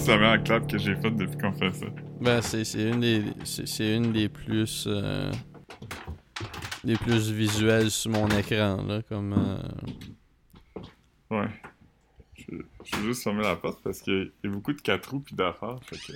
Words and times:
c'est 0.00 0.10
la 0.12 0.18
meilleure 0.18 0.42
clap 0.44 0.66
que 0.70 0.78
j'ai 0.78 0.94
faite 0.96 1.16
depuis 1.16 1.36
qu'on 1.38 1.52
fait 1.52 1.72
ça. 1.72 1.86
Ben, 2.20 2.42
c'est 2.42 2.90
une 2.90 3.00
des. 3.00 3.22
C'est 3.44 3.96
une 3.96 4.12
des 4.12 4.28
plus. 4.28 4.84
euh, 4.86 5.30
des 6.84 6.96
plus 6.96 7.30
visuelles 7.30 7.90
sur 7.90 8.10
mon 8.10 8.28
écran, 8.28 8.82
là. 8.86 9.02
Comme. 9.08 9.34
euh, 9.34 10.82
Ouais. 11.30 11.48
Je, 12.34 12.56
je 12.84 12.96
vais 12.96 13.02
juste 13.04 13.22
fermer 13.22 13.42
la 13.42 13.54
porte 13.54 13.80
parce 13.84 14.00
qu'il 14.00 14.32
y 14.42 14.46
a 14.46 14.50
beaucoup 14.50 14.72
de 14.72 14.80
4 14.80 15.10
roues 15.10 15.20
pis 15.20 15.34
d'affaires. 15.34 15.78
Fait 15.84 15.96
que. 15.96 16.12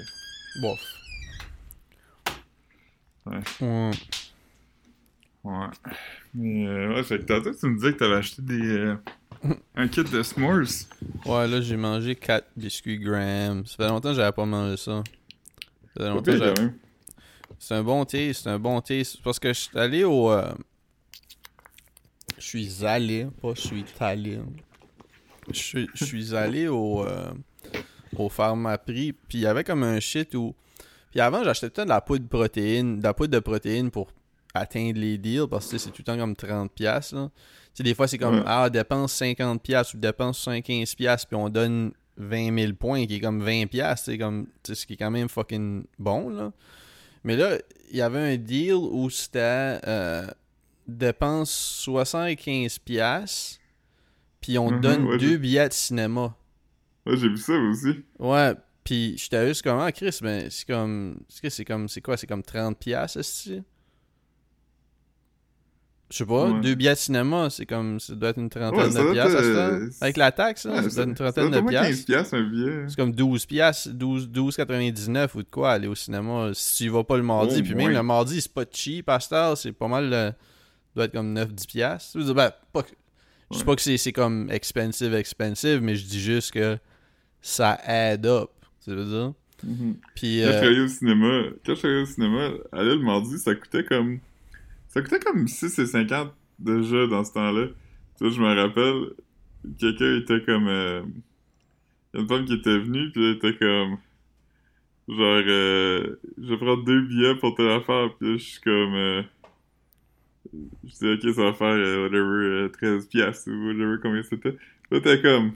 bof. 0.60 0.80
Ouais. 3.26 3.38
Ouais. 3.60 3.90
Ouais. 5.44 5.66
Mais 6.34 6.66
euh, 6.66 6.94
ouais, 6.94 7.02
fait 7.04 7.18
que 7.20 7.24
tantôt 7.24 7.54
tu 7.54 7.66
me 7.66 7.76
disais 7.76 7.92
que 7.92 7.98
t'avais 7.98 8.16
acheté 8.16 8.42
des. 8.42 8.94
un 9.76 9.88
kit 9.88 10.04
de 10.04 10.22
s'mores? 10.22 10.86
Ouais, 11.26 11.46
là, 11.48 11.60
j'ai 11.60 11.76
mangé 11.76 12.14
4 12.16 12.46
biscuits 12.56 12.98
Graham. 12.98 13.66
Ça 13.66 13.76
fait 13.76 13.88
longtemps 13.88 14.10
que 14.10 14.14
j'avais 14.16 14.32
pas 14.32 14.44
mangé 14.46 14.76
ça. 14.76 15.02
Ça 15.96 16.04
fait 16.04 16.08
longtemps 16.08 16.22
que 16.32 16.36
j'avais-. 16.38 16.70
C'est 17.58 17.74
un 17.74 17.82
bon 17.82 18.04
thé, 18.04 18.32
c'est 18.32 18.48
un 18.48 18.58
bon 18.58 18.80
thé. 18.80 19.02
Parce 19.22 19.38
que 19.38 19.48
je 19.52 19.58
suis 19.60 19.78
allé 19.78 20.04
au. 20.04 20.30
euh, 20.30 20.52
Je 22.38 22.44
suis 22.44 22.84
allé, 22.84 23.26
pas 23.40 23.52
je 23.54 23.60
suis 23.60 23.84
allé. 24.00 24.40
Je 25.52 26.04
suis- 26.04 26.34
allé 26.34 26.68
au. 26.68 27.04
euh, 27.04 27.30
Au 28.16 28.28
Pharmaprix, 28.28 29.12
puis 29.12 29.38
il 29.38 29.40
y 29.40 29.46
avait 29.46 29.64
comme 29.64 29.82
un 29.82 29.98
shit 30.00 30.34
où. 30.34 30.54
Puis 31.10 31.20
avant, 31.20 31.42
j'achetais 31.44 31.68
tout 31.68 31.72
le 31.80 31.82
temps 31.82 31.84
de 31.84 31.88
la 31.90 32.00
poudre 32.00 32.24
de 32.24 32.28
protéines, 32.28 32.98
de 32.98 33.02
la 33.04 33.12
poudre 33.14 33.32
de 33.32 33.38
protéines 33.40 33.90
pour 33.90 34.08
atteindre 34.52 34.98
les 35.00 35.18
deals, 35.18 35.46
parce 35.50 35.68
que 35.68 35.78
c'est 35.78 35.90
tout 35.90 35.98
le 35.98 36.04
temps 36.04 36.16
comme 36.16 36.34
30$. 36.34 36.68
piastres, 36.68 37.14
Là. 37.16 37.30
Sais, 37.74 37.82
des 37.82 37.94
fois, 37.94 38.06
c'est 38.08 38.18
comme, 38.18 38.36
Ouais. 38.36 38.44
ah, 38.46 38.70
dépense 38.70 39.12
50$ 39.20 39.58
piastres 39.58 39.94
ou 39.96 39.98
dépense 39.98 40.38
75$, 40.46 40.94
piastres, 40.96 41.26
puis 41.28 41.36
on 41.36 41.48
donne 41.48 41.92
20 42.16 42.56
000 42.56 42.72
points, 42.74 43.06
qui 43.06 43.16
est 43.16 43.20
comme 43.20 43.42
20$, 43.44 43.66
piastres, 43.66 44.06
c'est 44.06 44.18
comme, 44.18 44.46
ce 44.64 44.86
qui 44.86 44.92
est 44.92 44.96
quand 44.96 45.10
même 45.10 45.28
fucking 45.28 45.84
bon, 45.98 46.28
là. 46.28 46.52
Mais 47.24 47.36
là, 47.36 47.58
il 47.90 47.96
y 47.96 48.02
avait 48.02 48.34
un 48.34 48.36
deal 48.36 48.74
où 48.74 49.08
c'était 49.10 49.80
euh, 49.86 50.26
dépense 50.86 51.50
75$, 51.88 52.78
piastres, 52.84 53.58
puis 54.40 54.58
on 54.58 54.68
te 54.68 54.74
Mhm, 54.74 54.80
donne 54.80 55.04
ouais, 55.06 55.18
deux 55.18 55.36
billets 55.38 55.68
de 55.68 55.72
cinéma. 55.72 56.36
Ouais, 57.06 57.16
j'ai 57.16 57.28
vu 57.28 57.38
ça 57.38 57.54
aussi. 57.54 58.04
Ouais, 58.18 58.52
puis 58.84 59.16
j'étais 59.18 59.48
juste 59.48 59.62
comme, 59.62 59.78
ah, 59.80 59.90
Chris, 59.90 60.18
ben, 60.22 60.48
c'est 60.50 60.66
comme, 60.66 61.18
c'est 61.28 61.64
comme, 61.64 61.88
c'est 61.88 62.00
quoi, 62.02 62.16
c'est 62.16 62.26
comme 62.26 62.42
30$, 62.42 62.74
piastres, 62.76 63.18
est-ce 63.20 63.60
Je 66.14 66.18
sais 66.18 66.26
pas, 66.26 66.48
Ouais. 66.48 66.60
deux 66.60 66.76
billets 66.76 66.92
de 66.92 66.98
cinéma, 66.98 67.50
c'est 67.50 67.66
comme, 67.66 67.98
ça 67.98 68.14
doit 68.14 68.28
être 68.28 68.38
une 68.38 68.48
trentaine 68.48 68.78
Ouais, 68.78 68.90
ça 68.92 69.02
de 69.02 69.10
piastres, 69.14 69.36
euh. 69.42 69.88
Avec 70.00 70.16
la 70.16 70.30
taxe, 70.30 70.64
Ouais, 70.64 70.76
ça 70.76 70.80
doit 70.82 70.88
être 71.02 71.08
une 71.08 71.14
trentaine 71.16 71.50
de 71.50 71.54
ça 71.56 71.60
15 71.62 71.68
piastres. 71.70 72.06
piastres 72.06 72.34
un 72.34 72.42
billet. 72.48 72.84
C'est 72.86 72.96
comme 72.96 73.10
12 73.12 73.46
piastres, 73.46 73.88
12, 73.90 74.28
12,99 74.28 75.34
ou 75.34 75.42
de 75.42 75.48
quoi 75.50 75.72
aller 75.72 75.88
au 75.88 75.96
cinéma 75.96 76.50
si 76.54 76.84
tu 76.84 76.88
vas 76.90 77.02
pas 77.02 77.16
le 77.16 77.24
mardi. 77.24 77.58
Au 77.58 77.62
puis 77.64 77.74
même 77.74 77.90
le 77.90 78.02
mardi, 78.04 78.40
c'est 78.40 78.52
pas 78.52 78.64
cheap 78.70 79.10
heure, 79.32 79.58
c'est 79.58 79.72
pas 79.72 79.88
mal, 79.88 80.08
euh, 80.12 80.30
doit 80.94 81.06
être 81.06 81.12
comme 81.14 81.32
9-10 81.32 81.66
piastres. 81.66 82.16
Je 82.20 82.24
dire, 82.26 82.34
ben, 82.36 82.52
pas 82.72 82.84
que- 82.84 82.90
je 83.50 83.58
dis 83.58 83.64
pas 83.64 83.74
que 83.74 83.82
c'est 83.82 84.12
comme 84.12 84.48
expensive, 84.52 85.14
expensive, 85.14 85.80
mais 85.82 85.96
je 85.96 86.06
dis 86.06 86.20
juste 86.20 86.52
que 86.52 86.78
ça 87.42 87.72
add 87.84 88.24
up. 88.24 88.50
Tu 88.84 88.94
veux 88.94 89.04
dire? 89.04 89.32
Mhm. 89.64 89.96
Puis, 90.14 90.42
Quand 90.44 90.46
je 90.46 90.52
euh, 90.52 90.58
suis 90.60 90.66
allé 90.68 90.80
au 90.80 90.88
cinéma, 90.88 91.42
quand 91.66 91.74
je 91.74 91.78
suis 91.80 91.88
allé 91.88 92.02
au 92.02 92.06
cinéma, 92.06 92.50
aller 92.70 92.94
le 92.94 93.02
mardi, 93.02 93.36
ça 93.40 93.52
coûtait 93.56 93.82
comme. 93.82 94.20
Ça 94.94 95.02
coûtait 95.02 95.18
comme 95.18 95.46
6,50 95.46 96.30
déjà 96.60 97.06
dans 97.08 97.24
ce 97.24 97.32
temps-là. 97.32 97.66
Tu 98.16 98.24
vois, 98.24 98.32
je 98.32 98.40
me 98.40 98.54
rappelle, 98.54 99.14
quelqu'un 99.76 100.18
était 100.18 100.40
comme. 100.44 100.68
euh, 100.68 101.02
Il 102.12 102.16
y 102.16 102.18
a 102.18 102.22
une 102.22 102.28
femme 102.28 102.44
qui 102.44 102.54
était 102.54 102.78
venue, 102.78 103.10
puis 103.10 103.24
elle 103.24 103.36
était 103.36 103.56
comme. 103.56 103.96
Genre, 105.08 105.42
euh, 105.48 106.16
je 106.40 106.54
prendre 106.54 106.84
deux 106.84 107.02
billets 107.08 107.34
pour 107.34 107.56
telle 107.56 107.70
affaire, 107.70 108.10
puis 108.20 108.38
je 108.38 108.44
suis 108.44 108.60
comme. 108.60 108.94
euh, 108.94 109.22
Je 110.84 110.90
dis, 111.16 111.28
ok, 111.28 111.34
ça 111.34 111.42
va 111.42 111.54
faire 111.54 111.66
euh, 111.74 112.04
whatever, 112.04 112.44
euh, 112.46 112.68
13 112.68 113.06
piastres 113.08 113.50
ou 113.50 113.66
whatever, 113.66 113.96
combien 114.00 114.22
c'était. 114.22 114.56
Là, 114.92 115.00
t'es 115.00 115.20
comme. 115.20 115.54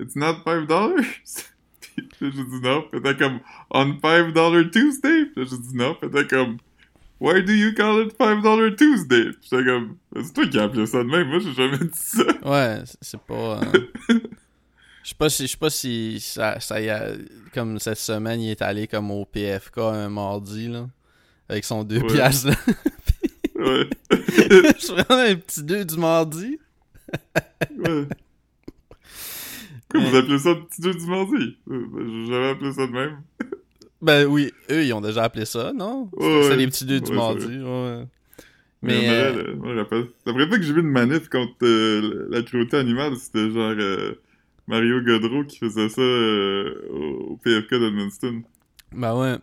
It's 0.00 0.16
not 0.16 0.36
5 0.44 0.66
dollars? 0.66 0.96
Puis 1.94 2.06
là, 2.22 2.30
j'ai 2.34 2.44
dit 2.44 2.60
non. 2.62 2.82
Puis 2.90 3.02
t'es 3.02 3.14
comme, 3.14 3.40
on 3.70 3.98
5 4.00 4.32
dollar 4.32 4.64
Tuesday? 4.70 5.26
Puis 5.26 5.42
là, 5.42 5.44
j'ai 5.50 5.58
dit 5.58 5.76
non. 5.76 5.94
Puis 6.00 6.10
t'es 6.10 6.26
comme, 6.26 6.56
why 7.22 7.40
do 7.42 7.52
you 7.52 7.72
call 7.74 8.00
it 8.04 8.14
5 8.18 8.42
dollar 8.42 8.74
Tuesday? 8.76 9.30
Puis 9.32 9.48
j'étais 9.50 9.64
comme, 9.64 9.96
c'est 10.16 10.32
toi 10.34 10.46
qui 10.48 10.58
as 10.58 10.62
appelé 10.64 10.86
ça 10.86 10.98
de 10.98 11.08
même. 11.08 11.28
Moi, 11.28 11.38
j'ai 11.38 11.52
jamais 11.52 11.78
dit 11.78 11.88
ça. 11.94 12.24
ouais, 12.44 12.82
c'est- 13.00 13.20
pas. 13.20 13.60
euh, 13.62 13.80
Je 15.04 15.08
sais 15.08 15.14
pas 15.16 15.28
si, 15.30 15.46
je 15.46 15.50
sais 15.52 15.56
pas 15.56 15.70
si 15.70 16.20
ça, 16.20 16.60
ça 16.60 16.80
y 16.80 16.88
a, 16.88 17.08
comme 17.52 17.78
cette 17.80 17.98
semaine, 17.98 18.40
il 18.40 18.50
est 18.50 18.62
allé 18.62 18.86
comme 18.86 19.10
au 19.10 19.24
PFK 19.24 19.78
un 19.78 20.08
mardi, 20.08 20.68
là, 20.68 20.88
avec 21.48 21.64
son 21.64 21.82
2 21.82 21.98
Ouais. 22.00 22.06
piastres, 22.06 22.48
là. 22.48 22.54
Ouais. 23.56 23.88
Je 24.10 24.74
suis 24.78 24.92
vraiment 24.94 25.22
un 25.22 25.34
petit 25.36 25.62
2 25.62 25.84
du 25.84 25.96
mardi. 25.96 26.58
ouais. 27.78 28.06
Vous 29.94 30.16
appelez 30.16 30.38
ça 30.38 30.50
le 30.54 30.64
petit 30.64 30.82
jeu 30.82 30.94
du 30.94 31.06
mardi? 31.06 31.58
Euh, 31.70 31.86
ben, 31.92 32.08
J'ai 32.08 32.26
jamais 32.32 32.48
appelé 32.50 32.72
ça 32.72 32.86
de 32.86 32.92
même. 32.92 33.20
Ben 34.02 34.26
oui, 34.26 34.52
eux, 34.68 34.84
ils 34.84 34.92
ont 34.92 35.00
déjà 35.00 35.22
appelé 35.22 35.44
ça, 35.44 35.72
non? 35.72 36.10
Ouais, 36.12 36.42
C'est 36.42 36.56
les 36.56 36.66
petits 36.66 36.84
2 36.84 37.00
du 37.00 37.12
mardi, 37.12 37.46
ouais. 37.46 38.04
Mais, 38.82 38.98
Mais, 39.00 39.08
euh, 39.08 39.42
là, 39.44 39.54
moi, 39.54 39.74
je 39.74 39.78
rappelle. 39.78 40.08
C'est 40.18 40.26
la 40.26 40.32
première 40.32 40.48
fois 40.48 40.58
que 40.58 40.64
j'ai 40.64 40.72
vu 40.72 40.80
une 40.80 40.88
manif 40.88 41.28
contre 41.28 41.54
euh, 41.62 42.26
la 42.30 42.42
cruauté 42.42 42.76
animale, 42.76 43.16
c'était 43.16 43.48
genre 43.48 43.74
euh, 43.78 44.20
Mario 44.66 45.00
Godreau 45.02 45.44
qui 45.44 45.58
faisait 45.58 45.88
ça 45.88 46.00
euh, 46.00 46.88
au 46.90 47.36
PFK 47.44 47.70
d'Edmundston. 47.70 48.42
Ben 48.90 49.16
ouais. 49.16 49.36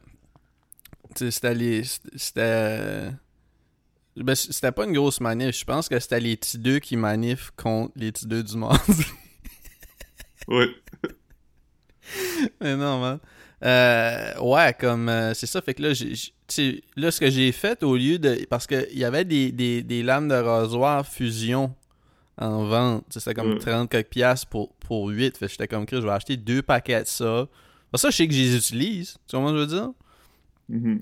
Tu 1.16 1.26
sais, 1.26 1.32
c'était 1.32 1.56
les. 1.56 1.84
C'était. 2.16 3.12
Ben, 4.18 4.36
c'était 4.36 4.74
pas 4.74 4.84
une 4.84 4.92
grosse 4.92 5.22
manif. 5.22 5.58
Je 5.58 5.64
pense 5.64 5.88
que 5.88 5.98
c'était 6.00 6.20
les 6.20 6.36
petits 6.36 6.58
deux 6.58 6.80
qui 6.80 6.98
manifent 6.98 7.52
contre 7.56 7.94
les 7.96 8.12
petits 8.12 8.28
deux 8.28 8.44
du 8.44 8.58
mardi. 8.58 9.06
Ouais. 10.50 10.68
Mais 12.60 12.76
non, 12.76 13.00
man. 13.00 13.20
Euh, 13.64 14.40
ouais, 14.40 14.74
comme. 14.80 15.10
euh, 15.10 15.34
c'est 15.34 15.46
ça, 15.48 15.62
fait 15.62 15.74
que 15.74 15.82
là, 15.84 15.90
là, 16.96 17.12
ce 17.12 17.20
que 17.20 17.30
j'ai 17.30 17.52
fait 17.52 17.84
au 17.84 17.96
lieu 17.98 18.18
de. 18.20 18.46
Parce 18.50 18.66
qu'il 18.68 18.98
y 18.98 19.04
avait 19.04 19.26
des, 19.26 19.52
des, 19.52 19.84
des 19.84 20.02
lames 20.04 20.30
de 20.30 20.36
rasoir 20.36 21.06
fusion 21.06 21.74
en 22.38 22.64
vente. 22.66 23.04
Tu 23.10 23.14
sais, 23.16 23.20
C'était 23.20 23.34
comme 23.34 23.54
Ouais. 23.54 23.60
30 23.60 23.90
quelques 23.90 24.10
piastres 24.10 24.48
pour, 24.48 24.74
pour 24.76 25.08
8. 25.10 25.38
Fait 25.38 25.46
que 25.48 25.52
j'étais 25.52 25.68
comme, 25.68 25.86
je 25.92 25.98
vais 25.98 26.10
acheter 26.10 26.38
deux 26.38 26.62
paquets 26.62 27.02
de 27.04 27.08
ça. 27.08 27.48
Ça, 27.96 28.10
je 28.10 28.16
sais 28.16 28.28
que 28.28 28.34
je 28.34 28.40
les 28.40 28.56
utilise. 28.56 29.18
Tu 29.28 29.36
vois 29.36 29.50
ce 29.50 29.54
que 29.54 29.58
je 29.58 29.62
veux 29.64 29.68
dire? 29.68 29.90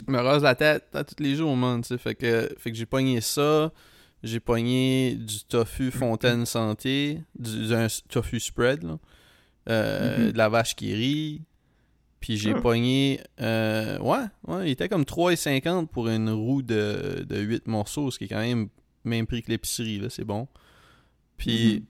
Je 0.08 0.12
me 0.12 0.20
rase 0.20 0.42
la 0.44 0.56
tête 0.56 0.86
à 0.94 1.04
tous 1.04 1.22
les 1.22 1.36
jours, 1.36 1.56
man. 1.56 1.82
tu 1.82 1.90
sais. 1.90 1.98
Fait 1.98 2.16
que, 2.16 2.50
fait 2.58 2.72
que 2.72 2.78
j'ai 2.78 2.86
pogné 2.86 3.22
ça. 3.22 3.72
J'ai 4.24 4.40
pogné 4.40 5.16
du 5.16 5.44
tofu 5.44 5.92
Fontaine 5.92 6.46
Santé. 6.48 7.22
Du, 7.38 7.74
un 7.76 7.86
tofu 8.10 8.40
spread, 8.40 8.82
là. 8.84 8.98
Euh, 9.70 10.18
Mhm. 10.28 10.32
De 10.32 10.38
la 10.38 10.50
vache 10.50 10.76
qui 10.76 10.94
rit. 10.96 11.42
Puis 12.20 12.38
j'ai 12.38 12.54
Ah. 12.56 12.62
pogné. 12.62 13.22
euh, 13.42 14.00
ouais, 14.00 14.26
ouais, 14.48 14.68
il 14.70 14.72
était 14.72 14.90
comme 14.90 15.04
3,50 15.06 15.88
pour 15.88 16.08
une 16.10 16.30
roue 16.30 16.62
de, 16.62 17.26
de 17.28 17.40
8 17.40 17.68
morceaux, 17.68 18.10
ce 18.12 18.18
qui 18.18 18.26
est 18.26 18.30
quand 18.30 18.40
même 18.40 18.70
même 19.04 19.26
prix 19.28 19.42
que 19.44 19.50
l'épicerie, 19.52 20.00
là. 20.00 20.10
C'est 20.10 20.26
bon. 20.26 20.48
Puis. 21.38 21.84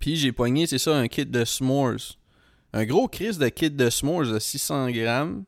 Puis 0.00 0.16
j'ai 0.16 0.32
pogné, 0.32 0.66
c'est 0.66 0.78
ça, 0.78 0.96
un 0.96 1.06
kit 1.08 1.24
de 1.26 1.44
s'mores. 1.44 2.16
Un 2.72 2.84
gros 2.84 3.06
crise 3.08 3.38
de 3.38 3.48
kit 3.48 3.70
de 3.70 3.90
s'mores 3.90 4.26
de 4.26 4.38
600 4.38 4.90
grammes. 4.90 5.44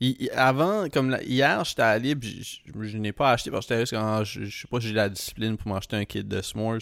Il- 0.00 0.16
il- 0.18 0.30
avant, 0.30 0.88
comme 0.88 1.10
la- 1.10 1.22
hier, 1.22 1.64
j'étais 1.64 1.82
allé, 1.82 2.16
puis 2.16 2.42
je, 2.42 2.72
je- 2.72 2.88
je 2.88 2.98
n'ai 2.98 3.12
pas 3.12 3.32
acheté 3.32 3.50
parce 3.50 3.66
que 3.66 3.78
j'étais 3.84 3.96
ah, 3.96 4.22
je, 4.24 4.44
je 4.44 4.60
sais 4.62 4.68
pas 4.68 4.80
si 4.80 4.88
j'ai 4.88 4.94
la 4.94 5.08
discipline 5.08 5.56
pour 5.56 5.70
m'acheter 5.72 5.96
un 5.96 6.04
kit 6.04 6.24
de 6.24 6.40
s'mores. 6.40 6.78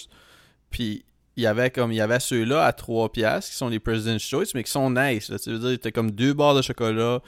Puis 0.71 1.05
il 1.37 1.43
y 1.43 1.47
avait 1.47 1.71
comme 1.71 1.93
il 1.93 1.97
y 1.97 2.01
avait 2.01 2.21
ceux-là 2.21 2.65
à 2.65 2.73
3 2.73 3.11
piastres 3.13 3.51
qui 3.51 3.57
sont 3.57 3.69
les 3.69 3.79
President's 3.81 4.23
Choice, 4.23 4.49
mais 4.55 4.63
qui 4.65 4.71
sont 4.71 4.91
nice. 4.91 5.29
Là, 5.31 5.39
tu 5.39 5.51
veux 5.51 5.59
dire, 5.59 5.79
t'as 5.81 5.91
comme 5.91 6.11
deux 6.11 6.35
barres 6.35 6.55
de 6.55 6.63
chocolat, 6.63 7.21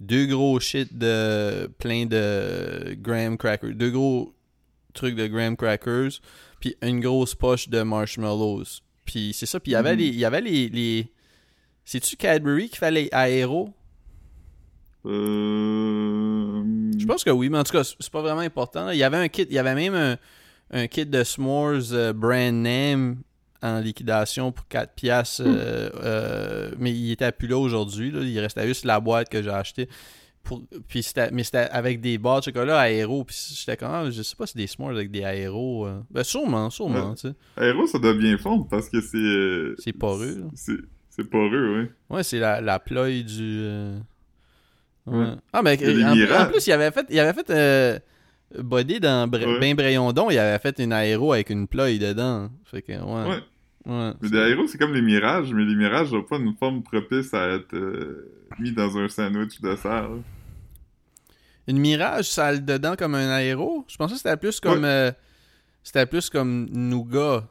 deux 0.00 0.26
gros 0.26 0.60
shit 0.60 0.96
de 0.96 1.66
plein 1.78 2.06
de 2.06 2.94
graham 3.00 3.36
crackers, 3.36 3.74
deux 3.74 3.90
gros 3.90 4.34
trucs 4.94 5.16
de 5.16 5.26
graham 5.26 5.56
crackers, 5.56 6.10
puis 6.60 6.76
une 6.82 7.00
grosse 7.00 7.34
poche 7.34 7.68
de 7.68 7.82
marshmallows. 7.82 8.64
Puis 9.04 9.32
c'est 9.34 9.46
ça, 9.46 9.58
puis 9.58 9.72
il 9.72 9.74
y 9.74 9.76
avait 9.76 9.92
Mhm. 9.94 9.98
les, 9.98 10.06
il 10.06 10.18
y 10.18 10.24
avait 10.24 10.40
les, 10.40 10.68
les... 10.68 11.12
c'est-tu 11.84 12.16
Cadbury 12.16 12.68
qui 12.68 12.76
fait 12.78 12.90
les 12.90 13.08
aéros? 13.12 13.70
Euh... 15.38 16.62
Je 16.98 17.06
pense 17.06 17.24
que 17.24 17.30
oui, 17.30 17.48
mais 17.48 17.58
en 17.58 17.64
tout 17.64 17.72
cas, 17.72 17.84
c'est 17.84 17.94
c'est 18.00 18.10
pas 18.12 18.22
vraiment 18.22 18.40
important. 18.40 18.86
là. 18.86 18.94
Il 18.94 18.98
y 18.98 19.02
avait 19.04 19.16
un 19.16 19.28
kit, 19.28 19.42
il 19.48 19.52
y 19.54 19.58
avait 19.58 19.74
même 19.74 19.94
un, 19.94 20.16
un 20.70 20.86
kit 20.86 21.06
de 21.06 21.24
s'mores 21.24 21.92
euh, 21.92 22.12
brand 22.12 22.54
name 22.54 23.16
en 23.62 23.80
liquidation 23.80 24.52
pour 24.52 24.66
4 24.68 24.94
piastres, 24.94 25.42
euh, 25.44 25.90
euh, 26.02 26.70
mais 26.78 26.92
il 26.92 27.10
était 27.12 27.32
plus 27.32 27.48
là 27.48 27.58
aujourd'hui. 27.58 28.10
là. 28.10 28.20
Il 28.22 28.38
restait 28.38 28.66
juste 28.66 28.84
la 28.84 29.00
boîte 29.00 29.28
que 29.28 29.42
j'ai 29.42 29.50
achetée. 29.50 29.88
Pour, 30.44 30.62
puis 30.86 31.02
c'était, 31.02 31.30
mais 31.30 31.42
c'était 31.44 31.68
avec 31.70 32.00
des 32.00 32.16
barres 32.16 32.38
de 32.40 32.44
chocolat 32.44 32.78
aéro. 32.78 33.24
Puis 33.24 33.36
j'étais 33.56 33.76
comme, 33.76 33.90
ah, 33.92 34.10
je 34.10 34.22
sais 34.22 34.36
pas 34.36 34.46
si 34.46 34.52
c'est 34.52 34.58
des 34.60 34.66
s'mores 34.68 34.90
avec 34.90 35.10
des 35.10 35.24
aéros. 35.24 35.86
euh. 35.86 36.00
Ben 36.10 36.22
sûrement, 36.24 36.70
sûrement, 36.70 37.14
Ouais. 37.24 37.32
Aéro, 37.56 37.86
ça 37.86 37.98
doit 37.98 38.14
bien 38.14 38.38
fondre 38.38 38.66
parce 38.68 38.88
que 38.88 39.00
c'est. 39.00 39.16
euh, 39.18 39.74
C'est 39.78 39.92
poreux. 39.92 40.44
C'est 40.54 40.76
C'est 41.10 41.24
poreux, 41.24 41.80
ouais. 41.80 41.90
Ouais, 42.08 42.22
c'est 42.22 42.38
la, 42.38 42.60
la 42.60 42.78
ploie 42.78 43.10
du. 43.10 43.66
ouais. 45.06 45.34
Ah, 45.52 45.62
mais 45.62 45.76
en, 46.04 46.14
en 46.42 46.46
plus, 46.46 46.66
il 46.66 46.72
avait 46.72 46.90
fait. 46.92 47.06
Il 47.10 47.18
avait 47.18 47.32
fait. 47.42 48.02
Body 48.56 49.00
dans 49.00 49.28
Br 49.28 49.38
Ouais. 49.46 49.58
Ben 49.60 49.74
Brayondon, 49.76 50.30
il 50.30 50.38
avait 50.38 50.58
fait 50.58 50.78
une 50.78 50.92
aéro 50.92 51.32
avec 51.32 51.50
une 51.50 51.66
ploie 51.68 51.90
dedans. 51.92 52.50
Fait 52.64 52.82
que, 52.82 52.92
ouais. 52.92 53.28
Ouais. 53.30 53.42
Ouais. 53.86 54.12
Mais 54.20 54.28
des 54.30 54.38
aéros, 54.38 54.66
c'est 54.66 54.78
comme 54.78 54.92
les 54.94 55.02
mirages, 55.02 55.52
mais 55.52 55.64
les 55.64 55.74
mirages 55.74 56.12
n'ont 56.12 56.22
pas 56.22 56.36
une 56.38 56.54
forme 56.56 56.82
propice 56.82 57.32
à 57.34 57.48
être 57.48 57.74
euh, 57.74 58.30
mis 58.58 58.72
dans 58.72 58.96
un 58.98 59.08
sandwich 59.08 59.60
de 59.60 59.76
serre. 59.76 60.10
Une 61.66 61.78
Mirage, 61.78 62.30
ça 62.30 62.46
a 62.46 62.52
le 62.52 62.60
dedans 62.60 62.96
comme 62.98 63.14
un 63.14 63.28
aéro? 63.28 63.84
Je 63.88 63.96
pensais 63.96 64.14
que 64.14 64.18
c'était 64.20 64.36
plus 64.38 64.58
comme. 64.60 64.84
euh, 64.84 65.12
c'était 65.82 66.06
plus 66.06 66.30
comme 66.30 66.66
Nougat. 66.70 67.46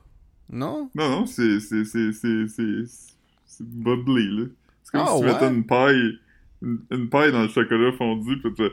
Non? 0.49 0.89
Non, 0.95 1.09
non, 1.09 1.25
c'est 1.27 1.59
c'est 1.59 1.83
c'est 1.85 3.63
bubbly 3.63 4.37
là. 4.39 4.45
C'est 4.83 4.91
comme 4.91 5.05
Ah, 5.07 5.13
si 5.15 5.19
tu 5.21 5.25
mettais 5.27 5.47
une 5.49 5.65
paille 5.65 6.19
une, 6.63 6.79
une 6.91 7.09
paille 7.09 7.31
dans 7.31 7.43
le 7.43 7.49
chocolat 7.49 7.91
fondu 7.91 8.39
puis 8.41 8.53
tu 8.55 8.63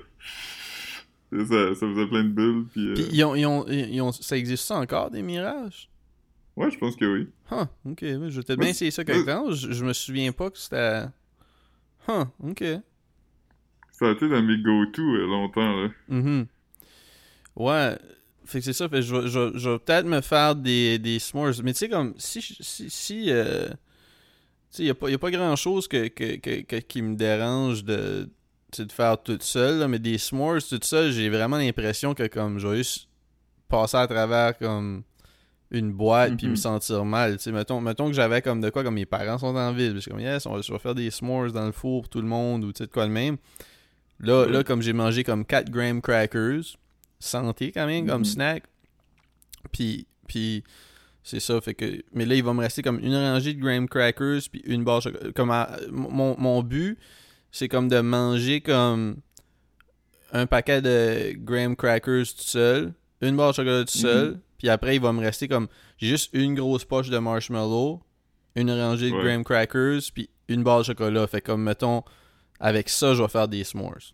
ça, 1.45 1.75
ça 1.75 1.87
faisait 1.87 2.07
plein 2.07 2.25
de 2.25 2.29
bulles 2.29 2.65
puis, 2.73 2.89
euh, 2.89 2.95
Puis 2.95 3.07
ils 3.13 3.25
ont, 3.25 3.35
ils 3.35 3.47
ont, 3.47 3.67
ils 3.69 4.01
ont- 4.01 4.13
ça 4.13 4.37
existe 4.37 4.65
ça 4.67 4.77
encore, 4.79 5.11
des 5.11 5.23
Mirages? 5.23 5.89
ouais, 6.57 6.71
je 6.71 6.79
pense 6.79 6.95
que 6.97 7.05
oui. 7.05 7.29
Huh, 7.51 7.65
ok. 7.91 7.99
Je 8.01 8.07
vais 8.07 8.31
peut-être 8.43 8.49
Moi, 8.57 8.57
bien 8.65 8.69
essayer 8.69 8.91
ça 8.91 9.05
quelque 9.05 9.27
temps. 9.27 9.51
Je, 9.51 9.73
je 9.73 9.85
me 9.85 9.93
souviens 9.93 10.33
pas 10.33 10.51
que 10.51 10.59
c'était. 10.59 11.05
Huh, 12.09 12.25
ok. 12.43 12.65
Ça 13.91 14.09
a 14.09 14.13
été 14.13 14.29
dans 14.29 14.43
mes 14.43 14.59
go-to 14.59 15.03
euh, 15.03 15.27
longtemps 15.27 15.83
là. 15.83 15.89
Mhm. 16.09 16.47
Ouais. 17.57 17.97
Fait 18.45 18.59
que 18.59 18.65
c'est 18.65 18.73
ça. 18.73 18.89
Fait 18.89 18.97
que 18.97 19.03
je 19.03 19.15
vais, 19.17 19.29
je 19.29 19.39
vais- 19.39 19.59
je 19.59 19.71
vais 19.71 19.79
peut-être 19.79 20.07
me 20.07 20.21
faire 20.21 20.55
des, 20.57 20.99
des 20.99 21.19
s'mores. 21.19 21.53
Mais 21.63 21.73
tu 21.73 21.79
sais, 21.81 21.89
comme, 21.89 22.15
si. 22.19 22.41
si, 22.43 22.91
si 22.91 23.31
euh, 23.31 23.69
tu 23.69 23.75
sais, 24.71 24.83
il 24.83 24.87
n'y 24.87 24.91
a, 24.91 24.95
pas- 24.95 25.09
y 25.11 25.15
a 25.15 25.19
pas 25.19 25.31
grand-chose 25.31 25.87
que, 25.89 26.09
que, 26.09 26.37
que- 26.37 26.61
que- 26.63 26.77
qui 26.77 27.01
me 27.03 27.15
dérange 27.15 27.85
de, 27.85 28.29
de 28.83 28.93
faire 28.93 29.23
tout 29.23 29.39
seul. 29.41 29.79
là, 29.79 29.89
mais 29.89 29.99
des 29.99 30.19
s'mores 30.19 30.63
tout 30.69 30.79
seul, 30.83 31.13
j'ai 31.13 31.29
vraiment 31.31 31.57
l'impression 31.59 32.15
que, 32.15 32.27
comme, 32.27 32.59
je 32.59 32.67
vais 32.69 32.77
juste 32.79 33.09
passer 33.69 33.97
à 33.97 34.07
travers, 34.07 34.57
comme, 34.59 35.03
une 35.71 35.93
boîte 35.93 36.37
puis 36.37 36.47
Mhm. 36.47 36.51
me 36.53 36.57
sentir 36.57 37.05
mal. 37.05 37.37
Tu 37.37 37.45
sais, 37.45 37.53
mettons, 37.53 37.81
mettons 37.81 38.07
que 38.07 38.13
j'avais 38.13 38.41
comme 38.43 38.61
de 38.61 38.71
quoi, 38.71 38.85
comme 38.85 38.95
mes 38.95 39.07
parents 39.07 39.39
sont 39.39 39.57
en 39.57 39.73
ville. 39.73 39.95
Je 39.95 40.01
suis 40.01 40.11
comme, 40.11 40.21
yes, 40.21 40.47
on 40.47 40.55
va, 40.55 40.61
je 40.61 40.73
vais 40.73 40.79
faire 40.79 40.95
des 40.95 41.11
s'mores 41.11 41.51
dans 41.53 41.67
le 41.67 41.73
four 41.73 42.03
pour 42.03 42.09
tout 42.09 42.21
le 42.21 42.29
monde 42.29 42.63
ou 42.65 42.73
tu 42.73 42.79
sais, 42.79 42.87
de 42.87 42.93
quoi 42.93 43.07
de 43.07 43.11
même. 43.11 43.39
Là, 44.21 44.47
là 44.47 44.63
comme 44.63 44.83
j'ai 44.83 44.93
mangé 44.93 45.25
comme 45.25 45.45
4 45.45 45.71
graham 45.71 46.01
crackers, 46.01 46.63
santé 47.19 47.73
quand 47.73 47.87
même 47.87 48.07
comme 48.07 48.21
Mhm. 48.21 48.25
snack. 48.25 48.65
Puis, 49.73 50.07
puis 50.29 50.63
c'est 51.23 51.41
ça, 51.41 51.61
fait 51.61 51.75
que. 51.75 52.03
Mais 52.13 52.25
là, 52.27 52.35
il 52.37 52.45
va 52.45 52.53
me 52.53 52.61
rester 52.61 52.83
comme 52.83 53.01
une 53.01 53.15
rangée 53.17 53.55
de 53.55 53.61
graham 53.61 53.89
crackers 53.89 54.43
puis 54.53 54.63
une 54.67 54.85
barre 54.85 54.99
de 54.99 55.03
chocolat. 55.05 55.33
Comme 55.33 55.51
à- 55.51 55.77
mon, 55.91 56.37
mon 56.39 56.63
but, 56.63 56.99
c'est 57.55 57.69
comme 57.69 57.89
de 57.89 58.01
manger 58.01 58.61
comme 58.61 59.17
un 60.33 60.47
paquet 60.47 60.83
de 60.83 61.33
graham 61.37 61.77
crackers 61.77 62.25
tout 62.27 62.43
seul, 62.43 62.93
une 63.21 63.37
barre 63.37 63.51
de 63.51 63.55
chocolat 63.57 63.85
tout 63.85 63.97
seul, 63.99 64.41
puis 64.59 64.69
après, 64.69 64.97
il 64.97 65.01
va 65.01 65.13
me 65.13 65.21
rester 65.21 65.47
comme. 65.49 65.69
Juste 65.99 66.31
une 66.33 66.55
grosse 66.57 66.85
poche 66.85 67.09
de 67.09 67.19
marshmallow, 67.19 68.03
une 68.57 68.71
rangée 68.73 69.11
de 69.11 69.15
Ouais. 69.15 69.23
graham 69.23 69.45
crackers, 69.45 70.01
puis 70.13 70.29
une 70.49 70.65
barre 70.65 70.81
de 70.81 70.85
chocolat. 70.85 71.27
Fait 71.29 71.41
comme, 71.41 71.63
mettons, 71.63 72.03
avec 72.59 72.89
ça, 72.89 73.15
je 73.15 73.23
vais 73.23 73.29
faire 73.29 73.47
des 73.47 73.63
s'mores. 73.63 74.13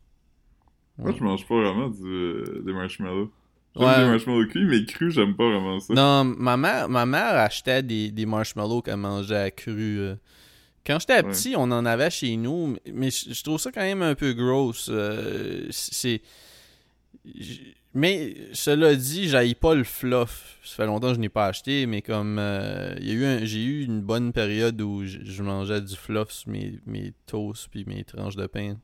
Moi, 0.98 1.12
je 1.18 1.24
mange 1.24 1.46
pas 1.48 1.54
vraiment 1.54 1.88
du, 1.88 2.04
euh, 2.06 2.62
des 2.64 2.72
marshmallows. 2.74 3.30
J'aime 3.74 3.86
Ouais. 3.88 3.98
des 4.04 4.10
marshmallows 4.10 4.46
cuits, 4.48 4.66
mais 4.66 4.84
crus, 4.84 5.14
j'aime 5.14 5.34
pas 5.34 5.48
vraiment 5.48 5.80
ça. 5.80 5.94
Non, 5.94 6.24
ma 6.24 6.56
mère, 6.58 6.88
ma 6.90 7.06
mère 7.06 7.36
achetait 7.36 7.82
des, 7.82 8.10
des 8.10 8.26
marshmallows 8.26 8.82
qu'elle 8.82 8.96
mangeait 8.98 9.36
à 9.36 9.50
cru. 9.50 9.98
euh. 10.00 10.16
Quand 10.86 10.98
j'étais 10.98 11.22
petit, 11.22 11.54
on 11.56 11.64
en 11.70 11.84
avait 11.84 12.10
chez 12.10 12.36
nous, 12.36 12.76
mais 12.92 13.10
je, 13.10 13.42
trouve 13.42 13.60
ça 13.60 13.70
quand 13.70 13.82
même 13.82 14.02
un 14.02 14.14
peu 14.14 14.32
gross. 14.32 14.88
euh, 14.90 15.66
c'est. 15.70 16.22
Mais 17.92 18.36
cela 18.52 18.94
dit, 18.94 19.28
j'aille 19.28 19.54
pas 19.56 19.74
le 19.74 19.84
fluff. 19.84 20.58
Ça 20.64 20.76
fait 20.76 20.86
longtemps 20.86 21.08
que 21.08 21.14
je 21.14 21.20
n'ai 21.20 21.28
pas 21.28 21.46
acheté, 21.46 21.86
mais 21.86 22.02
comme 22.02 22.38
euh, 22.38 22.94
il 23.00 23.08
y 23.08 23.10
a 23.10 23.14
eu 23.14 23.24
un- 23.24 23.44
j'ai 23.44 23.62
eu 23.64 23.84
une 23.84 24.00
bonne 24.00 24.32
période 24.32 24.80
où 24.80 25.04
je, 25.04 25.18
je 25.24 25.42
mangeais 25.42 25.80
du 25.80 25.96
fluff 25.96 26.30
sur 26.30 26.50
mes, 26.50 26.78
mes 26.86 27.12
toasts 27.26 27.68
puis 27.68 27.84
mes 27.86 28.04
tranches 28.04 28.36
de 28.36 28.46
pain. 28.46 28.76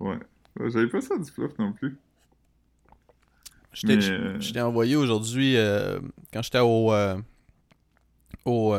Ouais. 0.00 0.18
Ouais, 0.58 0.70
J'avais 0.70 0.88
pas 0.88 1.00
ça 1.00 1.16
du 1.16 1.30
fluff 1.30 1.52
non 1.58 1.72
plus. 1.72 1.96
Je 3.72 3.86
t'ai- 3.86 3.96
Mais, 3.96 4.10
euh, 4.58 4.64
envoyé 4.66 4.96
aujourd'hui, 4.96 5.56
euh, 5.56 5.98
quand 6.32 6.42
j'étais 6.42 6.58
au, 6.58 6.92
euh, 6.92 7.16
au 8.44 8.74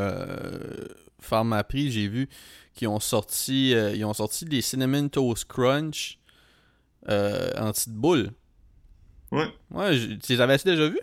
Pharmaprix, 1.23 1.91
j'ai 1.91 2.07
vu 2.07 2.29
qu'ils 2.73 2.87
ont 2.87 2.99
sorti 2.99 3.73
euh, 3.73 3.95
ils 3.95 4.03
ont 4.05 4.13
sorti 4.13 4.45
des 4.45 4.61
Cinnamon 4.61 5.09
Toast 5.09 5.45
Crunch 5.45 6.19
euh, 7.09 7.49
en 7.57 7.71
petite 7.71 7.93
boule. 7.93 8.31
Ouais. 9.31 9.47
Ouais, 9.71 9.95
je- 9.95 10.13
tu 10.13 10.33
les 10.33 10.41
avais-tu 10.41 10.65
déjà 10.65 10.87
vus? 10.89 10.99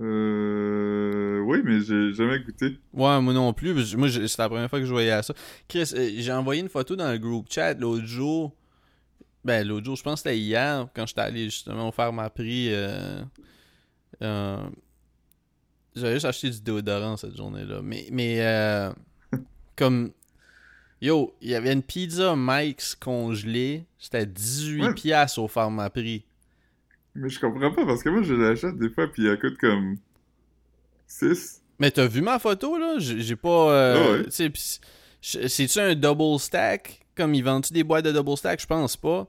Euh... 0.00 1.40
Oui, 1.40 1.58
mais 1.64 1.80
j'ai 1.80 2.12
jamais 2.12 2.40
goûté. 2.40 2.78
Ouais, 2.92 3.20
moi 3.20 3.32
non 3.32 3.52
plus. 3.52 3.72
Moi, 3.96 4.08
c'est 4.10 4.38
la 4.38 4.48
première 4.48 4.68
fois 4.68 4.80
que 4.80 4.84
je 4.84 4.90
voyais 4.92 5.22
ça. 5.22 5.32
Chris, 5.68 5.90
euh, 5.94 6.10
j'ai 6.16 6.32
envoyé 6.32 6.60
une 6.60 6.68
photo 6.68 6.96
dans 6.96 7.10
le 7.10 7.18
groupe 7.18 7.46
chat 7.50 7.74
l'autre 7.74 8.04
jour. 8.04 8.54
Ben, 9.44 9.66
l'autre 9.66 9.86
jour, 9.86 9.96
je 9.96 10.02
pense 10.02 10.22
que 10.22 10.28
c'était 10.28 10.38
hier, 10.38 10.88
quand 10.94 11.06
j'étais 11.06 11.20
allé 11.20 11.44
justement 11.44 11.90
faire 11.92 12.12
ma 12.12 12.28
prix. 12.30 12.68
euh, 12.74 13.22
euh, 14.22 14.68
J'avais 15.96 16.14
juste 16.14 16.26
acheté 16.26 16.50
du 16.50 16.60
déodorant 16.60 17.16
cette 17.16 17.36
journée-là. 17.36 17.80
Mais, 17.82 18.06
mais 18.12 18.36
euh, 18.40 18.92
comme. 19.76 20.12
Yo, 21.00 21.34
il 21.42 21.50
y 21.50 21.54
avait 21.54 21.72
une 21.72 21.82
pizza 21.82 22.34
Mike's 22.36 22.94
congelée. 22.94 23.84
C'était 23.98 24.24
18$ 24.24 24.82
Ouais. 24.86 24.94
piastres 24.94 25.38
au 25.40 25.48
Pharmaprix. 25.48 26.24
Mais 27.14 27.28
je 27.28 27.38
comprends 27.40 27.70
pas, 27.72 27.84
parce 27.86 28.02
que 28.02 28.08
moi, 28.10 28.22
je 28.22 28.34
l'achète 28.34 28.76
des 28.78 28.90
fois, 28.90 29.06
puis 29.10 29.26
elle 29.26 29.38
coûte 29.38 29.56
comme 29.58 29.96
6. 31.06 31.62
Mais 31.78 31.90
t'as 31.90 32.06
vu 32.06 32.20
ma 32.22 32.38
photo, 32.38 32.78
là? 32.78 32.94
J'ai 32.98 33.36
pas... 33.36 33.70
euh, 33.72 34.24
Ah 34.28 34.46
ouais. 34.46 34.52
C'est-tu 35.20 35.78
un 35.78 35.94
double 35.94 36.38
stack? 36.38 37.00
Comme, 37.14 37.34
ils 37.34 37.42
vendent-tu 37.44 37.72
des 37.72 37.84
boîtes 37.84 38.04
de 38.04 38.12
double 38.12 38.36
stack? 38.36 38.60
Je 38.60 38.66
pense 38.66 38.96
pas. 38.96 39.26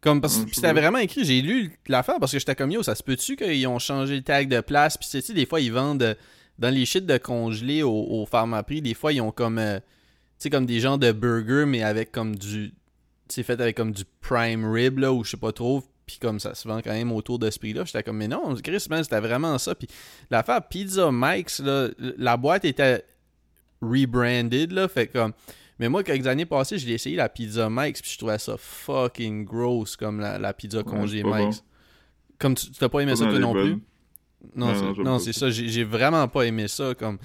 Comme, 0.00 0.20
parce 0.20 0.36
que 0.38 0.48
sais 0.48 0.54
c'était 0.54 0.72
vraiment 0.72 0.98
écrit, 0.98 1.24
j'ai 1.24 1.40
lu 1.40 1.78
l'affaire 1.88 2.16
parce 2.20 2.30
que 2.30 2.38
j'étais 2.38 2.54
comme, 2.54 2.70
yo, 2.70 2.82
ça 2.82 2.94
se 2.94 3.02
peut-tu 3.02 3.34
qu'ils 3.34 3.66
ont 3.66 3.78
changé 3.78 4.14
le 4.16 4.22
tag 4.22 4.48
de 4.48 4.60
place? 4.60 4.96
Puis, 4.96 5.08
tu 5.10 5.20
sais, 5.20 5.32
des 5.32 5.46
fois, 5.46 5.60
ils 5.60 5.72
vendent 5.72 6.02
euh, 6.02 6.14
dans 6.58 6.72
les 6.72 6.84
shit 6.84 7.06
de 7.06 7.18
congelés 7.18 7.82
au, 7.82 7.90
au 7.92 8.26
Pharmaprix, 8.26 8.82
des 8.82 8.94
fois, 8.94 9.12
ils 9.12 9.20
ont 9.20 9.32
comme, 9.32 9.58
euh, 9.58 9.78
tu 9.78 9.84
sais, 10.38 10.50
comme 10.50 10.66
des 10.66 10.80
genres 10.80 10.98
de 10.98 11.12
burgers, 11.12 11.64
mais 11.66 11.82
avec 11.82 12.12
comme 12.12 12.36
du, 12.36 12.72
c'est 13.28 13.42
fait 13.42 13.60
avec 13.60 13.76
comme 13.76 13.92
du 13.92 14.04
prime 14.20 14.70
rib, 14.70 14.98
là, 14.98 15.12
ou 15.12 15.24
je 15.24 15.30
sais 15.30 15.36
pas 15.36 15.52
trop, 15.52 15.82
puis 16.06 16.18
comme 16.20 16.38
ça 16.38 16.54
se 16.54 16.68
vend 16.68 16.80
quand 16.82 16.92
même 16.92 17.10
autour 17.10 17.38
de 17.38 17.50
ce 17.50 17.58
prix-là. 17.58 17.84
J'étais 17.84 18.02
comme, 18.02 18.18
mais 18.18 18.28
non, 18.28 18.54
Chris, 18.62 18.86
man, 18.90 19.02
c'était 19.02 19.20
vraiment 19.20 19.58
ça. 19.58 19.74
Puis 19.74 19.88
l'affaire 20.30 20.62
Pizza 20.68 21.10
Mike's, 21.10 21.60
là, 21.60 21.88
la 21.98 22.36
boîte 22.36 22.64
était 22.64 23.04
rebranded, 23.80 24.72
là, 24.72 24.88
fait 24.88 25.08
comme... 25.08 25.32
Mais 25.78 25.88
moi, 25.88 26.02
quelques 26.02 26.26
années 26.26 26.46
passées, 26.46 26.78
je 26.78 26.86
l'ai 26.86 26.94
essayé 26.94 27.16
la 27.16 27.28
pizza 27.28 27.68
Mike's, 27.70 28.00
puis 28.00 28.10
je 28.12 28.18
trouvais 28.18 28.38
ça 28.38 28.56
fucking 28.56 29.44
gross, 29.44 29.94
comme 29.96 30.20
la, 30.20 30.38
la 30.38 30.52
pizza 30.54 30.82
congé 30.82 31.22
pas 31.22 31.38
Mike's. 31.38 31.62
Comme 32.38 32.54
tu 32.54 32.70
t'as 32.70 32.88
pas 32.88 33.00
aimé 33.00 33.12
Pas 33.12 33.16
ça 33.16 33.26
toi 33.26 33.38
non 33.38 33.52
plus? 33.52 33.78
Non, 34.54 34.72
Non, 35.02 35.18
c'est- 35.18 35.32
ça. 35.32 35.50
J'ai 35.50 35.68
j'ai 35.68 35.84
vraiment 35.84 36.28
pas 36.28 36.42
aimé 36.44 36.68
ça. 36.68 36.94
Comme, 36.94 37.18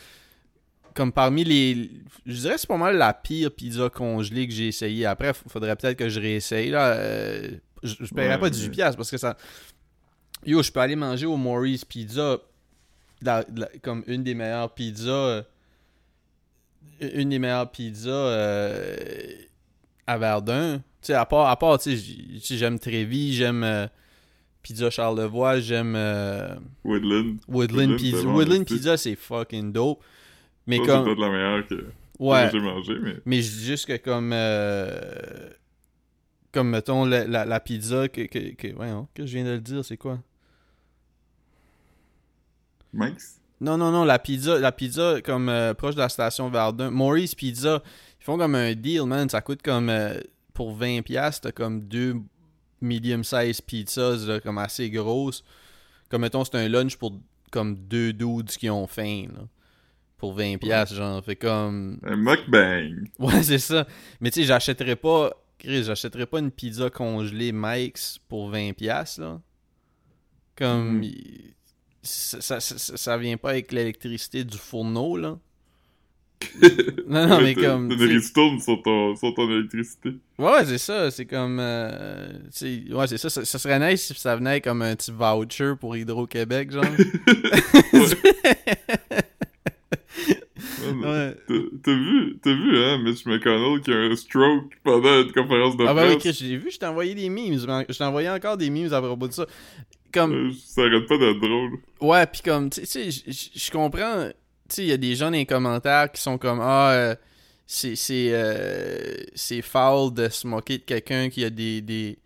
comme 0.94 1.12
parmi 1.12 1.44
les. 1.44 1.92
Je 2.26 2.34
dirais 2.36 2.56
que 2.56 2.62
c'est 2.62 2.68
pas 2.68 2.78
mal 2.78 2.98
la 2.98 3.14
pire 3.14 3.52
pizza 3.52 3.90
congelée 3.90 4.48
que 4.48 4.54
j'ai 4.54 4.68
essayé. 4.70 5.06
Après, 5.06 5.34
faudrait 5.34 5.76
peut-être 5.76 5.98
que 5.98 6.10
je 6.10 6.20
réessaye. 6.20 6.70
Là. 6.72 6.94
Euh, 6.94 7.52
je, 7.84 7.96
je 8.02 8.14
paierais 8.14 8.36
Ouais, 8.36 8.40
pas 8.40 8.46
mais- 8.50 8.52
18$ 8.52 8.70
piastres 8.72 8.98
parce 8.98 9.12
que 9.12 9.18
ça. 9.18 9.38
Yo, 10.46 10.64
je 10.64 10.72
peux 10.72 10.80
aller 10.80 10.96
manger 10.96 11.26
au 11.26 11.38
Maurice 11.38 11.86
Pizza. 11.86 12.38
la- 13.24 13.46
la- 13.56 13.70
comme 13.84 14.04
une 14.08 14.24
des 14.24 14.34
meilleures 14.34 14.74
pizzas. 14.74 15.44
Une 17.02 17.30
des 17.30 17.40
meilleures 17.40 17.70
pizzas 17.72 18.10
euh, 18.12 18.96
à 20.08 20.18
Verdun. 20.18 20.78
Tu 21.02 21.08
sais, 21.08 21.14
à 21.14 21.26
part, 21.26 21.48
à 21.48 21.58
part 21.58 21.80
j'aime 21.84 22.78
Trévis, 22.80 23.34
j'aime 23.34 23.64
euh, 23.64 23.88
Pizza 24.62 24.90
Charlevoix, 24.90 25.60
j'aime. 25.60 25.96
euh, 25.96 26.56
Woodland. 26.84 27.38
Woodland, 27.48 27.90
Woodland, 27.92 27.96
Pizza. 27.98 28.28
Woodland. 28.28 28.66
Pizza, 28.66 28.98
c'est 28.98 29.16
fucking 29.16 29.72
dope. 29.72 30.04
Mais 30.68 30.78
Ça, 30.78 30.86
comme. 30.86 31.00
c'est 31.00 31.06
peut-être 31.06 31.20
la 31.20 31.30
meilleure 31.30 31.68
que, 31.68 31.74
que 31.76 31.86
Ouais. 32.20 32.50
j'ai 32.52 32.60
mangé, 32.60 32.94
mais... 33.02 33.16
Mais 33.26 33.42
je 33.42 33.50
dis 33.52 33.66
juste 33.66 33.88
que 33.88 33.98
comme. 33.98 34.32
comme 36.52 36.70
mettons 36.70 37.06
la, 37.06 37.26
la, 37.26 37.46
la 37.46 37.60
pizza 37.60 38.08
que. 38.10 38.22
que, 38.28 38.54
que 38.54 38.68
voyons, 38.76 39.08
que 39.16 39.26
je 39.26 39.34
viens 39.38 39.46
de 39.46 39.52
le 39.52 39.60
dire, 39.60 39.84
c'est 39.84 39.98
quoi? 39.98 40.20
Mike's? 42.94 43.41
Non, 43.62 43.78
non, 43.78 43.92
non, 43.92 44.04
la 44.04 44.18
pizza, 44.20 44.60
la 44.60 44.72
pizza 44.72 45.22
comme 45.22 45.48
euh, 45.48 45.74
proche 45.74 45.94
de 45.96 46.00
la 46.00 46.10
station 46.10 46.50
Verdun. 46.50 46.90
Maurice 46.92 47.36
Pizza, 47.36 47.82
ils 48.20 48.24
font 48.24 48.38
comme 48.38 48.56
un 48.56 48.74
deal, 48.74 49.04
man. 49.06 49.30
Ça 49.30 49.42
coûte 49.42 49.62
comme. 49.62 49.90
euh, 49.90 50.20
pour 50.54 50.78
20$, 50.78 51.02
piastres, 51.04 51.42
t'as 51.48 51.52
comme 51.54 51.82
deux 51.88 52.16
medium-size 52.82 53.62
pizzas, 53.62 54.26
là, 54.28 54.40
comme 54.42 54.58
assez 54.58 54.90
grosses. 54.90 55.44
Comme 56.10 56.22
mettons, 56.24 56.44
c'est 56.44 56.56
un 56.56 56.68
lunch 56.68 56.98
pour 56.98 57.14
comme 57.52 57.76
deux 57.76 58.12
dudes 58.14 58.50
qui 58.50 58.70
ont 58.70 58.86
faim, 58.88 59.26
là. 59.34 59.42
pour 60.18 60.36
20$, 60.38 60.58
piastres, 60.58 60.96
genre. 60.96 61.24
Fait 61.24 61.36
comme. 61.38 62.00
Un 62.04 62.16
mukbang. 62.18 63.08
Ouais, 63.20 63.44
c'est 63.44 63.60
ça. 63.60 63.88
Mais 64.20 64.30
tu 64.32 64.42
sais, 64.42 64.48
j'achèterais 64.48 64.96
pas. 64.98 65.32
Chris, 65.60 65.84
j'achèterais 65.84 66.26
pas 66.26 66.40
une 66.40 66.52
pizza 66.52 66.90
congelée 66.90 67.52
Mike's 67.54 68.20
pour 68.28 68.52
20$, 68.52 68.74
piastres, 68.74 69.22
là. 69.22 69.40
Comme. 70.58 70.98
Mhm. 70.98 71.12
Ça, 72.04 72.42
ça, 72.42 72.60
ça, 72.60 72.98
ça 72.98 73.18
vient 73.18 73.38
pas 73.38 73.52
avec 73.52 73.72
l'électricité 73.72 74.44
du 74.44 74.58
fourneau, 74.58 75.18
là. 75.18 75.38
non, 77.08 77.28
non, 77.28 77.42
mais 77.42 77.56
comme. 77.56 77.90
T'as 77.90 77.96
des 77.96 78.06
ristournes 78.14 78.60
sur 78.60 78.82
ton, 78.82 79.16
sur 79.16 79.34
ton 79.34 79.50
électricité. 79.50 80.14
Ouais, 80.38 80.52
ouais, 80.52 80.66
c'est 80.66 80.78
ça. 80.78 81.12
C'est 81.12 81.26
comme. 81.26 81.60
euh, 81.60 82.34
ouais, 82.92 83.08
c'est 83.08 83.18
ça, 83.18 83.30
ça. 83.30 83.46
ça 83.46 83.60
serait 83.60 83.92
nice 83.92 84.08
si 84.08 84.14
ça 84.16 84.36
venait 84.36 84.62
comme 84.62 84.82
un 84.82 84.96
petit 84.96 85.12
voucher 85.12 85.74
pour 85.80 85.96
Hydro-Québec, 85.96 86.72
genre. 86.72 86.84
ouais. 91.04 91.36
T'as 91.84 91.94
vu, 91.94 92.40
t'as 92.42 92.54
vu, 92.54 92.78
hein, 92.78 92.98
Mitch 93.04 93.26
McConnell 93.26 93.82
qui 93.82 93.92
a 93.92 93.98
un 93.98 94.16
stroke 94.16 94.72
pendant 94.84 95.22
une 95.22 95.32
conférence 95.32 95.78
de 95.78 95.86
Ah, 95.86 95.94
bah 95.94 96.06
oui, 96.08 96.18
presse? 96.18 96.38
J'ai 96.40 96.58
vu, 96.58 96.72
je 96.72 96.78
t'ai 96.78 96.86
envoyé 96.86 97.14
des 97.16 97.30
memes. 97.30 97.58
Je 97.58 97.98
t'ai 97.98 98.04
envoyé 98.04 98.30
encore 98.30 98.58
des 98.58 98.70
memes 98.70 98.92
à 98.94 99.02
propos 99.02 99.28
de 99.28 99.34
ça. 99.34 99.46
Comme. 100.14 100.34
Euh, 100.34 100.52
Ça 100.66 100.82
arrête 100.82 101.08
pas 101.08 101.18
d'être 101.18 101.40
drôle. 101.40 101.72
Ouais, 102.02 102.26
puis 102.26 102.42
comme, 102.42 102.70
tu 102.70 102.86
sais, 102.86 103.10
je- 103.12 103.72
comprends, 103.72 104.28
tu 104.28 104.76
sais, 104.76 104.84
il 104.84 104.88
y 104.90 104.92
a 104.94 104.98
des 104.98 105.16
gens 105.16 105.26
dans 105.26 105.38
les 105.38 105.46
commentaires 105.46 106.12
qui 106.12 106.22
sont 106.22 106.38
comme, 106.38 106.60
ah, 106.62 106.92
euh, 106.92 107.16
c'est 107.68 107.96
c'est 107.96 108.30
euh, 108.32 109.16
c'est 109.36 109.62
foul 109.62 110.14
de 110.14 110.28
se 110.30 110.46
moquer 110.48 110.78
de 110.80 110.84
quelqu'un 110.84 111.30
qui 111.30 111.46
a 111.46 111.50
des, 111.50 111.82
des 111.82 112.18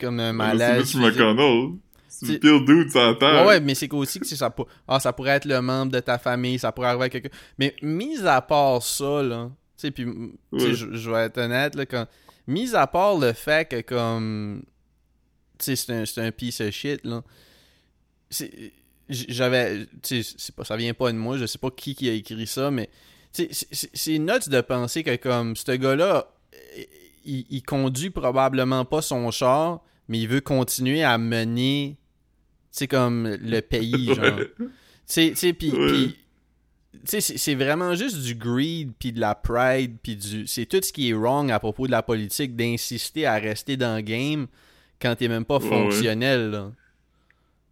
comme 0.00 0.20
un 0.20 0.32
malaise. 0.32 0.84
C'est 0.84 2.26
C'est- 2.26 2.32
le 2.32 2.38
pire 2.38 2.60
dude 2.64 2.90
sur 2.90 3.00
la 3.00 3.14
terre. 3.14 3.42
Ouais, 3.42 3.46
ouais, 3.46 3.60
mais 3.60 3.74
c'est 3.74 3.88
qu'aussi 3.88 4.18
que 4.18 4.26
ça, 4.26 4.48
pour- 4.48 4.68
ah, 4.88 4.98
ça 4.98 5.12
pourrait 5.12 5.32
être 5.32 5.44
le 5.44 5.60
membre 5.60 5.92
de 5.92 6.00
ta 6.00 6.16
famille, 6.18 6.58
ça 6.58 6.72
pourrait 6.72 6.88
arriver 6.88 7.04
à 7.04 7.08
quelqu'un. 7.10 7.28
Mais 7.58 7.74
mis 7.82 8.18
à 8.26 8.40
part 8.40 8.82
ça, 8.82 9.22
là, 9.22 9.50
tu 9.76 9.82
sais, 9.82 9.90
puis, 9.90 10.06
Ouais. 10.06 10.72
je 10.72 11.10
vais 11.10 11.24
être 11.26 11.36
honnête, 11.38 11.74
là, 11.74 11.84
quand, 11.84 12.06
mis 12.46 12.74
à 12.74 12.86
part 12.86 13.18
le 13.18 13.34
fait 13.34 13.68
que, 13.68 13.82
comme, 13.82 14.62
tu 15.58 15.76
sais, 15.76 15.76
c'est 15.76 16.20
un, 16.20 16.24
un 16.26 16.30
piece 16.32 16.60
of 16.60 16.70
shit, 16.70 17.04
là, 17.04 17.22
j'avais, 19.08 19.86
tu 20.02 20.22
sais, 20.22 20.52
ça 20.64 20.76
vient 20.76 20.94
pas 20.94 21.12
de 21.12 21.16
moi, 21.18 21.38
je 21.38 21.46
sais 21.46 21.58
pas 21.58 21.70
qui 21.70 21.94
qui 21.94 22.08
a 22.08 22.12
écrit 22.12 22.46
ça, 22.46 22.70
mais, 22.70 22.90
c'est- 23.32 24.18
nuts 24.18 24.48
de 24.48 24.60
penser 24.60 25.02
que, 25.02 25.14
comme, 25.16 25.54
ce 25.56 25.72
gars-là, 25.72 26.28
il, 27.24 27.44
il 27.50 27.62
conduit 27.62 28.10
probablement 28.10 28.84
pas 28.84 29.02
son 29.02 29.30
char, 29.30 29.82
mais 30.08 30.20
il 30.20 30.28
veut 30.28 30.40
continuer 30.40 31.02
à 31.02 31.18
mener, 31.18 31.96
tu 32.72 32.78
sais, 32.78 32.88
comme 32.88 33.28
le 33.28 33.60
pays, 33.60 34.06
genre. 34.14 34.38
Tu 34.58 34.66
sais, 35.06 35.30
tu 35.30 35.36
sais, 35.36 35.52
puis... 35.52 36.16
C'est 37.04 37.54
vraiment 37.54 37.94
juste 37.94 38.20
du 38.22 38.34
greed, 38.34 38.90
puis 38.98 39.12
de 39.12 39.20
la 39.20 39.36
pride, 39.36 39.96
puis 40.02 40.16
du... 40.16 40.46
C'est 40.48 40.66
tout 40.66 40.80
ce 40.82 40.92
qui 40.92 41.10
est 41.10 41.12
wrong 41.12 41.52
à 41.52 41.60
propos 41.60 41.86
de 41.86 41.92
la 41.92 42.02
politique, 42.02 42.56
d'insister 42.56 43.26
à 43.26 43.34
rester 43.36 43.76
dans 43.76 43.94
le 43.96 44.00
game 44.02 44.46
quand 45.00 45.14
t'es 45.16 45.28
même 45.28 45.44
pas 45.44 45.60
fonctionnel, 45.60 46.50
là. 46.50 46.72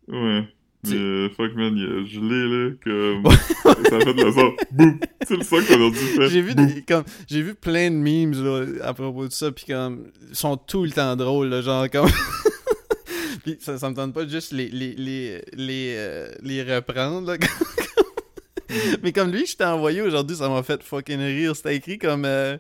Ouais. 0.08 0.42
Mais 0.86 0.96
euh, 0.96 1.30
fuck 1.30 1.54
man, 1.54 1.74
il 1.76 1.84
a 1.84 2.04
gelé 2.04 2.46
là, 2.46 2.70
comme. 2.84 3.32
ça 3.88 4.00
fait 4.00 4.12
de 4.12 4.22
la 4.22 4.32
sorte. 4.32 4.54
Boum! 4.70 4.98
C'est 5.26 5.36
le 5.38 5.42
son 5.42 5.56
qu'on 5.56 5.86
a 5.86 5.90
dû 5.90 5.96
faire. 5.96 6.28
J'ai 6.28 6.42
vu, 6.42 6.54
des- 6.54 6.82
comme, 6.82 7.04
j'ai 7.26 7.40
vu 7.40 7.54
plein 7.54 7.90
de 7.90 7.96
memes 7.96 8.32
là, 8.32 8.66
à 8.86 8.92
propos 8.92 9.26
de 9.26 9.32
ça, 9.32 9.50
puis 9.50 9.64
comme, 9.66 10.10
ils 10.28 10.36
sont 10.36 10.58
tout 10.58 10.84
le 10.84 10.90
temps 10.90 11.16
drôles, 11.16 11.48
là, 11.48 11.62
genre 11.62 11.88
comme. 11.88 12.10
puis 13.44 13.56
ça, 13.60 13.78
ça 13.78 13.88
me 13.88 13.94
tente 13.94 14.12
pas 14.12 14.24
de 14.24 14.30
juste 14.30 14.52
les, 14.52 14.68
les, 14.68 14.92
les, 14.94 15.42
les, 15.54 15.94
euh, 15.96 16.28
les 16.42 16.62
reprendre, 16.62 17.32
là. 17.32 17.38
Mais 19.02 19.12
comme 19.12 19.30
lui, 19.30 19.46
je 19.46 19.56
t'ai 19.56 19.64
envoyé 19.64 20.02
aujourd'hui, 20.02 20.36
ça 20.36 20.48
m'a 20.50 20.62
fait 20.62 20.82
fucking 20.82 21.18
rire. 21.20 21.56
C'était 21.56 21.76
écrit 21.76 21.96
comme. 21.98 22.24
euh, 22.26 22.58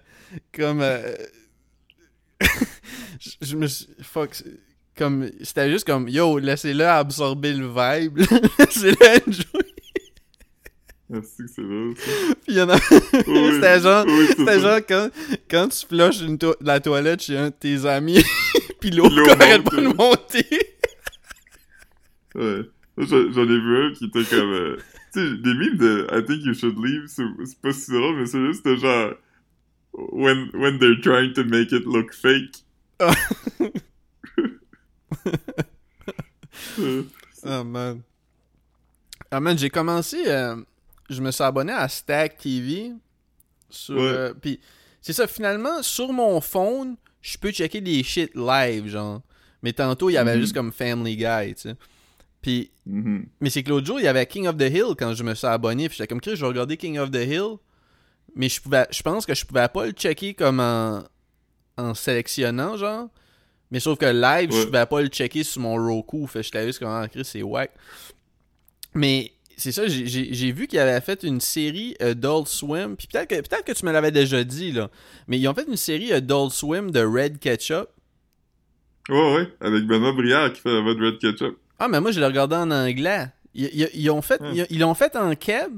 comme. 0.56 0.80
Je, 3.44 3.56
me 3.56 3.66
suis. 3.66 3.86
Fuck. 4.02 4.42
Comme. 4.96 5.28
C'était 5.42 5.70
juste 5.70 5.86
comme. 5.86 6.08
Yo, 6.08 6.38
laissez-le 6.38 6.84
absorber 6.86 7.52
le 7.52 7.66
vibe. 7.68 8.18
laissez-le 8.58 9.28
enjoy. 9.28 9.44
C'est 11.22 11.44
que 11.44 11.50
c'est 11.54 11.62
là, 11.62 11.92
ça. 11.96 12.34
Puis 12.34 12.40
il 12.48 12.54
y 12.54 12.60
en 12.62 12.68
a. 12.70 12.76
Oui, 13.28 13.52
C'était 13.54 13.80
genre- 13.80 14.04
oui, 14.08 14.24
c'est 14.28 14.36
C'était 14.36 14.60
genre 14.60 14.78
quand, 14.88 15.10
quand 15.50 15.68
tu 15.68 15.86
flushes 15.86 16.22
une 16.22 16.38
to- 16.38 16.56
la 16.60 16.80
toilette 16.80 17.22
chez 17.22 17.36
un 17.36 17.50
de 17.50 17.54
tes 17.54 17.86
amis, 17.86 18.24
puis 18.80 18.90
l'eau 18.90 19.06
arrête 19.28 19.62
pas 19.62 19.76
de 19.76 19.88
monter. 19.88 20.46
Ouais. 22.34 22.62
J'en 22.96 23.42
ai 23.42 23.60
vu 23.60 23.76
un 23.86 23.92
qui 23.92 24.06
était 24.06 24.24
comme. 24.24 24.52
euh, 24.52 24.76
tu 25.12 25.20
sais, 25.20 25.36
des 25.36 25.54
memes 25.54 25.76
de 25.76 26.06
I 26.12 26.24
think 26.24 26.44
you 26.44 26.54
should 26.54 26.76
leave, 26.82 27.06
c'est 27.06 27.22
c'est 27.44 27.60
pas 27.60 27.72
si 27.72 27.90
drôle, 27.92 28.16
mais 28.16 28.26
c'est 28.26 28.44
juste 28.46 28.66
genre. 28.78 29.12
When, 29.92 30.50
when 30.54 30.78
they're 30.80 31.00
trying 31.00 31.32
to 31.34 31.44
make 31.44 31.70
it 31.70 31.84
look 31.84 32.12
fake. 32.12 32.63
Oh 37.46 37.64
man. 37.64 38.02
Ah 39.30 39.40
man, 39.40 39.58
j'ai 39.58 39.70
commencé. 39.70 40.24
euh, 40.26 40.56
je 41.10 41.20
me 41.20 41.30
suis 41.30 41.42
abonné 41.44 41.72
à 41.72 41.88
Stack 41.88 42.38
TV. 42.38 42.92
Sur, 43.68 43.96
Ouais. 43.96 44.02
euh, 44.02 44.34
puis 44.34 44.60
c'est 45.00 45.12
ça, 45.12 45.26
finalement, 45.26 45.82
sur 45.82 46.12
mon 46.12 46.40
phone, 46.40 46.96
je 47.20 47.36
peux 47.38 47.50
checker 47.50 47.80
des 47.80 48.02
shit 48.02 48.30
live, 48.34 48.86
genre. 48.88 49.22
Mais 49.62 49.72
tantôt, 49.72 50.10
il 50.10 50.14
y 50.14 50.16
avait 50.18 50.34
Mhm. 50.36 50.40
juste 50.40 50.54
comme 50.54 50.72
Family 50.72 51.16
Guy, 51.16 51.54
tu 51.54 51.62
sais. 51.62 51.74
Puis 52.42 52.70
mhm. 52.86 53.26
Mais 53.40 53.50
c'est 53.50 53.62
que 53.62 53.70
l'autre 53.70 53.86
jour, 53.86 53.98
il 53.98 54.04
y 54.04 54.08
avait 54.08 54.26
King 54.26 54.46
of 54.46 54.56
the 54.56 54.62
Hill 54.70 54.94
quand 54.98 55.14
je 55.14 55.22
me 55.24 55.34
suis 55.34 55.46
abonné. 55.46 55.88
Puis 55.88 55.96
j'étais 55.98 56.06
comme, 56.08 56.20
Chris, 56.20 56.36
je 56.36 56.42
vais 56.42 56.46
regarder 56.48 56.76
King 56.76 56.98
of 56.98 57.10
the 57.10 57.16
Hill. 57.26 57.56
Mais 58.36 58.48
je 58.48 58.60
pouvais, 58.60 58.86
je 58.90 59.02
pense 59.02 59.26
que 59.26 59.34
je 59.34 59.44
pouvais 59.46 59.68
pas 59.68 59.86
le 59.86 59.92
checker 59.92 60.34
comme 60.34 60.60
en, 60.60 61.02
en 61.76 61.94
sélectionnant, 61.94 62.76
genre. 62.76 63.08
Mais 63.70 63.80
sauf 63.80 63.98
que 63.98 64.06
live, 64.06 64.50
je 64.52 64.58
Ouais. 64.58 64.66
pouvais 64.66 64.86
pas 64.86 65.02
le 65.02 65.08
checker 65.08 65.42
sur 65.42 65.62
mon 65.62 65.74
Roku. 65.76 66.26
Fait 66.26 66.40
que 66.40 66.44
j'étais 66.44 66.66
juste 66.66 66.78
comme, 66.78 66.88
ah, 66.88 67.08
Chris, 67.08 67.24
c'est 67.24 67.42
whack. 67.42 67.72
Mais 68.94 69.32
c'est 69.56 69.72
ça, 69.72 69.86
j'ai- 69.88 70.52
vu 70.52 70.66
qu'il 70.66 70.78
avait 70.78 71.00
fait 71.00 71.22
une 71.24 71.40
série 71.40 71.96
Adult 72.00 72.46
Swim. 72.48 72.96
Puis 72.96 73.08
peut-être 73.08 73.28
que, 73.28 73.40
peut 73.40 73.56
que 73.64 73.72
tu 73.72 73.84
me 73.84 73.92
l'avais 73.92 74.10
déjà 74.12 74.44
dit, 74.44 74.72
là. 74.72 74.90
Mais 75.26 75.38
ils 75.38 75.48
ont 75.48 75.54
fait 75.54 75.66
une 75.66 75.76
série 75.76 76.12
Adult 76.12 76.52
Swim 76.52 76.90
de 76.90 77.00
Red 77.04 77.38
Ketchup. 77.38 77.88
Ouais, 79.08 79.34
ouais, 79.36 79.48
avec 79.60 79.84
Benoît 79.86 80.12
Brière 80.12 80.52
qui 80.52 80.60
fait 80.60 80.70
de 80.70 81.06
Red 81.06 81.18
Ketchup. 81.18 81.58
Ah, 81.78 81.88
mais 81.88 82.00
moi, 82.00 82.10
je 82.12 82.20
l'ai 82.20 82.26
regardé 82.26 82.54
en 82.56 82.70
anglais. 82.70 83.26
Ils, 83.54 83.70
ils- 83.72 83.90
ils 83.94 84.10
ont 84.10 84.22
fait, 84.22 84.40
ils, 84.52 84.66
ils 84.70 84.78
l'ont 84.80 84.94
fait 84.94 85.14
en 85.16 85.34
keb. 85.34 85.72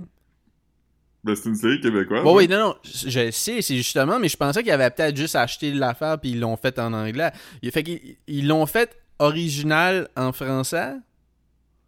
Ben, 1.26 1.35
c'est 1.35 1.49
une 1.49 1.56
série 1.56 1.80
québécoise. 1.80 2.21
Hein. 2.25 2.30
oui, 2.33 2.47
non, 2.47 2.59
non, 2.59 2.76
je 2.85 3.33
sais, 3.33 3.61
c'est 3.61 3.76
justement, 3.76 4.21
mais 4.21 4.28
je 4.28 4.37
pensais 4.37 4.62
qu'ils 4.62 4.71
avaient 4.71 4.90
peut-être 4.90 5.16
juste 5.16 5.35
acheté 5.35 5.73
l'affaire 5.73 6.21
puis 6.21 6.30
ils 6.30 6.38
l'ont 6.38 6.56
fait 6.56 6.78
en 6.78 6.92
anglais. 6.92 7.33
Il 7.62 7.73
fait 7.73 7.83
qu'ils 7.83 8.14
ils 8.28 8.47
l'ont 8.47 8.64
fait 8.64 8.97
original 9.18 10.09
en 10.16 10.30
français? 10.30 10.95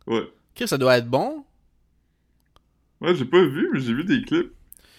Ouais. 0.08 0.24
Chris, 0.56 0.66
ça 0.66 0.76
doit 0.76 0.98
être 0.98 1.08
bon. 1.08 1.44
Ouais, 3.00 3.14
j'ai 3.14 3.24
pas 3.26 3.44
vu, 3.44 3.70
mais 3.72 3.78
j'ai 3.78 3.94
vu 3.94 4.02
des 4.02 4.22
clips. 4.22 4.50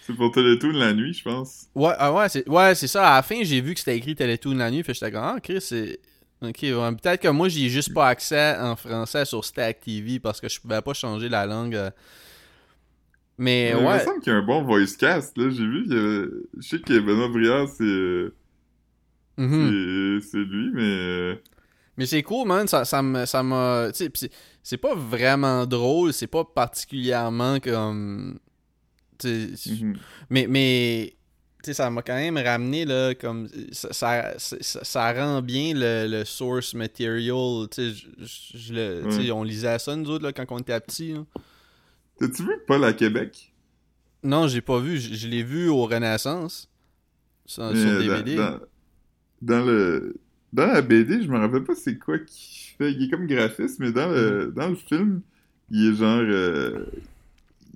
C'est 0.06 0.14
pour 0.16 0.32
Télétoon 0.32 0.72
la 0.72 0.94
nuit, 0.94 1.12
je 1.12 1.22
pense. 1.22 1.66
Ouais, 1.74 1.92
ah 1.98 2.10
ouais, 2.10 2.30
c'est 2.30 2.48
ouais, 2.48 2.74
c'est 2.74 2.88
ça. 2.88 3.12
À 3.12 3.16
la 3.16 3.22
fin, 3.22 3.42
j'ai 3.42 3.60
vu 3.60 3.74
que 3.74 3.80
c'était 3.80 3.98
écrit 3.98 4.14
Télétoon 4.14 4.54
la 4.56 4.70
nuit, 4.70 4.82
fait 4.82 4.94
j'étais 4.94 5.12
comme, 5.12 5.22
ah, 5.22 5.36
Chris, 5.42 5.60
c'est. 5.60 6.00
Ok, 6.40 6.60
ouais, 6.62 6.72
peut-être 6.96 7.20
que 7.20 7.28
moi, 7.28 7.50
j'ai 7.50 7.68
juste 7.68 7.92
pas 7.92 8.08
accès 8.08 8.56
en 8.58 8.74
français 8.74 9.26
sur 9.26 9.44
Stack 9.44 9.80
TV 9.82 10.18
parce 10.18 10.40
que 10.40 10.48
je 10.48 10.58
pouvais 10.58 10.80
pas 10.80 10.94
changer 10.94 11.28
la 11.28 11.44
langue. 11.44 11.74
euh. 11.74 11.90
Mais 13.42 13.70
Il 13.70 13.76
me 13.82 13.88
ouais. 13.88 14.04
semble 14.04 14.20
qu'il 14.20 14.32
y 14.32 14.36
a 14.36 14.38
un 14.38 14.42
bon 14.44 14.62
voice 14.62 14.96
cast, 14.98 15.36
là. 15.38 15.48
J'ai 15.48 15.66
vu 15.66 15.84
qu'il 15.84 15.92
y 15.94 15.98
avait... 15.98 16.26
Je 16.58 16.68
sais 16.68 16.78
que 16.78 16.98
Benoît 17.00 17.28
Brière, 17.28 17.66
c'est... 17.68 17.82
euh, 17.84 18.34
mhm. 19.38 20.20
c'est- 20.20 20.36
lui, 20.36 20.70
mais... 20.74 20.82
euh, 20.82 21.34
Mais 21.96 22.04
c'est 22.04 22.22
cool, 22.22 22.46
man. 22.46 22.68
Ça, 22.68 22.84
ça 22.84 23.02
ça 23.26 23.42
m'a. 23.42 23.88
Tu 23.92 23.96
sais, 24.04 24.10
pis 24.10 24.28
c'est- 24.62 24.76
pas 24.76 24.94
vraiment 24.94 25.64
drôle, 25.66 26.12
c'est 26.12 26.26
pas 26.26 26.44
particulièrement 26.44 27.60
comme. 27.60 28.38
mhm. 29.24 29.96
Mais, 30.28 30.46
mais 30.46 31.14
tu 31.62 31.66
sais, 31.70 31.74
ça 31.74 31.90
m'a 31.90 32.02
quand 32.02 32.14
même 32.16 32.36
ramené, 32.38 32.84
là, 32.84 33.14
comme. 33.14 33.48
Ça, 33.72 33.92
ça, 33.92 34.34
ça- 34.38 34.84
ça 34.84 35.12
rend 35.14 35.40
bien 35.42 35.72
le, 35.74 36.06
le 36.08 36.24
source 36.26 36.74
material. 36.74 37.68
Tu 37.70 37.74
sais, 37.76 37.90
je- 37.94 38.06
je- 38.24 38.58
je 38.58 38.74
le- 38.74 39.02
tu 39.04 39.12
sais, 39.12 39.18
Ouais. 39.22 39.30
on 39.30 39.42
lisait 39.44 39.78
ça, 39.78 39.96
nous 39.96 40.10
autres, 40.10 40.24
là, 40.24 40.32
quand 40.32 40.44
on 40.50 40.58
était 40.58 40.78
petits. 40.80 41.14
T'as-tu 42.20 42.42
vu 42.42 42.52
Paul 42.66 42.84
à 42.84 42.92
Québec? 42.92 43.52
Non, 44.22 44.46
j'ai 44.46 44.60
pas 44.60 44.78
vu. 44.78 44.98
Je, 44.98 45.14
je 45.14 45.26
l'ai 45.26 45.42
vu 45.42 45.68
au 45.68 45.86
Renaissance. 45.86 46.68
Sur, 47.46 47.74
sur 47.76 47.90
dans- 47.92 47.98
DVD. 47.98 48.36
Dans, 48.36 48.60
dans 49.42 49.64
le... 49.64 50.14
Dans 50.52 50.66
la 50.66 50.82
BD, 50.82 51.22
je 51.22 51.28
me 51.28 51.38
rappelle 51.38 51.64
pas 51.64 51.74
c'est 51.74 51.96
quoi 51.98 52.18
qu'il 52.18 52.74
fait. 52.76 52.92
Il 52.92 53.04
est 53.04 53.08
comme 53.10 53.26
graphiste, 53.26 53.78
mais 53.80 53.90
dans 53.92 54.08
le, 54.10 54.46
Mhm. 54.46 54.52
dans 54.54 54.68
le 54.68 54.74
film, 54.76 55.20
il 55.70 55.90
est 55.92 55.94
genre... 55.96 56.20
euh, 56.20 56.84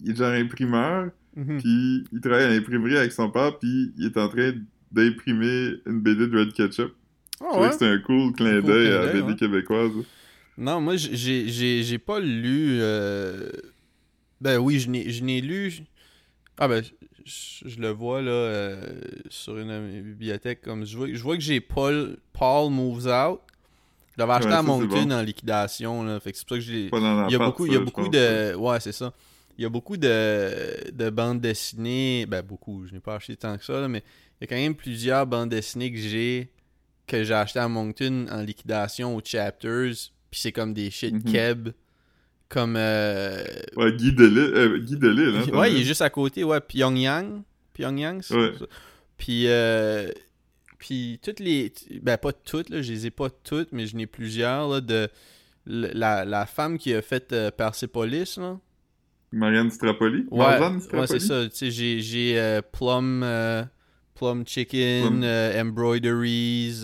Il 0.04 0.10
est 0.10 0.16
genre 0.16 0.32
imprimeur, 0.32 1.10
Mhm. 1.36 1.58
puis 1.60 2.04
il 2.12 2.20
travaille 2.20 2.44
à 2.44 2.50
l'imprimerie 2.50 2.96
avec 2.98 3.12
son 3.12 3.30
père, 3.30 3.58
puis 3.58 3.92
il 3.96 4.06
est 4.06 4.16
en 4.18 4.28
train 4.28 4.52
d'imprimer 4.92 5.74
une 5.86 6.00
BD 6.00 6.26
de 6.28 6.38
Red 6.38 6.52
Ketchup. 6.52 6.92
Ah 7.40 7.46
Je 7.54 7.58
ouais? 7.60 7.66
que 7.68 7.72
c'était 7.72 7.86
un 7.86 7.98
cool 7.98 8.32
clin 8.32 8.60
d'œil 8.60 8.88
à 8.92 9.06
la 9.06 9.12
BD 9.12 9.22
ouais. 9.22 9.34
québécoise. 9.36 9.92
Non, 10.58 10.80
moi, 10.80 10.96
j'ai- 10.96 11.16
j'ai 11.16 11.48
j'ai- 11.48 11.82
j'ai 11.82 11.98
pas 11.98 12.20
lu. 12.20 12.78
euh, 12.80 13.50
Ben 14.40 14.58
oui, 14.58 14.78
je 14.80 14.90
n'ai 14.90 15.40
lu. 15.40 15.72
Ah 16.58 16.68
ben, 16.68 16.84
je, 17.24 17.68
je 17.68 17.80
le 17.80 17.88
vois 17.90 18.22
là 18.22 18.30
euh, 18.30 19.00
sur 19.28 19.56
une 19.58 20.02
bibliothèque. 20.02 20.60
Comme 20.62 20.84
je 20.84 20.96
vois, 20.96 21.08
je 21.12 21.22
vois 21.22 21.36
que 21.36 21.42
j'ai 21.42 21.60
Paul, 21.60 22.18
Paul 22.32 22.70
Moves 22.70 23.06
Out. 23.06 23.40
Je 24.16 24.20
l'avais 24.22 24.32
acheté 24.34 24.48
Ouais, 24.50 24.54
à 24.54 24.62
Moncton 24.62 25.06
bon. 25.06 25.12
en 25.14 25.22
liquidation. 25.22 26.04
Là, 26.04 26.20
fait 26.20 26.30
que 26.32 26.38
c'est 26.38 26.46
pour 26.46 26.56
ça 26.56 26.60
que 26.60 26.64
j'ai. 26.64 26.90
Il 26.92 27.32
y 27.32 27.34
a 27.34 27.38
beaucoup, 27.38 27.66
ça, 27.66 27.72
il 27.72 27.74
y 27.74 27.76
a 27.76 27.80
beaucoup 27.80 28.08
de. 28.08 28.54
Ouais, 28.54 28.78
c'est 28.80 28.92
ça. 28.92 29.12
Il 29.56 29.62
y 29.62 29.64
a 29.64 29.68
beaucoup 29.68 29.96
de, 29.96 30.90
de 30.92 31.10
bandes 31.10 31.40
dessinées. 31.40 32.26
Ben, 32.26 32.42
beaucoup. 32.42 32.86
Je 32.86 32.92
n'ai 32.92 33.00
pas 33.00 33.16
acheté 33.16 33.36
tant 33.36 33.56
que 33.56 33.64
ça, 33.64 33.80
là, 33.80 33.88
mais 33.88 34.02
il 34.40 34.42
y 34.42 34.44
a 34.44 34.46
quand 34.48 34.56
même 34.60 34.74
plusieurs 34.74 35.26
bandes 35.26 35.48
dessinées 35.50 35.90
que 35.92 35.98
j'ai 35.98 36.50
que 37.06 37.22
j'ai 37.22 37.34
acheté 37.34 37.58
à 37.58 37.68
Moncton 37.68 38.26
en 38.30 38.40
liquidation 38.42 39.14
aux 39.16 39.20
chapters. 39.24 39.92
Puis 40.30 40.40
c'est 40.40 40.52
comme 40.52 40.72
des 40.74 40.90
shit 40.90 41.14
Mhm. 41.14 41.32
keb. 41.32 41.68
Comme. 42.48 42.76
euh, 42.76 43.42
Ouais, 43.76 43.92
Guy 43.92 44.12
Delisle, 44.12 44.38
euh, 44.54 44.78
Guy 44.78 44.96
Delisle, 44.96 45.36
hein, 45.52 45.58
ouais, 45.58 45.72
il 45.72 45.80
est 45.80 45.84
juste 45.84 46.02
à 46.02 46.10
côté. 46.10 46.44
Ouais, 46.44 46.60
Pyongyang. 46.60 47.42
Pyongyang, 47.72 48.20
c'est 48.22 48.34
Ouais. 48.34 48.52
ça. 48.58 48.66
Puis. 49.16 49.44
euh, 49.48 50.08
Puis 50.78 51.18
toutes 51.22 51.40
les. 51.40 51.72
Ben, 52.02 52.16
pas 52.18 52.32
toutes, 52.32 52.68
là. 52.70 52.82
Je 52.82 52.92
les 52.92 53.06
ai 53.06 53.10
pas 53.10 53.30
toutes, 53.30 53.72
mais 53.72 53.86
je 53.86 53.96
n'ai 53.96 54.06
plusieurs, 54.06 54.68
là. 54.68 54.80
De. 54.80 55.08
La, 55.66 56.26
la 56.26 56.44
femme 56.44 56.76
qui 56.76 56.92
a 56.92 57.00
fait 57.00 57.32
euh, 57.32 57.50
Persepolis, 57.50 58.36
là. 58.36 58.58
Marianne 59.32 59.70
Strapoli? 59.70 60.26
Ouais, 60.30 60.60
ouais 60.92 61.06
c'est 61.06 61.18
ça. 61.20 61.48
Tu 61.48 61.70
sais, 61.72 62.00
j'ai, 62.00 62.38
euh, 62.38 62.60
Plum, 62.60 63.24
Plum 64.14 64.46
Chicken, 64.46 65.20
Plum. 65.20 65.68
Embroideries. 65.68 66.82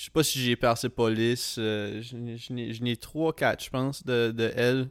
Je 0.00 0.04
sais 0.06 0.10
pas 0.10 0.22
si 0.22 0.38
j'ai 0.40 0.56
Persepolis. 0.56 1.56
euh, 1.58 2.00
je 2.00 2.16
n'ai- 2.16 2.38
je 2.38 2.52
n'ai- 2.54 2.72
je 2.72 2.82
n'ai 2.82 2.96
3-4, 2.96 3.62
je 3.62 3.68
pense, 3.68 4.02
de, 4.02 4.30
de 4.30 4.50
elle. 4.56 4.88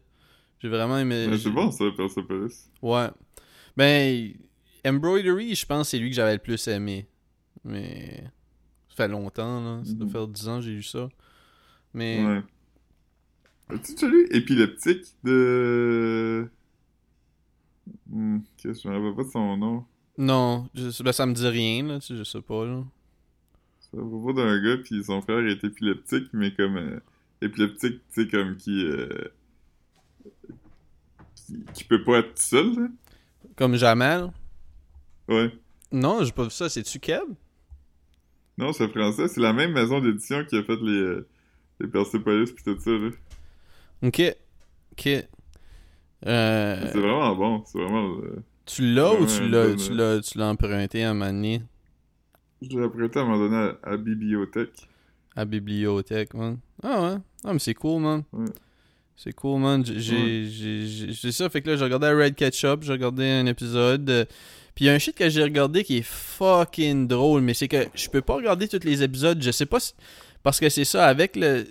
J'ai 0.59 0.69
vraiment 0.69 0.99
aimé. 0.99 1.27
C'est 1.37 1.49
bon, 1.49 1.71
ça, 1.71 1.85
Persepolis. 1.97 2.69
Ouais. 2.83 3.07
Ben, 3.75 4.33
Embroidery, 4.85 5.55
je 5.55 5.65
pense 5.65 5.89
c'est 5.89 5.97
lui 5.97 6.09
que 6.09 6.15
j'avais 6.15 6.33
le 6.33 6.39
plus 6.39 6.67
aimé. 6.67 7.07
Mais. 7.63 8.23
Ça 8.89 9.05
fait 9.05 9.07
longtemps, 9.07 9.61
là. 9.61 9.81
Ça 9.83 9.93
doit 9.93 10.05
Mhm. 10.05 10.11
faire 10.11 10.27
10 10.27 10.47
ans 10.47 10.59
que 10.59 10.65
j'ai 10.65 10.71
lu 10.73 10.83
ça. 10.83 11.09
Mais. 11.93 12.23
Ouais. 12.25 12.43
As-tu 13.69 13.93
déjà 13.93 14.07
lu 14.07 14.27
Épileptique 14.31 15.05
de. 15.23 16.49
Hmm, 18.07 18.39
qu'est-ce 18.57 18.83
que 18.83 18.89
je 18.89 18.89
me 18.89 18.95
rappelle 18.99 19.15
pas 19.15 19.23
de 19.23 19.29
son 19.31 19.57
nom. 19.57 19.85
Non, 20.19 20.67
je- 20.75 21.01
ben, 21.03 21.11
ça 21.13 21.25
me 21.25 21.33
dit 21.33 21.47
rien, 21.47 21.83
là. 21.83 21.99
Tu 21.99 22.07
sais, 22.07 22.15
je 22.15 22.23
sais 22.23 22.41
pas, 22.41 22.65
là. 22.65 22.83
C'est 23.93 23.99
à 23.99 24.03
propos 24.03 24.33
d'un 24.33 24.61
gars, 24.61 24.77
puis 24.83 25.03
son 25.03 25.21
frère 25.21 25.39
est 25.47 25.63
épileptique, 25.63 26.29
mais 26.33 26.53
comme. 26.53 26.77
euh, 26.77 26.99
épileptique, 27.41 28.01
tu 28.13 28.23
sais, 28.23 28.27
comme 28.27 28.55
qui, 28.57 28.85
euh, 28.85 29.07
qui. 31.35 31.63
qui 31.73 31.83
peut 31.85 32.03
pas 32.03 32.19
être 32.19 32.35
tout 32.35 32.41
seul, 32.43 32.73
là. 32.75 32.87
Comme 33.55 33.75
Jamal. 33.75 34.31
Ouais. 35.27 35.51
Non, 35.91 36.23
j'ai 36.23 36.31
pas 36.31 36.43
vu 36.43 36.51
ça. 36.51 36.69
C'est-tu 36.69 36.99
Keb? 36.99 37.23
Non, 38.57 38.73
c'est 38.73 38.89
français. 38.89 39.27
C'est 39.27 39.41
la 39.41 39.53
même 39.53 39.71
maison 39.71 39.99
d'édition 40.01 40.43
qui 40.45 40.57
a 40.57 40.63
fait 40.63 40.79
les. 40.81 40.91
euh, 40.91 41.27
les 41.79 41.87
Persepolis, 41.87 42.51
pis 42.51 42.63
tout 42.63 42.77
ça, 42.79 42.91
là. 42.91 43.09
Ok. 44.03 44.21
Ok. 44.91 45.07
Euh, 46.25 46.89
C'est 46.91 46.99
vraiment 46.99 47.35
bon. 47.35 47.63
C'est 47.65 47.79
vraiment. 47.79 48.17
tu 48.65 48.93
l'as 48.93 49.13
ou 49.13 49.25
tu 49.25 49.47
l'as, 49.49 49.75
tu 49.75 49.93
l'as, 49.93 50.19
tu 50.21 50.37
l'as 50.37 50.47
emprunté 50.49 51.03
à 51.05 51.13
donné? 51.13 51.61
Je 52.61 52.77
l'ai 52.77 52.83
apprêté 52.83 53.19
à 53.19 53.21
un 53.21 53.25
moment 53.25 53.37
donné 53.49 53.71
à, 53.83 53.97
bibliothèque. 53.97 54.87
à 55.35 55.45
bibliothèque, 55.45 56.33
man? 56.33 56.57
Ah 56.83 57.01
ouais? 57.03 57.17
Ah, 57.45 57.53
mais 57.53 57.59
c'est 57.59 57.73
cool, 57.73 58.01
man. 58.01 58.23
Ouais. 58.33 58.45
C'est 59.15 59.33
cool, 59.33 59.59
man. 59.61 59.85
J'ai, 59.85 61.13
c'est 61.13 61.31
ça, 61.31 61.49
fait 61.49 61.61
que 61.61 61.69
là, 61.69 61.75
j'ai 61.77 61.83
regardé 61.83 62.07
Red 62.09 62.35
Ketchup, 62.35 62.83
j'ai 62.83 62.91
regardé 62.93 63.25
un 63.25 63.45
épisode. 63.45 64.09
euh, 64.09 64.25
Puis 64.75 64.85
il 64.85 64.87
y 64.87 64.89
a 64.89 64.93
un 64.93 64.97
shit 64.99 65.15
que 65.15 65.29
j'ai 65.29 65.43
regardé 65.43 65.83
qui 65.83 65.97
est 65.97 66.05
fucking 66.05 67.07
drôle, 67.07 67.41
mais 67.41 67.53
c'est 67.53 67.67
que 67.67 67.85
je 67.95 68.09
peux 68.09 68.21
pas 68.21 68.35
regarder 68.35 68.67
tous 68.67 68.83
les 68.83 69.03
épisodes. 69.03 69.41
Je 69.41 69.51
sais 69.51 69.65
pas 69.65 69.79
si... 69.79 69.93
Parce 70.41 70.59
que 70.59 70.69
c'est 70.69 70.85
ça, 70.85 71.05
avec 71.07 71.35
le, 71.35 71.65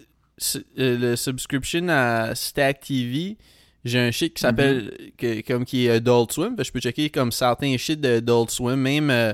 euh, 0.55 0.99
le 0.99 1.17
subscription 1.17 1.89
à 1.89 2.35
Stack 2.35 2.81
TV, 2.81 3.39
j'ai 3.85 3.99
un 3.99 4.11
shit 4.11 4.35
qui 4.35 4.41
s'appelle 4.43 4.93
que- 5.17 5.41
comme 5.47 5.65
qui 5.65 5.87
est 5.87 5.91
Adult 5.91 6.33
Swim. 6.33 6.51
Fait 6.51 6.63
que 6.63 6.65
je 6.65 6.73
peux 6.73 6.81
checker 6.81 7.09
comme 7.09 7.33
certains 7.33 7.77
shit 7.79 7.99
de 8.01 8.17
Adult 8.19 8.51
Swim, 8.51 8.77
même 8.77 9.09
euh, 9.09 9.33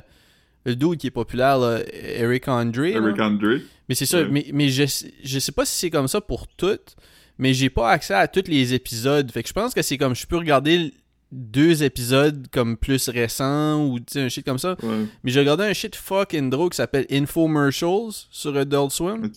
le 0.64 0.74
dude 0.77 0.96
qui 0.96 1.09
est 1.09 1.11
populaire, 1.11 1.59
là, 1.59 1.81
Eric 1.92 2.48
Andre. 2.48 2.83
là. 2.83 2.88
Eric 2.88 3.20
Andre. 3.20 3.59
Mais 3.88 3.94
c'est 3.94 4.07
ça, 4.07 4.22
Ouais. 4.22 4.29
mais, 4.31 4.46
mais 4.53 4.68
je, 4.68 4.85
je 5.22 5.38
sais 5.38 5.53
pas 5.53 5.64
si 5.66 5.77
c'est 5.79 5.90
comme 5.90 6.09
ça 6.09 6.20
pour 6.20 6.46
toutes, 6.48 6.96
mais 7.38 7.53
j'ai 7.53 7.68
pas 7.70 7.90
accès 7.90 8.14
à 8.14 8.29
tous 8.29 8.48
les 8.48 8.72
épisodes. 8.74 9.31
Fait 9.31 9.42
que 9.42 9.48
je 9.48 9.53
pense 9.53 9.74
que 9.74 9.83
c'est 9.83 9.98
comme 9.98 10.14
je 10.14 10.27
peux 10.27 10.37
regarder 10.38 10.94
deux 11.33 11.83
épisodes 11.83 12.46
comme 12.53 12.77
plus 12.77 13.09
récents 13.09 13.85
ou 13.85 13.98
un 14.14 14.29
shit 14.29 14.44
comme 14.46 14.59
ça. 14.59 14.77
Ouais, 14.83 15.05
Mais 15.24 15.31
j'ai 15.33 15.40
regardé 15.40 15.64
un 15.64 15.72
shit 15.72 15.96
fucking 15.96 16.48
drôle 16.48 16.70
qui 16.70 16.77
s'appelle 16.77 17.07
Infomercials 17.11 18.12
sur 18.31 18.57
Adult 18.57 18.92
Swim. 18.92 19.31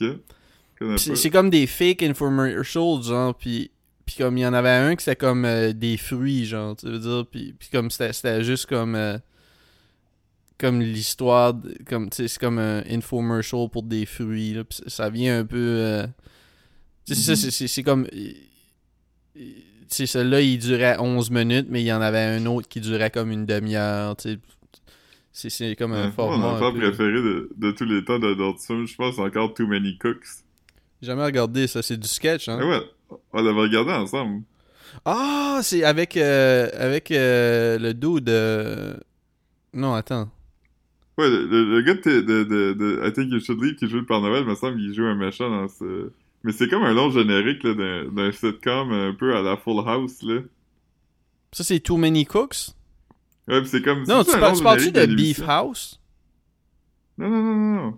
C'est 0.98 1.30
comme 1.32 1.50
des 1.50 1.66
fake 1.68 2.04
infomercials, 2.04 3.02
genre, 3.04 3.36
puis, 3.36 3.72
puis 4.06 4.16
comme 4.18 4.38
il 4.38 4.42
y 4.42 4.46
en 4.46 4.54
avait 4.54 4.70
un 4.70 4.96
qui 4.96 5.04
c'était 5.04 5.16
comme 5.16 5.44
euh, 5.46 5.74
des 5.74 5.98
fruits, 5.98 6.46
genre, 6.46 6.76
tu 6.76 6.86
veux 6.86 7.00
dire, 7.00 7.26
puis, 7.30 7.54
puis 7.58 7.70
comme 7.72 7.90
c'était 7.90 8.13
c'était 8.13 8.44
juste 8.44 8.68
comme 8.68 8.96
euh, 8.96 9.18
comme 10.60 10.82
l'histoire, 10.82 11.54
de- 11.54 11.76
comme, 11.88 12.10
tu 12.10 12.17
sais, 12.17 12.28
c'est 12.28 12.39
comme 12.39 12.58
un 12.60 12.84
infomercial 12.89 13.70
pour 13.70 13.84
des 13.84 14.06
fruits, 14.06 14.54
là, 14.54 14.63
ça- 14.70 15.10
vient 15.10 15.39
un 15.39 15.46
peu... 15.46 15.58
euh, 15.58 16.08
tu 17.06 17.15
sais, 17.15 17.32
Mhm. 17.32 17.36
c'est- 17.38 17.52
comme... 17.84 18.08
euh, 18.13 18.32
Tu 19.89 19.96
sais, 19.96 20.06
celui-là, 20.06 20.41
il 20.41 20.58
durait 20.60 20.98
11 21.00 21.30
minutes, 21.32 21.67
mais 21.70 21.82
il 21.82 21.86
y 21.86 21.93
en 21.93 22.02
avait 22.02 22.20
un 22.20 22.46
autre 22.46 22.67
qui 22.67 22.82
durait 22.82 23.10
comme 23.10 23.32
une 23.32 23.46
demi-heure, 23.46 24.17
tu 24.17 24.38
sais. 25.32 25.50
C'est- 25.50 25.76
comme 25.78 25.93
un 25.93 26.08
Ouais, 26.08 26.12
format... 26.12 26.60
Mon 26.60 26.72
peu- 26.74 26.80
préférée 26.80 27.12
de, 27.22 27.50
de 27.56 27.72
tous 27.72 27.86
les 27.86 28.04
temps 28.04 28.20
Swim, 28.58 28.86
je 28.86 28.96
pense, 28.96 29.17
encore 29.20 29.54
Too 29.54 29.67
Many 29.67 29.98
Cooks. 29.98 30.26
J'ai 31.02 31.08
jamais 31.08 31.24
regardé 31.24 31.67
ça, 31.67 31.82
c'est 31.84 31.96
du 31.98 32.08
sketch, 32.08 32.50
hein? 32.50 32.60
Ah 32.62 32.67
ouais, 32.67 33.17
on 33.32 33.41
l'avait 33.41 33.60
regardé 33.62 33.91
ensemble. 33.91 34.41
Ah, 35.06 35.60
c'est 35.62 35.84
avec, 35.84 36.17
euh, 36.17 36.70
avec 36.74 37.12
euh, 37.12 37.78
le 37.78 37.93
dos 37.93 38.20
de... 38.20 38.98
Non, 39.74 39.93
attends. 39.93 40.30
Ouais, 41.18 41.30
le, 41.30 41.46
le- 41.48 41.82
gars 41.82 41.96
de, 41.96 42.22
de, 42.22 42.44
de, 42.44 42.74
de 42.74 43.02
I 43.08 43.12
Think 43.12 43.32
You 43.32 43.40
Should 43.40 43.64
Leave 43.64 43.76
qui 43.76 43.88
joue 43.90 43.98
le 43.98 44.06
Père 44.06 44.22
Noël, 44.22 44.46
me 44.46 44.54
semble 44.56 44.78
qu'il 44.78 44.94
joue 44.94 45.06
un 45.06 45.16
méchant 45.16 45.50
dans 45.50 45.68
ce... 45.68 46.12
Mais 46.44 46.52
c'est 46.52 46.68
comme 46.68 46.84
un 46.84 46.94
long 46.94 47.10
générique 47.10 47.64
là, 47.64 47.74
d'un, 47.74 48.06
d'un 48.06 48.32
sitcom 48.32 48.92
un 48.92 49.14
peu 49.16 49.36
à 49.36 49.42
la 49.42 49.58
Full 49.58 49.84
House, 49.88 50.22
là. 50.22 50.42
Ça, 51.52 51.64
c'est 51.64 51.80
Too 51.80 51.98
Many 51.98 52.26
Cooks? 52.26 52.70
Ouais, 53.48 53.62
pis 53.62 53.68
c'est 53.70 53.82
comme... 53.82 54.04
Non, 54.04 54.24
tu, 54.24 54.38
par- 54.38 54.54
tu 54.54 54.62
parles-tu 54.64 54.92
de 54.92 55.06
Beef. 55.08 55.42
House? 55.48 56.00
Non, 57.18 57.30
non, 57.30 57.42
non, 57.42 57.56
non, 57.56 57.82
non. 57.82 57.98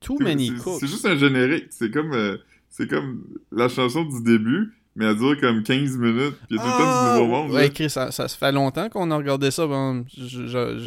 Too 0.00 0.18
Many 0.18 0.54
Cooks. 0.56 0.80
C'est 0.80 0.88
juste 0.88 1.06
un 1.06 1.16
générique. 1.16 1.66
C'est 1.70 1.92
comme, 1.92 2.12
euh, 2.12 2.38
c'est 2.68 2.88
comme 2.88 3.24
la 3.52 3.68
chanson 3.68 4.04
du 4.04 4.22
début, 4.22 4.72
mais 4.98 5.06
elle 5.06 5.16
dure 5.16 5.40
comme 5.40 5.62
15 5.62 5.96
minutes. 5.96 6.34
Puis 6.46 6.46
il 6.50 6.56
y 6.56 6.58
a 6.58 6.62
tout 6.62 6.68
le 6.68 6.72
temps 6.74 7.14
du 7.14 7.20
nouveau 7.20 7.32
monde. 7.32 7.50
Ah, 7.52 7.54
Ouais, 7.54 7.62
là. 7.62 7.68
Chris, 7.70 7.88
ça, 7.88 8.10
ça 8.10 8.28
se 8.28 8.36
fait 8.36 8.52
longtemps 8.52 8.88
qu'on 8.90 9.10
a 9.10 9.16
regardé 9.16 9.50
ça. 9.50 9.66
Bon, 9.66 10.04
j'ai 10.14 10.38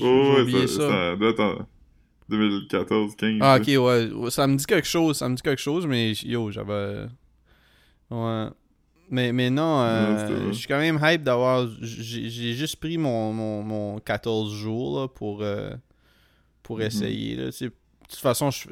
Oh, 0.02 0.34
ouais, 0.36 0.42
oublié 0.42 0.68
ça, 0.68 0.76
ça. 0.82 0.90
ça 0.90 1.16
doit 1.16 1.30
être 1.30 1.40
en 1.40 1.66
2014, 2.30 3.16
15. 3.16 3.38
Ah, 3.42 3.58
ok, 3.60 3.68
ouais. 3.68 4.12
Ouais, 4.12 4.30
Ça 4.32 4.46
me 4.48 4.56
dit 4.58 4.66
quelque 4.66 4.88
chose, 4.88 5.18
ça 5.18 5.28
me 5.30 5.36
dit 5.36 5.42
quelque 5.42 5.62
chose, 5.62 5.88
mais 5.88 6.12
yo, 6.24 6.52
j'avais... 6.52 7.06
Ouais. 8.10 8.48
Mais, 9.10 9.32
mais 9.34 9.50
non, 9.50 9.82
euh, 9.82 10.28
Non, 10.30 10.48
je 10.48 10.58
suis 10.58 10.68
quand 10.68 10.80
même 10.80 11.00
hype 11.04 11.24
d'avoir... 11.24 11.68
J'ai 11.82 12.54
juste 12.54 12.78
pris 12.78 12.98
mon, 12.98 13.34
mon, 13.34 13.64
mon 13.64 14.00
14 14.00 14.54
jours 14.54 15.02
là, 15.02 15.08
pour, 15.08 15.42
euh, 15.42 15.72
pour 16.64 16.78
Mhm. 16.78 16.84
essayer. 16.84 17.36
Là. 17.36 17.46
De 17.46 17.52
toute 18.10 18.20
façon, 18.20 18.52
je, 18.52 18.68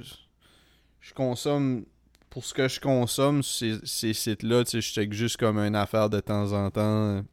je 1.02 1.14
consomme... 1.14 1.84
Pour 2.30 2.46
ce 2.46 2.54
que 2.54 2.68
je 2.68 2.80
consomme, 2.80 3.42
ces, 3.42 3.78
ces 3.84 4.14
sites-là, 4.14 4.64
tu 4.64 4.72
sais, 4.72 4.82
je 4.82 4.94
check 4.94 5.12
juste 5.14 5.38
comme 5.38 5.58
une 5.58 5.76
affaire 5.76 6.10
de 6.10 6.20
temps 6.20 6.52
en 6.54 6.70
temps. 6.70 7.24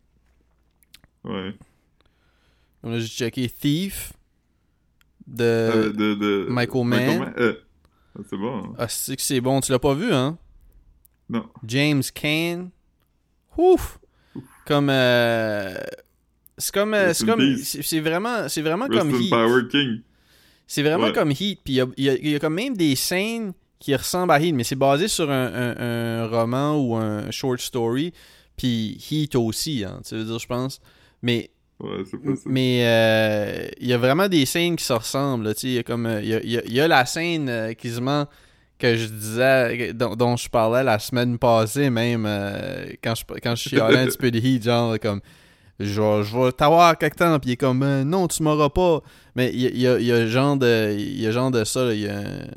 Ouais. 1.25 1.55
Donc 2.83 2.99
j'ai 3.01 3.07
checké 3.07 3.49
Thief 3.51 4.13
de... 5.27 5.43
Euh, 5.45 5.93
de, 5.93 6.15
de... 6.15 6.47
Michael 6.49 6.85
Mann. 6.85 7.35
Euh, 7.37 7.55
ah, 8.19 8.23
c'est 8.31 8.37
bon. 8.39 8.59
hein. 8.65 8.75
Ah, 8.79 8.89
c'est 8.89 9.17
que 9.17 9.23
c'est 9.23 9.41
bon. 9.41 9.61
Tu 9.61 9.71
l'as 9.73 9.79
pas 9.79 9.93
vu, 9.95 10.13
hein? 10.13 10.39
Non. 11.29 11.47
James 11.67 12.03
Cain. 12.15 12.71
Ouf! 13.59 13.99
Comme. 14.67 14.89
euh, 14.91 15.75
C'est 16.57 16.73
comme. 16.73 16.95
euh, 16.95 17.13
C'est 17.13 17.27
comme. 17.27 17.57
C'est 17.57 18.01
vraiment, 18.01 18.49
c'est 18.49 18.63
vraiment 18.63 18.87
Rest 18.87 18.99
comme 18.99 19.21
Heat. 19.21 20.05
C'est 20.67 20.83
vraiment 20.83 21.07
Ouais. 21.07 21.13
comme 21.13 21.31
Heat. 21.33 21.61
Puis 21.65 21.75
il 21.75 21.77
y 21.77 21.81
a, 21.81 21.87
y 21.97 22.09
a- 22.09 22.19
y 22.31 22.35
a 22.35 22.39
comme 22.39 22.55
même 22.55 22.77
des 22.77 22.95
scènes 22.97 23.53
qui 23.79 23.95
ressemblent 23.95 24.33
à 24.33 24.41
Heat, 24.41 24.55
mais 24.55 24.65
c'est 24.65 24.75
basé 24.77 25.09
sur 25.09 25.31
un, 25.31 25.47
un- 25.53 25.77
un 25.79 26.27
roman 26.29 26.77
ou 26.77 26.95
un 26.97 27.31
short 27.31 27.61
story. 27.61 28.13
Puis 28.57 28.97
Heat 29.11 29.35
aussi, 29.37 29.85
hein, 29.85 30.01
tu 30.07 30.15
veux 30.15 30.25
dire, 30.25 30.39
je 30.39 30.47
pense. 30.47 30.81
Mais 31.23 31.51
Ouais, 31.79 31.99
pas 32.05 32.35
ça. 32.37 32.43
mais 32.47 32.85
euh, 32.87 33.69
il 33.81 33.87
y 33.89 33.93
a 33.93 33.99
vraiment 33.99 34.29
des 34.29 34.47
scènes 34.47 34.77
qui 34.77 34.85
se 34.85 34.95
ressemblent. 34.95 35.53
Il 35.63 35.71
y, 35.73 35.79
euh, 35.87 36.21
il 36.23 36.29
y, 36.29 36.35
a, 36.35 36.43
y 36.43 36.57
a- 36.59 36.67
y 36.67 36.81
a 36.81 36.89
la 36.89 37.05
scène 37.05 37.49
euh, 37.51 37.75
quasiment 37.75 38.25
que 38.79 38.97
je 38.97 39.07
disais, 39.09 39.93
dont, 39.93 40.17
dont 40.17 40.37
je 40.37 40.49
parlais 40.49 40.83
la 40.85 40.99
semaine 40.99 41.39
passée 41.39 41.91
même, 41.91 42.25
euh, 42.27 42.87
quand 43.05 43.15
je, 43.15 43.25
quand 43.43 43.55
je 43.57 43.69
chialais 43.69 43.99
un 43.99 44.07
petit 44.07 44.17
peu 44.19 44.31
de 44.31 44.39
Heat, 44.39 44.65
genre 44.65 44.99
comme 44.99 45.21
je 45.79 46.01
vais, 46.01 46.25
je 46.25 46.35
vais 46.39 46.53
t'avoir 46.53 46.97
quelque 46.97 47.17
temps. 47.17 47.39
Puis 47.39 47.51
il 47.51 47.53
est 47.53 47.57
comme, 47.57 47.85
non, 48.05 48.27
tu 48.27 48.43
m'auras 48.43 48.71
pas. 48.71 49.03
Mais 49.35 49.51
il 49.53 49.61
y 49.77 49.81
y 49.83 49.87
a, 49.87 49.99
il 49.99 50.07
y 50.07 50.13
a 50.13 50.27
genre 50.27 50.57
de, 50.57 50.95
il 50.99 51.21
y 51.21 51.27
a 51.27 51.31
genre 51.31 51.51
de 51.51 51.63
ça, 51.65 51.93
il 51.93 52.01
y 52.01 52.09
a 52.09 52.17
un- 52.21 52.49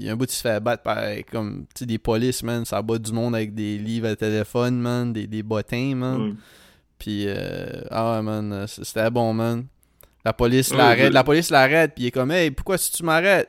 il 0.00 0.06
y 0.06 0.08
a 0.08 0.12
un 0.12 0.16
bout 0.16 0.26
qui 0.26 0.34
se 0.34 0.40
fait 0.40 0.58
battre 0.60 0.82
par 0.82 0.98
comme 1.30 1.66
tu 1.74 1.84
des 1.84 1.98
polices, 1.98 2.42
man. 2.42 2.64
Ça 2.64 2.80
bat 2.80 2.98
du 2.98 3.12
monde 3.12 3.34
avec 3.34 3.54
des 3.54 3.76
livres 3.76 4.08
à 4.08 4.16
téléphone, 4.16 4.80
man. 4.80 5.12
Des, 5.12 5.26
des 5.26 5.42
bottins, 5.42 5.94
man. 5.94 6.36
Puis, 6.98 7.24
euh, 7.26 7.82
ah 7.90 8.16
ouais, 8.16 8.22
man, 8.22 8.52
euh, 8.52 8.66
c'était 8.66 9.10
bon, 9.10 9.32
man. 9.34 9.66
La 10.24 10.32
police 10.32 10.72
l'arrête, 10.74 11.12
la 11.12 11.24
police 11.24 11.50
l'arrête, 11.50 11.92
puis 11.94 12.04
il 12.04 12.06
est 12.08 12.10
comme, 12.10 12.30
hey, 12.30 12.50
pourquoi 12.50 12.76
si 12.76 12.92
tu 12.92 13.02
m'arrêtes? 13.02 13.48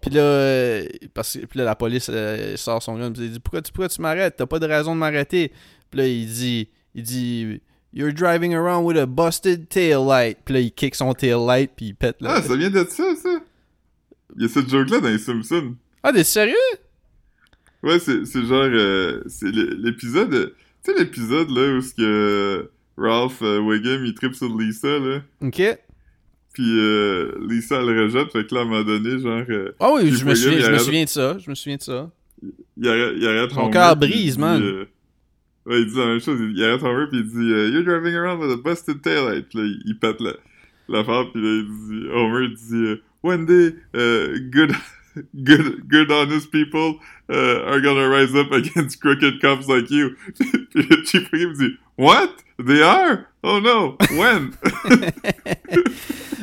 Puis 0.00 0.10
là, 0.10 0.20
euh, 0.20 0.86
parce 1.12 1.36
que, 1.36 1.44
puis 1.44 1.58
là, 1.58 1.64
la 1.64 1.74
police 1.74 2.08
euh, 2.10 2.56
sort 2.56 2.82
son 2.82 2.96
gun, 2.98 3.12
puis 3.12 3.24
il 3.24 3.32
dit, 3.32 3.40
pourquoi 3.40 3.60
tu, 3.60 3.72
pourquoi 3.72 3.88
tu 3.88 4.00
m'arrêtes? 4.00 4.36
T'as 4.36 4.46
pas 4.46 4.58
de 4.58 4.66
raison 4.66 4.94
de 4.94 5.00
m'arrêter. 5.00 5.52
Puis 5.90 6.00
là, 6.00 6.06
il 6.06 6.26
dit, 6.26 6.68
il 6.94 7.02
dit, 7.02 7.60
you're 7.92 8.12
driving 8.12 8.54
around 8.54 8.86
with 8.86 8.96
a 8.96 9.06
busted 9.06 9.68
tail 9.68 10.06
light. 10.06 10.38
Puis 10.44 10.54
là, 10.54 10.60
il 10.60 10.72
kick 10.72 10.94
son 10.94 11.12
tail 11.12 11.44
light, 11.46 11.72
puis 11.76 11.86
il 11.86 11.94
pète 11.94 12.22
là. 12.22 12.36
Ah, 12.36 12.42
ça 12.42 12.56
vient 12.56 12.70
de 12.70 12.86
ça, 12.88 13.04
ça? 13.22 13.40
Il 14.38 14.42
y 14.42 14.44
a 14.46 14.48
cette 14.48 14.70
joke-là 14.70 15.00
dans 15.00 15.08
les 15.08 15.18
Simpsons. 15.18 15.74
Ah, 16.02 16.12
t'es 16.12 16.22
sérieux? 16.24 16.54
Ouais, 17.82 17.98
c'est 17.98 18.24
c'est 18.24 18.42
genre... 18.44 18.62
euh, 18.64 19.20
c'est 19.26 19.50
l'é- 19.50 19.74
l'épisode... 19.76 20.32
euh, 20.32 20.54
Tu 20.84 20.92
sais 20.92 20.98
l'épisode, 20.98 21.50
là, 21.50 21.76
où 21.76 21.80
ce 21.80 21.92
que 21.94 22.70
Ralph 22.96 23.42
euh, 23.42 23.58
Wiggum, 23.60 24.04
il 24.06 24.14
tripe 24.14 24.34
sur 24.34 24.56
Lisa, 24.56 24.98
là? 24.98 25.20
Ok. 25.42 25.60
Puis 26.54 26.78
euh, 26.80 27.32
Lisa, 27.48 27.80
elle 27.80 27.86
le 27.94 28.02
rejette, 28.04 28.32
fait 28.32 28.46
que 28.46 28.54
là, 28.54 28.60
à 28.60 28.64
un 28.64 28.66
moment 28.66 28.82
donné, 28.84 29.18
genre... 29.20 29.42
euh, 29.48 29.72
Ah 29.80 29.90
oui, 29.92 30.10
je 30.12 30.24
me, 30.24 30.34
souviens, 30.34 30.58
je 30.60 30.70
me 30.72 30.78
souviens 30.78 31.04
de 31.04 31.08
ça. 31.08 31.36
Je 31.38 31.50
me 31.50 31.54
souviens 31.54 31.76
de 31.76 31.82
ça. 31.82 32.10
il 32.76 32.88
arrête, 32.88 33.14
il 33.16 33.26
arrête 33.26 33.50
Homer, 33.56 33.70
cœur 33.72 33.96
brise, 33.96 34.38
man. 34.38 34.62
ouais, 35.66 35.80
il 35.80 35.86
dit 35.86 35.96
la 35.98 36.06
même 36.06 36.20
chose. 36.20 36.40
Il, 36.40 36.64
arrête 36.64 36.82
Homer, 36.82 37.06
puis 37.10 37.18
il 37.20 37.26
dit 37.26 37.52
euh, 37.52 37.70
You're 37.70 37.84
driving 37.84 38.14
around 38.14 38.40
with 38.40 38.50
a 38.52 38.56
busted 38.56 39.02
taillight. 39.02 39.52
Là, 39.54 39.62
il, 39.64 39.82
il 39.84 39.98
pète 39.98 40.20
la, 40.20 40.32
l'affaire, 40.88 41.30
puis 41.32 41.40
là, 41.42 41.62
il 41.62 41.66
dit... 41.66 42.08
Homer 42.12 42.48
dit 42.48 42.74
euh, 42.86 42.96
One 43.22 43.46
day, 43.46 43.74
uh, 43.94 44.38
good... 44.50 44.74
Good, 45.42 45.88
good, 45.88 46.12
honest 46.12 46.52
people 46.52 47.00
uh, 47.28 47.64
are 47.64 47.80
gonna 47.80 48.08
rise 48.08 48.32
up 48.36 48.52
against 48.52 49.00
crooked 49.02 49.40
cops 49.40 49.66
like 49.66 49.90
you. 49.90 50.14
puis 50.70 50.82
le 50.90 51.04
Chief 51.04 51.28
Wiggum 51.32 51.54
dit 51.58 51.76
What? 51.96 52.44
They 52.64 52.82
are? 52.82 53.26
Oh 53.42 53.58
no! 53.58 53.96
When? 54.16 54.52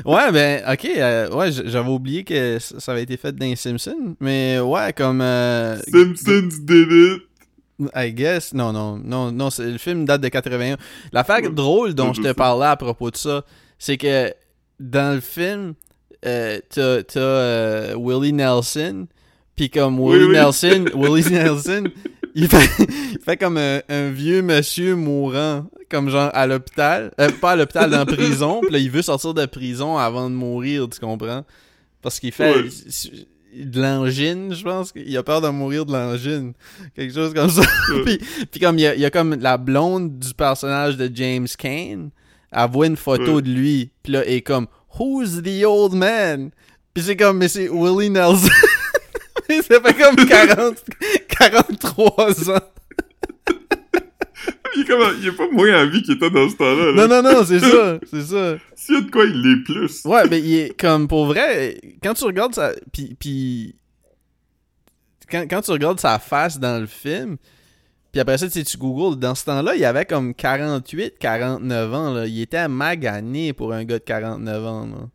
Ouais, 0.03 0.31
ben, 0.33 0.61
ok, 0.67 0.85
euh, 0.85 1.29
ouais, 1.29 1.51
j'avais 1.53 1.89
oublié 1.89 2.25
que 2.25 2.59
ça 2.59 2.91
avait 2.91 3.03
été 3.03 3.15
fait 3.15 3.31
dans 3.33 3.45
les 3.45 3.55
Simpsons, 3.55 4.17
mais 4.19 4.59
ouais, 4.59 4.91
comme... 4.91 5.21
euh, 5.21 5.77
Simpsons 5.89 6.49
did 6.61 6.91
it! 6.91 7.21
I 7.95 8.11
guess. 8.13 8.53
Non, 8.53 8.73
non, 8.73 8.97
non, 8.97 9.31
non, 9.31 9.49
le 9.57 9.77
film 9.77 10.03
date 10.03 10.19
de 10.21 10.27
81. 10.27 10.75
L'affaire 11.13 11.49
drôle 11.49 11.93
dont 11.93 12.11
je 12.11 12.21
te 12.21 12.31
parlais 12.33 12.67
à 12.67 12.75
propos 12.75 13.09
de 13.09 13.15
ça, 13.17 13.45
c'est 13.79 13.95
que 13.97 14.33
dans 14.79 15.15
le 15.15 15.21
film, 15.21 15.75
euh, 16.25 16.59
t'as 16.69 17.03
t'as, 17.03 17.19
euh, 17.19 17.95
Willie 17.97 18.33
Nelson, 18.33 19.07
puis 19.55 19.69
comme 19.69 19.99
Willie 19.99 20.25
oui. 20.25 20.33
Nelson, 20.33 20.85
Willie 20.95 21.31
Nelson, 21.31 21.85
il 22.33 22.47
fait, 22.47 22.69
il 23.11 23.19
fait 23.23 23.37
comme 23.37 23.57
un, 23.57 23.81
un 23.89 24.09
vieux 24.09 24.41
monsieur 24.41 24.95
mourant, 24.95 25.65
comme 25.89 26.09
genre 26.09 26.29
à 26.33 26.47
l'hôpital, 26.47 27.11
euh, 27.19 27.29
pas 27.41 27.51
à 27.51 27.55
l'hôpital, 27.55 27.89
dans 27.89 27.99
la 27.99 28.05
prison, 28.05 28.61
puis 28.61 28.71
là, 28.71 28.79
il 28.79 28.91
veut 28.91 29.01
sortir 29.01 29.33
de 29.33 29.45
prison 29.45 29.97
avant 29.97 30.29
de 30.29 30.35
mourir, 30.35 30.87
tu 30.89 30.99
comprends? 30.99 31.45
Parce 32.01 32.19
qu'il 32.19 32.31
fait 32.31 32.53
de 33.55 33.81
l'angine, 33.81 34.53
je 34.53 34.63
pense, 34.63 34.91
qu'il 34.91 35.15
a 35.15 35.23
peur 35.23 35.41
de 35.41 35.47
mourir 35.49 35.85
de 35.85 35.93
l'angine, 35.93 36.53
quelque 36.95 37.13
chose 37.13 37.33
comme 37.33 37.49
ça. 37.49 37.63
puis, 38.05 38.19
puis 38.51 38.59
comme 38.59 38.77
il 38.77 38.81
y, 38.81 38.87
a, 38.87 38.95
il 38.95 39.01
y 39.01 39.05
a 39.05 39.09
comme 39.09 39.35
la 39.35 39.57
blonde 39.57 40.19
du 40.19 40.33
personnage 40.33 40.97
de 40.97 41.09
James 41.13 41.47
Kane, 41.57 42.09
elle 42.51 42.69
voit 42.69 42.87
une 42.87 42.97
photo 42.97 43.41
de 43.41 43.49
lui, 43.49 43.91
puis 44.03 44.13
là, 44.13 44.23
elle 44.25 44.33
est 44.33 44.41
comme 44.41 44.67
Who's 44.99 45.41
the 45.41 45.65
old 45.65 45.93
man? 45.93 46.51
Puis 46.93 47.03
c'est 47.03 47.15
comme, 47.15 47.37
mais 47.37 47.47
c'est 47.47 47.67
Willie 47.69 48.09
Nelson. 48.09 48.49
Mais 49.49 49.61
ça 49.61 49.79
fait 49.79 49.93
comme 49.93 50.15
40, 50.15 50.83
43 51.27 52.49
ans. 52.49 52.59
Il 54.75 54.81
est, 54.81 54.85
comme, 54.85 55.15
il 55.21 55.27
est 55.27 55.31
pas 55.31 55.47
moins 55.51 55.83
en 55.83 55.87
vie 55.87 56.01
qu'il 56.01 56.15
était 56.15 56.29
dans 56.29 56.49
ce 56.49 56.55
temps-là. 56.55 56.91
là. 56.91 57.07
Non, 57.07 57.21
non, 57.21 57.31
non, 57.31 57.45
c'est 57.45 57.59
ça, 57.59 57.99
c'est 58.11 58.23
ça. 58.23 58.57
S'il 58.75 58.95
y 58.95 58.97
a 58.97 59.01
de 59.01 59.11
quoi, 59.11 59.23
il 59.25 59.41
l'est 59.41 59.63
plus. 59.63 60.03
Ouais, 60.03 60.27
mais 60.29 60.41
il 60.41 60.55
est 60.55 60.79
comme 60.79 61.07
pour 61.07 61.27
vrai, 61.27 61.79
quand 62.03 62.13
tu 62.13 62.25
regardes 62.25 62.55
ça, 62.55 62.73
puis 62.91 63.15
puis 63.19 63.75
quand, 65.29 65.45
quand 65.49 65.61
tu 65.61 65.71
regardes 65.71 65.99
sa 65.99 66.19
face 66.19 66.59
dans 66.59 66.79
le 66.81 66.87
film, 66.87 67.37
puis 68.15 68.21
après 68.21 68.37
ça 68.37 68.47
tu 68.47 68.53
sais, 68.53 68.63
tu 68.63 68.77
googles, 68.77 69.19
dans 69.19 69.35
ce 69.35 69.43
temps-là, 69.43 69.75
il 69.75 69.83
avait 69.83 70.05
comme 70.05 70.33
48, 70.33 71.15
49 71.19 71.93
ans 71.93 72.13
là, 72.13 72.25
il 72.27 72.39
était 72.39 72.69
magané 72.69 73.51
pour 73.51 73.73
un 73.73 73.83
gars 73.83 73.99
de 73.99 74.03
49 74.05 74.65
ans 74.65 74.85
là. 74.87 75.09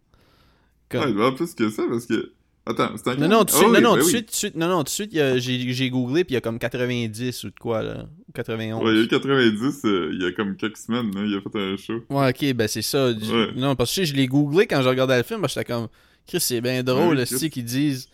Comme- 0.90 1.00
Ouais, 1.00 1.08
il 1.08 1.14
doit 1.14 1.26
avoir 1.28 1.34
plus 1.36 1.54
que 1.54 1.70
ça 1.70 1.84
parce 1.88 2.04
que. 2.04 2.32
Attends, 2.66 2.90
c'est 2.96 3.08
un 3.08 3.14
Non, 3.16 3.26
non, 3.28 3.38
tout 3.38 3.44
de 3.46 3.50
suite, 3.52 3.62
Ah 3.64 3.70
oui, 3.70 3.80
non, 3.80 3.80
non, 3.80 3.94
ben 3.94 4.00
tout 4.00 4.00
de 4.00 4.04
oui. 4.04 4.10
suite, 4.10 4.26
tout 4.26 4.32
de 4.32 4.36
suite, 4.36 4.54
non, 4.56 4.68
non, 4.68 4.78
tout 4.80 4.84
de 4.84 4.88
suite, 4.90 5.10
il 5.12 5.16
y 5.16 5.20
a- 5.22 5.38
j'ai 5.38 5.72
j'ai 5.72 5.88
googlé, 5.88 6.24
puis 6.24 6.32
il 6.32 6.34
y 6.34 6.36
a 6.36 6.40
comme 6.42 6.58
90 6.58 7.44
ou 7.44 7.48
de 7.48 7.58
quoi, 7.58 7.82
là, 7.82 8.04
ou 8.28 8.32
91. 8.34 8.84
Ouais, 8.84 8.92
il 8.92 8.96
y 8.98 9.00
a 9.00 9.02
eu 9.04 9.08
90, 9.08 9.80
euh, 9.86 10.10
il 10.12 10.22
y 10.22 10.26
a 10.26 10.32
comme 10.32 10.56
quelques 10.56 10.76
semaines, 10.76 11.10
là, 11.14 11.22
il 11.24 11.34
a 11.34 11.40
fait 11.40 11.58
un 11.58 11.76
show. 11.78 12.04
Ouais, 12.10 12.28
ok, 12.28 12.52
ben 12.54 12.68
c'est 12.68 12.82
ça. 12.82 13.08
Ouais. 13.08 13.48
Non, 13.56 13.74
parce 13.76 13.94
que 13.96 14.04
je 14.04 14.14
l'ai 14.14 14.26
googlé 14.26 14.66
quand 14.66 14.82
je 14.82 14.88
regardais 14.88 15.16
le 15.16 15.22
film, 15.22 15.40
ben, 15.40 15.48
j'étais 15.48 15.64
comme, 15.64 15.88
Chris, 16.26 16.40
c'est 16.40 16.60
bien 16.60 16.82
drôle, 16.82 17.14
Ouais, 17.16 17.20
le 17.20 17.24
style 17.24 17.50
qu'ils 17.50 17.64
disent 17.64 18.08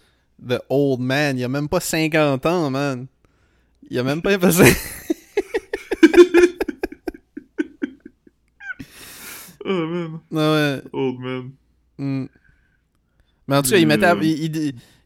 The 0.46 0.61
Old 0.70 1.01
Man. 1.01 1.37
Il 1.38 1.44
a 1.44 1.49
même 1.49 1.68
pas 1.68 1.81
50 1.81 2.46
ans, 2.46 2.70
man. 2.70 3.07
Il 3.90 3.99
a 3.99 4.03
même 4.03 4.22
pas 4.22 4.38
passé. 4.38 4.64
Oh 9.68 9.87
man, 9.88 10.20
ouais. 10.31 10.83
old 10.92 11.18
man. 11.18 11.51
hmm. 11.99 12.27
Mais 13.49 13.57
en 13.57 13.62
tout 13.62 13.70
cas, 13.70 13.77
il, 13.79 13.87
Mais, 13.87 13.96
mettait, 13.96 14.11
euh, 14.12 14.18
il, 14.22 14.57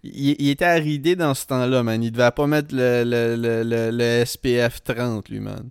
il- 0.02 0.36
il- 0.38 0.48
était 0.50 0.64
arridé 0.66 1.16
dans 1.16 1.32
ce 1.34 1.46
temps-là, 1.46 1.82
man. 1.82 2.02
Il 2.02 2.10
devait 2.12 2.30
pas 2.30 2.46
mettre 2.46 2.74
le, 2.74 3.04
le, 3.04 3.36
le, 3.36 3.62
le, 3.62 3.90
le 3.90 4.24
SPF 4.24 4.82
30, 4.82 5.28
lui, 5.30 5.40
man. 5.40 5.70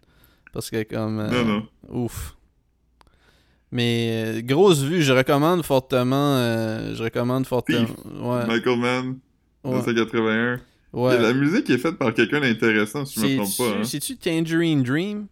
Parce 0.53 0.69
que 0.69 0.83
comme... 0.83 1.19
euh, 1.19 1.29
Non, 1.29 1.45
non. 1.45 1.67
Ouf. 2.03 2.35
Mais 3.71 4.37
euh, 4.37 4.41
grosse 4.41 4.81
vue, 4.81 5.03
je 5.03 5.13
recommande 5.13 5.63
fortement. 5.63 6.35
euh, 6.37 6.95
je 6.95 7.03
recommande 7.03 7.45
fortement. 7.45 7.85
Ouais. 8.21 8.47
Michael 8.47 8.79
Mann, 8.79 9.07
ouais, 9.63 9.71
1981. 9.81 10.59
Ouais. 10.93 11.15
Et 11.15 11.19
La 11.19 11.33
musique 11.33 11.69
est 11.69 11.77
faite 11.77 11.97
par 11.97 12.13
quelqu'un 12.13 12.41
d'intéressant, 12.41 13.05
si 13.05 13.19
je 13.19 13.25
me 13.25 13.35
trompe 13.43 13.57
pas. 13.57 13.77
Hein. 13.79 13.83
c'est-tu 13.83 14.17
Tangerine 14.17 14.83
Dream? 14.83 15.27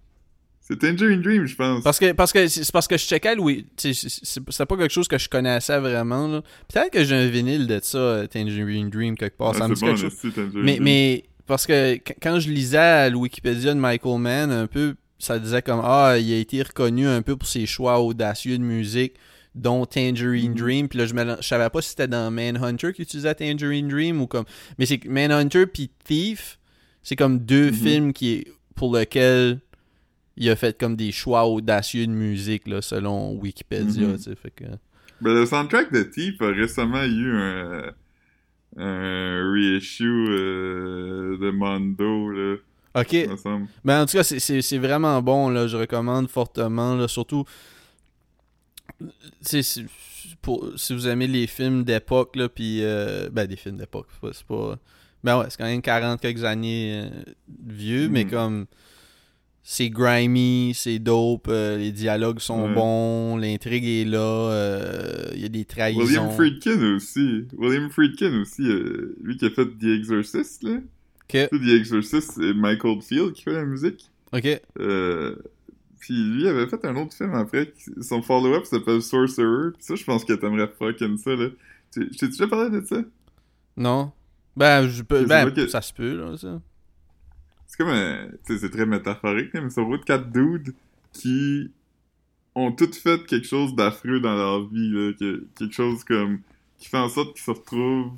C'est 0.62 0.78
Tangerine 0.80 1.22
Dream, 1.22 1.46
je 1.46 1.56
pense. 1.56 1.82
Parce 1.84 1.98
que 1.98 2.12
parce 2.12 2.34
que 2.34 2.46
c'est 2.48 2.70
parce 2.74 2.88
que 2.90 2.98
je 2.98 3.04
checkais 3.06 3.36
Louis. 3.36 3.66
C'est 3.78 4.66
pas 4.66 4.76
quelque 4.78 4.92
chose 4.92 5.08
que 5.08 5.18
je 5.18 5.30
connaissais 5.30 5.80
vraiment. 5.80 6.28
là. 6.28 6.42
Peut-être 6.72 6.92
que 6.92 7.04
j'ai 7.06 7.16
un 7.16 7.28
vinyle 7.28 7.68
de 7.68 7.80
ça, 7.82 7.98
euh, 7.98 8.28
Tangerine 8.28 8.90
Dream, 8.90 9.16
quelque 9.16 9.38
part. 9.38 9.52
Ah, 9.56 9.60
ça 9.60 9.68
me 9.70 9.76
dit 9.76 9.82
bon, 9.82 9.88
quelque 9.96 10.10
chose. 10.10 10.34
Mais, 10.56 10.74
Dream. 10.74 10.84
mais 10.84 11.24
parce 11.46 11.66
que 11.66 11.96
qu- 11.96 12.14
quand 12.22 12.40
je 12.42 12.50
lisais 12.50 13.10
le 13.10 13.16
Wikipédia 13.16 13.74
de 13.74 13.80
Michael 13.80 14.20
Mann, 14.20 14.52
un 14.52 14.68
peu, 14.68 14.96
ça 15.20 15.40
disait 15.40 15.62
comme 15.62 15.80
Ah, 15.84 16.18
il 16.20 16.34
a 16.34 16.38
été 16.38 16.62
reconnu 16.62 17.08
un 17.08 17.22
peu 17.22 17.38
pour 17.38 17.48
ses 17.48 17.66
choix 17.66 18.02
audacieux 18.02 18.58
de 18.58 18.64
musique, 18.64 19.14
dont 19.58 19.86
Tangerine 19.86 20.52
Mhm. 20.52 20.58
Dream. 20.58 20.88
Puis 20.88 21.00
là, 21.00 21.06
je, 21.06 21.14
je 21.42 21.48
savais 21.48 21.70
pas 21.70 21.82
si 21.82 21.90
c'était 21.90 22.08
dans 22.08 22.32
Manhunter 22.32 22.94
qu'il 22.94 23.04
utilisait 23.04 23.36
Tangerine 23.36 23.88
Dream 23.88 24.22
ou 24.22 24.28
comme. 24.28 24.46
Mais 24.78 24.86
c'est 24.86 25.04
Manhunter 25.06 25.66
puis 25.68 25.90
Thief, 26.04 26.60
c'est 27.04 27.16
comme 27.16 27.40
deux 27.40 27.68
Mhm. 27.68 27.74
films 27.74 28.14
qui 28.14 28.46
pour 28.76 28.96
lesquels 28.96 29.60
il 30.38 30.50
a 30.50 30.56
fait 30.56 30.78
comme 30.80 30.96
des 30.96 31.12
choix 31.12 31.46
audacieux 31.48 32.06
de 32.06 32.12
musique, 32.12 32.68
là, 32.68 32.82
selon 32.82 33.34
Wikipédia. 33.40 34.18
Sais, 34.20 34.36
fait 34.36 34.52
que... 34.52 34.66
Ben, 35.20 35.34
le 35.34 35.46
soundtrack 35.48 35.92
de 35.92 36.04
Thief 36.04 36.40
a 36.44 36.50
récemment 36.52 37.04
eu 37.04 37.36
un, 37.36 37.92
un 38.78 39.52
reissue 39.52 40.28
euh, 40.30 41.38
de 41.40 41.50
Mondo, 41.50 42.30
là, 42.30 42.56
Ok. 42.96 43.16
semble. 43.42 43.68
Ben, 43.84 44.04
en 44.04 44.06
tout 44.06 44.18
cas, 44.18 44.24
c'est 44.24 44.78
vraiment 44.78 45.20
bon, 45.22 45.50
là. 45.50 45.68
Je 45.68 45.78
recommande 45.78 46.30
fortement, 46.30 46.96
là. 46.96 47.08
Surtout, 47.08 47.44
sais, 49.42 49.64
si, 49.64 49.86
pour- 50.42 50.72
si 50.78 50.94
vous 50.94 51.08
aimez 51.08 51.28
les 51.28 51.48
films 51.48 51.84
d'époque, 51.84 52.36
là, 52.36 52.50
puis... 52.50 52.80
euh, 52.84 53.30
ben, 53.32 53.46
des 53.48 53.56
films 53.56 53.78
d'époque, 53.78 54.08
c'est 54.12 54.20
pas, 54.22 54.34
c'est 54.34 54.46
pas... 54.48 54.78
Ben 55.24 55.40
ouais, 55.40 55.46
c'est 55.50 55.58
quand 55.58 55.66
même 55.66 55.82
40 55.82 56.22
quelques 56.22 56.44
années 56.44 57.02
euh, 57.04 57.10
vieux, 57.68 58.08
mais 58.10 58.24
Mhm. 58.26 58.30
comme... 58.32 58.66
C'est 59.70 59.90
grimy, 59.90 60.72
c'est 60.74 60.98
dope, 60.98 61.48
euh, 61.50 61.78
les 61.78 61.92
dialogues 61.92 62.40
sont 62.40 62.68
Ouais. 62.70 62.74
bons, 62.74 63.36
l'intrigue 63.36 63.84
est 63.84 64.06
là, 64.06 65.30
il 65.36 65.42
y 65.42 65.46
a 65.46 65.50
des 65.50 65.66
trahisons. 65.66 66.00
William 66.06 66.30
Friedkin 66.32 66.96
aussi. 66.96 67.48
William 67.58 67.90
Friedkin 67.90 68.40
aussi, 68.40 68.62
euh, 68.62 69.18
lui 69.22 69.36
qui 69.36 69.46
a 69.46 69.50
fait 69.50 69.66
The 69.66 69.84
Exorcist, 69.84 70.64
là. 70.64 70.76
Ok, 70.76 70.80
Tu 71.30 71.38
sais, 71.40 71.50
The 71.50 71.80
Exorcist, 71.82 72.32
c'est 72.38 72.54
Michael 72.54 73.02
Field 73.02 73.34
qui 73.34 73.44
fait 73.44 73.52
la 73.52 73.66
musique. 73.66 74.10
ok. 74.32 74.62
Puis 76.08 76.16
lui 76.24 76.48
avait 76.48 76.68
fait 76.68 76.86
un 76.86 76.96
autre 76.96 77.14
film 77.14 77.34
après, 77.34 77.74
son 78.00 78.22
follow-up 78.22 78.64
s'appelle 78.64 79.02
Sorcerer. 79.02 79.72
Puis 79.74 79.84
ça, 79.84 79.96
je 79.96 80.06
pense 80.06 80.24
que 80.24 80.32
t'aimerais 80.32 80.70
fucking 80.80 81.18
ça, 81.18 81.36
là. 81.36 81.48
Tu- 81.92 82.10
t'ai 82.12 82.28
déjà 82.30 82.48
parlé 82.48 82.70
de 82.80 82.86
ça? 82.86 83.02
Non. 83.76 84.14
Ben, 84.56 84.88
je 84.88 85.04
peux, 85.04 85.26
ben 85.26 85.52
que- 85.52 85.68
ça 85.68 85.82
se 85.82 85.92
peut, 85.94 86.16
là, 86.16 86.38
ça. 86.38 86.62
C'est 87.66 87.76
comme 87.78 87.90
un... 87.90 88.30
C'est 88.46 88.70
très 88.70 88.86
métaphorique, 88.86 89.50
mais 89.54 89.70
c'est 89.70 89.82
au 89.82 89.86
bout 89.86 89.98
de 89.98 90.04
quatre 90.06 90.32
dudes 90.32 90.74
qui 91.12 91.72
ont 92.56 92.72
toutes 92.72 92.96
fait 92.96 93.26
quelque 93.26 93.46
chose 93.46 93.76
d'affreux 93.76 94.22
dans 94.22 94.36
leur 94.38 94.66
vie, 94.70 94.90
là, 94.90 95.12
que- 95.20 95.46
quelque 95.60 95.74
chose 95.76 96.06
comme 96.06 96.40
qui 96.80 96.88
fait 96.88 96.98
en 97.00 97.10
sorte 97.10 97.34
qu'ils 97.34 97.44
se 97.44 97.52
retrouvent 97.52 98.14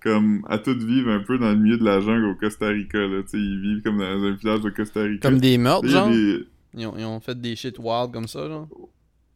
comme 0.00 0.44
à 0.48 0.58
toutes 0.58 0.84
vivre 0.84 1.10
un 1.10 1.18
peu 1.20 1.36
dans 1.38 1.50
le 1.50 1.56
milieu 1.56 1.78
de 1.78 1.84
la 1.84 2.00
jungle 2.00 2.26
au 2.26 2.34
Costa 2.36 2.68
Rica, 2.68 2.98
là, 2.98 3.22
tu 3.24 3.30
sais, 3.30 3.38
ils 3.38 3.60
vivent 3.60 3.82
comme 3.82 3.98
dans 3.98 4.04
un 4.04 4.32
village 4.36 4.60
de 4.60 4.70
Costa 4.70 5.02
Rica. 5.02 5.28
Comme 5.28 5.40
des 5.40 5.58
meurtres, 5.58 5.88
genre? 5.88 6.08
des- 6.10 6.46
Ils, 6.76 6.86
ont, 6.86 6.94
ils 6.98 7.04
ont 7.04 7.20
fait 7.20 7.40
des 7.40 7.54
shit 7.56 7.76
wild 7.78 8.12
comme 8.12 8.26
ça, 8.28 8.46
genre. 8.48 8.68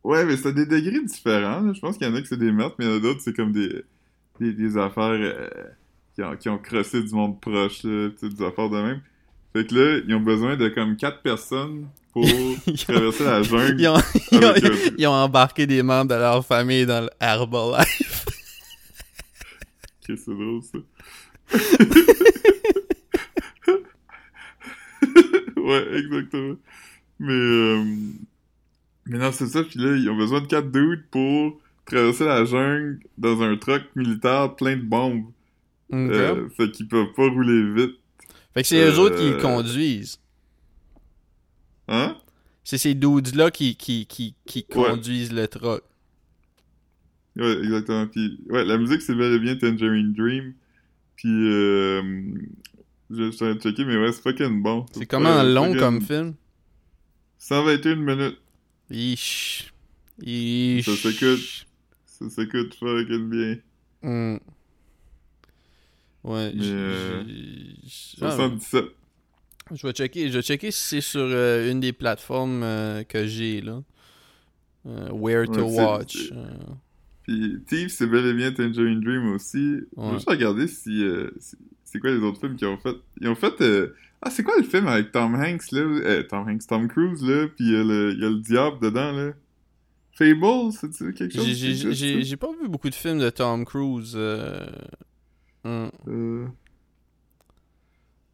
Ouais, 0.05 0.25
mais 0.25 0.37
c'est 0.37 0.49
à 0.49 0.53
des 0.53 0.67
degrés 0.67 1.03
différents. 1.05 1.61
là. 1.61 1.73
Je 1.73 1.81
pense 1.81 1.97
qu'il 1.99 2.07
y 2.07 2.11
en 2.11 2.15
a 2.15 2.21
que 2.21 2.29
c'est 2.29 2.37
des 2.39 2.53
meurtres, 2.53 2.77
mais 2.79 2.85
il 2.87 2.89
y 2.91 2.93
en 2.95 2.97
a 2.97 3.01
d'autres, 3.01 3.21
c'est 3.21 3.35
comme 3.35 3.53
des, 3.53 3.85
des, 4.41 4.53
des 4.53 4.77
affaires 4.79 5.05
euh, 5.11 5.49
qui, 6.15 6.23
ont, 6.23 6.37
qui 6.37 6.49
ont 6.49 6.59
crossé 6.59 7.03
du 7.03 7.15
monde 7.15 7.41
proche, 7.41 7.83
là, 7.85 8.09
des 8.23 8.45
affaires 8.45 8.71
de 8.71 8.81
même. 8.83 9.01
Fait 9.53 9.67
que 9.67 9.75
là, 9.75 10.01
ils 10.07 10.15
ont 10.15 10.21
besoin 10.21 10.57
de 10.57 10.69
comme 10.69 10.97
quatre 10.97 11.23
personnes 11.23 11.89
pour 12.13 12.25
traverser 12.77 13.25
la 13.25 13.43
jungle. 13.43 13.81
Ils 13.81 13.89
ont, 13.89 13.97
ils 14.33 14.39
ont- 14.39 14.43
avec, 14.49 14.65
ils 14.99 15.07
ont 15.07 15.13
embarqué 15.13 15.67
des 15.67 15.83
membres 15.83 16.11
de 16.11 16.15
leur 16.19 16.45
famille 16.45 16.87
dans 16.87 17.03
le 17.03 17.11
Herbalife. 17.21 18.25
Ok, 20.11 20.17
c'est 20.25 20.31
drôle, 20.35 20.63
ça? 20.63 20.79
ouais, 25.57 25.99
exactement. 25.99 26.57
Mais, 27.21 27.33
euh... 27.33 27.85
mais 29.07 29.19
non, 29.19 29.33
c'est 29.33 29.47
ça. 29.49 29.63
Puis 29.65 29.79
là, 29.79 29.97
ils 29.97 30.09
ont 30.09 30.17
besoin 30.17 30.41
de 30.41 30.47
quatre 30.47 30.71
dudes 30.71 31.05
pour 31.11 31.61
traverser 31.85 32.25
la 32.25 32.45
jungle 32.45 33.01
dans 33.17 33.41
un 33.43 33.57
truck 33.57 33.83
militaire 33.97 34.55
plein 34.57 34.77
de 34.77 34.83
bombes. 34.83 35.25
Ok. 35.91 35.97
Euh, 35.99 36.49
fait 36.51 36.71
qu'ils 36.71 36.87
peuvent 36.89 37.13
pas 37.17 37.29
rouler 37.29 37.73
vite. 37.73 37.97
Fait 38.55 38.63
que 38.63 38.69
c'est 38.69 38.79
eux 38.79 38.95
euh, 38.95 38.99
autres 38.99 39.17
qui 39.17 39.31
le 39.31 39.37
conduisent. 39.39 40.19
Hein? 41.89 42.17
C'est 42.65 42.79
ces 42.79 42.95
dudes-là 42.95 43.51
qui, 43.51 43.75
qui, 43.77 44.05
qui, 44.07 44.35
qui 44.47 44.67
Ouais. 44.75 44.91
conduisent 44.91 45.33
le 45.33 45.49
truck. 45.49 45.83
Ouais, 47.37 47.59
exactement. 47.63 48.07
Puis, 48.07 48.39
ouais, 48.51 48.65
la 48.65 48.77
musique, 48.77 49.01
c'est 49.01 49.15
bel 49.15 49.33
et 49.33 49.39
bien 49.39 49.57
Tangerine 49.57 50.13
Dream. 50.13 50.53
Puis, 51.17 51.29
euh... 51.31 52.03
Je 53.11 53.17
je 53.25 53.31
suis 53.31 53.45
en 53.45 53.49
train 53.49 53.55
de 53.55 53.61
checker, 53.63 53.85
mais 53.87 53.97
ouais, 53.97 54.13
c'est 54.13 54.21
fucking 54.23 54.63
bon. 54.63 54.85
C'est 54.93 55.07
comment 55.07 55.43
long 55.43 55.69
fucking- 55.73 55.79
comme 55.79 56.03
film? 56.03 56.35
121 57.39 57.97
minutes. 57.97 58.39
Yeesh. 58.91 59.73
Yeesh. 60.21 60.85
Ça 60.87 60.97
s'écoute. 60.97 61.67
Ça 62.07 62.29
s'écoute 62.31 62.75
fucking 62.75 63.29
bien. 63.31 63.57
Hmm. 64.03 64.37
Ouais. 66.25 66.53
Euh, 66.61 67.23
j- 67.85 68.17
ah, 68.21 68.31
77. 68.33 68.85
je 69.73 69.87
vais 69.87 69.93
checker. 69.93 70.29
Je 70.29 70.35
vais 70.39 70.43
checker 70.43 70.71
si 70.71 70.85
c'est 70.89 71.01
sur 71.01 71.21
euh, 71.23 71.71
une 71.71 71.81
des 71.81 71.93
plateformes 71.93 72.63
euh, 72.63 73.05
que 73.05 73.27
j'ai 73.27 73.61
là. 73.61 73.83
Euh, 74.87 75.09
where 75.13 75.47
to 75.47 75.63
Ouais, 75.63 75.85
watch. 75.85 76.33
Puis 77.23 77.59
Thief, 77.67 77.93
c'est 77.93 78.07
bel 78.07 78.25
et 78.27 78.35
bien 78.35 78.53
Tangerine 78.53 79.01
Dream 79.01 79.33
aussi. 79.33 79.59
Je 79.59 79.85
Ouais. 79.97 80.09
vais 80.09 80.15
juste 80.15 80.29
regarder 80.29 80.67
si, 80.67 81.05
si- 81.39 81.57
c'est 81.85 81.99
quoi 82.01 82.11
les 82.11 82.19
autres 82.19 82.41
films 82.41 82.57
qu'ils 82.57 82.69
ont 82.69 82.79
fait. 82.79 82.97
Ils 83.21 83.29
ont 83.29 83.35
fait... 83.35 83.61
Ah, 84.21 84.31
c'est 84.31 84.43
quoi 84.43 84.55
le 84.57 84.65
film 84.65 84.87
avec 84.89 85.13
Tom 85.13 85.35
Hanks, 85.35 85.71
là? 85.73 85.81
Euh, 85.81 86.23
Tom 86.25 86.49
Hanks, 86.49 86.67
Tom 86.67 86.89
Cruise, 86.89 87.23
là, 87.23 87.47
puis 87.49 87.65
il 87.67 87.73
y, 87.73 87.77
a 87.77 87.85
le- 87.85 88.13
il 88.15 88.21
y 88.21 88.25
a 88.25 88.29
le 88.31 88.41
diable 88.41 88.81
dedans, 88.81 89.13
là. 89.13 89.33
Fable, 90.13 90.73
c'est 90.73 91.15
quelque 91.15 91.35
chose? 91.37 91.47
J'ai- 91.47 91.75
J'ai 91.75 91.93
j'ai- 91.95 92.23
j'ai 92.25 92.37
pas 92.37 92.51
vu 92.61 92.69
beaucoup 92.69 92.91
de 92.91 92.95
films 92.95 93.21
de 93.21 93.31
Tom 93.31 93.65
Cruise. 93.65 94.15
euh, 94.17 94.67
hmm. 95.65 95.87
Euh... 96.09 96.47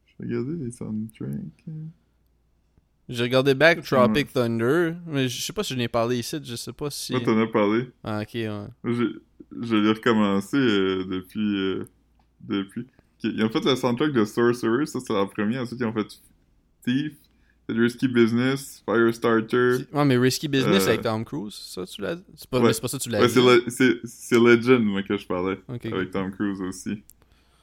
Je 0.07 0.25
vais 0.25 0.35
regarder 0.37 0.65
les 0.65 0.71
soundtracks. 0.71 1.31
J'ai 3.09 3.23
regardé 3.25 3.53
Back 3.55 3.83
Tropic 3.83 4.33
Thunder, 4.33 4.95
mais 5.07 5.29
je 5.29 5.43
sais 5.43 5.53
pas 5.53 5.63
si 5.63 5.75
je 5.75 5.79
n'ai 5.79 5.89
parlé 5.89 6.19
ici, 6.21 6.39
je 6.43 6.57
sais 6.57 6.73
pas 6.73 6.89
si. 6.89 7.13
Moi, 7.13 7.21
t'en 7.21 7.39
as 7.39 7.47
parlé. 7.49 7.91
Ah, 8.03 8.23
ok, 8.23 8.31
ouais. 8.35 8.67
Je, 8.85 9.21
je 9.61 9.77
l'ai 9.77 9.91
recommencé 9.93 10.57
euh, 10.57 11.05
depuis... 11.05 11.57
euh, 11.59 11.85
depuis... 12.41 12.87
Ils 13.25 13.45
ont 13.45 13.49
fait 13.49 13.65
le 13.65 13.75
soundtrack 13.77 14.13
de 14.13 14.25
Sorcerer, 14.25 14.87
ça 14.87 15.01
c'est 15.01 15.13
la 15.13 15.27
première. 15.27 15.63
Ensuite, 15.63 15.81
ils 15.81 15.87
ont 15.87 15.93
fait 15.93 16.07
Thief, 16.85 17.13
Risky 17.69 18.09
Business, 18.09 18.83
Firestarter. 18.85 19.87
Ouais, 19.93 20.05
mais 20.05 20.17
Risky 20.19 20.49
Business 20.49 20.85
Euh, 20.85 20.89
avec 20.91 21.01
Tom 21.03 21.25
Cruise, 21.25 21.55
ça 21.55 21.87
tu 21.87 22.03
l'as 22.03 22.17
C'est 22.37 22.49
pas, 22.51 22.61
Ouais. 22.61 22.73
ça 22.73 22.81
que 22.87 22.97
tu 23.03 23.09
l'as 23.09 23.21
Ouais, 23.21 23.27
dit. 23.29 23.33
c'est 23.35 23.41
le- 23.41 23.65
c'est 23.69 24.01
c'est 24.05 24.39
Legend, 24.39 24.85
moi, 24.85 25.03
que 25.03 25.17
je 25.17 25.27
parlais. 25.27 25.59
Avec 25.69 26.11
Tom 26.11 26.31
Cruise 26.33 26.61
aussi. 26.61 27.03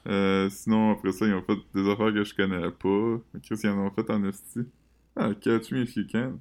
Euh, 0.07 0.49
sinon, 0.49 0.91
après 0.93 1.11
ça, 1.11 1.27
ils 1.27 1.33
ont 1.35 1.43
fait 1.43 1.57
des 1.75 1.87
affaires 1.87 2.11
que 2.11 2.23
je 2.23 2.33
connais 2.33 2.71
pas. 2.71 3.21
Mais 3.33 3.39
Chris, 3.41 3.59
ils 3.63 3.69
en 3.69 3.77
ont 3.85 3.91
fait 3.91 4.09
en 4.09 4.23
esti. 4.23 4.61
Ah, 5.15 5.29
Catch 5.39 5.71
Me 5.71 5.83
If 5.83 5.95
You 5.95 6.05
Can. 6.11 6.39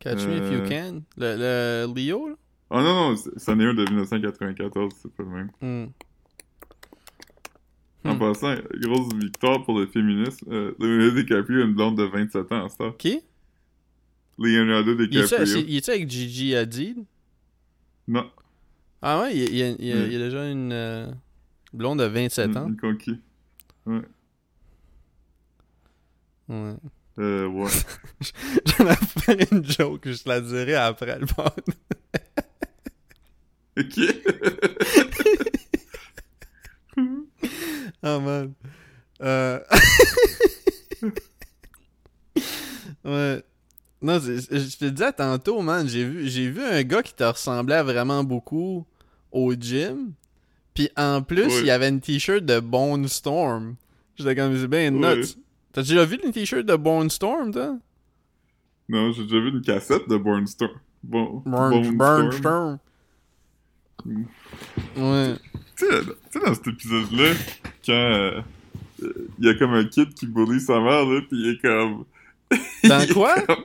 Catch 0.00 0.26
Me 0.26 0.36
If 0.36 0.50
You 0.52 0.58
Euh, 0.64 0.68
Can? 0.68 1.02
Le, 1.16 1.86
le 1.86 1.94
Leo, 1.94 2.28
là? 2.30 2.34
Oh 2.70 2.80
non, 2.80 3.10
non, 3.10 3.16
c'est- 3.16 3.30
c'en 3.38 3.58
est 3.60 3.64
un 3.64 3.74
de 3.74 3.84
1994, 3.84 4.92
c'est 5.00 5.12
pas 5.14 5.22
le 5.22 5.28
même. 5.28 5.50
Hmm. 5.60 5.90
En 8.04 8.14
Hmm. 8.14 8.18
passant, 8.18 8.54
grosse 8.80 9.12
victoire 9.14 9.64
pour 9.64 9.78
le 9.80 9.86
féminisme. 9.86 10.46
Euh, 10.52 10.72
Leonardo 10.78 11.20
DiCaprio 11.22 11.60
a 11.62 11.64
une 11.64 11.74
blonde 11.74 11.98
de 11.98 12.04
27 12.04 12.52
ans, 12.52 12.68
ça? 12.68 12.94
Qui? 12.98 13.20
Leonardo 14.38 14.94
DiCaprio. 14.94 15.44
il 15.66 15.76
est-tu 15.76 15.90
avec 15.90 16.08
Gigi 16.08 16.54
Hadid? 16.54 16.98
Non, 18.06 18.30
Ah 19.02 19.20
ouais, 19.22 19.36
il 19.36 19.56
y 19.56 19.62
a, 19.62 19.68
il 19.70 19.84
y 19.86 19.92
a- 19.92 19.96
y 19.96 20.02
a- 20.02 20.06
il 20.06 20.12
y 20.12 20.16
a 20.16 20.18
déjà 20.18 20.48
une 20.50 20.72
euh, 20.72 21.06
blonde 21.72 21.98
de 21.98 22.04
27 22.04 22.50
une, 22.50 22.56
ans. 22.58 22.68
une 22.68 22.76
conquis. 22.76 23.18
Ouais. 23.86 24.02
Euh, 27.18 27.46
ouais. 27.46 27.70
J'en 28.66 28.88
ai 28.88 28.94
fait 28.96 29.50
une 29.50 29.64
joke, 29.64 30.02
je 30.08 30.22
te 30.22 30.28
la 30.28 30.40
dirai 30.40 30.74
après 30.74 31.18
le 31.18 31.26
pod. 31.26 31.52
ok. 33.78 33.98
Oh 38.02 38.20
man. 38.20 38.52
Euh... 39.22 39.60
ouais. 43.04 43.42
Non, 44.02 44.18
je 44.20 44.76
te 44.76 44.84
disais 44.84 45.12
tantôt, 45.12 45.62
man, 45.62 45.88
j'ai 45.88 46.04
vu, 46.04 46.28
j'ai 46.28 46.50
vu 46.50 46.62
un 46.62 46.82
gars 46.82 47.02
qui 47.02 47.14
te 47.14 47.24
ressemblait 47.24 47.82
vraiment 47.82 48.22
beaucoup 48.22 48.86
au 49.32 49.54
gym. 49.54 50.12
Puis 50.74 50.90
en 50.96 51.22
plus, 51.22 51.60
il 51.60 51.66
y 51.66 51.70
avait 51.70 51.88
une 51.88 52.00
t-shirt 52.00 52.44
de 52.44 52.60
Bone 52.60 53.08
Storm. 53.08 53.76
J'étais 54.16 54.36
comme, 54.36 54.56
c'est 54.56 54.68
bien 54.68 54.90
nuts. 54.90 55.36
T'as 55.72 55.82
déjà 55.82 56.04
vu 56.04 56.18
une 56.22 56.32
t-shirt 56.32 56.64
de 56.64 56.76
Bone 56.76 57.10
Storm, 57.10 57.52
toi? 57.52 57.78
non, 58.88 59.12
j'ai 59.12 59.24
déjà 59.24 59.40
vu 59.40 59.50
une 59.50 59.62
cassette 59.62 60.08
de 60.08 60.16
Born 60.16 60.46
Storm. 60.46 60.72
Bon, 61.02 61.42
Burn, 61.44 61.70
Bone 61.70 61.96
Burn 61.96 62.32
Storm. 62.32 62.78
Storm. 63.98 64.26
Ouais. 64.96 65.34
Tu 65.76 65.84
sais, 65.86 66.40
dans 66.44 66.54
cet 66.54 66.66
épisode-là, 66.68 67.34
quand 67.84 67.92
euh, 67.92 68.40
euh, 69.02 69.12
il 69.38 69.46
y 69.46 69.48
a 69.48 69.54
comme 69.54 69.72
un 69.74 69.84
kid 69.84 70.14
qui 70.14 70.26
bully 70.26 70.60
sa 70.60 70.80
mère, 70.80 71.04
là, 71.04 71.20
pis 71.20 71.28
il 71.36 71.48
est 71.50 71.60
comme... 71.60 72.04
Dans 72.84 73.00
il 73.00 73.10
est 73.10 73.12
quoi? 73.12 73.34
comme- 73.42 73.64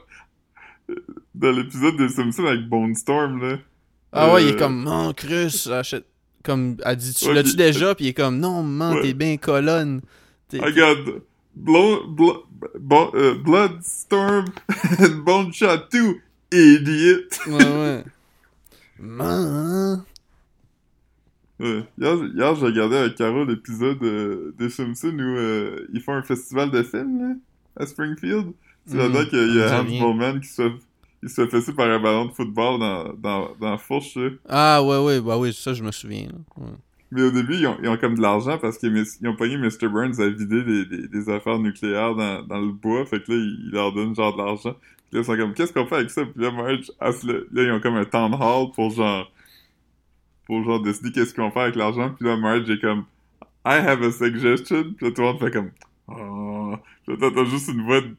Dans 1.35 1.51
l'épisode 1.51 1.95
des 1.97 2.09
Simpsons 2.09 2.45
avec 2.45 2.67
Bone 2.67 2.95
Storm, 2.95 3.41
là. 3.41 3.57
Ah 4.11 4.33
ouais, 4.33 4.43
il 4.43 4.49
est 4.49 4.53
Euh, 4.55 4.57
comme, 4.59 4.83
non, 4.83 5.13
Chris, 5.13 5.67
achète. 5.71 6.05
Comme, 6.43 6.75
elle 6.83 6.95
dit, 6.97 7.13
tu 7.13 7.27
Ouais, 7.27 7.33
l'as-tu 7.35 7.49
puis- 7.49 7.57
déjà? 7.57 7.95
Puis 7.95 8.05
il 8.05 8.07
est 8.09 8.13
comme, 8.13 8.39
non, 8.39 8.61
man, 8.63 8.95
Ouais. 8.95 9.01
t'es 9.03 9.13
bien 9.13 9.37
colonne. 9.37 10.01
Got 10.51 11.21
blow, 11.55 12.07
blow, 12.07 12.43
bo- 12.79 13.11
euh, 13.15 13.35
Bloodstorm 13.35 14.45
and 14.99 15.15
Bone 15.23 15.53
Shot 15.53 15.87
2, 15.93 16.17
idiot! 16.51 17.19
Ouais, 17.47 17.53
ouais. 17.63 18.03
Man. 18.99 20.03
Ouais. 21.61 21.83
Hier, 21.99 22.15
hier 22.35 22.55
j'ai 22.55 22.65
regardé 22.65 22.95
avec 22.97 23.15
Caro 23.15 23.45
l'épisode 23.45 24.01
euh, 24.03 24.53
des 24.57 24.69
Simpsons 24.69 25.17
où 25.17 25.21
euh, 25.21 25.87
ils 25.93 26.01
font 26.01 26.13
un 26.13 26.23
festival 26.23 26.71
de 26.71 26.83
films, 26.83 27.19
là, 27.21 27.35
à 27.83 27.85
Springfield. 27.85 28.47
C'est 28.85 28.95
Mm, 28.95 28.99
là-dedans 28.99 29.25
qu'il 29.29 29.55
y 29.55 29.61
a 29.61 29.81
Hans. 29.81 29.99
Bowman 29.99 30.39
qui 30.39 30.47
se 30.47 30.61
fait, 30.63 30.75
il 31.23 31.29
se 31.29 31.45
fait 31.47 31.73
par 31.73 31.87
un 31.89 31.99
ballon 31.99 32.25
de 32.25 32.31
football 32.31 32.79
dans, 32.79 33.13
dans, 33.13 33.49
dans 33.59 33.71
la 33.71 33.77
fourche, 33.77 34.15
là. 34.15 34.29
Ah, 34.49 34.83
ouais, 34.83 34.97
ouais, 34.97 35.21
bah 35.21 35.37
oui, 35.37 35.53
ça, 35.53 35.73
je 35.73 35.83
me 35.83 35.91
souviens. 35.91 36.27
là. 36.27 36.37
Ouais. 36.63 36.71
Mais 37.11 37.21
au 37.23 37.31
début, 37.31 37.55
ils 37.55 37.67
ont, 37.67 37.77
ils 37.83 37.89
ont 37.89 37.97
comme 37.97 38.15
de 38.15 38.21
l'argent 38.21 38.57
parce 38.57 38.77
qu'ils 38.77 39.05
ont 39.25 39.35
pogné 39.35 39.57
Mr. 39.57 39.87
Burns 39.89 40.19
à 40.19 40.29
vider 40.29 40.63
des, 40.63 40.85
des, 40.85 41.07
des 41.09 41.29
affaires 41.29 41.59
nucléaires 41.59 42.15
dans, 42.15 42.41
dans 42.43 42.59
le 42.59 42.71
bois. 42.71 43.05
Fait 43.05 43.21
que 43.21 43.31
là, 43.33 43.37
ils, 43.37 43.65
ils 43.67 43.71
leur 43.71 43.91
donnent 43.93 44.15
genre 44.15 44.33
de 44.33 44.37
l'argent. 44.41 44.73
Puis 45.09 45.17
là, 45.17 45.19
ils 45.19 45.25
sont 45.25 45.35
comme, 45.37 45.53
qu'est-ce 45.53 45.73
qu'on 45.73 45.85
fait 45.85 45.95
avec 45.95 46.09
ça? 46.09 46.23
Puis 46.25 46.41
là, 46.43 46.51
Marge, 46.51 46.89
là, 47.01 47.63
ils 47.63 47.71
ont 47.71 47.81
comme 47.81 47.95
un 47.97 48.05
town 48.05 48.33
hall 48.33 48.71
pour 48.73 48.91
genre, 48.91 49.29
pour 50.51 50.65
genre 50.65 50.81
décider 50.81 51.13
qu'est-ce 51.13 51.33
qu'ils 51.33 51.43
vont 51.43 51.49
faire 51.49 51.61
avec 51.61 51.77
l'argent. 51.77 52.09
Puis 52.09 52.25
là, 52.25 52.35
Marge 52.35 52.69
est 52.69 52.81
comme, 52.81 53.05
I 53.65 53.75
have 53.75 54.03
a 54.03 54.11
suggestion. 54.11 54.93
Puis 54.95 55.05
là, 55.05 55.11
tout 55.13 55.21
le 55.21 55.27
monde 55.27 55.39
fait 55.39 55.49
comme, 55.49 55.71
oh. 56.09 56.75
Puis 57.05 57.15
là, 57.15 57.29
t'entends 57.29 57.45
juste 57.45 57.69
une 57.69 57.83
voix 57.83 58.01
de 58.01 58.17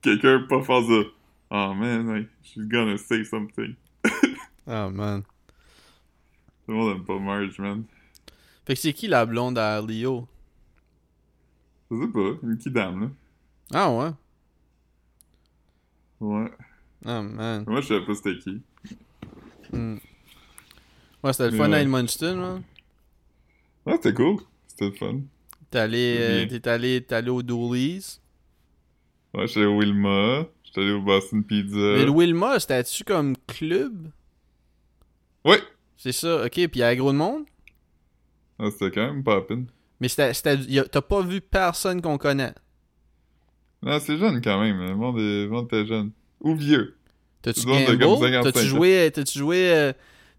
quelqu'un 0.00 0.46
pas 0.48 0.62
fort 0.62 0.88
de, 0.88 1.12
oh 1.50 1.74
man, 1.74 2.06
like, 2.10 2.30
she's 2.42 2.66
gonna 2.66 2.96
say 2.96 3.22
something. 3.22 3.74
Ah, 4.66 4.88
man. 4.94 5.24
Tout 6.64 6.72
le 6.72 6.74
monde 6.74 6.96
aime 6.96 7.04
pas 7.04 7.18
Marge, 7.18 7.58
man. 7.58 7.84
Fait 8.64 8.72
que 8.72 8.80
c'est 8.80 8.94
qui 8.94 9.06
la 9.06 9.26
blonde 9.26 9.58
à 9.58 9.82
Leo? 9.82 10.26
Je 11.90 12.00
sais 12.00 12.08
pas, 12.08 12.30
une 12.44 12.56
kidam, 12.56 13.00
là. 13.02 13.10
Ah, 13.74 13.92
ouais? 13.92 14.10
Ouais. 16.20 16.50
Oh 17.04 17.22
man. 17.22 17.64
Moi, 17.66 17.82
je 17.82 17.88
savais 17.88 18.06
pas 18.06 18.14
c'était 18.14 18.38
qui. 18.38 18.62
Hmm. 19.70 19.98
Ouais, 21.24 21.32
c'était 21.32 21.50
le 21.50 21.56
fun 21.56 21.72
à 21.72 21.76
ouais. 21.76 21.82
Edmundston, 21.82 22.36
man. 22.36 22.62
Ah, 23.86 23.92
c'était 23.94 24.12
cool. 24.12 24.36
C'était 24.66 24.84
le 24.86 24.92
fun. 24.92 25.20
T'es 25.70 25.78
allé, 25.78 26.16
euh, 26.20 26.46
t'es 26.46 26.68
allé, 26.68 27.02
t'es 27.02 27.14
allé 27.14 27.30
au 27.30 27.42
Dooley's. 27.42 28.20
Ouais, 29.32 29.46
j'étais 29.46 29.64
au 29.64 29.80
Wilma. 29.80 30.46
J'étais 30.62 30.82
allé 30.82 30.92
au 30.92 31.00
Boston 31.00 31.42
Pizza. 31.42 31.76
Mais 31.76 32.04
le 32.04 32.10
Wilma, 32.10 32.60
c'était-tu 32.60 33.04
comme 33.04 33.34
club? 33.46 34.10
Ouais! 35.44 35.60
C'est 35.96 36.12
ça, 36.12 36.44
ok. 36.44 36.52
Puis 36.52 36.68
il 36.74 36.78
y 36.78 36.82
a 36.82 36.94
gros 36.94 37.12
de 37.12 37.16
monde? 37.16 37.44
Ah, 38.58 38.68
c'était 38.70 38.90
quand 38.90 39.06
même 39.12 39.24
pas 39.24 39.36
à 39.36 39.40
peine. 39.40 39.66
Mais 40.00 40.08
c'était, 40.08 40.34
c'était, 40.34 40.56
y 40.56 40.78
a- 40.78 40.84
t'as 40.84 41.00
pas 41.00 41.22
vu 41.22 41.40
personne 41.40 42.02
qu'on 42.02 42.18
connaît? 42.18 42.54
Non, 43.82 43.98
c'est 43.98 44.18
jeune 44.18 44.40
quand 44.42 44.60
même. 44.60 44.78
Le 44.78 44.94
monde, 44.94 45.18
est... 45.18 45.44
le 45.44 45.48
monde 45.48 45.66
était 45.66 45.86
jeune. 45.86 46.10
Ou 46.40 46.54
vieux. 46.54 46.96
T'as-tu 47.42 47.62
Tout 47.62 47.68
le 47.68 47.74
monde 47.74 47.82
de 47.82 47.86
comme 47.90 47.98
gamble? 47.98 48.20
55 48.26 48.52
T'as-tu 48.52 48.66
joué, 48.66 49.10
t'as-tu 49.12 49.38
joué, 49.38 49.72
euh, 49.74 49.92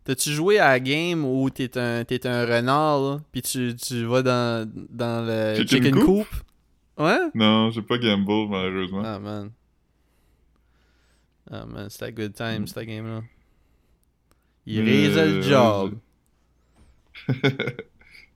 t'as-tu 0.06 0.32
joué 0.32 0.58
à 0.60 0.70
la 0.70 0.80
game 0.80 1.26
où 1.26 1.50
t'es 1.50 1.78
un, 1.78 2.04
un 2.06 2.46
renard, 2.46 3.02
là, 3.02 3.22
pis 3.34 3.42
tu, 3.42 3.76
tu 3.76 4.06
vas 4.06 4.22
dans, 4.22 4.72
dans 4.90 5.26
le 5.28 5.56
Chicken 5.58 5.68
chicken, 5.84 5.96
coop? 5.96 6.06
coop? 6.06 6.28
Ouais? 6.98 7.20
Non, 7.34 7.70
j'ai 7.72 7.82
pas 7.82 7.98
gamble, 7.98 8.48
malheureusement. 8.50 9.02
Ah, 9.04 9.20
man. 9.20 9.52
Ah, 11.52 11.66
man, 11.66 11.90
c'était 11.90 12.12
good 12.14 12.34
time, 12.34 12.62
Mm. 12.64 12.68
cette 12.68 12.88
game-là. 12.88 13.22
Il 14.66 14.80
raisait 14.82 15.28
le 15.28 15.36
ouais, 15.36 15.42
job. 15.44 15.98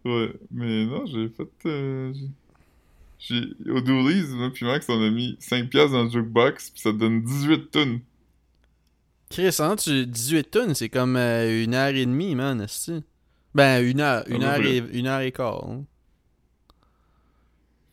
ouais, 0.05 0.33
mais 0.51 0.85
non, 0.85 1.05
j'ai 1.05 1.29
fait. 1.29 1.49
euh, 1.65 2.13
j'ai- 3.19 3.53
Au 3.71 3.81
Dooley's, 3.81 4.29
moi, 4.29 4.49
puis 4.53 4.65
Max, 4.65 4.87
on 4.89 5.01
a 5.01 5.09
mis 5.09 5.37
5$ 5.39 5.67
piastres 5.69 5.93
dans 5.93 6.03
le 6.03 6.09
jukebox, 6.09 6.69
puis 6.69 6.81
ça 6.81 6.91
te 6.91 6.97
donne 6.97 7.21
18 7.23 7.71
tonnes. 7.71 7.99
Chris, 9.29 9.55
hein, 9.59 9.75
tu, 9.75 10.05
18 10.07 10.49
tonnes, 10.51 10.73
c'est 10.73 10.89
comme 10.89 11.15
euh, 11.15 11.63
une 11.63 11.75
heure 11.75 11.89
et 11.95 12.05
demie, 12.05 12.35
man, 12.35 12.61
est 12.61 12.91
Ben, 13.53 13.83
une 13.87 13.99
heure, 14.01 14.23
une 14.27 14.43
Ah, 14.43 14.55
heure 14.55 14.65
et, 14.65 14.77
une 14.91 15.07
heure 15.07 15.21
et 15.21 15.31
quart. 15.31 15.65
hein. 15.69 15.85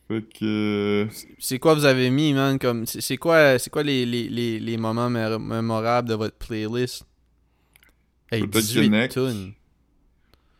Fait 0.07 0.21
que. 0.23 0.45
euh, 0.45 1.07
C'est 1.37 1.59
quoi 1.59 1.73
vous 1.75 1.85
avez 1.85 2.09
mis, 2.09 2.33
man, 2.33 2.57
comme... 2.57 2.85
C'est 2.85 3.17
quoi, 3.17 3.59
c'est 3.59 3.69
quoi 3.69 3.83
les, 3.83 4.05
les, 4.05 4.29
les, 4.29 4.59
les 4.59 4.77
moments 4.77 5.09
mé- 5.09 5.37
mémorables 5.37 6.09
de 6.09 6.13
votre 6.15 6.37
playlist? 6.37 7.05
Hey, 8.31 8.41
Peut-être 8.41 8.65
18 8.65 8.89
Neck. 8.89 9.11
tonnes. 9.13 9.53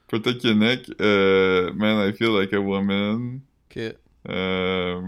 Peut-être 0.09 0.37
qu'il 0.37 0.51
y 0.51 0.53
en 0.53 0.61
a 0.61 0.77
que, 0.77 0.91
euh, 1.01 1.73
Man, 1.73 2.09
I 2.09 2.13
Feel 2.15 2.29
Like 2.37 2.53
a 2.53 2.59
Woman. 2.59 3.39
Ok. 3.69 3.95
euh, 4.29 5.01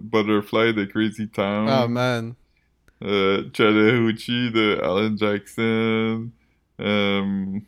Butterfly 0.00 0.74
de 0.74 0.84
Crazy 0.84 1.28
Town. 1.28 1.66
Ah, 1.68 1.88
man. 1.88 2.34
Euh, 3.02 3.42
Chattahoochee 3.52 4.50
de 4.52 4.78
Alan 4.82 5.16
Jackson. 5.16 6.30
Euh, 6.80 7.58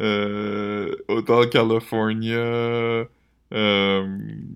euh, 0.00 0.94
Hotel 1.08 1.48
California. 1.50 3.04
Um, 3.50 4.54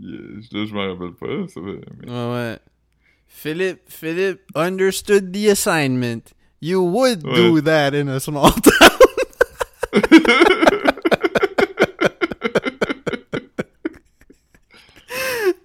yeah, 0.00 0.18
là, 0.52 0.64
je 0.66 0.74
m'en 0.74 0.88
rappelle 0.94 1.12
pas. 1.14 1.48
Ça 1.48 1.60
mais- 1.60 2.10
Ouais, 2.10 2.32
ouais. 2.34 2.58
Philip, 3.28 3.78
Philip 3.88 4.40
understood 4.56 5.32
the 5.32 5.48
assignment. 5.50 6.32
You 6.60 6.82
would 6.82 7.22
do 7.22 7.60
that 7.60 7.94
in 7.94 8.08
a 8.08 8.18
small 8.18 8.50
town. 8.62 8.90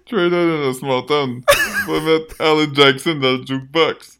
Trade 0.06 0.32
out 0.34 0.34
in 0.64 0.70
a 0.70 0.74
small 0.74 1.06
town. 1.06 1.42
On 1.88 1.92
va 1.92 2.00
mettre 2.00 2.40
Alan 2.40 2.72
Jackson 2.74 3.14
dans 3.14 3.38
le 3.38 3.46
jukebox? 3.46 4.18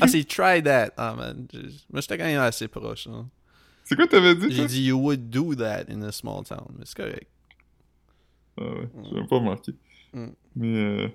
ah, 0.00 0.08
c'est 0.08 0.24
try 0.24 0.62
that. 0.62 0.90
Ah, 0.96 1.14
man. 1.16 1.46
Je- 1.52 1.58
Moi, 1.90 2.00
j'étais 2.00 2.18
quand 2.18 2.24
même 2.24 2.40
assez 2.40 2.68
proche. 2.68 3.06
hein. 3.08 3.26
C'est 3.84 3.94
quoi 3.96 4.06
t'avais 4.06 4.34
dit, 4.34 4.50
J'ai 4.50 4.66
dit 4.66 4.82
you 4.84 4.96
would 4.98 5.30
do 5.30 5.54
that 5.54 5.84
in 5.88 6.02
a 6.02 6.12
small 6.12 6.42
town. 6.44 6.66
Mais 6.78 6.84
c'est 6.84 6.96
correct. 6.96 7.28
Ah 8.58 8.64
ouais, 8.64 8.88
j'ai 9.08 9.14
même 9.14 9.28
pas 9.28 9.36
remarqué. 9.36 9.72
Mm. 10.12 10.26
Mais, 10.56 10.76
euh, 10.76 11.08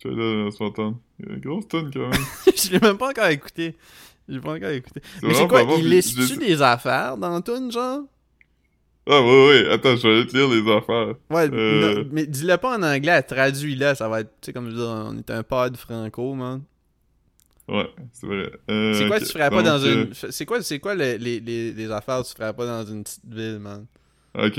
Trade 0.00 0.12
out 0.18 0.20
in 0.20 0.46
a 0.46 0.50
small 0.50 0.72
town. 0.72 0.96
Il 1.20 1.26
y 1.26 1.30
a 1.30 1.34
une 1.34 1.40
grosse 1.40 1.68
tonne 1.68 1.90
quand 1.92 2.08
même. 2.08 2.24
je 2.56 2.70
l'ai 2.70 2.78
même 2.80 2.98
pas 2.98 3.10
encore 3.10 3.26
écouté. 3.26 3.76
Je 4.28 4.34
l'ai 4.34 4.40
pas 4.40 4.54
encore 4.54 4.70
écouté. 4.70 5.00
Mais 5.22 5.34
c'est 5.34 5.48
quoi, 5.48 5.64
bon, 5.64 5.78
il 5.78 5.88
liste-tu 5.90 6.26
j'ai- 6.26 6.36
des 6.36 6.62
affaires 6.62 7.16
dans 7.16 7.40
Toon, 7.40 7.70
genre? 7.70 8.02
Ah 9.08 9.20
ouais, 9.20 9.48
ouais, 9.48 9.68
attends, 9.70 9.96
je 9.96 10.06
vais 10.06 10.14
aller 10.20 10.26
te 10.26 10.36
lire 10.36 10.48
les 10.48 10.70
affaires. 10.72 11.14
Ouais, 11.30 11.48
Euh. 11.52 12.04
non, 12.04 12.08
mais 12.12 12.26
dis-le 12.26 12.56
pas 12.56 12.76
en 12.78 12.82
anglais, 12.82 13.22
traduis-le, 13.22 13.94
ça 13.94 14.08
va 14.08 14.20
être, 14.20 14.30
tu 14.40 14.46
sais, 14.46 14.52
comme 14.52 14.66
je 14.66 14.76
veux 14.76 14.76
dire, 14.80 14.88
on 14.90 15.18
est 15.18 15.30
un 15.30 15.42
pod 15.42 15.76
franco, 15.76 16.34
man. 16.34 16.62
Ouais, 17.68 17.88
c'est 18.12 18.26
vrai. 18.26 18.50
Euh, 18.70 18.94
C'est 18.94 19.06
quoi 19.06 19.20
tu 19.20 19.26
ferais 19.26 19.50
pas 19.50 19.62
donc, 19.62 19.64
dans 19.64 19.82
euh, 19.84 20.04
une... 20.06 20.14
C'est 20.14 20.44
quoi, 20.44 20.62
c'est 20.62 20.78
quoi 20.80 20.94
les, 20.94 21.16
les, 21.18 21.40
les, 21.40 21.72
les 21.72 21.90
affaires 21.90 22.22
que 22.22 22.28
tu 22.28 22.34
ferais 22.34 22.52
pas 22.54 22.66
dans 22.66 22.84
une 22.84 23.04
petite 23.04 23.24
ville, 23.26 23.58
man? 23.60 23.86
Ok. 24.34 24.58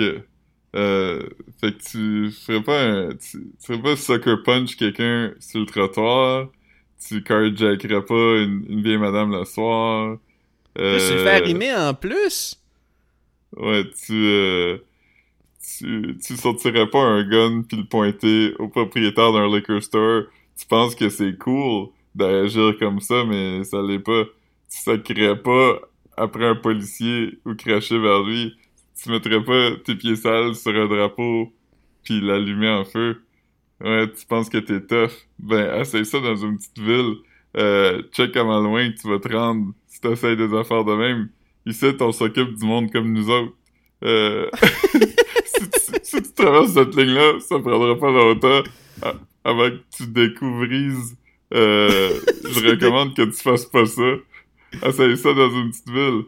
Euh, 0.75 1.29
fait 1.61 1.73
que 1.77 1.83
tu 1.83 2.31
ferais 2.31 2.63
pas 2.63 2.81
un... 2.81 3.09
Tu, 3.09 3.17
tu 3.59 3.67
ferais 3.67 3.81
pas 3.81 3.95
sucker 3.95 4.35
punch 4.43 4.75
quelqu'un 4.77 5.33
sur 5.39 5.59
le 5.59 5.65
trottoir. 5.65 6.47
Tu 7.07 7.21
carjackerais 7.23 8.05
pas 8.05 8.37
une, 8.41 8.65
une 8.69 8.81
vieille 8.81 8.97
madame 8.97 9.31
le 9.31 9.43
soir. 9.45 10.17
Euh, 10.79 10.97
tu 10.99 11.13
le 11.13 11.19
fais 11.23 11.39
rimer 11.39 11.75
en 11.75 11.93
plus? 11.93 12.59
Ouais, 13.57 13.83
tu, 14.05 14.13
euh, 14.13 14.77
tu, 15.61 16.17
tu 16.17 16.37
sortirais 16.37 16.89
pas 16.89 17.01
un 17.01 17.23
gun 17.23 17.63
puis 17.63 17.77
le 17.77 17.85
pointer 17.85 18.53
au 18.59 18.67
propriétaire 18.69 19.31
d'un 19.33 19.47
liquor 19.47 19.81
store. 19.81 20.23
Tu 20.57 20.65
penses 20.67 20.95
que 20.95 21.09
c'est 21.09 21.37
cool 21.37 21.89
d'agir 22.15 22.77
comme 22.79 22.99
ça, 22.99 23.23
mais 23.25 23.63
ça 23.63 23.81
l'est 23.81 23.99
pas. 23.99 24.25
Tu 24.69 24.79
sacrerais 24.81 25.41
pas 25.41 25.81
après 26.17 26.45
un 26.47 26.55
policier 26.55 27.39
ou 27.45 27.55
cracher 27.55 27.99
vers 27.99 28.23
lui. 28.23 28.55
Tu 29.01 29.09
mettrais 29.09 29.43
pas 29.43 29.71
tes 29.83 29.95
pieds 29.95 30.15
sales 30.15 30.55
sur 30.55 30.75
un 30.75 30.87
drapeau 30.87 31.53
puis 32.03 32.21
l'allumer 32.21 32.69
en 32.69 32.85
feu. 32.85 33.23
Ouais, 33.81 34.11
tu 34.11 34.25
penses 34.25 34.49
que 34.49 34.57
t'es 34.59 34.81
tough. 34.81 35.11
Ben, 35.39 35.79
essaye 35.81 36.05
ça 36.05 36.19
dans 36.19 36.35
une 36.35 36.57
petite 36.57 36.79
ville. 36.79 37.15
Euh, 37.57 38.01
check 38.11 38.33
comment 38.33 38.59
loin 38.61 38.91
tu 38.91 39.07
vas 39.07 39.19
te 39.19 39.31
rendre 39.31 39.73
si 39.87 40.01
t'essayes 40.01 40.37
des 40.37 40.53
affaires 40.55 40.85
de 40.85 40.95
même. 40.95 41.29
Ici, 41.65 41.85
on 41.99 42.11
s'occupe 42.11 42.53
du 42.55 42.65
monde 42.65 42.91
comme 42.91 43.11
nous 43.13 43.29
autres. 43.29 43.53
Euh, 44.03 44.49
si, 45.45 45.69
tu, 45.69 45.79
si 46.03 46.21
tu 46.21 46.33
traverses 46.33 46.73
cette 46.73 46.95
ligne-là, 46.95 47.39
ça 47.39 47.57
prendra 47.59 47.97
pas 47.97 48.11
longtemps 48.11 48.63
avant 49.43 49.69
que 49.69 49.79
tu 49.95 50.07
découvrises. 50.07 51.15
Euh, 51.53 52.09
je 52.49 52.69
recommande 52.69 53.15
que 53.15 53.21
tu 53.23 53.41
fasses 53.41 53.65
pas 53.65 53.85
ça. 53.85 54.01
Essaye 54.85 55.17
ça 55.17 55.33
dans 55.33 55.49
une 55.51 55.69
petite 55.69 55.89
ville. 55.89 56.23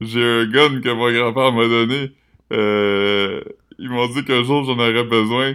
J'ai 0.00 0.22
un 0.22 0.44
gun 0.46 0.80
que 0.80 0.90
mon 0.92 1.10
grand-père 1.12 1.52
m'a 1.52 1.66
donné. 1.68 2.10
Euh, 2.52 3.40
ils 3.78 3.88
m'ont 3.88 4.08
dit 4.08 4.24
qu'un 4.24 4.42
jour 4.42 4.64
j'en 4.64 4.74
aurais 4.78 5.04
besoin. 5.04 5.54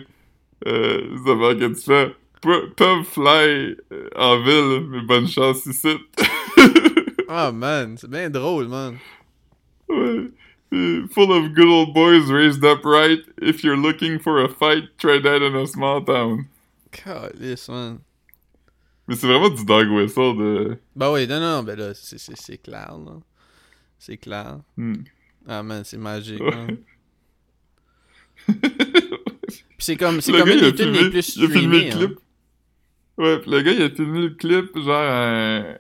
Euh, 0.67 1.01
ça 1.25 1.33
va 1.35 1.53
que 1.55 1.65
tu 1.65 1.81
fais. 1.83 2.15
Pe- 2.41 2.69
Peuvent 2.75 3.03
fly 3.03 3.75
euh, 3.91 4.09
en 4.15 4.39
ville, 4.41 4.87
mais 4.89 5.01
bonne 5.01 5.27
chance 5.27 5.65
ici. 5.67 5.89
Ah, 7.33 7.51
man, 7.53 7.97
c'est 7.97 8.09
bien 8.09 8.29
drôle, 8.29 8.67
man. 8.67 8.97
Ouais. 9.87 10.31
Full 10.71 11.31
of 11.31 11.53
good 11.53 11.67
old 11.67 11.93
boys 11.93 12.29
raised 12.29 12.63
upright. 12.63 13.19
If 13.41 13.63
you're 13.63 13.77
looking 13.77 14.19
for 14.19 14.43
a 14.43 14.49
fight, 14.49 14.83
try 14.97 15.17
that 15.21 15.41
in 15.41 15.55
a 15.55 15.65
small 15.65 16.03
town. 16.03 16.47
Calice, 16.91 17.69
man. 17.69 17.99
Mais 19.07 19.15
c'est 19.15 19.27
vraiment 19.27 19.49
du 19.49 19.63
dog 19.65 19.89
whistle 19.89 20.35
de. 20.37 20.77
Bah 20.95 21.11
oui, 21.11 21.25
non, 21.27 21.39
non, 21.39 21.63
ben 21.63 21.77
là, 21.79 21.93
c'est- 21.93 22.57
clair, 22.61 22.97
là. 22.97 23.19
C'est 23.97 24.17
clair. 24.17 24.59
Hmm. 24.77 25.03
Ah, 25.47 25.63
man, 25.63 25.83
c'est 25.85 25.97
magique, 25.97 26.41
Ouais. 26.41 26.51
man. 26.55 26.77
Puis 28.47 29.85
c'est 29.85 29.95
comme, 29.97 30.19
c'est 30.21 30.31
comme 30.31 30.47
gars, 30.49 30.53
une 30.55 30.59
des 30.71 30.83
filmé- 30.83 31.03
les 31.03 31.09
plus 31.09 31.35
il 31.37 31.45
a 31.45 31.49
filmé 31.49 31.89
streamées, 31.91 32.05
hein. 32.13 32.15
Ouais, 33.17 33.39
pis 33.39 33.49
le 33.49 33.61
gars, 33.61 33.71
il 33.71 33.81
a 33.83 33.89
filmé 33.89 34.19
le 34.21 34.29
clip, 34.31 34.77
genre 34.77 35.01
un, 35.01 35.75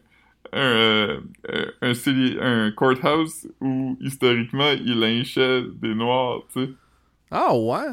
un, 0.53 1.21
euh, 1.49 1.71
un, 1.81 1.93
city- 1.93 2.37
un 2.41 2.71
courthouse 2.71 3.47
où, 3.61 3.97
historiquement, 4.01 4.71
il 4.71 4.99
lynchait 4.99 5.63
des 5.81 5.95
noirs, 5.95 6.41
tu 6.53 6.65
sais. 6.65 6.69
Ah, 7.31 7.55
ouais? 7.55 7.87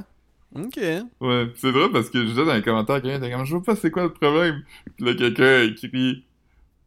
Ok. 0.55 0.77
Ouais, 1.21 1.47
c'est 1.57 1.73
drôle 1.73 1.93
parce 1.93 2.11
que 2.11 2.21
je 2.21 2.25
disais 2.31 2.45
dans 2.45 2.55
les 2.55 2.63
commentaires, 2.63 3.03
quelqu'un 3.03 3.19
était 3.19 3.31
comme, 3.31 3.45
je 3.45 3.55
vois 3.55 3.63
pas 3.63 3.77
c'est 3.77 3.91
quoi 3.91 4.05
le 4.05 4.13
problème. 4.13 4.63
Pis 4.97 5.05
là, 5.05 5.15
quelqu'un 5.15 5.45
a 5.45 5.63
écrit, 5.63 6.25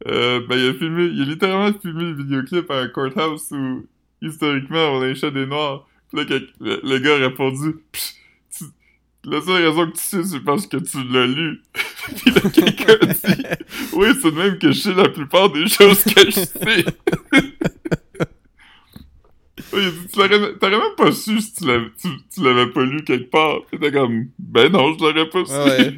euh, 0.08 0.40
ben, 0.48 0.56
il 0.58 0.68
a 0.70 0.74
filmé, 0.74 1.04
il 1.04 1.22
a 1.22 1.24
littéralement 1.26 1.78
filmé 1.78 2.02
le 2.04 2.14
vidéoclip 2.14 2.70
à 2.70 2.80
un 2.80 2.88
courthouse 2.88 3.52
où, 3.52 3.86
historiquement, 4.20 4.94
on 4.94 5.00
lynchait 5.00 5.30
des 5.30 5.46
noirs. 5.46 5.86
Pis 6.10 6.16
là, 6.16 6.24
le, 6.60 6.80
le 6.82 6.98
gars 6.98 7.14
a 7.14 7.28
répondu, 7.28 7.76
Psh, 7.92 8.14
la 9.24 9.40
seule 9.40 9.64
raison 9.66 9.86
que 9.86 9.96
tu 9.96 10.02
sais, 10.02 10.24
c'est 10.24 10.40
parce 10.40 10.66
que 10.66 10.78
tu 10.78 11.02
l'as 11.04 11.26
lu. 11.26 11.62
Pis 12.16 12.30
là, 12.30 12.40
quelqu'un 12.50 13.06
dit, 13.06 13.42
oui, 13.92 14.08
c'est 14.20 14.30
de 14.30 14.36
même 14.36 14.58
que 14.58 14.72
je 14.72 14.80
sais 14.80 14.94
la 14.94 15.08
plupart 15.08 15.50
des 15.50 15.68
choses 15.68 16.02
que 16.02 16.26
je 16.26 16.30
sais. 16.30 16.84
Il 19.74 19.90
dit, 19.90 20.06
tu 20.12 20.18
l'aurais 20.18 20.54
t'aurais 20.58 20.76
même 20.76 20.94
pas 20.98 21.12
su 21.12 21.40
si 21.40 21.54
tu 21.54 21.66
l'avais, 21.66 21.86
tu, 21.98 22.08
tu 22.34 22.42
l'avais 22.42 22.66
pas 22.66 22.82
lu 22.84 23.04
quelque 23.04 23.30
part. 23.30 23.64
Pis 23.70 23.78
t'es 23.78 23.90
comme, 23.90 24.26
ben 24.38 24.70
non, 24.70 24.92
je 24.92 24.98
l'aurais 24.98 25.28
pas 25.28 25.44
su. 25.46 25.52
Ouais. 25.52 25.94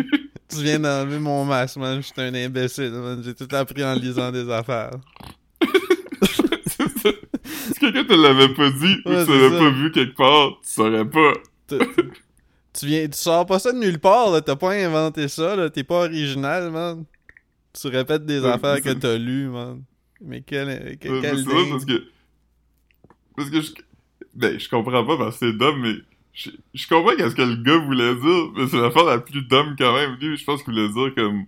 tu 0.48 0.62
viens 0.62 0.78
d'enlever 0.78 1.18
mon 1.18 1.44
masque, 1.44 1.78
man. 1.78 1.96
Je 1.96 2.02
suis 2.06 2.14
un 2.18 2.34
imbécile, 2.34 2.92
man. 2.92 3.20
J'ai 3.24 3.34
tout 3.34 3.48
appris 3.50 3.82
en 3.82 3.94
lisant 3.94 4.30
des 4.30 4.48
affaires. 4.48 4.92
C'est 6.66 6.88
ça. 6.98 7.10
Si 7.44 7.80
quelqu'un 7.80 8.04
te 8.04 8.12
l'avait 8.12 8.54
pas 8.54 8.70
dit 8.70 8.96
ou 9.06 9.10
Ouais, 9.10 9.24
tu 9.24 9.32
c'est 9.32 9.40
l'avais 9.40 9.58
pas 9.58 9.70
vu 9.70 9.90
quelque 9.90 10.14
part, 10.16 10.50
tu 10.62 10.70
saurais 10.70 11.04
pas. 11.04 11.32
Tu- 12.78 12.86
viens, 12.86 13.06
tu 13.08 13.16
sors 13.18 13.46
pas 13.46 13.58
ça 13.58 13.72
de 13.72 13.78
nulle 13.78 13.98
part, 14.00 14.30
là. 14.30 14.40
T'as 14.40 14.56
pas 14.56 14.72
inventé 14.72 15.28
ça, 15.28 15.54
là. 15.56 15.70
T'es 15.70 15.84
pas 15.84 16.04
original, 16.04 16.70
man. 16.70 17.04
Tu 17.72 17.88
répètes 17.88 18.24
des 18.26 18.40
Ouais, 18.40 18.48
affaires 18.50 18.80
que 18.80 18.90
t'as 18.92 19.16
lues, 19.16 19.48
man. 19.48 19.82
Mais 20.20 20.42
quel, 20.42 20.96
quel, 21.00 21.12
Ouais, 21.12 21.20
quel 21.20 21.38
c'est 21.38 21.44
dingue. 21.44 21.70
parce 21.70 21.84
que. 21.84 22.04
Parce 23.36 23.50
que 23.50 23.60
je. 23.60 23.72
Ben, 24.34 24.58
je 24.58 24.68
comprends 24.68 25.04
pas 25.04 25.16
parce 25.16 25.38
que 25.38 25.46
c'est 25.50 25.56
dumb, 25.56 25.76
mais. 25.80 25.94
Je, 26.32 26.50
je 26.72 26.88
comprends 26.88 27.14
qu'est-ce 27.14 27.36
que 27.36 27.42
le 27.42 27.56
gars 27.62 27.78
voulait 27.78 28.14
dire, 28.16 28.50
mais 28.56 28.66
c'est 28.66 28.80
l'affaire 28.80 29.04
la 29.04 29.18
plus 29.18 29.42
dumb 29.42 29.76
quand 29.78 29.94
même. 29.94 30.16
Lui, 30.20 30.36
je 30.36 30.44
pense 30.44 30.62
qu'il 30.64 30.72
voulait 30.74 30.88
dire 30.88 31.14
comme. 31.14 31.44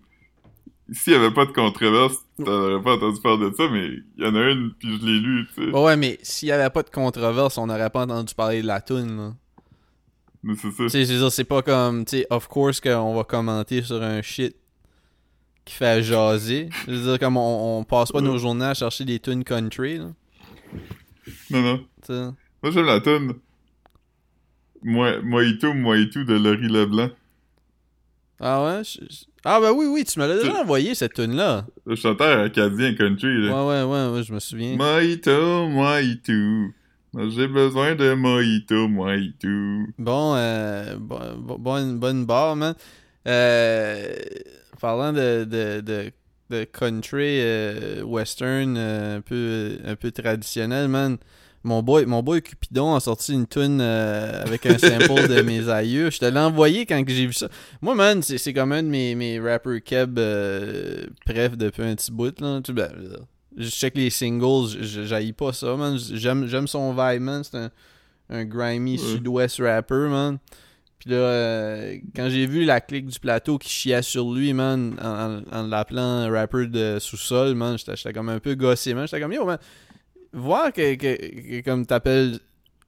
S'il 0.93 1.15
y 1.15 1.17
avait 1.17 1.33
pas 1.33 1.47
de 1.47 1.51
controverse, 1.51 2.15
t'aurais 2.39 2.81
pas 2.81 2.95
entendu 2.95 3.21
parler 3.21 3.51
de 3.51 3.57
ça, 3.57 3.65
mais 3.73 3.87
il 4.17 4.25
y 4.25 4.25
en 4.25 4.37
a 4.37 4.51
une, 4.51 4.73
puis 4.79 4.97
je 5.01 5.05
l'ai 5.05 5.19
lu, 5.19 5.45
tu 5.49 5.65
sais. 5.65 5.71
Ouais, 5.73 5.83
ouais, 5.83 5.97
mais 5.97 6.17
s'il 6.23 6.47
y 6.47 6.53
avait 6.53 6.71
pas 6.71 6.85
de 6.85 6.91
controverse, 6.91 7.59
on 7.59 7.67
n'aurait 7.67 7.91
pas 7.91 8.03
entendu 8.05 8.33
parler 8.37 8.63
de 8.63 8.69
la 8.69 8.81
toune, 8.81 9.17
là. 9.17 9.35
C'est 10.89 11.45
pas 11.45 11.63
comme, 11.63 12.05
tu 12.05 12.19
sais, 12.19 12.27
of 12.31 12.47
course 12.49 12.81
qu'on 12.81 13.15
va 13.15 13.25
commenter 13.25 13.83
sur 13.83 14.03
un 14.03 14.23
shit 14.23 14.55
qui 15.65 15.75
fait 15.75 16.03
jaser. 16.03 16.69
Je 16.87 16.93
veux 16.93 17.03
dire, 17.11 17.19
comme 17.19 17.37
on, 17.37 17.79
on 17.79 17.85
passe 17.85 18.13
pas 18.13 18.21
nos 18.21 18.39
journées 18.39 18.67
à 18.67 18.75
chercher 18.75 19.05
des 19.05 19.19
tunes 19.19 19.43
country, 19.45 19.99
là. 19.99 20.07
Non, 21.51 21.61
non. 22.09 22.35
Moi, 22.63 22.73
j'aime 22.73 22.87
la 22.87 23.01
tonne. 23.01 23.35
Moi, 24.83 25.21
Mojito, 25.23 25.73
Mojito 25.75 26.23
de 26.25 26.35
Laurie 26.35 26.69
Leblanc. 26.69 27.11
Ah 28.39 28.65
ouais? 28.65 28.85
je- 28.85 29.01
je- 29.09 29.25
Ah 29.45 29.61
bah 29.61 29.73
oui, 29.73 29.87
oui, 29.87 30.05
tu 30.05 30.19
me 30.21 30.27
l'as 30.27 30.37
déjà 30.37 30.61
envoyé, 30.61 30.95
cette 30.95 31.15
tune-là. 31.15 31.67
Le 31.87 31.95
chanteur 31.97 32.45
acadien 32.45 32.95
country, 32.95 33.27
Ouais, 33.29 33.49
là. 33.49 33.65
ouais, 33.67 33.83
ouais, 33.83 34.15
ouais, 34.17 34.23
je 34.23 34.33
me 34.33 34.39
souviens. 34.41 34.77
Mojito, 34.77 35.69
Mojito. 35.69 36.33
J'ai 37.31 37.49
besoin 37.49 37.95
de 37.95 38.13
Mojito, 38.15 38.89
Mojito. 38.89 39.49
Bon, 39.99 40.35
euh, 40.37 40.97
bon, 40.99 41.19
bon- 41.39 41.59
bonne, 41.59 41.99
bonne 41.99 42.27
barre, 42.27 42.57
man. 42.57 42.75
Euh, 43.27 44.15
parlant 44.81 45.13
de, 45.13 45.45
de, 45.45 45.81
de, 45.81 46.11
de 46.51 46.65
country 46.65 47.41
euh, 47.41 48.03
western 48.03 48.77
euh, 48.77 49.17
un 49.17 49.21
peu 49.21 49.79
un 49.85 49.97
peu 49.97 50.11
traditionnel, 50.11 50.89
man. 50.89 51.17
Mon 51.65 51.83
boy, 51.83 52.07
mon 52.07 52.23
boy 52.23 52.43
Cupidon 52.43 52.95
a 52.95 53.01
sorti 53.01 53.33
une 53.33 53.47
tune 53.49 53.81
avec 53.81 54.67
un 54.67 54.79
sample 54.79 55.27
de 55.27 55.43
mes 55.51 55.69
aïeux. 55.69 56.11
Je 56.13 56.19
te 56.19 56.25
l'ai 56.27 56.39
envoyé 56.39 56.87
quand 56.87 57.03
j'ai 57.09 57.27
vu 57.27 57.33
ça. 57.33 57.49
Moi, 57.83 57.95
man, 57.97 58.23
c'est 58.23 58.39
c'est 58.39 58.53
comme 58.53 58.71
un 58.71 58.85
de 58.85 58.89
mes, 58.89 59.17
mes 59.17 59.41
rappers 59.41 59.83
keb 59.83 60.15
bref 61.27 61.57
depuis 61.57 61.83
un 61.83 61.97
petit 61.97 62.13
bout. 62.13 62.39
Là. 62.41 62.61
Tu, 62.63 62.73
ben, 62.73 62.89
je 63.57 63.69
check 63.69 63.97
les 63.97 64.11
singles, 64.11 64.69
je- 64.83 65.05
j'haïs 65.05 65.33
pas 65.33 65.53
ça, 65.53 65.75
man. 65.77 65.99
J'aime 65.99 66.67
son 66.69 66.93
vibe, 66.93 67.23
man. 67.23 67.43
C'est 67.45 67.57
un, 67.57 67.71
un 68.31 68.45
grimy 68.45 68.93
Ouais. 68.93 68.99
sud-ouest 68.99 69.61
rapper, 69.61 70.09
man. 70.11 70.39
Puis 70.99 71.11
là, 71.11 71.17
euh, 71.17 71.97
quand 72.15 72.29
j'ai 72.31 72.47
vu 72.47 72.65
la 72.65 72.81
clique 72.81 73.07
du 73.07 73.19
plateau 73.21 73.59
qui 73.59 73.69
chiait 73.69 74.03
sur 74.03 74.33
lui, 74.33 74.53
man, 74.53 74.97
en, 75.01 75.39
en- 75.39 75.43
en 75.59 75.67
l'appelant 75.67 76.31
rapper 76.31 76.67
de 76.67 76.99
sous-sol, 77.01 77.55
man, 77.55 77.77
j'étais 77.79 78.13
comme 78.13 78.29
un 78.29 78.41
peu 78.41 78.55
gossé, 78.55 78.95
man. 78.95 79.07
J'étais 79.07 79.21
comme, 79.21 79.33
yo, 79.33 79.45
man, 79.45 79.59
voir 80.33 80.73
que, 80.73 80.95
que, 80.95 81.17
que 81.17 81.61
comme 81.65 81.87
t'appelles 81.87 82.41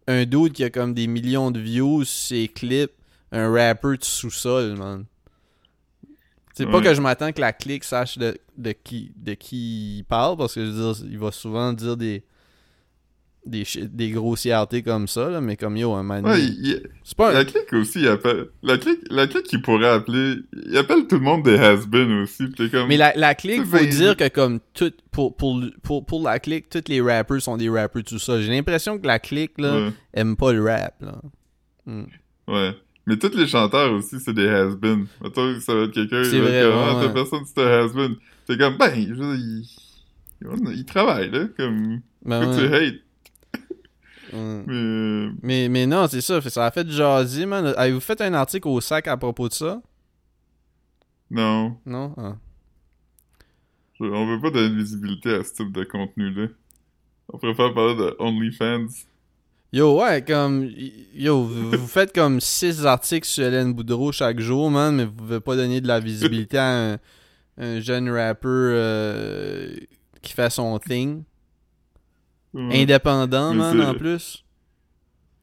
un 0.07 0.25
dude 0.25 0.53
qui 0.53 0.65
a 0.65 0.71
comme 0.71 0.95
des 0.95 1.07
millions 1.07 1.51
de 1.51 1.61
views 1.61 2.05
sur 2.05 2.29
ses 2.29 2.49
clips, 2.49 2.93
un 3.31 3.51
rapper 3.53 3.99
de 3.99 4.05
sous-sol, 4.05 4.75
man. 4.77 5.05
C'est 6.55 6.67
pas 6.67 6.81
que 6.81 6.93
je 6.93 7.01
m'attends 7.01 7.31
que 7.31 7.41
la 7.41 7.53
clique 7.53 7.85
sache 7.85 8.19
de, 8.19 8.37
de 8.59 8.73
qui 8.73 9.13
de 9.17 9.33
qui 9.35 9.99
il 10.01 10.05
parle, 10.05 10.37
parce 10.37 10.55
que 10.55 10.65
je 10.65 10.71
veux 10.71 10.93
dire, 10.95 11.05
il 11.11 11.19
va 11.19 11.31
souvent 11.33 11.73
dire 11.73 11.97
des 11.97 12.23
des, 13.47 13.65
des 13.91 14.11
grossièretés 14.11 14.83
comme 14.83 15.09
ça, 15.09 15.31
là, 15.31 15.41
mais 15.41 15.57
comme 15.57 15.75
yo, 15.77 15.95
un 15.95 16.03
man. 16.03 16.23
Ouais, 16.27 16.39
il- 16.43 16.67
il- 16.67 16.83
c'est 17.03 17.17
pas 17.17 17.31
un- 17.31 17.33
la 17.35 17.45
clique 17.47 17.73
aussi, 17.73 18.01
il 18.01 18.09
appelle. 18.09 18.49
La 18.63 18.77
clique, 18.77 19.01
la 19.11 19.27
clique 19.27 19.45
qu'il 19.45 19.63
pourrait 19.63 19.89
appeler. 19.89 20.41
Il 20.67 20.77
appelle 20.77 21.07
tout 21.07 21.15
le 21.17 21.23
monde 21.23 21.45
des 21.45 21.57
has-been 21.57 22.23
aussi. 22.23 22.45
comme. 22.71 22.89
Mais 22.89 22.99
la, 22.99 23.15
la 23.17 23.35
clique, 23.35 23.65
faut 23.65 23.79
dire 23.87 24.17
que 24.19 24.29
comme 24.29 24.59
tout 24.75 24.93
pour, 25.13 25.35
pour, 25.35 25.63
pour, 25.83 26.05
pour 26.05 26.23
la 26.25 26.39
clique, 26.41 26.69
tous 26.69 26.85
les 26.89 27.01
rappers 27.01 27.41
sont 27.41 27.57
des 27.57 27.71
rappers 27.71 28.05
tout 28.05 28.19
ça. 28.19 28.39
J'ai 28.43 28.51
l'impression 28.51 28.99
que 28.99 29.07
la 29.07 29.19
clique 29.19 29.53
là 29.59 29.77
Ouais, 29.87 29.93
aime 30.13 30.37
pas 30.37 30.53
le 30.53 30.63
rap 30.65 31.01
là. 31.01 31.23
Hmm. 31.87 32.05
ouais. 32.49 32.75
Mais 33.07 33.17
tous 33.17 33.35
les 33.35 33.47
chanteurs 33.47 33.91
aussi, 33.95 34.21
c'est 34.21 34.35
des 34.35 34.47
has-been. 34.49 35.07
Mettons 35.23 35.59
ça 35.61 35.75
va 35.75 35.83
être 35.85 35.93
quelqu'un. 35.93 36.23
C'est 36.25 36.37
il 36.37 36.43
vrai, 36.43 36.61
comme, 36.69 36.79
ouais, 36.79 36.85
Ah, 36.87 37.07
ouais. 37.07 37.13
personne, 37.15 37.45
c'est 37.47 37.63
un 37.63 37.85
has-been. 37.87 38.17
T'es 38.49 38.57
comme, 38.59 38.77
ben, 38.79 38.93
je 38.97 39.13
veux 39.15 39.37
dire, 39.37 39.47
il. 39.47 39.69
Il, 40.41 40.77
il 40.79 40.85
travaille, 40.85 41.31
là. 41.31 41.47
Comme. 41.57 42.01
Ben 42.25 42.41
que 42.41 42.61
ouais, 42.63 42.69
tu 42.69 42.75
hates. 42.75 43.63
ouais. 44.33 44.65
Mais. 44.67 44.75
euh, 44.75 45.31
Mais, 45.43 45.69
mais 45.69 45.87
non, 45.87 46.07
c'est 46.09 46.21
ça. 46.21 46.41
Ça 46.43 46.67
a 46.67 46.71
fait 46.71 46.89
jaser, 46.91 47.47
man. 47.47 47.73
Avez-vous 47.77 48.01
fait 48.01 48.21
un 48.21 48.35
article 48.35 48.69
au 48.69 48.81
sac 48.81 49.07
à 49.09 49.17
propos 49.17 49.49
de 49.49 49.55
ça? 49.55 49.81
Non. 51.31 51.77
Non? 51.87 52.15
Ah. 52.17 52.37
Je- 54.01 54.05
On 54.07 54.27
veut 54.27 54.41
pas 54.41 54.51
donner 54.51 54.71
de 54.71 54.75
visibilité 54.77 55.35
à 55.35 55.45
ce 55.45 55.53
type 55.55 55.73
de 55.73 55.85
contenu-là. 55.85 56.47
On 57.33 57.39
préfère 57.39 57.75
parler 57.75 57.97
de 57.97 58.17
OnlyFans. 58.19 58.87
Yo, 59.73 60.01
ouais, 60.01 60.25
comme. 60.25 60.71
Yo, 61.15 61.43
vous, 61.45 61.71
vous 61.73 61.87
faites 61.89 62.15
comme 62.15 62.41
6 62.41 62.87
articles 62.87 63.27
sur 63.27 63.45
Hélène 63.45 63.75
Boudreau 63.75 64.13
chaque 64.13 64.41
jour, 64.41 64.71
man, 64.71 64.95
mais 64.97 65.05
vous 65.05 65.13
pouvez 65.13 65.41
pas 65.41 65.57
donner 65.57 65.81
de 65.83 65.89
la 65.89 66.01
visibilité 66.01 66.57
à 66.57 66.93
un, 66.93 66.99
un 67.59 67.81
jeune 67.81 68.09
rapper 68.09 68.49
euh, 68.49 69.77
qui 70.23 70.33
fait 70.33 70.51
son 70.51 70.79
thing. 70.79 71.25
Ouais. 72.55 72.83
Indépendant, 72.83 73.53
Mais 73.53 73.75
man, 73.75 73.81
en 73.83 73.95
plus. 73.95 74.45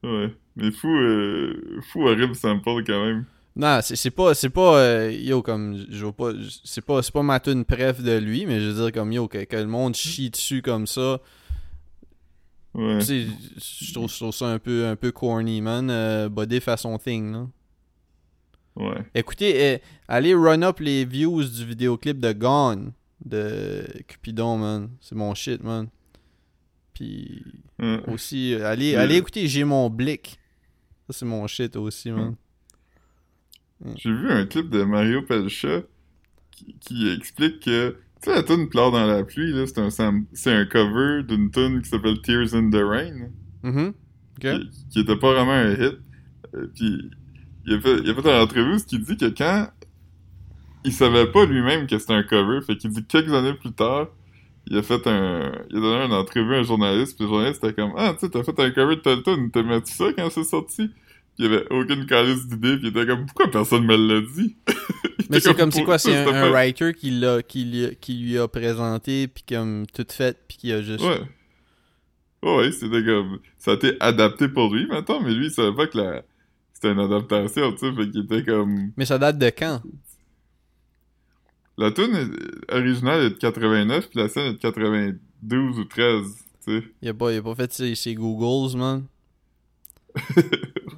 Ouais. 0.02 0.34
Mais 0.56 0.70
fou, 0.70 0.88
euh, 0.88 1.80
fou 1.92 2.08
horrible 2.08 2.34
sample 2.34 2.82
quand 2.84 3.04
même. 3.04 3.24
Non, 3.54 3.78
c'est 3.82 3.96
c'est 3.96 4.10
pas 4.10 4.34
c'est 4.34 4.50
pas 4.50 4.78
euh, 4.78 5.10
yo 5.10 5.40
comme 5.40 5.86
je 5.88 6.04
veux 6.04 6.12
pas 6.12 6.32
c'est 6.64 6.84
pas 6.84 7.00
c'est 7.02 7.12
pas 7.12 7.22
ma 7.22 7.40
tune 7.40 7.64
préf 7.64 8.02
de 8.02 8.18
lui, 8.18 8.44
mais 8.44 8.60
je 8.60 8.68
veux 8.68 8.82
dire 8.82 8.92
comme 8.92 9.12
yo 9.12 9.28
que, 9.28 9.44
que 9.44 9.56
le 9.56 9.66
monde 9.66 9.94
chie 9.94 10.28
dessus 10.30 10.60
comme 10.60 10.86
ça. 10.86 11.20
Ouais. 12.74 12.98
Tu 12.98 13.04
sais, 13.06 13.26
je 13.56 13.94
trouve, 13.94 14.32
ça 14.32 14.46
un 14.46 14.58
peu 14.58 14.86
un 14.86 14.96
peu 14.96 15.10
corny, 15.10 15.62
man. 15.62 15.88
Euh, 15.90 16.28
fait 16.60 16.76
son 16.76 16.98
thing, 16.98 17.32
là. 17.32 17.46
Ouais. 18.76 19.02
Écoutez, 19.14 19.74
euh, 19.74 19.78
allez 20.08 20.34
run 20.34 20.62
up 20.62 20.80
les 20.80 21.04
views 21.04 21.42
du 21.44 21.64
vidéoclip 21.64 22.18
de 22.20 22.32
Gone 22.32 22.92
de 23.24 23.84
Cupidon, 24.06 24.58
man. 24.58 24.90
C'est 25.00 25.14
mon 25.14 25.34
shit, 25.34 25.62
man. 25.64 25.88
Puis 26.94 27.42
Ouais. 27.78 28.00
aussi, 28.08 28.54
euh, 28.54 28.66
allez, 28.66 28.90
Yeah. 28.90 29.00
allez 29.02 29.16
écouter 29.16 29.46
J'ai 29.48 29.64
mon 29.64 29.88
blick. 29.90 30.38
Ça, 31.06 31.12
c'est 31.18 31.24
mon 31.26 31.46
shit 31.46 31.76
aussi, 31.76 32.10
man. 32.10 32.36
J'ai 33.96 34.10
vu 34.12 34.30
un 34.30 34.46
clip 34.46 34.70
de 34.70 34.82
Mario 34.84 35.22
Pelcha 35.22 35.82
qui, 36.50 36.76
qui 36.80 37.08
explique 37.10 37.60
que, 37.60 37.90
tu 38.22 38.30
sais, 38.30 38.34
la 38.34 38.42
tune 38.42 38.68
Pleure 38.68 38.90
dans 38.90 39.04
la 39.06 39.22
pluie, 39.22 39.52
là, 39.52 39.66
c'est 39.66 39.78
un, 39.80 40.24
c'est 40.32 40.52
un 40.52 40.64
cover 40.64 41.22
d'une 41.22 41.50
tune 41.50 41.82
qui 41.82 41.88
s'appelle 41.90 42.20
Tears 42.22 42.54
in 42.54 42.70
the 42.70 42.76
Rain. 42.82 43.30
Ok. 43.64 44.40
qui, 44.40 44.70
qui 44.90 45.00
était 45.00 45.16
pas 45.16 45.32
vraiment 45.34 45.52
un 45.52 45.72
hit. 45.74 45.98
Euh, 46.54 46.66
puis 46.74 47.10
il 47.66 47.74
a 47.74 47.80
fait, 47.80 47.98
il 48.04 48.10
a 48.10 48.14
fait 48.14 48.20
une 48.20 48.42
entrevue 48.42 48.78
ce 48.78 48.86
qui 48.86 48.98
dit 48.98 49.16
que 49.16 49.26
quand 49.26 49.68
il 50.84 50.92
savait 50.92 51.26
pas 51.26 51.44
lui-même 51.44 51.86
que 51.86 51.98
c'était 51.98 52.12
un 52.12 52.22
cover, 52.22 52.60
fait 52.64 52.76
qu'il 52.76 52.90
dit 52.90 53.02
que 53.02 53.08
quelques 53.08 53.32
années 53.32 53.54
plus 53.54 53.72
tard, 53.72 54.08
il 54.68 54.76
a 54.78 54.82
fait 54.82 55.06
un, 55.06 55.52
il 55.70 55.76
a 55.78 55.80
donné 55.80 56.04
une 56.06 56.12
entrevue 56.12 56.54
à 56.54 56.58
un 56.58 56.62
journaliste, 56.62 57.16
puis 57.16 57.24
le 57.24 57.30
journaliste 57.30 57.62
était 57.64 57.74
comme, 57.74 57.92
ah, 57.96 58.14
tu 58.14 58.20
sais, 58.26 58.30
t'as 58.30 58.42
fait 58.44 58.58
un 58.60 58.70
cover 58.70 58.96
de 58.96 59.00
telle 59.00 59.22
tune, 59.22 59.50
t'aimais-tu 59.50 59.92
ça 59.94 60.06
quand 60.16 60.30
c'est 60.30 60.44
sorti? 60.44 60.88
Puis 60.88 61.44
il 61.44 61.46
avait 61.46 61.66
aucune 61.70 62.06
calice 62.06 62.46
d'idée, 62.46 62.76
puis 62.78 62.86
il 62.88 62.88
était 62.88 63.06
comme, 63.06 63.26
pourquoi 63.26 63.50
personne 63.50 63.84
me 63.84 63.96
l'a 63.96 64.20
dit? 64.34 64.56
Mais 65.30 65.40
c'est 65.40 65.54
comme, 65.56 65.72
c'est 65.72 65.82
quoi? 65.82 65.98
C'est 65.98 66.16
un, 66.16 66.28
un 66.34 66.50
writer 66.50 66.94
qui, 66.94 67.10
l'a, 67.10 67.42
qui, 67.42 67.64
lui- 67.64 67.96
qui 68.00 68.14
lui 68.14 68.38
a 68.38 68.46
présenté, 68.46 69.26
puis 69.26 69.42
comme 69.48 69.86
tout 69.92 70.06
fait, 70.08 70.38
puis 70.46 70.56
qui 70.56 70.72
a 70.72 70.82
juste. 70.82 71.04
Ouais. 71.04 71.20
Ouais, 72.44 72.56
ouais, 72.58 72.70
c'était 72.72 73.04
comme, 73.04 73.40
ça 73.58 73.72
a 73.72 73.74
été 73.74 73.96
adapté 73.98 74.46
pour 74.48 74.72
lui, 74.72 74.86
maintenant, 74.86 75.20
mais 75.20 75.34
lui, 75.34 75.46
il 75.46 75.50
savait 75.50 75.74
pas 75.74 75.88
que 75.88 75.98
la, 75.98 76.22
c'était 76.76 76.92
une 76.92 77.00
adaptation, 77.00 77.72
tu 77.72 77.78
sais, 77.78 77.92
fait 77.94 78.10
qu'il 78.10 78.24
était 78.24 78.44
comme, 78.44 78.92
Mais 78.98 79.06
ça 79.06 79.16
date 79.18 79.38
de 79.38 79.46
quand? 79.48 79.80
La 81.78 81.90
tune 81.90 82.14
est- 82.14 82.72
originale 82.74 83.20
est 83.22 83.30
de 83.30 83.34
89, 83.36 84.10
puis 84.10 84.18
la 84.20 84.28
scène 84.28 84.50
est 84.50 84.52
de 84.54 84.58
92 84.58 85.78
ou 85.78 85.84
13, 85.84 86.36
tu 86.64 86.80
sais. 86.80 86.84
Il 87.02 87.08
a 87.08 87.14
pas, 87.14 87.32
il 87.32 87.38
a 87.38 87.42
pas 87.42 87.54
fait 87.54 87.72
ses, 87.72 87.94
ses 87.94 88.14
Googles, 88.14 88.76
man. 88.76 89.04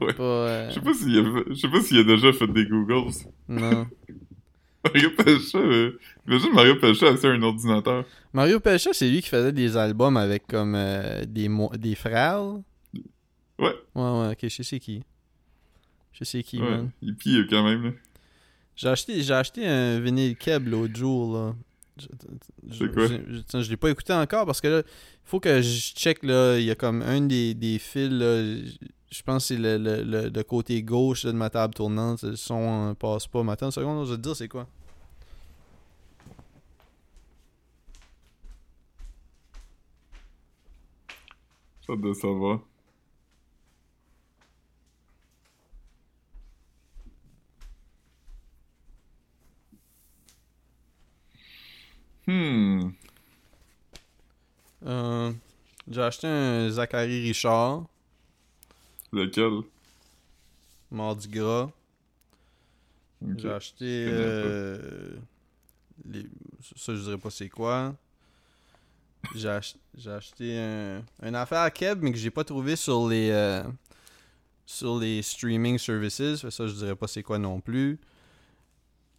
Ouais. 0.01 0.15
Pas, 0.15 0.23
euh, 0.23 0.69
Je 0.71 0.75
sais 0.75 0.81
pas 0.81 0.95
s'il 0.95 1.19
a, 1.19 1.23
fait- 1.25 1.45
je 1.49 1.55
sais 1.55 1.69
pas 1.69 1.81
s'il 1.81 1.99
a 1.99 2.05
déjà 2.05 2.33
fait 2.33 2.47
des 2.47 2.67
Googles. 2.67 3.11
Non. 3.49 3.87
Mario 4.85 5.11
Pelcha, 5.11 5.59
euh, 5.59 5.99
imagine 6.29 6.53
Mario 6.53 6.77
Pelcha 6.77 7.07
à 7.09 7.27
un 7.27 7.43
ordinateur. 7.43 8.05
Mario 8.33 8.61
Pelcha, 8.61 8.91
c'est 8.93 9.09
lui 9.11 9.21
qui 9.21 9.29
faisait 9.29 9.51
des 9.53 9.77
albums 9.77 10.17
avec 10.17 10.47
comme 10.47 10.77
euh, 10.77 11.25
des, 11.27 11.49
mo- 11.49 11.73
des 11.77 11.97
frères. 11.97 12.45
Ouais. 13.59 13.75
Ouais, 13.97 14.21
ouais, 14.21 14.29
ok, 14.33 14.49
je 14.49 14.63
sais 14.63 14.79
qui. 14.79 15.03
Je 16.13 16.25
sais 16.25 16.43
qui, 16.43 16.61
Ouais, 16.61 16.69
man. 16.71 16.91
il 17.03 17.15
pille 17.17 17.47
quand 17.49 17.63
même, 17.65 17.85
là. 17.85 17.91
J'ai 18.77 18.89
acheté, 18.89 19.23
j'ai 19.23 19.35
acheté 19.35 19.67
un 19.67 19.99
vinyle 20.01 20.37
Keb 20.37 20.69
l'autre 20.69 20.97
jour, 20.97 21.35
là. 21.37 21.55
Je- 22.69 22.87
quoi? 22.87 23.07
Je, 23.09 23.15
je- 23.29 23.41
tiens, 23.41 23.61
je 23.61 23.71
l'ai 23.71 23.77
pas 23.77 23.91
écouté 23.91 24.13
encore 24.13 24.47
parce 24.47 24.61
que 24.61 24.69
là, 24.69 24.79
il 24.85 24.85
faut 25.25 25.41
que 25.41 25.61
je 25.61 25.93
check, 25.95 26.23
là. 26.23 26.57
Il 26.59 26.65
y 26.65 26.71
a 26.71 26.75
comme 26.77 27.03
un 27.03 27.21
des, 27.23 27.55
des 27.55 27.79
fils, 27.79 28.11
là. 28.11 28.43
Je 29.11 29.23
pense 29.23 29.45
que 29.49 29.55
c'est 29.55 29.61
le, 29.61 29.79
le, 29.79 30.03
le, 30.03 30.29
le 30.29 30.43
côté 30.45 30.83
gauche 30.83 31.25
là, 31.25 31.33
de 31.33 31.37
ma 31.37 31.49
table 31.51 31.73
tournante. 31.75 32.23
Le 32.23 32.37
son 32.37 32.91
euh, 32.91 32.95
passe 32.95 33.27
pas. 33.27 33.43
Mais 33.43 33.53
attends 33.53 33.67
une 33.67 33.73
seconde, 33.73 34.05
je 34.07 34.11
vais 34.13 34.17
te 34.19 34.23
dire 34.23 34.37
c'est 34.37 34.49
quoi. 34.49 34.67
Hâte 41.91 42.01
de 42.01 42.13
savoir. 42.13 42.61
Hmm. 52.29 52.91
Euh, 54.85 55.33
j'ai 55.91 56.03
acheté 56.03 56.27
un 56.27 56.69
Zachary 56.71 57.23
Richard, 57.23 57.85
Lequel? 59.13 59.63
Mardi 60.91 61.29
Gras. 61.29 61.71
J'ai 63.37 63.51
acheté. 63.51 64.07
Je 64.07 64.13
euh, 64.13 65.17
les- 66.09 66.27
ça, 66.77 66.95
je 66.95 67.01
dirais 67.01 67.19
pas 67.19 67.31
c'est 67.31 67.49
quoi. 67.49 67.95
J'ai 69.35 69.49
ach- 69.49 69.77
j'ai 69.97 70.11
acheté 70.11 70.59
un, 70.59 71.03
une 71.23 71.35
affaire 71.35 71.63
à 71.63 71.71
Keb, 71.71 72.01
mais 72.03 72.13
que 72.13 72.19
j'ai 72.19 72.31
pas 72.31 72.45
trouvé 72.45 72.77
sur 72.77 73.09
les. 73.09 73.31
euh, 73.31 73.65
sur 74.67 74.99
les 74.99 75.23
streaming 75.23 75.79
services. 75.79 76.49
Ça, 76.49 76.67
je 76.67 76.75
dirais 76.75 76.95
pas 76.95 77.09
c'est 77.09 77.23
quoi 77.23 77.39
non 77.39 77.61
plus. 77.61 77.99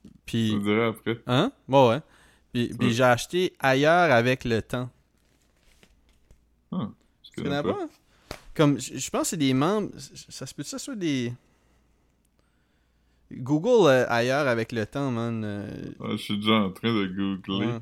Je 0.06 0.10
Puis. 0.26 0.52
te 0.52 0.64
dirai 0.64 0.86
après. 0.86 1.22
Hein? 1.28 1.52
Bon, 1.68 1.90
ouais. 1.90 2.02
Puis, 2.52 2.72
j'ai 2.94 3.04
acheté 3.04 3.54
ailleurs 3.60 4.12
avec 4.12 4.44
le 4.44 4.62
temps. 4.62 4.90
Ah, 6.72 6.90
je 7.24 7.42
connais 7.44 7.64
pas? 7.64 7.88
Comme, 8.56 8.80
je 8.80 8.98
je 8.98 9.10
pense 9.10 9.22
que 9.22 9.28
c'est 9.30 9.38
des 9.38 9.54
membres. 9.54 9.90
Ça 10.30 10.46
se 10.46 10.54
peut 10.54 10.64
que 10.64 10.70
ça 10.70 10.80
soit 10.80 10.96
des. 10.96 11.32
Google 13.32 13.88
euh, 13.90 14.06
ailleurs 14.10 14.48
avec 14.48 14.72
le 14.72 14.86
temps, 14.86 15.12
man. 15.12 15.44
euh, 15.46 15.68
Ah, 16.02 16.12
je 16.12 16.18
suis 16.18 16.38
déjà 16.38 16.54
en 16.56 16.72
train 16.72 16.92
de 16.92 17.06
googler. 17.08 17.68
ouais. 17.68 17.80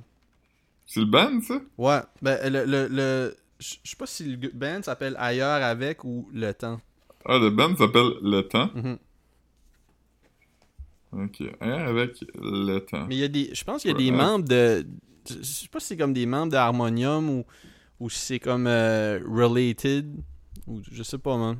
C'est 0.85 0.99
le 1.01 1.05
band, 1.05 1.41
ça? 1.41 1.59
Ouais, 1.77 1.99
ben 2.21 2.51
le, 2.51 2.65
le, 2.65 2.87
le 2.89 3.37
je 3.59 3.75
sais 3.83 3.95
pas 3.97 4.05
si 4.05 4.23
le 4.35 4.49
band 4.49 4.83
s'appelle 4.83 5.15
ailleurs 5.17 5.63
avec 5.63 6.03
ou 6.03 6.29
le 6.33 6.53
temps. 6.53 6.79
Ah, 7.25 7.37
le 7.39 7.49
band 7.49 7.75
s'appelle 7.75 8.11
Le 8.21 8.41
Temps? 8.41 8.69
Mhm. 8.73 8.97
Ok. 11.11 11.41
Hein, 11.61 11.71
avec 11.71 12.23
Le 12.35 12.79
Temps. 12.79 13.05
Mais 13.07 13.15
il 13.15 13.19
y 13.19 13.23
a 13.23 13.27
des 13.27 13.49
je 13.53 13.63
pense 13.63 13.81
qu'il 13.81 13.91
y 13.91 13.93
a 13.93 13.97
des 13.97 14.11
Ouais. 14.11 14.17
membres 14.17 14.45
de 14.47 14.85
je 15.29 15.43
sais 15.43 15.67
pas 15.67 15.79
si 15.79 15.87
c'est 15.87 15.97
comme 15.97 16.13
des 16.13 16.25
membres 16.25 16.51
de 16.51 16.57
Harmonium 16.57 17.29
ou 17.29 17.45
ou 17.99 18.09
si 18.09 18.19
c'est 18.19 18.39
comme 18.39 18.67
euh, 18.67 19.19
related 19.27 20.05
ou 20.67 20.81
je 20.91 21.03
sais 21.03 21.17
pas 21.17 21.37
man. 21.37 21.57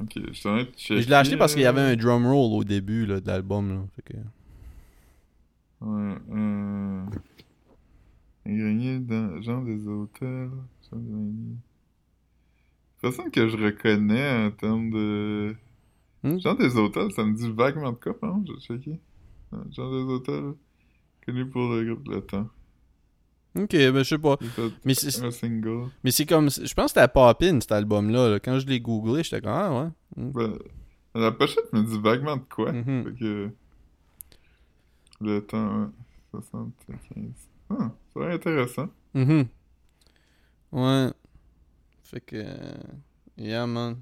Ok, 0.00 0.12
je 0.16 0.32
suis 0.76 1.02
je 1.02 1.08
l'ai 1.08 1.14
acheté 1.14 1.36
parce 1.38 1.54
qu'il 1.54 1.62
y 1.62 1.66
avait 1.66 1.80
un 1.80 1.96
drum 1.96 2.26
roll 2.26 2.52
au 2.52 2.64
début 2.64 3.06
là, 3.06 3.18
de 3.20 3.26
l'album 3.26 3.68
là, 3.70 3.80
fait 3.96 4.02
que 4.12 4.18
Ouais, 5.80 6.14
euh... 6.32 7.04
Grenier 8.46 8.98
dans 9.00 9.40
Jean 9.42 9.62
des 9.62 9.86
Hôtels. 9.86 10.50
Des 10.92 10.98
Greniers. 10.98 11.56
Personne 13.02 13.30
que 13.30 13.48
je 13.48 13.56
reconnais 13.56 14.46
en 14.46 14.50
termes 14.52 14.90
de. 14.90 15.54
Hmm? 16.26 16.38
Jean 16.40 16.54
des 16.54 16.76
Hôtels, 16.76 17.12
ça 17.12 17.24
me 17.24 17.34
dit 17.34 17.50
vaguement 17.52 17.92
de 17.92 17.96
quoi, 17.96 18.18
par 18.18 18.30
exemple, 18.30 18.50
j'ai 18.60 18.66
checké. 18.66 19.00
Ouais, 19.52 19.58
Jean 19.70 19.90
des 19.90 20.12
Hôtels, 20.12 20.54
connu 21.24 21.48
pour 21.48 21.68
le 21.72 21.84
groupe 21.84 22.08
Le 22.08 22.20
Temps. 22.20 22.48
OK, 23.56 23.70
ben 23.70 23.98
je 23.98 24.02
sais 24.02 24.18
pas. 24.18 24.36
Mais 24.84 24.92
c'est 24.94 25.22
un 25.24 25.30
single. 25.30 25.88
mais 26.04 26.10
c'est 26.10 26.26
comme 26.26 26.50
je 26.50 26.74
pense 26.74 26.92
que 26.92 27.00
c'était 27.00 27.08
Poppin 27.08 27.58
cet 27.60 27.72
album 27.72 28.10
là, 28.10 28.38
Quand 28.38 28.58
je 28.58 28.66
l'ai 28.66 28.80
googlé, 28.80 29.22
j'étais 29.22 29.40
comme 29.40 29.50
ah 29.52 29.72
ouais. 30.16 30.22
Mm. 30.24 30.30
Ben, 30.32 30.58
la 31.14 31.32
pochette 31.32 31.72
me 31.72 31.82
dit 31.82 31.98
vaguement 31.98 32.36
de 32.36 32.42
quoi. 32.50 32.72
Mhm. 32.72 33.04
Fait 33.04 33.14
que. 33.18 33.50
Le 35.22 35.40
temps, 35.40 35.80
ouais. 35.84 35.88
75. 36.32 37.24
Ah, 37.70 37.90
c'est 38.12 38.18
vrai 38.18 38.34
intéressant. 38.34 38.88
Mhm. 39.14 39.46
Ouais. 40.72 41.08
Fait 42.04 42.20
que. 42.20 42.36
euh, 42.36 42.74
Yeah, 43.38 43.66
man. 43.66 43.96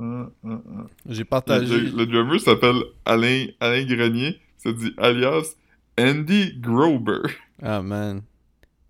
Ah, 0.00 0.30
ah, 0.44 0.48
ah. 0.76 0.86
J'ai 1.06 1.18
Le, 1.20 1.24
partagé. 1.24 1.80
le 1.80 2.06
drummer 2.06 2.38
s'appelle 2.40 2.82
Alain, 3.04 3.46
Alain 3.60 3.84
Grenier. 3.84 4.40
Ça 4.56 4.72
dit 4.72 4.92
alias 4.96 5.54
Andy 5.98 6.54
Grober. 6.60 7.22
Ah, 7.62 7.82
man. 7.82 8.22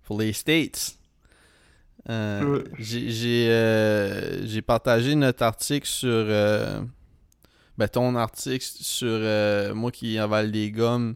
Pour 0.03 0.19
les 0.19 0.33
States. 0.33 0.95
Euh, 2.09 2.43
Ouais. 2.57 2.63
J'ai 2.79 3.09
j'ai, 3.11 3.49
euh, 3.49 4.45
j'ai 4.47 4.61
partagé 4.61 5.15
notre 5.15 5.43
article 5.43 5.87
sur. 5.87 6.09
euh, 6.09 6.81
ben, 7.77 7.87
ton 7.87 8.15
article 8.15 8.65
sur 8.65 9.07
euh, 9.09 9.73
moi 9.73 9.91
qui 9.91 10.17
avale 10.17 10.51
des 10.51 10.69
gommes 10.71 11.15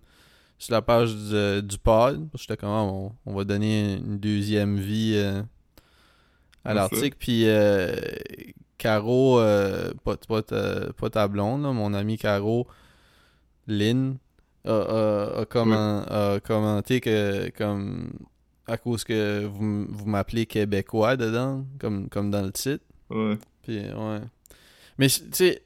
sur 0.60 0.74
la 0.74 0.82
page 0.82 1.14
du, 1.16 1.62
du 1.68 1.78
pod. 1.78 2.28
J'étais 2.36 2.58
comme, 2.58 2.70
ah, 2.70 2.84
on, 2.84 3.12
on 3.26 3.34
va 3.36 3.44
donner 3.44 3.96
une 3.96 4.18
deuxième 4.20 4.78
vie 4.78 5.14
euh, 5.16 5.42
à 6.64 6.74
l'article. 6.74 7.18
Puis, 7.20 7.44
euh, 7.48 7.96
Caro, 8.78 9.40
euh, 9.40 9.92
pas, 10.04 10.18
pas, 10.28 10.42
ta, 10.42 10.92
pas 10.98 11.10
ta 11.10 11.28
blonde, 11.28 11.64
là, 11.64 11.72
mon 11.72 11.94
ami 11.94 12.18
Caro, 12.18 12.68
Lynn, 13.68 14.18
a, 14.66 14.72
a- 14.72 15.42
a 15.42 15.46
commen- 15.46 16.06
a 16.10 16.40
commenté 16.40 17.00
que, 17.02 17.50
comme, 17.58 18.12
à 18.68 18.78
cause 18.78 19.04
que 19.04 19.46
vous, 19.46 19.86
vous 19.90 20.06
m'appelez 20.06 20.46
québécois 20.46 21.16
dedans, 21.18 21.66
comme, 21.80 22.10
comme 22.10 22.32
dans 22.32 22.42
le 22.42 22.52
titre. 22.52 22.84
Ouais, 23.10 23.38
Puis, 23.64 23.78
ouais. 23.80 24.20
Mais, 25.00 25.08
tu 25.08 25.24
sais, 25.32 25.64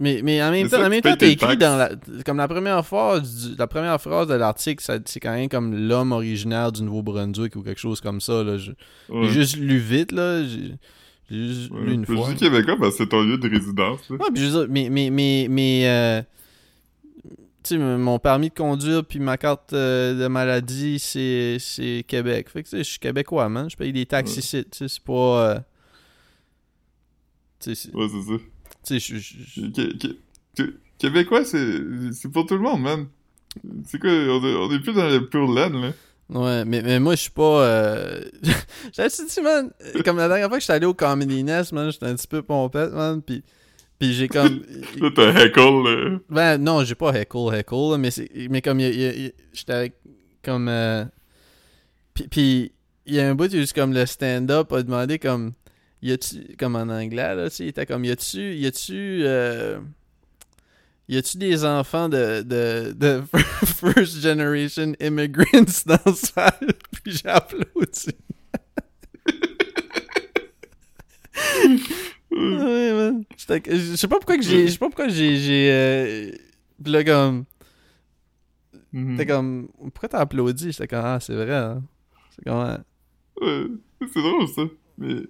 mais, 0.00 0.20
mais 0.24 0.42
en 0.42 0.50
même 0.50 0.68
temps, 0.70 0.78
ça, 0.78 0.86
en 0.86 0.88
même 0.90 1.02
temps, 1.02 1.10
tes 1.16 1.32
écrit 1.32 1.56
dans 1.58 1.76
la, 1.76 1.90
comme 2.24 2.38
la 2.38 2.48
première 2.48 2.84
phrase, 2.86 3.48
du- 3.50 3.56
la 3.56 3.66
première 3.66 4.00
phrase 4.00 4.26
de 4.26 4.34
l'article, 4.34 4.82
c'est 5.04 5.20
quand 5.20 5.32
même 5.34 5.50
comme 5.50 5.74
l'homme 5.86 6.12
originaire 6.12 6.72
du 6.72 6.82
Nouveau-Brunswick 6.82 7.56
ou 7.56 7.62
quelque 7.62 7.78
chose 7.80 8.00
comme 8.00 8.20
ça, 8.22 8.42
là. 8.42 8.56
Je- 8.56 8.72
Ouais. 9.10 9.24
J'ai 9.24 9.32
juste 9.32 9.56
lu 9.58 9.76
vite, 9.78 10.12
là. 10.12 10.42
J'ai 10.44 10.76
une 11.30 12.04
Je 12.08 12.30
dis 12.32 12.36
québécois 12.36 12.76
parce 12.78 12.92
que 12.96 13.04
c'est 13.04 13.08
ton 13.08 13.22
lieu 13.22 13.38
de 13.38 13.48
résidence. 13.48 14.08
Ouais, 14.10 14.18
puis 14.34 14.42
je 14.42 14.48
veux 14.48 14.60
dire, 14.64 14.66
mais, 14.70 14.88
mais, 14.90 15.10
mais, 15.10 15.46
mais 15.48 15.82
euh, 15.88 16.22
tu 17.62 17.76
sais, 17.76 17.78
mon 17.78 18.18
permis 18.18 18.48
de 18.48 18.54
conduire 18.54 19.04
puis 19.04 19.18
ma 19.20 19.36
carte 19.36 19.72
euh, 19.72 20.20
de 20.22 20.26
maladie, 20.28 20.98
c'est, 20.98 21.58
c'est 21.60 22.04
Québec. 22.08 22.48
Fait 22.50 22.62
que, 22.62 22.68
tu 22.68 22.76
sais, 22.76 22.84
je 22.84 22.90
suis 22.90 22.98
québécois, 22.98 23.48
man. 23.48 23.68
Je 23.70 23.76
paye 23.76 23.92
des 23.92 24.06
taxes 24.06 24.32
Ouais. 24.32 24.38
ici, 24.38 24.64
tu 24.64 24.78
sais, 24.78 24.88
c'est 24.88 25.04
pas... 25.04 25.50
euh, 25.54 25.58
tu 27.60 27.74
sais, 27.74 27.88
c'est- 27.90 27.94
Ouais, 27.94 28.06
c'est 28.08 28.32
ça. 28.32 28.38
tu 28.84 29.00
sais, 29.00 29.14
je- 29.14 29.18
je- 29.18 29.60
je- 29.62 29.66
Qué- 29.68 29.98
Qué- 29.98 30.16
Qué- 30.56 30.74
Québécois, 30.98 31.44
c'est 31.44 31.80
c'est 32.12 32.30
pour 32.30 32.46
tout 32.46 32.54
le 32.54 32.60
monde, 32.60 32.82
man. 32.82 33.06
C'est 33.86 33.98
quoi, 33.98 34.10
on 34.10 34.44
est, 34.44 34.54
on 34.54 34.70
est 34.72 34.80
plus 34.80 34.92
dans 34.92 35.08
le 35.08 35.26
pur 35.28 35.50
laine, 35.52 35.80
là. 35.80 35.92
Ouais, 36.32 36.64
mais, 36.64 36.82
mais 36.82 37.00
moi, 37.00 37.14
je 37.14 37.22
suis 37.22 37.30
pas... 37.30 37.64
Euh... 37.64 38.20
J'avais 38.92 39.08
dit, 39.08 39.40
man, 39.42 39.70
comme 40.04 40.16
la 40.16 40.28
dernière 40.28 40.48
fois 40.48 40.58
que 40.58 40.62
j'étais 40.62 40.74
allé 40.74 40.86
au 40.86 40.94
Comedy 40.94 41.42
Nest, 41.42 41.72
man, 41.72 41.90
j'étais 41.90 42.06
un 42.06 42.14
petit 42.14 42.28
peu 42.28 42.42
pompette, 42.42 42.92
man, 42.92 43.22
puis... 43.22 43.42
Puis 43.98 44.14
j'ai 44.14 44.28
comme... 44.28 44.62
Là, 45.00 45.10
t'as 45.14 45.44
heckle, 45.44 45.82
là. 45.84 46.18
Ben 46.30 46.56
non, 46.56 46.84
j'ai 46.84 46.94
pas 46.94 47.12
heckle, 47.12 47.52
heckle, 47.52 47.90
là, 47.90 47.98
mais, 47.98 48.10
c'est, 48.10 48.30
mais 48.48 48.62
comme 48.62 48.80
j'étais 48.80 49.92
comme. 50.42 50.68
Euh, 50.68 51.04
puis, 52.14 52.28
puis 52.28 52.72
il 53.06 53.14
y 53.14 53.20
a 53.20 53.28
un 53.28 53.34
bout, 53.34 53.50
juste 53.50 53.74
comme 53.74 53.92
le 53.92 54.06
stand-up 54.06 54.72
a 54.72 54.82
demandé 54.82 55.18
comme. 55.18 55.52
Y 56.02 56.12
a-tu. 56.12 56.56
Comme 56.58 56.76
en 56.76 56.88
anglais, 56.88 57.34
là, 57.34 57.50
tu 57.50 57.56
sais, 57.56 57.64
il 57.64 57.68
était 57.68 57.86
comme. 57.86 58.04
Y 58.04 58.10
a-tu. 58.10 58.54
Y 58.54 58.66
a-tu. 58.66 59.22
Euh, 59.24 59.80
y 61.10 61.16
a-tu 61.18 61.38
des 61.38 61.64
enfants 61.64 62.08
de, 62.08 62.42
de, 62.42 62.92
de 62.92 63.22
first 63.64 64.20
generation 64.20 64.94
immigrants 65.00 65.82
dans 65.86 65.98
la 66.06 66.14
salle? 66.14 66.72
Puis 66.92 67.16
j'ai 67.16 67.28
applaudi. 67.28 68.14
Ouais, 72.30 72.92
man. 72.92 73.24
Je 73.36 73.96
sais 73.96 74.08
pas 74.08 74.16
pourquoi 74.16 74.36
que 74.36 74.42
j'ai. 74.42 74.68
Je 74.68 74.72
sais 74.72 74.78
pas 74.78 74.86
pourquoi 74.86 75.08
j'ai. 75.08 75.36
j'ai 75.36 75.70
euh, 75.72 76.30
Puis 76.82 76.92
là, 76.92 77.02
comme. 77.02 77.44
Mhm. 78.92 79.16
T'es 79.16 79.26
comme. 79.26 79.68
Pourquoi 79.78 80.08
t'as 80.08 80.20
applaudi? 80.20 80.70
J'étais 80.70 80.86
comme. 80.86 81.04
Ah, 81.04 81.18
c'est 81.20 81.34
vrai, 81.34 81.54
hein. 81.54 81.82
C'est 82.30 82.44
comme. 82.44 82.58
Ouais, 83.40 83.66
c'est 84.00 84.20
drôle, 84.20 84.48
ça. 84.48 84.62
Mais 84.98 85.22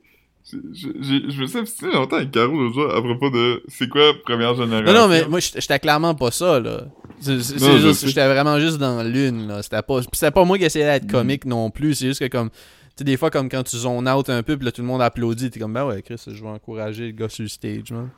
je, 0.51 0.57
je, 0.73 0.89
je- 1.01 1.31
je 1.31 1.41
me 1.43 1.47
suis 1.47 1.59
obstiné 1.59 1.93
longtemps 1.93 2.17
avec 2.17 2.31
Caro 2.31 2.53
l'autre 2.59 2.75
jour 2.75 2.95
à 2.95 3.01
propos 3.03 3.31
de 3.31 3.63
c'est 3.69 3.89
quoi 3.89 4.13
première 4.25 4.55
génération. 4.55 4.93
Non, 4.93 5.01
non, 5.03 5.09
mais 5.09 5.27
moi, 5.29 5.41
j'étais 5.41 5.79
clairement 5.79 6.15
pas 6.15 6.31
ça, 6.31 6.59
là. 6.61 6.85
C'est 7.21 7.39
juste. 7.41 8.07
J'étais 8.07 8.27
vraiment 8.27 8.59
juste 8.59 8.79
dans 8.79 9.03
l'une, 9.03 9.47
là. 9.49 9.63
C'était 9.63 9.83
pas. 9.83 10.01
C'était 10.13 10.31
pas 10.31 10.45
moi 10.45 10.59
qui 10.59 10.65
essayais 10.65 10.85
d'être 10.87 11.05
Mm. 11.05 11.11
comique 11.13 11.45
non 11.45 11.71
plus. 11.71 11.95
C'est 11.95 12.07
juste 12.07 12.21
que, 12.21 12.27
comme. 12.29 12.51
Tu 12.51 12.57
sais, 12.99 13.05
des 13.05 13.17
fois, 13.17 13.31
comme 13.31 13.49
quand 13.49 13.63
tu 13.63 13.77
zones 13.77 14.09
out 14.09 14.29
un 14.31 14.43
peu, 14.43 14.57
puis 14.57 14.65
là, 14.65 14.73
tout 14.73 14.81
le 14.83 14.87
monde 14.89 15.03
applaudit, 15.03 15.51
t'es 15.51 15.61
comme, 15.61 15.73
ben 15.75 15.85
ouais, 15.87 16.03
Chris, 16.03 16.21
je 16.27 16.43
vais 16.43 16.49
encourager 16.49 17.07
le 17.07 17.13
gars 17.13 17.29
sur 17.29 17.43
le 17.43 17.49
stage, 17.49 17.93
man. 17.93 18.11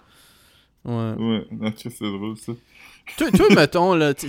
Ouais. 0.84 1.14
Ouais, 1.24 1.46
non, 1.52 1.72
c'est 1.76 2.00
drôle, 2.00 2.36
ça. 2.36 2.52
toi, 3.18 3.30
toi, 3.30 3.46
mettons, 3.54 3.94
là, 3.94 4.14
tu- 4.14 4.28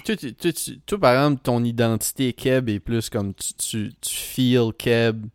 par 0.99 1.13
exemple, 1.13 1.41
ton 1.43 1.63
identité 1.63 2.33
Keb 2.33 2.69
est 2.69 2.79
plus 2.79 3.09
comme 3.09 3.33
tu, 3.33 3.53
tu, 3.53 3.91
tu 4.01 4.15
feel 4.15 4.71
Keb. 4.77 5.25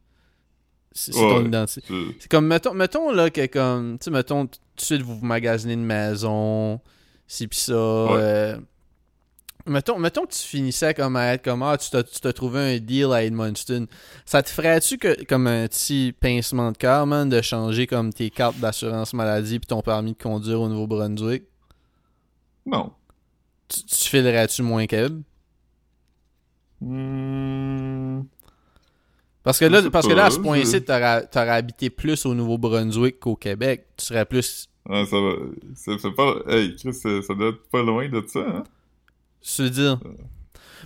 C'est 0.99 1.13
ton 1.13 1.45
identité. 1.47 1.83
C'est- 1.87 1.95
C'est 2.21 2.31
comme, 2.31 2.47
mettons, 2.47 2.75
mettons 2.75 3.11
là, 3.13 3.31
que 3.31 3.47
comme, 3.47 3.99
tu 3.99 4.05
sais, 4.05 4.11
mettons, 4.11 4.47
tout 4.47 4.59
de 4.77 4.81
suite, 4.83 5.03
vous 5.03 5.19
vous 5.19 5.25
magasinez 5.27 5.75
une 5.75 5.85
maison, 5.85 6.81
si 7.27 7.47
pis 7.47 7.59
ça. 7.61 7.73
euh, 7.73 8.59
mettons, 9.67 9.99
mettons 9.99 10.25
que 10.27 10.33
tu 10.33 10.41
finissais 10.41 10.95
comme 10.95 11.15
à 11.17 11.35
être 11.35 11.45
comme, 11.45 11.63
ah, 11.63 11.77
tu 11.77 11.89
t'as 11.91 12.33
trouvé 12.33 12.59
un 12.77 12.79
deal 12.79 13.13
à 13.13 13.23
Edmundston. 13.23 13.87
Ça 14.25 14.43
te 14.43 14.49
ferait-tu 14.51 14.99
que, 14.99 15.25
comme 15.25 15.47
un 15.47 15.69
petit 15.69 16.15
pincement 16.19 16.73
de 16.73 16.77
cœur, 16.79 17.07
man, 17.07 17.29
de 17.29 17.41
changer 17.43 17.87
comme 17.87 18.13
tes 18.13 18.31
cartes 18.31 18.59
d'assurance 18.59 19.13
maladie 19.15 19.59
puis 19.59 19.67
ton 19.67 19.83
permis 19.83 20.13
de 20.15 20.23
conduire 20.23 20.61
au 20.61 20.69
Nouveau-Brunswick? 20.69 21.45
Non. 22.67 22.93
Tu, 23.69 23.83
tu 23.85 24.09
filerais-tu 24.09 24.63
moins 24.63 24.87
Keb? 24.87 25.23
Hmm, 26.81 28.21
Parce 29.49 29.59
que 29.61 29.65
là, 29.65 29.81
parce 29.91 30.07
que 30.07 30.13
là, 30.13 30.27
à 30.27 30.31
ce 30.31 30.39
point-ci, 30.41 30.83
t'aurais 30.83 31.27
t'aurais 31.27 31.53
habité 31.53 31.89
plus 31.89 32.27
au 32.27 32.35
Nouveau-Brunswick 32.35 33.19
qu'au 33.19 33.35
Québec. 33.35 33.87
Tu 33.97 34.05
serais 34.05 34.27
plus. 34.27 34.69
Ça 34.87 34.93
va. 34.95 35.33
Ça 35.75 35.97
fait 35.97 36.11
pas. 36.11 36.35
Hey, 36.49 36.77
Chris, 36.77 36.93
ça 36.93 37.23
ça 37.23 37.33
doit 37.35 37.49
être 37.49 37.67
pas 37.71 37.83
loin 37.83 38.07
de 38.11 38.23
ça, 38.27 38.41
hein? 38.41 38.65
Je 39.43 39.63
veux 39.63 39.71
dire. 39.71 39.99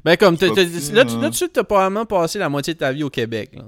Ben, 0.04 0.16
comme, 0.16 0.36
là, 0.40 0.48
tu, 0.54 0.60
euh, 0.60 1.20
là, 1.20 1.30
tu 1.30 1.48
t'as 1.48 1.64
probablement 1.64 2.06
passé 2.06 2.38
la 2.38 2.48
moitié 2.48 2.74
de 2.74 2.78
ta 2.78 2.92
vie 2.92 3.02
au 3.02 3.10
Québec, 3.10 3.50
là. 3.52 3.64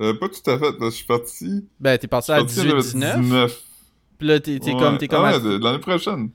Euh, 0.00 0.12
pas 0.18 0.28
tout 0.28 0.50
à 0.50 0.58
fait. 0.58 0.72
là, 0.78 0.86
Je 0.86 0.90
suis 0.90 1.06
parti. 1.06 1.64
Ben, 1.80 1.96
t'es 1.96 2.06
parti 2.06 2.30
à 2.30 2.46
suis 2.46 2.68
parti 2.68 2.70
à 3.04 3.16
18-19. 3.16 3.20
19. 3.22 3.62
Puis 4.18 4.28
là, 4.28 4.38
t'es 4.40 4.58
t'es 4.58 4.74
Ouais. 4.74 4.78
comme. 4.78 4.98
T'es 4.98 5.08
comme 5.08 5.24
Ah, 5.24 5.38
ouais, 5.38 5.58
l'année 5.58 5.78
prochaine. 5.78 6.28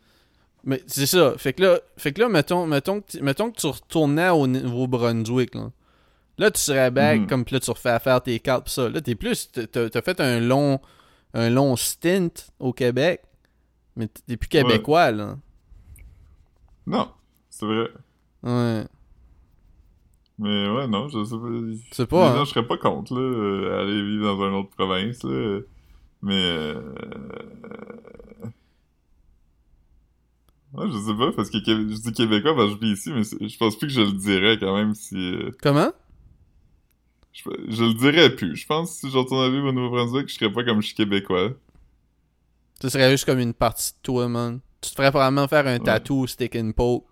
Mais 0.64 0.82
c'est 0.88 1.06
ça. 1.06 1.36
Fait 1.38 1.54
que 1.54 1.62
là, 1.62 1.80
fait 1.98 2.14
que 2.14 2.22
là 2.22 2.30
mettons, 2.30 2.66
mettons, 2.66 3.00
que, 3.02 3.12
tu- 3.12 3.22
mettons 3.22 3.52
que 3.52 3.60
tu 3.60 3.68
retournais 3.68 4.30
au 4.30 4.48
Nouveau-Brunswick, 4.48 5.54
là. 5.54 5.70
Là, 6.40 6.50
tu 6.52 6.60
serais 6.62 6.90
back, 6.90 7.20
Mhm. 7.22 7.28
comme 7.28 7.46
là, 7.52 7.60
tu 7.60 7.70
refais 7.70 7.90
à 7.90 8.00
faire 8.00 8.24
tes 8.24 8.40
cartes 8.40 8.66
pis 8.66 8.72
ça. 8.72 8.90
Là, 8.90 9.02
t'es 9.02 9.14
plus. 9.16 9.52
t'as- 9.52 10.02
fait 10.02 10.20
un 10.22 10.40
long. 10.40 10.80
Un 11.36 11.50
long 11.52 11.76
stint 11.76 12.30
au 12.60 12.74
Québec. 12.74 13.22
Mais 13.96 14.08
t'es 14.08 14.36
plus 14.38 14.48
québécois, 14.50 15.12
là. 15.12 15.38
Non, 16.88 17.12
c'est 17.50 17.66
vrai. 17.68 17.90
Ouais. 18.42 18.86
Mais 20.40 20.70
ouais, 20.70 20.88
non, 20.88 21.10
je 21.10 21.24
sais 21.26 21.36
pas. 21.36 21.92
C'est 21.92 22.08
pas, 22.08 22.34
Non, 22.34 22.40
hein. 22.42 22.46
je 22.46 22.50
serais 22.52 22.66
pas 22.66 22.78
contre, 22.78 23.14
là, 23.14 23.20
euh, 23.20 23.82
aller 23.82 24.02
vivre 24.02 24.24
dans 24.34 24.48
une 24.48 24.56
autre 24.56 24.70
province, 24.70 25.22
là. 25.24 25.60
Mais. 26.22 26.42
Euh... 26.42 26.82
Ouais, 30.74 30.86
je 30.92 30.98
sais 31.00 31.16
pas, 31.18 31.32
parce 31.32 31.50
que 31.50 31.58
je 31.58 32.02
dis 32.02 32.14
québécois 32.14 32.56
parce 32.56 32.70
que 32.70 32.76
je 32.76 32.80
vis 32.80 32.92
ici, 32.94 33.12
mais 33.12 33.24
je 33.50 33.58
pense 33.58 33.76
plus 33.78 33.88
que 33.88 33.94
je 33.94 34.02
le 34.02 34.12
dirais 34.14 34.58
quand 34.60 34.76
même 34.76 34.94
si. 34.94 35.16
euh, 35.18 35.52
Comment? 35.62 35.92
Je, 37.46 37.50
je 37.70 37.84
le 37.84 37.94
dirais 37.94 38.36
plus. 38.36 38.56
Je 38.56 38.66
pense 38.68 38.94
que 38.94 39.08
si 39.08 39.14
je 39.14 39.18
retourne 39.18 39.46
à 39.46 39.50
vivre 39.50 39.68
au 39.68 39.72
Nouveau-Brunswick, 39.72 40.28
je 40.30 40.34
serais 40.36 40.52
pas 40.52 40.64
comme 40.64 40.82
je 40.82 40.88
suis 40.88 40.96
québécois. 40.96 41.52
Ce 42.82 42.90
serait 42.90 43.10
juste 43.12 43.26
comme 43.26 43.40
une 43.40 43.54
partie 43.54 43.92
de 43.94 43.98
toi, 44.04 44.28
man. 44.28 44.60
Tu 44.82 44.90
te 44.92 44.96
ferais 44.96 45.12
probablement 45.12 45.48
faire 45.48 45.68
un 45.68 45.80
tattoo 45.80 46.28
stick 46.28 46.56
and 46.56 46.72
poke. 46.72 47.06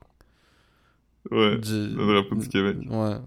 Ouais. 1.29 1.57
Du... 1.57 1.71
Le 1.71 2.13
drapeau 2.13 2.35
du 2.35 2.47
Québec. 2.47 2.77
Ouais. 2.89 3.17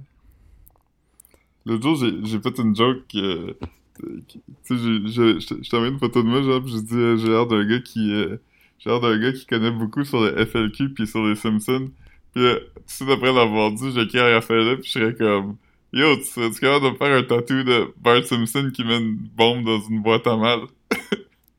L'autre 1.67 1.83
jour, 1.83 1.97
j'ai 1.97 2.41
fait 2.41 2.59
une 2.59 2.75
joke. 2.75 3.05
euh, 3.15 3.53
tu 3.99 4.41
sais, 4.63 4.77
je 4.77 5.77
envoyé 5.77 5.93
une 5.93 5.99
photo 5.99 6.23
de 6.23 6.29
moi, 6.29 6.41
genre, 6.43 6.63
pis 6.65 6.73
j'ai 6.73 6.83
dit, 6.83 6.95
euh, 6.95 7.17
j'ai 7.19 7.29
l'air 7.29 7.47
d'un 7.47 7.65
gars 7.67 7.81
qui. 7.81 8.11
euh, 8.13 8.37
j'ai 8.79 8.89
l'air 8.89 9.01
d'un 9.01 9.19
gars 9.19 9.33
qui 9.33 9.45
connaît 9.45 9.71
beaucoup 9.71 10.05
sur 10.05 10.23
le 10.23 10.45
FLQ 10.47 10.95
puis 10.95 11.07
sur 11.07 11.23
les 11.27 11.35
Simpsons. 11.37 11.91
Pis 12.33 12.41
euh, 12.41 12.59
tout 12.77 12.81
de 12.83 12.91
suite 12.91 13.11
après 13.11 13.33
l'avoir 13.33 13.73
dit, 13.73 13.93
j'ai 13.93 14.03
écrit 14.03 14.19
à 14.19 14.35
Raphaël 14.35 14.79
pis 14.81 14.87
je 14.87 14.93
serais 14.93 15.15
comme. 15.15 15.57
Yo, 15.93 16.17
tu 16.17 16.25
serais-tu 16.25 16.61
capable 16.61 16.93
de 16.93 16.97
faire 16.97 17.17
un 17.17 17.23
tatou 17.25 17.65
de 17.65 17.93
Bart 17.99 18.25
Simpson 18.25 18.71
qui 18.73 18.85
met 18.85 18.99
une 18.99 19.17
bombe 19.17 19.65
dans 19.65 19.81
une 19.81 20.03
boîte 20.03 20.27
à 20.27 20.37
mal? 20.37 20.61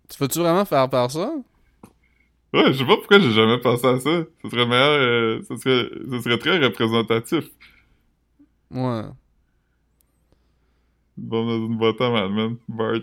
Tu 0.09 0.17
veux-tu 0.19 0.39
vraiment 0.39 0.65
faire 0.65 0.89
par 0.89 1.09
ça? 1.09 1.32
Ouais, 2.53 2.73
je 2.73 2.79
sais 2.79 2.86
pas 2.86 2.97
pourquoi 2.97 3.19
j'ai 3.19 3.32
jamais 3.32 3.57
pensé 3.59 3.88
à 3.88 3.97
ça. 3.97 4.23
Ce 4.43 4.49
serait 4.49 4.65
meilleur, 4.65 4.99
euh, 4.99 5.41
ce 5.47 5.55
serait, 5.55 5.89
ce 6.11 6.19
serait 6.21 6.38
très 6.38 6.57
représentatif. 6.59 7.45
Ouais. 8.71 9.03
Une 11.17 11.23
bombe 11.27 11.47
dans 11.47 11.65
une 11.65 11.77
boîte 11.77 12.01
à 12.01 12.09
mal, 12.09 12.29
man. 12.29 12.57
Bart. 12.67 12.99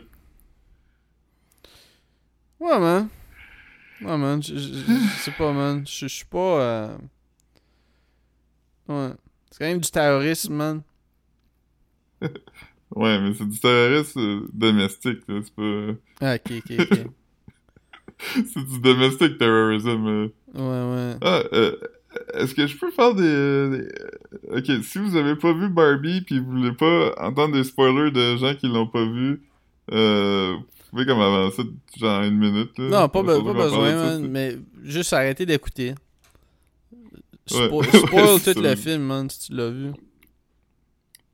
Ouais, 2.61 2.79
man. 2.79 3.09
Ouais, 4.03 4.19
man. 4.19 4.43
Je 4.43 4.59
sais 5.23 5.33
pas, 5.33 5.53
man. 5.53 5.87
Je 5.87 6.07
je 6.07 6.15
suis 6.15 6.25
pas. 6.27 6.61
euh, 6.61 6.99
Ouais. 8.89 9.13
C'est 9.51 9.59
quand 9.61 9.65
même 9.67 9.81
du 9.81 9.91
terrorisme, 9.91 10.55
man. 10.55 10.83
Ouais, 12.95 13.19
mais 13.21 13.35
c'est 13.35 13.49
du 13.49 13.59
terrorisme 13.61 14.21
euh, 14.21 14.41
domestique, 14.53 15.21
là. 15.29 15.41
C'est 15.45 15.55
pas. 15.55 15.93
Ah, 16.21 16.35
ok, 16.37 16.53
ok, 16.59 16.77
ok. 16.81 16.99
c'est 18.53 18.65
du 18.65 18.81
domestic 18.81 19.39
terrorism. 19.39 20.07
euh. 20.07 20.29
Ouais, 20.55 20.63
ouais. 20.95 21.17
Ah, 21.21 21.43
euh, 21.53 21.77
est-ce 22.35 22.55
que 22.55 22.67
je 22.67 22.77
peux 22.79 22.91
faire 22.91 23.15
des, 23.15 23.23
des- 23.79 23.89
Ok, 24.57 24.83
si 24.83 24.99
vous 24.99 25.15
avez 25.17 25.37
pas 25.37 25.53
vu 25.53 25.69
Barbie 25.69 26.23
puis 26.23 26.39
vous 26.41 26.51
voulez 26.51 26.73
pas 26.73 27.15
entendre 27.19 27.53
des 27.55 27.65
spoilers 27.65 28.11
de 28.11 28.37
gens 28.39 28.55
qui 28.55 28.67
l'ont 28.69 28.87
pas 28.89 29.05
vu, 29.05 29.43
euh, 29.93 30.55
vous 30.57 30.91
pouvez 30.91 31.05
comme 31.07 31.21
avancer 31.21 31.63
genre 31.97 32.23
une 32.23 32.39
minute. 32.39 32.77
Là. 32.79 33.03
Non, 33.03 33.09
pas, 33.11 33.23
be- 33.23 33.53
besoin, 33.55 33.91
ça, 33.91 34.19
man. 34.19 34.29
Mais 34.31 34.57
juste 34.83 35.13
arrêter 35.13 35.45
d'écouter. 35.47 35.95
Ouais. 37.51 37.69
Spo- 37.69 37.85
spoil 38.07 38.25
Ouais, 38.25 38.35
tout 38.39 38.41
c'est 38.45 38.61
le 38.61 38.75
film, 38.77 39.03
man, 39.03 39.29
si 39.31 39.49
tu 39.51 39.55
l'as 39.55 39.71
vu. 39.71 39.91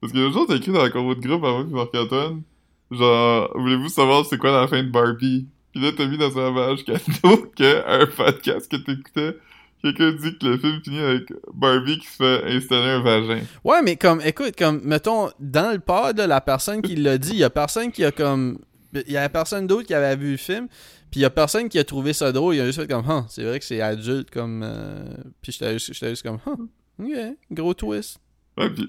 Parce 0.05 0.13
que 0.13 0.19
le 0.19 0.31
jour, 0.31 0.45
t'as 0.47 0.57
écrit 0.57 0.71
dans 0.71 0.83
la 0.83 0.91
convo 0.91 1.15
de 1.15 1.21
groupe 1.27 1.43
avant 1.45 1.65
que 1.65 1.71
Marc-Antoine, 1.71 2.43
genre, 2.91 3.51
voulez-vous 3.55 3.89
savoir 3.89 4.27
c'est 4.27 4.37
quoi 4.37 4.53
la 4.53 4.69
fin 4.69 4.83
de 4.83 4.91
Barbie? 4.91 5.47
Puis 5.73 5.81
là, 5.83 5.93
t'as 5.97 6.05
mis 6.05 6.19
dans 6.19 6.39
un 6.39 6.53
page 6.53 6.85
cadeau 6.85 7.47
que 7.57 8.03
un 8.03 8.05
podcast 8.05 8.71
que 8.71 8.77
t'écoutais, 8.77 9.35
quelqu'un 9.83 10.13
dit 10.13 10.37
que 10.37 10.45
le 10.45 10.59
film 10.59 10.83
finit 10.85 10.99
avec 10.99 11.33
Barbie 11.55 11.99
qui 12.01 12.07
se 12.07 12.17
fait 12.17 12.45
installer 12.55 12.91
un 12.91 13.01
vagin. 13.01 13.45
Ouais, 13.65 13.81
mais 13.83 13.97
comme, 13.97 14.21
écoute, 14.21 14.57
comme, 14.59 14.83
mettons, 14.85 15.31
dans 15.41 15.73
le 15.73 15.79
pod, 15.79 16.19
là, 16.19 16.27
la 16.27 16.43
personne 16.43 16.83
qui 16.83 16.97
l'a 16.97 17.17
dit, 17.17 17.31
il 17.31 17.39
y 17.39 17.45
a 17.45 17.49
personne 17.49 17.91
qui 17.91 18.05
a 18.05 18.13
comme. 18.13 18.59
Il 18.93 19.11
y 19.11 19.17
a 19.17 19.27
personne 19.31 19.67
d'autre 19.67 19.87
qui 19.87 19.95
avait 19.95 20.17
vu 20.17 20.33
le 20.33 20.37
film, 20.37 20.69
puis 21.11 21.21
il 21.21 21.23
y 21.23 21.25
a 21.25 21.31
personne 21.31 21.71
qui 21.71 21.79
a 21.79 21.85
trouvé 21.85 22.13
ça 22.13 22.31
drôle. 22.31 22.57
Il 22.57 22.61
a 22.61 22.67
juste 22.67 22.79
fait 22.79 22.87
comme, 22.87 23.07
ah, 23.09 23.25
c'est 23.31 23.43
vrai 23.43 23.59
que 23.59 23.65
c'est 23.65 23.81
adulte, 23.81 24.31
comme. 24.31 24.61
euh, 24.63 25.03
Puis 25.41 25.53
j'étais 25.53 25.73
juste, 25.79 25.95
juste 25.95 26.23
comme, 26.23 26.41
ah, 26.47 26.57
ok, 27.03 27.09
gros 27.51 27.73
twist. 27.73 28.19
Ouais, 28.59 28.69
pis, 28.69 28.87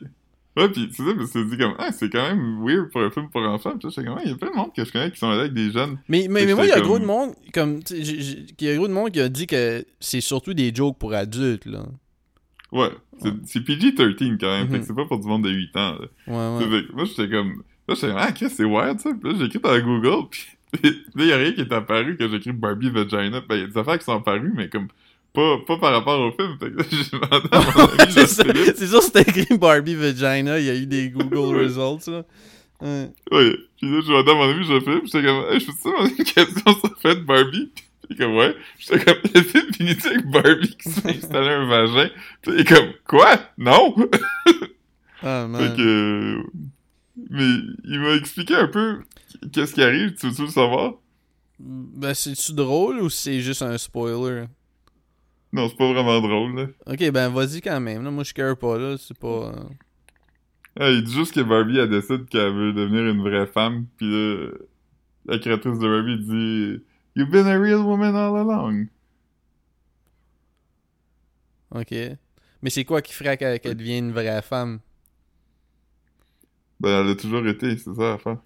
ouais, 0.58 0.70
pis, 0.70 0.88
c'est 0.92 1.04
ça, 1.04 1.14
parce 1.18 1.32
que 1.32 1.50
dit 1.50 1.58
comme, 1.58 1.76
ah, 1.80 1.92
c'est 1.92 2.10
quand 2.12 2.24
même 2.28 2.64
weird 2.66 2.90
pour 2.92 3.02
un 3.02 3.10
film 3.12 3.30
pour 3.30 3.42
enfants. 3.42 3.78
Pis 3.78 3.86
là, 3.88 3.92
j'étais 3.96 4.08
comme, 4.08 4.18
Ah, 4.18 4.22
il 4.26 4.32
y 4.32 4.34
a 4.34 4.38
plein 4.38 4.52
de 4.52 4.56
monde 4.56 4.74
que 4.76 4.84
je 4.86 4.92
connais 4.92 5.12
qui 5.12 5.18
sont 5.20 5.30
allés 5.30 5.42
avec 5.42 5.54
des 5.54 5.72
jeunes. 5.72 5.98
Mais, 6.08 6.28
mais, 6.30 6.46
moi, 6.54 6.66
il 6.66 6.70
y 6.70 6.72
a 6.72 6.76
j'étais 6.76 6.82
gros 6.82 6.94
comme- 6.94 7.02
de 7.02 7.08
monde, 7.08 7.34
comme, 7.54 7.84
tu 7.84 8.04
sais, 8.04 8.46
il 8.60 8.68
y 8.68 8.70
a 8.70 8.76
gros 8.76 8.88
de 8.88 8.94
monde 8.94 9.12
qui 9.12 9.20
a 9.22 9.30
dit 9.30 9.48
que 9.48 9.86
c'est 10.00 10.22
surtout 10.22 10.54
des 10.54 10.74
jokes 10.74 10.98
pour 10.98 11.14
adultes, 11.14 11.66
là. 11.66 11.86
Ouais, 12.72 12.90
c'est, 13.22 13.32
c'est 13.46 13.62
PG-13 13.62 14.38
quand 14.40 14.48
même, 14.48 14.68
fait 14.68 14.74
Mhm. 14.74 14.80
que 14.82 14.86
c'est 14.88 14.96
pas 14.96 15.06
pour 15.06 15.20
du 15.20 15.28
monde 15.28 15.44
de 15.44 15.50
8 15.52 15.76
ans, 15.78 15.98
là. 16.00 16.08
Ouais, 16.28 16.66
ouais. 16.66 16.82
fait 16.82 16.88
que 16.88 16.94
moi, 16.96 17.06
j'étais 17.06 17.30
comme, 17.30 17.64
là, 17.88 17.96
j'étais 17.96 18.08
comme, 18.08 18.18
ah, 18.20 18.32
qu'est-ce 18.32 18.50
que 18.50 18.56
c'est 18.64 18.70
weird, 18.70 19.00
ça? 19.00 19.12
Pis 19.14 19.28
là, 19.28 19.34
j'ai 19.38 19.46
écrit 19.46 19.60
dans 19.60 19.80
Google, 19.80 20.28
pis 20.74 20.82
là, 21.16 21.26
y 21.26 21.32
a 21.32 21.38
rien 21.38 21.52
qui 21.54 21.62
est 21.62 21.72
apparu 21.72 22.18
que 22.18 22.28
j'ai 22.28 22.36
écrit 22.36 22.52
Barbie 22.52 22.90
Vagina. 22.90 23.42
Ben, 23.48 23.56
y 23.58 23.64
a 23.64 23.68
des 23.68 23.78
affaires 23.78 23.98
qui 24.00 24.04
sont 24.06 24.18
apparues, 24.18 24.52
mais 24.56 24.68
comme, 24.68 24.88
pas, 25.36 25.58
pas 25.68 25.78
par 25.78 25.92
rapport 25.94 26.20
au 26.20 26.32
film. 26.32 26.58
C'est 28.10 28.28
ça, 28.28 28.44
c'est 28.76 28.88
sûr, 28.88 29.02
c'était 29.04 29.22
écrit 29.22 29.58
Barbie 29.58 29.96
Vagina, 29.96 30.60
il 30.60 30.66
y 30.66 30.70
a 30.70 30.76
eu 30.76 30.86
des 30.86 31.10
Google 31.10 31.64
Results, 31.64 32.10
là. 32.10 32.24
Ouais. 32.82 33.10
Ouais. 33.32 33.56
Pis 33.80 33.86
là, 33.86 34.02
demandé 34.02 34.32
à 34.32 34.34
mon 34.34 34.50
ami 34.50 34.66
Jean-Philippe, 34.66 35.04
pis 35.04 35.12
j'étais 35.14 35.26
comme, 35.26 35.46
hey, 35.52 35.60
je 35.60 35.66
peux 35.66 35.74
te 35.74 35.88
demander 35.88 36.16
une 36.18 36.24
question 36.24 36.74
sur 36.74 36.90
le 36.90 36.96
fait 37.00 37.16
de 37.16 37.22
Barbie? 37.22 37.72
Pis 38.10 38.16
comme, 38.16 38.36
ouais. 38.36 38.56
J'étais 38.80 39.06
comme, 39.06 39.22
le 39.34 39.42
film 39.42 39.74
finit 39.74 39.98
avec 40.06 40.26
Barbie 40.30 40.78
qui 40.78 40.90
se 40.90 41.00
fait 41.00 41.10
installer 41.10 41.50
un 41.50 41.66
vagin? 41.66 42.10
Pis 42.42 42.52
il 42.52 42.60
est 42.60 42.68
comme, 42.68 42.94
quoi? 43.08 43.40
Non! 43.58 43.96
Ah, 45.22 45.48
man. 45.48 45.62
Fait 45.62 45.78
que... 45.78 46.44
Mais 47.30 47.48
il 47.86 48.00
m'a 48.00 48.16
expliqué 48.16 48.56
un 48.56 48.68
peu 48.68 49.00
qu'est-ce 49.54 49.74
qui 49.74 49.82
arrive, 49.82 50.14
tu 50.16 50.28
veux-tu 50.28 50.44
le 50.44 50.48
savoir? 50.50 50.96
Ben, 51.60 52.14
c'est-tu 52.14 52.54
drôle 52.54 53.02
ou 53.02 53.10
c'est 53.10 53.40
juste 53.40 53.62
un 53.62 53.78
spoiler? 53.78 54.46
Non, 55.56 55.70
c'est 55.70 55.78
pas 55.78 55.94
vraiment 55.94 56.20
drôle, 56.20 56.56
là. 56.56 56.68
Ok, 56.86 57.10
ben 57.12 57.30
vas-y 57.30 57.62
quand 57.62 57.80
même. 57.80 58.04
Là, 58.04 58.12
moi, 58.12 58.26
je 58.26 58.34
care 58.34 58.58
pas, 58.58 58.78
là. 58.78 58.98
C'est 58.98 59.18
pas... 59.18 59.54
euh, 59.56 59.64
Ah, 60.78 60.90
il 60.90 61.02
dit 61.02 61.14
juste 61.14 61.34
que 61.34 61.40
Barbie, 61.40 61.78
elle 61.78 61.90
décide 61.90 62.28
qu'elle 62.28 62.52
veut 62.54 62.74
devenir 62.74 63.06
une 63.06 63.22
vraie 63.22 63.48
femme, 63.48 63.86
pis 63.98 64.06
là, 64.06 64.50
la 65.26 65.40
créatrice 65.40 65.80
de 65.80 65.88
Barbie 65.88 66.20
dit 66.20 66.84
«You've 67.16 67.30
been 67.32 67.48
a 67.48 67.58
real 67.58 67.80
woman 67.80 68.14
all 68.16 68.36
along. 68.36 68.88
Ok. 71.72 71.94
Mais 72.62 72.70
c'est 72.70 72.84
quoi 72.84 73.02
qui 73.02 73.14
ferait 73.14 73.38
qu'elle 73.38 73.78
devienne 73.78 74.08
une 74.08 74.12
vraie 74.12 74.42
femme?» 74.42 74.80
Ben, 76.82 77.02
elle 77.02 77.12
a 77.12 77.16
toujours 77.16 77.48
été, 77.48 77.78
c'est 77.78 77.94
ça 77.96 78.02
l'affaire. 78.12 78.40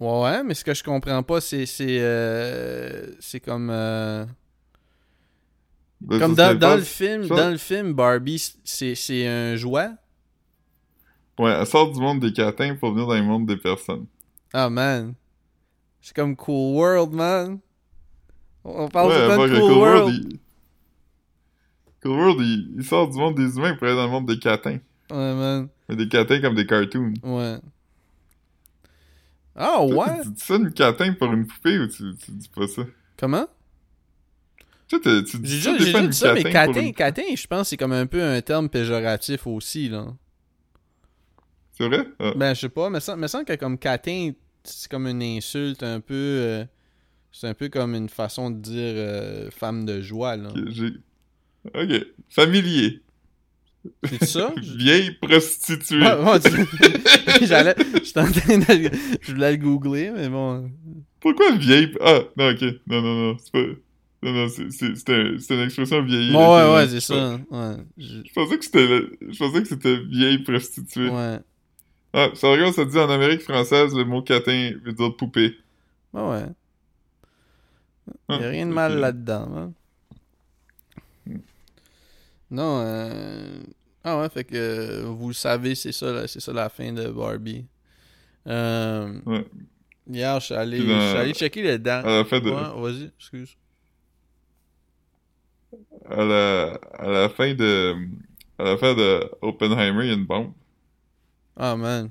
Ouais, 0.00 0.22
ouais, 0.22 0.42
mais 0.42 0.54
ce 0.54 0.64
que 0.64 0.72
je 0.72 0.82
comprends 0.82 1.22
pas, 1.22 1.42
c'est. 1.42 1.66
C'est 1.66 1.98
euh, 2.00 3.12
comme. 3.44 3.68
euh, 3.70 4.24
comme 6.08 6.36
ça, 6.36 6.54
dans, 6.54 6.68
dans 6.68 6.76
le 6.76 6.82
film, 6.82 7.28
ça- 7.28 7.34
dans 7.34 7.50
le 7.50 7.56
film 7.56 7.92
Barbie, 7.92 8.54
c'est 8.64 9.26
un 9.26 9.56
jouet? 9.56 9.90
Ouais, 11.38 11.50
elle 11.50 11.66
sort 11.66 11.92
du 11.92 12.00
monde 12.00 12.20
des 12.20 12.32
catins 12.32 12.76
pour 12.76 12.92
venir 12.92 13.06
dans 13.06 13.14
le 13.14 13.22
monde 13.22 13.46
des 13.46 13.56
personnes. 13.56 14.06
Ah 14.52 14.70
man. 14.70 15.14
C'est 16.00 16.14
comme 16.14 16.36
Cool 16.36 16.76
World, 16.76 17.12
man. 17.12 17.58
On 18.62 18.88
parle 18.88 19.10
ouais, 19.10 19.28
de 19.28 19.36
Cool, 19.36 19.50
Cool 19.50 19.72
World. 19.72 20.04
World, 20.04 20.14
il... 20.14 20.38
Cool 22.02 22.12
World, 22.12 22.40
il... 22.40 22.74
il 22.76 22.84
sort 22.84 23.08
du 23.10 23.18
monde 23.18 23.34
des 23.34 23.56
humains 23.56 23.74
pour 23.74 23.86
aller 23.86 23.96
dans 23.96 24.04
le 24.04 24.10
monde 24.10 24.26
des 24.26 24.38
catins. 24.38 24.78
Ouais, 25.10 25.34
man. 25.34 25.68
Mais 25.88 25.96
des 25.96 26.08
catins 26.08 26.40
comme 26.40 26.54
des 26.54 26.66
cartoons. 26.66 27.14
Ouais. 27.22 27.58
Ah 29.56 29.76
Toi, 29.78 29.86
ouais? 29.86 30.22
Tu 30.22 30.30
dis 30.30 30.40
ça 30.40 30.56
une 30.56 30.72
catin 30.72 31.12
pour 31.14 31.32
une 31.32 31.46
poupée 31.46 31.78
ou 31.78 31.86
tu, 31.86 32.14
tu 32.16 32.30
dis 32.32 32.48
pas 32.48 32.66
ça? 32.66 32.82
Comment? 33.16 33.46
Tu 34.88 34.96
sais, 35.02 35.24
tu 35.24 35.38
dis 35.38 35.58
J'ai 35.60 35.70
ça 35.70 35.78
déjà, 35.78 36.06
dit 36.06 36.16
ça, 36.16 36.34
mais 36.34 36.42
catin 36.44 36.92
catin, 36.92 37.22
je 37.34 37.46
pense, 37.46 37.68
c'est 37.70 37.76
comme 37.76 37.92
un 37.92 38.06
peu 38.06 38.22
un 38.22 38.40
terme 38.42 38.68
péjoratif 38.68 39.46
aussi, 39.46 39.88
là. 39.88 40.06
C'est 41.72 41.86
vrai? 41.88 42.06
Ah. 42.20 42.32
Ben, 42.36 42.54
je 42.54 42.60
sais 42.60 42.68
pas, 42.68 42.90
mais 42.90 43.00
ça 43.00 43.16
me 43.16 43.26
semble 43.26 43.44
que 43.46 43.54
comme 43.56 43.78
catin, 43.78 44.30
c'est 44.62 44.90
comme 44.90 45.06
une 45.06 45.22
insulte 45.22 45.82
un 45.82 46.00
peu. 46.00 46.14
euh, 46.14 46.64
c'est 47.32 47.48
un 47.48 47.54
peu 47.54 47.68
comme 47.68 47.94
une 47.94 48.08
façon 48.08 48.50
de 48.50 48.58
dire 48.60 48.94
euh, 48.96 49.50
femme 49.50 49.84
de 49.84 50.00
joie, 50.00 50.36
là. 50.36 50.50
Ok, 50.50 50.62
j'ai... 50.68 50.92
Ok. 51.74 52.06
Familier. 52.28 53.00
C'est 54.04 54.24
ça? 54.24 54.52
Je- 54.62 54.76
Vieille 54.76 55.10
prostituée. 55.20 56.00
Ouais, 56.02 56.22
ouais, 56.22 56.40
tu- 56.40 57.46
J'allais. 57.46 57.74
J'étais 58.04 58.20
en 58.20 58.30
train 58.30 58.58
de. 58.58 58.90
Je 59.20 59.32
voulais 59.32 59.50
le 59.52 59.56
googler, 59.58 60.10
mais 60.14 60.28
bon. 60.28 60.70
Pourquoi 61.20 61.56
vieille... 61.56 61.92
Ah, 62.00 62.20
non, 62.36 62.50
ok. 62.50 62.62
Non, 62.86 63.02
non, 63.02 63.14
non, 63.32 63.36
c'est 63.42 63.50
pas... 63.52 63.64
Non, 64.24 64.48
c'est 64.48 65.54
une 65.54 65.60
expression 65.60 66.02
vieillie. 66.02 66.32
Bon, 66.32 66.54
ouais, 66.56 66.74
ouais, 66.74 66.88
c'est 66.88 67.00
ça. 67.00 67.38
Ouais. 67.50 67.76
Je- 67.98 68.22
Je 68.26 68.32
pensais 68.32 68.58
que 68.58 68.64
c'était... 68.64 68.86
le- 68.86 69.18
Je 69.20 69.38
pensais 69.38 69.62
que 69.62 69.68
c'était 69.68 69.98
vieille 69.98 70.38
prostituée. 70.38 71.10
Ouais. 71.10 71.38
Ah, 72.14 72.28
ça 72.34 72.48
regarde, 72.48 72.72
ça 72.72 72.84
dit 72.84 72.98
en 72.98 73.10
Amérique 73.10 73.42
française, 73.42 73.94
le 73.94 74.04
mot 74.04 74.22
catin 74.22 74.72
veut 74.84 74.92
dire 74.92 75.14
poupée. 75.16 75.56
Ouais, 76.12 76.22
ouais. 76.22 76.44
Ah, 78.28 78.38
Y 78.40 78.44
a 78.44 78.48
rien 78.48 78.66
de 78.66 78.72
mal 78.72 78.98
là-dedans, 78.98 79.48
hein. 79.56 79.72
Non, 82.50 82.80
euh... 82.84 83.58
Ah 84.04 84.20
ouais, 84.20 84.28
fait 84.28 84.44
que 84.44 84.54
euh, 84.54 85.02
vous 85.06 85.28
le 85.28 85.34
savez, 85.34 85.74
c'est 85.74 85.92
ça, 85.92 86.26
c'est 86.28 86.40
ça 86.40 86.52
la 86.52 86.68
fin 86.68 86.92
de 86.92 87.08
Barbie. 87.08 87.64
Euh... 88.46 89.18
Ouais. 89.26 89.44
Hier, 90.08 90.38
je 90.40 90.44
suis 90.46 90.54
allé, 90.54 90.78
dans- 90.78 91.00
je 91.00 91.08
suis 91.08 91.18
allé 91.18 91.32
checker 91.32 91.62
le 91.62 91.70
À 91.72 91.78
dent. 91.78 92.02
la 92.04 92.24
fin 92.26 92.38
de... 92.40 92.50
Ouais, 92.50 92.80
vas-y, 92.92 93.10
excuse. 93.18 93.56
À 96.10 96.24
la... 96.24 96.80
À 96.98 97.08
la 97.08 97.28
fin 97.28 97.54
de... 97.54 97.94
À 98.58 98.64
la 98.64 98.76
fin 98.76 98.94
de 98.94 99.30
Oppenheimer, 99.42 100.04
il 100.04 100.08
y 100.08 100.10
a 100.10 100.14
une 100.14 100.26
bombe. 100.26 100.52
Ah, 101.56 101.76
man. 101.76 102.10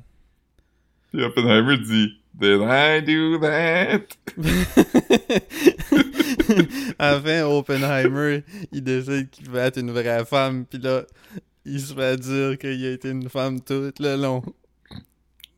Puis 1.11 1.21
Oppenheimer 1.23 1.77
dit 1.77 2.21
Did 2.33 2.61
I 2.61 3.01
do 3.01 3.37
that? 3.39 4.17
à 6.97 7.11
la 7.11 7.21
fin, 7.21 7.45
Oppenheimer, 7.45 8.43
il 8.71 8.83
décide 8.83 9.29
qu'il 9.29 9.47
veut 9.49 9.59
être 9.59 9.77
une 9.77 9.91
vraie 9.91 10.25
femme, 10.25 10.65
puis 10.65 10.79
là, 10.79 11.03
il 11.63 11.79
se 11.79 11.93
fait 11.93 12.17
dire 12.17 12.57
qu'il 12.57 12.83
a 12.85 12.91
été 12.91 13.11
une 13.11 13.29
femme 13.29 13.61
tout 13.61 13.91
le 13.99 14.15
long. 14.15 14.41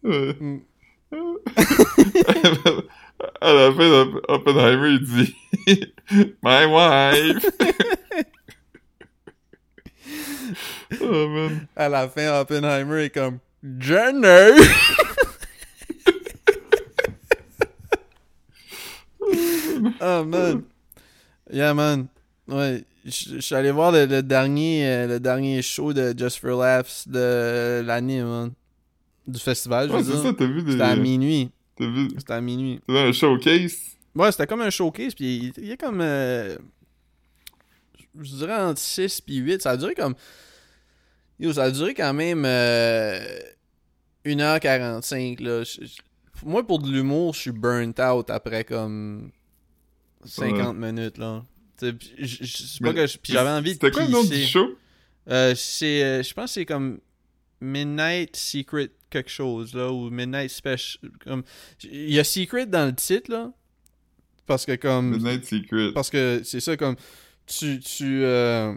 Euh. 0.04 0.34
Mm. 0.40 0.60
à 3.42 3.54
la 3.54 3.72
fin 3.72 4.06
d'Oppenheimer, 4.30 4.90
il 5.00 5.04
dit 5.06 5.36
My 6.44 6.66
wife! 6.66 7.46
oh 11.02 11.28
man. 11.28 11.68
À 11.76 11.90
la 11.90 12.08
fin, 12.08 12.40
Oppenheimer 12.42 13.04
est 13.06 13.10
comme 13.10 13.40
Jenner! 13.80 14.52
oh 20.02 20.24
man. 20.26 20.64
Yeah 21.52 21.74
man. 21.74 22.08
Ouais, 22.48 22.84
je 23.06 23.40
suis 23.40 23.56
allé 23.56 23.72
voir 23.72 23.92
le, 23.92 24.06
le 24.06 24.22
dernier 24.22 24.86
euh, 24.88 25.08
le 25.08 25.20
dernier 25.20 25.62
show 25.62 25.94
de 25.94 26.14
Just 26.18 26.40
for 26.40 26.60
Laughs 26.62 27.08
de 27.08 27.82
l'année, 27.86 28.22
man. 28.22 28.52
Du 29.28 29.40
festival, 29.40 29.90
je 29.90 29.94
Ouais, 29.94 30.04
veux 30.04 30.14
dire. 30.32 30.36
C'était 30.68 30.82
à 30.84 30.96
minuit. 30.96 31.50
T'as 31.78 31.86
vu? 31.88 32.08
C'était 32.18 32.34
à 32.34 32.42
minuit. 32.42 32.80
Vu 32.88 32.98
un 32.98 33.12
showcase? 33.12 33.78
Ouais, 34.16 34.32
c'était 34.32 34.48
comme 34.48 34.62
un 34.62 34.70
showcase, 34.70 35.14
puis 35.14 35.52
il, 35.58 35.66
y 35.66 35.72
a 35.72 35.78
comme. 35.78 36.00
euh, 36.02 36.58
je 38.20 38.36
dirais 38.36 38.56
entre 38.56 38.80
6 38.80 39.22
puis 39.22 39.36
8. 39.38 39.62
Ça 39.62 39.72
a 39.72 39.78
duré 39.78 39.94
comme. 39.94 40.16
Yo, 41.40 41.52
ça 41.54 41.64
a 41.64 41.72
duré 41.72 41.94
quand 41.94 42.14
même. 42.14 42.44
euh, 42.46 43.20
1h45, 44.26 45.42
là. 45.44 45.64
Je- 45.64 45.86
je- 45.86 46.46
moi, 46.46 46.66
pour 46.66 46.80
de 46.80 46.90
l'humour, 46.92 47.34
je 47.34 47.42
suis 47.42 47.52
burnt 47.52 48.00
out 48.00 48.30
après 48.30 48.64
comme. 48.64 49.32
50 50.26 50.76
minutes, 50.78 51.18
là. 51.18 51.44
Sais, 51.80 51.94
je- 52.18 52.26
je- 52.42 52.46
c'est 52.46 52.82
pas 52.84 52.94
que 52.94 53.06
Puis 53.18 53.34
j'avais 53.34 53.50
envie 53.50 53.70
de. 53.70 53.74
C'était 53.74 53.92
quoi 53.92 54.06
le 54.06 54.12
nom 54.12 54.24
du 54.24 54.44
show? 54.46 54.76
Euh, 55.30 55.54
c'est, 55.56 56.04
euh, 56.04 56.24
je 56.24 56.34
pense 56.34 56.46
que 56.52 56.54
c'est 56.54 56.66
comme 56.66 57.00
Midnight 57.62 58.36
Secret 58.36 58.90
quelque 59.16 59.32
chose, 59.32 59.74
là, 59.74 59.92
ou 59.92 60.10
Midnight 60.10 60.52
Special. 60.52 61.10
Comme... 61.24 61.44
Il 61.84 62.12
y 62.12 62.20
a 62.20 62.24
Secret 62.24 62.66
dans 62.66 62.86
le 62.86 62.96
titre, 62.96 63.32
là. 63.32 63.52
Parce 64.46 64.66
que, 64.66 64.76
comme. 64.76 65.12
Midnight 65.12 65.46
Secret. 65.46 65.92
Parce 65.94 66.10
que 66.10 66.42
c'est 66.44 66.60
ça, 66.60 66.76
comme. 66.78 66.96
Tu. 67.48 67.80
tu 67.80 68.24
euh, 68.24 68.74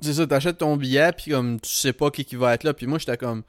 C'est 0.00 0.14
ça, 0.14 0.26
t'achètes 0.26 0.58
ton 0.58 0.76
billet, 0.76 1.12
puis 1.12 1.30
comme, 1.30 1.60
tu 1.60 1.70
sais 1.70 1.92
pas 1.92 2.10
qui, 2.10 2.24
qui 2.24 2.36
va 2.36 2.54
être 2.54 2.64
là. 2.64 2.72
Puis 2.74 2.86
moi, 2.86 2.98
j'étais 2.98 3.16
comme. 3.16 3.42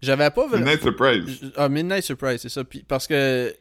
J'avais 0.00 0.30
pas 0.30 0.46
vraiment. 0.46 0.64
Midnight 0.64 0.82
Surprise. 0.82 1.52
Ah, 1.56 1.68
Midnight 1.68 2.04
Surprise, 2.04 2.40
c'est 2.40 2.48
ça. 2.48 2.64
Puis 2.64 2.84
parce 2.86 3.06
que. 3.06 3.54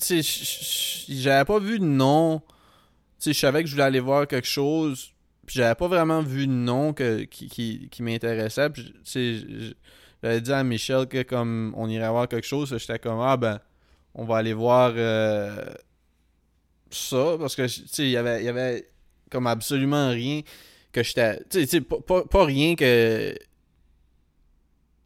Tu 0.00 0.22
sais, 0.22 1.04
j'avais 1.08 1.44
pas 1.44 1.58
vu 1.58 1.78
de 1.78 1.84
nom. 1.84 2.40
Tu 2.40 3.24
sais, 3.24 3.32
je 3.32 3.38
savais 3.38 3.62
que 3.62 3.68
je 3.68 3.74
voulais 3.74 3.84
aller 3.84 4.00
voir 4.00 4.26
quelque 4.26 4.46
chose. 4.46 5.12
Puis 5.48 5.56
j'avais 5.56 5.74
pas 5.74 5.88
vraiment 5.88 6.20
vu 6.20 6.46
de 6.46 6.52
nom 6.52 6.92
que, 6.92 7.22
qui, 7.22 7.88
qui, 7.90 8.02
m'intéressait. 8.02 8.68
Puis, 8.68 8.94
j'avais 10.22 10.42
dit 10.42 10.52
à 10.52 10.62
Michel 10.62 11.06
que 11.06 11.22
comme 11.22 11.72
on 11.74 11.88
irait 11.88 12.10
voir 12.10 12.28
quelque 12.28 12.46
chose, 12.46 12.76
j'étais 12.76 12.98
comme, 12.98 13.18
ah 13.20 13.38
ben, 13.38 13.58
on 14.14 14.26
va 14.26 14.36
aller 14.36 14.52
voir 14.52 14.92
euh, 14.94 15.64
ça. 16.90 17.36
Parce 17.40 17.56
que, 17.56 17.62
tu 17.62 17.88
sais, 17.88 18.02
il 18.02 18.10
y 18.10 18.18
avait, 18.18 18.42
il 18.42 18.44
y 18.44 18.48
avait 18.50 18.90
comme 19.30 19.46
absolument 19.46 20.10
rien 20.10 20.42
que 20.92 21.02
j'étais. 21.02 21.42
Tu 21.48 21.66
sais, 21.66 21.80
pas, 21.80 21.96
pas, 22.24 22.44
rien 22.44 22.74
que 22.74 23.34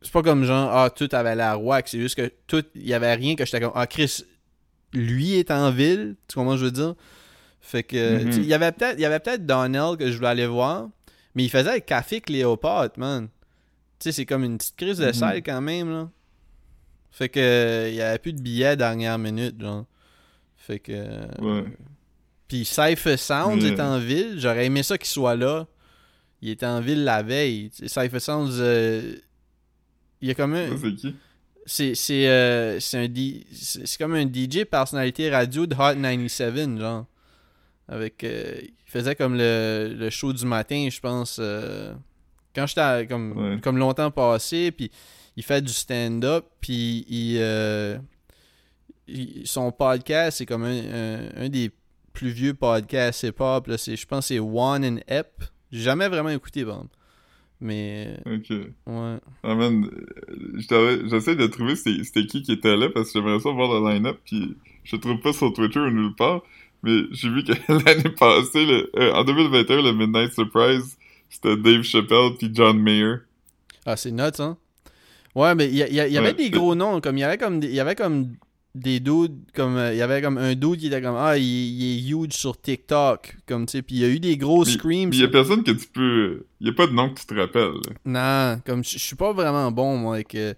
c'est 0.03 0.13
pas 0.13 0.25
comme 0.25 0.45
genre 0.45 0.69
ah 0.73 0.91
tout 0.91 1.09
avait 1.13 1.37
l'air 1.37 1.63
wack 1.63 1.87
c'est 1.87 2.01
juste 2.01 2.17
que 2.17 2.33
tout 2.49 2.65
il 2.75 2.89
y 2.89 2.93
avait 2.93 3.15
rien 3.15 3.37
que 3.37 3.45
j'étais 3.45 3.61
comme 3.61 3.71
ah 3.77 3.87
Chris 3.87 4.25
lui 4.93 5.35
est 5.35 5.53
en 5.53 5.71
ville 5.71 6.17
tu 6.27 6.35
comprends 6.35 6.57
ce 6.57 6.57
que 6.57 6.61
je 6.63 6.65
veux 6.65 6.73
dire? 6.73 6.95
Fait 7.63 7.83
que 7.85 8.25
Mhm. 8.25 8.33
sais, 8.33 8.39
il 8.41 8.47
y 8.47 8.55
avait 8.55 8.73
peut-être 8.73 8.99
il 8.99 9.03
y 9.03 9.05
avait 9.07 9.21
peut-être 9.21 9.47
Donnell 9.47 9.97
que 9.99 10.11
je 10.11 10.17
voulais 10.17 10.29
aller 10.29 10.47
voir 10.47 10.89
mais 11.35 11.45
il 11.45 11.49
faisait 11.49 11.75
le 11.75 11.81
café 11.81 12.21
Cléopâtre 12.21 12.99
man 12.99 13.29
tu 13.99 14.05
sais 14.09 14.13
c'est 14.13 14.27
comme 14.27 14.45
une 14.45 14.59
petite 14.59 14.77
crise 14.77 14.99
de 14.99 15.07
Mhm. 15.07 15.13
salle 15.15 15.43
quand 15.43 15.61
même 15.63 15.91
là 15.91 16.11
fait 17.11 17.29
que 17.29 17.87
il 17.89 17.95
y 17.95 18.03
avait 18.03 18.19
plus 18.19 18.33
de 18.33 18.41
billets 18.43 18.77
dernière 18.77 19.17
minute 19.19 19.61
genre 19.61 19.87
fait 20.57 20.79
que 20.81 20.93
Ouais. 21.41 21.65
puis 22.49 22.65
Cypher 22.65 23.17
Sounds 23.17 23.57
Mais- 23.63 23.69
est 23.71 23.81
en 23.81 23.99
ville. 23.99 24.35
J'aurais 24.39 24.67
aimé 24.67 24.83
ça 24.83 24.97
qu'il 24.99 25.09
soit 25.09 25.35
là. 25.37 25.67
Il 26.41 26.51
était 26.51 26.67
en 26.67 26.81
ville 26.81 27.03
la 27.05 27.23
veille. 27.23 27.71
Cypher 27.73 28.21
Sounds, 28.21 28.51
euh, 28.61 29.15
il 30.21 30.29
y 30.29 30.31
a 30.31 30.35
comme 30.35 30.55
un... 30.55 30.77
C'est 30.77 30.95
qui? 30.95 31.17
C'est 31.65 31.95
c'est 31.95 32.29
euh, 32.29 32.79
c'est 32.81 32.99
un 32.99 33.09
c'est 33.53 33.97
comme 33.99 34.15
un 34.15 34.27
DJ 34.27 34.65
personnalité 34.65 35.31
radio 35.31 35.65
de 35.67 35.75
Hot 35.75 35.95
97 35.95 36.79
genre. 36.79 37.07
Avec 37.93 38.25
euh, 38.25 38.55
il 38.63 38.91
faisait 38.91 39.15
comme 39.15 39.35
le, 39.37 39.95
le 39.97 40.11
show 40.11 40.33
du 40.33 40.47
matin, 40.47 40.89
je 40.91 40.99
pense 41.01 41.39
euh, 41.41 41.93
quand 42.55 42.67
j'étais 42.67 43.07
comme 43.07 43.33
Ouais. 43.37 43.61
comme 43.61 43.77
longtemps 43.79 44.11
passé 44.11 44.71
puis 44.73 44.91
il 45.37 45.43
fait 45.43 45.61
du 45.63 45.73
stand-up 45.73 46.45
puis 46.61 47.05
il, 47.09 47.37
euh, 47.41 47.99
il- 49.09 49.47
son 49.47 49.73
podcast 49.73 50.39
c'est 50.39 50.47
comme 50.47 50.65
un, 50.65 50.79
un, 50.79 51.45
un 51.45 51.49
des 51.49 51.71
plus 52.13 52.31
vieux 52.31 52.55
podcasts 52.55 53.23
hip-hop 53.25 53.67
je 53.69 54.07
pense 54.07 54.29
que 54.29 54.35
c'est 54.35 54.39
One 54.39 54.85
and 54.85 54.99
Ep. 55.09 55.45
J'ai 55.71 55.81
jamais 55.81 56.09
vraiment 56.09 56.29
écouté 56.29 56.65
bon. 56.65 56.89
Mais 57.61 58.19
Ok. 58.27 58.51
ouais. 58.51 59.17
Ah 59.45 59.55
man, 59.55 59.89
j'essaie 60.59 61.37
de 61.37 61.47
trouver 61.47 61.77
c'était 61.77 62.27
qui 62.27 62.43
qui 62.43 62.53
était 62.53 62.77
là 62.77 62.89
parce 62.91 63.13
que 63.13 63.19
j'aimerais 63.21 63.39
ça 63.41 63.51
voir 63.51 63.81
le 63.81 63.89
line-up 63.95 64.19
puis 64.25 64.57
je 64.85 64.97
trouve 64.97 65.21
pas 65.21 65.33
sur 65.33 65.53
Twitter 65.53 65.79
ou 65.79 65.91
nulle 65.91 66.15
part. 66.17 66.43
Mais 66.83 67.03
j'ai 67.13 67.29
vu 67.29 67.45
que 67.45 67.53
l'année 67.85 68.11
passée, 68.19 68.67
le- 68.67 68.91
euh, 68.97 69.13
en 69.15 69.25
2021, 69.25 69.83
le 69.83 69.93
Midnight 69.93 70.33
Surprise, 70.33 70.97
c'était 71.31 71.57
Dave 71.57 71.83
Chappelle 71.83 72.31
puis 72.39 72.51
John 72.53 72.79
Mayer. 72.79 73.17
Ah, 73.87 73.97
c'est 73.97 74.11
nuts, 74.11 74.23
hein? 74.41 74.57
Ouais, 75.35 75.55
mais 75.55 75.69
il 75.69 75.75
y, 75.75 75.79
y 75.79 76.01
avait 76.01 76.19
Ouais. 76.29 76.35
des 76.35 76.51
gros 76.51 76.75
noms, 76.75 77.01
comme 77.01 77.17
il 77.17 77.21
y 77.21 77.25
avait 77.25 77.39
comme 77.39 77.59
des, 77.61 77.71
y 77.73 77.81
avait 77.81 77.95
comme 77.95 78.35
des 78.75 79.01
dudes, 79.01 79.39
comme 79.55 79.77
euh, 79.77 79.93
il 79.93 79.99
y 79.99 80.03
avait 80.03 80.21
comme 80.23 80.39
un 80.39 80.55
dude 80.55 80.77
qui 80.79 80.87
était 80.89 81.01
comme 81.03 81.17
ah 81.17 81.37
il, 81.39 81.43
il 81.45 81.99
est 81.99 82.11
huge 82.11 82.33
sur 82.33 82.61
TikTok, 82.61 83.37
comme 83.47 83.65
tu 83.67 83.73
sais, 83.73 83.83
puis 83.83 83.97
il 83.97 84.01
y 84.01 84.05
a 84.05 84.09
eu 84.09 84.21
des 84.21 84.37
gros 84.37 84.65
Mais- 84.65 84.71
screams. 84.73 85.11
Il 85.13 85.21
y 85.21 85.25
a 85.25 85.29
personne 85.29 85.63
que 85.63 85.71
tu 85.71 85.87
peux. 85.89 86.45
Il 86.61 86.67
y 86.67 86.71
a 86.71 86.73
pas 86.75 86.87
de 86.87 86.93
nom 86.93 87.09
que 87.11 87.21
tu 87.21 87.27
te 87.27 87.35
rappelles. 87.35 87.73
Non, 88.05 88.61
comme 88.67 88.83
je 88.85 88.99
suis 88.99 89.17
pas 89.17 89.33
vraiment 89.33 89.71
bon 89.73 89.97
moi 89.97 90.15
avec 90.17 90.35
euh, 90.35 90.53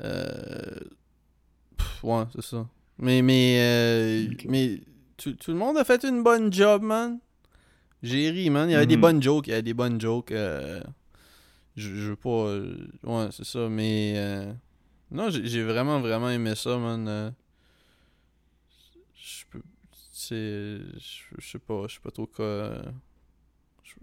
euh, 0.00 0.80
pff, 1.76 2.04
ouais, 2.04 2.24
c'est 2.34 2.44
ça. 2.44 2.66
Mais 2.98 3.22
mais 3.22 3.56
euh, 3.60 4.26
mais 4.48 4.80
tout, 5.22 5.32
tout 5.34 5.50
le 5.52 5.56
monde 5.58 5.76
a 5.78 5.84
fait 5.84 6.04
une 6.04 6.22
bonne 6.22 6.52
job, 6.52 6.82
man. 6.82 7.18
J'ai 8.02 8.30
ri, 8.30 8.50
man. 8.50 8.68
Il 8.68 8.72
y 8.72 8.76
avait 8.76 8.86
des 8.86 8.96
Mhm. 8.96 9.00
bonnes 9.02 9.22
jokes, 9.22 9.46
il 9.46 9.50
y 9.50 9.52
avait 9.52 9.62
des 9.62 9.74
bonnes 9.74 10.00
jokes. 10.00 10.32
euh, 10.32 10.82
je, 11.76 11.88
je 11.94 12.10
veux 12.10 12.16
pas 12.16 12.28
euh, 12.48 12.88
ouais, 13.04 13.28
c'est 13.30 13.44
ça, 13.46 13.68
mais 13.68 14.14
euh, 14.16 14.52
non, 15.10 15.30
j'ai 15.30 15.62
vraiment 15.62 16.00
vraiment 16.00 16.30
aimé 16.30 16.54
ça, 16.54 16.76
man. 16.78 17.06
euh. 17.08 17.30
je 19.14 19.44
peux 19.50 19.62
c'est 20.12 20.78
je 21.38 21.46
sais 21.50 21.58
pas, 21.58 21.86
je 21.88 21.94
sais 21.94 22.00
pas 22.00 22.10
trop 22.10 22.26
quoi 22.26 22.82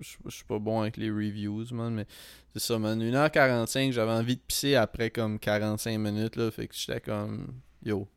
je, 0.01 0.29
suis 0.29 0.45
pas 0.45 0.59
bon 0.59 0.81
avec 0.81 0.95
les 0.97 1.09
reviews, 1.09 1.65
man, 1.73 1.93
mais 1.93 2.05
c'est 2.53 2.61
ça, 2.61 2.79
man. 2.79 3.01
1h45, 3.01 3.91
j'avais 3.91 4.11
envie 4.11 4.35
de 4.37 4.41
pisser 4.41 4.75
après 4.75 5.09
comme 5.09 5.39
45 5.39 5.97
minutes, 5.97 6.35
là. 6.37 6.49
Fait 6.51 6.67
que 6.67 6.75
j'étais 6.75 7.01
comme, 7.01 7.47
yo, 7.83 8.07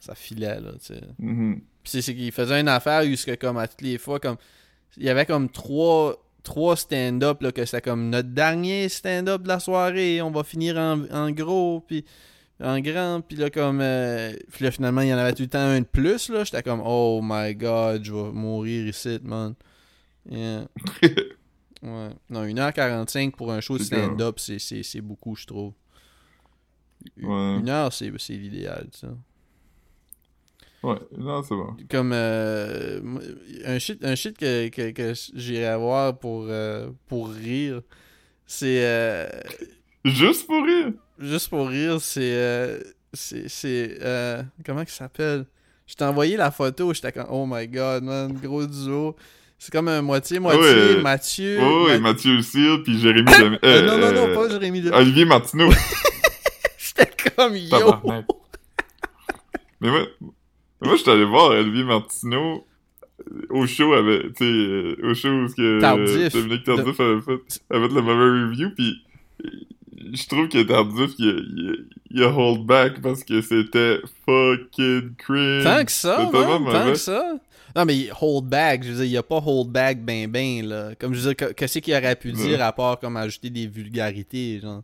ça 0.00 0.14
filait, 0.14 0.60
là, 0.60 0.72
tu 0.80 0.86
sais. 0.94 1.00
Mhm. 1.18 1.60
Puis 1.90 2.02
c'est- 2.02 2.14
qu'il 2.14 2.32
faisait 2.32 2.60
une 2.60 2.68
affaire 2.68 3.02
où, 3.02 3.14
que, 3.26 3.34
comme, 3.36 3.56
à 3.58 3.66
toutes 3.68 3.82
les 3.82 3.98
fois, 3.98 4.20
comme, 4.20 4.36
il 4.96 5.04
y 5.04 5.08
avait 5.08 5.26
comme 5.26 5.48
trois, 5.48 6.16
trois 6.42 6.76
stand-up, 6.76 7.38
que 7.52 7.64
c'était 7.64 7.80
comme 7.82 8.10
notre 8.10 8.28
dernier 8.30 8.88
stand-up 8.88 9.42
de 9.42 9.48
la 9.48 9.60
soirée, 9.60 10.20
on 10.22 10.30
va 10.30 10.44
finir 10.44 10.76
en, 10.76 11.04
en 11.10 11.30
gros, 11.30 11.80
puis 11.86 12.04
en 12.60 12.80
grand, 12.80 13.20
puis 13.20 13.36
là, 13.36 13.50
comme, 13.50 13.80
euh, 13.80 14.32
puis 14.52 14.64
là, 14.64 14.70
finalement, 14.72 15.00
il 15.02 15.08
y 15.08 15.14
en 15.14 15.18
avait 15.18 15.32
tout 15.32 15.42
le 15.42 15.48
temps 15.48 15.58
un 15.60 15.80
de 15.80 15.86
plus, 15.86 16.28
là. 16.28 16.42
J'étais 16.44 16.62
comme, 16.62 16.82
oh 16.84 17.20
my 17.22 17.54
god, 17.54 18.04
je 18.04 18.12
vais 18.12 18.32
mourir 18.32 18.86
ici, 18.88 19.18
man. 19.22 19.54
Yeah. 20.30 20.66
Ouais. 21.80 22.08
Non, 22.28 22.44
1h45 22.44 23.36
pour 23.36 23.52
un 23.52 23.60
show 23.60 23.78
de 23.78 23.84
stand-up, 23.84 24.40
c'est- 24.40 25.00
beaucoup, 25.00 25.36
je 25.36 25.46
trouve. 25.46 25.74
Une 27.16 27.28
Ouais. 27.28 27.58
une 27.60 27.68
heure, 27.68 27.92
c'est 27.92 28.10
c'est 28.18 28.32
l'idéal, 28.32 28.88
ça. 28.90 29.06
Ouais, 30.82 30.96
non, 31.16 31.42
c'est 31.42 31.54
bon. 31.56 31.76
Comme 31.90 32.12
euh, 32.14 33.00
un 33.64 33.78
shit, 33.78 34.04
un 34.04 34.14
shit 34.14 34.38
que, 34.38 34.68
que, 34.68 34.90
que 34.92 35.12
j'irais 35.34 35.76
voir 35.76 36.16
pour, 36.18 36.46
euh, 36.48 36.88
pour 37.08 37.30
rire, 37.30 37.82
c'est. 38.46 38.84
euh, 38.84 39.28
Juste 40.04 40.46
pour 40.46 40.64
rire? 40.64 40.92
juste 41.18 41.48
pour 41.48 41.68
rire, 41.68 42.00
c'est. 42.00 42.78
c'est. 43.12 43.98
comment 44.64 44.82
il 44.82 44.88
s'appelle? 44.88 45.46
Je 45.86 45.94
t'ai 45.94 46.04
envoyé 46.04 46.36
la 46.36 46.50
photo, 46.52 46.92
j'étais 46.94 47.10
comme. 47.12 47.26
Oh 47.30 47.44
my 47.48 47.66
god, 47.66 48.04
man, 48.04 48.32
gros 48.40 48.64
duo. 48.66 49.16
C'est 49.58 49.72
comme 49.72 49.88
un 49.88 50.02
moitié-moitié. 50.02 50.96
Ah. 50.98 51.02
Mathieu. 51.02 51.58
Oh, 51.60 51.88
et 51.88 51.98
Ma- 51.98 52.12
Mathieu 52.12 52.40
Cyr, 52.42 52.80
puis 52.84 53.00
Jérémy 53.00 53.26
euh, 53.64 53.82
non, 53.82 53.98
non, 53.98 54.12
non, 54.12 54.32
pas 54.34 54.48
Jérémy 54.48 54.82
Demé. 54.82 54.94
Olivier 54.96 55.24
Martineau. 55.24 55.70
J'étais 56.78 57.10
comme 57.34 57.56
yo. 57.56 57.92
Mais 59.80 59.90
moi, 59.90 60.06
moi 60.82 60.96
je 60.96 61.02
suis 61.02 61.10
allé 61.10 61.24
voir 61.24 61.50
Olivier 61.50 61.84
Martineau 61.84 62.66
au 63.50 63.66
show 63.66 63.92
avec, 63.94 64.34
tu 64.34 64.44
sais, 64.44 64.44
euh, 64.44 64.96
au 65.02 65.14
show 65.14 65.28
où 65.28 65.48
que 65.48 65.80
Tardif. 65.80 66.32
Dominique 66.32 66.64
Tardif 66.64 67.00
avait 67.00 67.20
fait, 67.20 67.60
avait 67.70 67.88
fait 67.88 67.94
le 67.94 68.02
mauvais 68.02 68.46
review, 68.46 68.70
puis 68.76 69.02
je 70.14 70.26
trouve 70.28 70.48
que 70.48 70.62
Tardif, 70.62 71.10
il 71.18 71.26
il, 71.26 71.70
a, 71.70 71.74
il 72.10 72.22
a 72.22 72.28
hold 72.32 72.64
back 72.64 73.00
parce 73.02 73.24
que 73.24 73.40
c'était 73.40 73.98
fucking 74.24 75.14
cringe. 75.16 75.64
Tant 75.64 75.84
que 75.84 75.92
ça, 75.92 76.30
man, 76.32 76.64
tant 76.72 76.92
que 76.92 76.94
ça. 76.94 77.38
Non, 77.76 77.84
mais 77.84 78.08
hold 78.20 78.46
back, 78.46 78.82
je 78.82 78.90
veux 78.90 78.94
dire, 78.96 79.04
il 79.04 79.10
n'y 79.10 79.16
a 79.16 79.22
pas 79.22 79.42
hold 79.44 79.68
back 79.70 80.02
ben 80.04 80.30
ben, 80.30 80.66
là. 80.66 80.94
Comme 80.98 81.14
je 81.14 81.20
veux 81.20 81.34
dire, 81.34 81.36
que- 81.36 81.52
qu'est-ce 81.52 81.80
qu'il 81.80 81.94
aurait 81.94 82.16
pu 82.16 82.32
dire 82.32 82.62
à 82.62 82.72
part 82.72 82.98
comme 82.98 83.16
ajouter 83.16 83.50
des 83.50 83.66
vulgarités, 83.66 84.60
genre? 84.60 84.82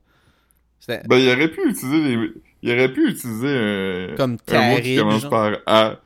Ben, 0.86 1.16
il 1.16 1.28
aurait 1.30 1.48
pu 1.48 1.60
utiliser 1.68 2.16
les... 2.16 2.32
Il 2.64 2.70
aurait 2.72 2.90
pu 2.90 3.10
utiliser 3.10 3.46
un... 3.46 4.14
comme 4.16 4.38
un 4.48 4.70
mot 4.70 4.80
qui 4.80 4.96
commence 4.96 5.20
genre. 5.20 5.30
par 5.30 5.52
A. 5.66 6.00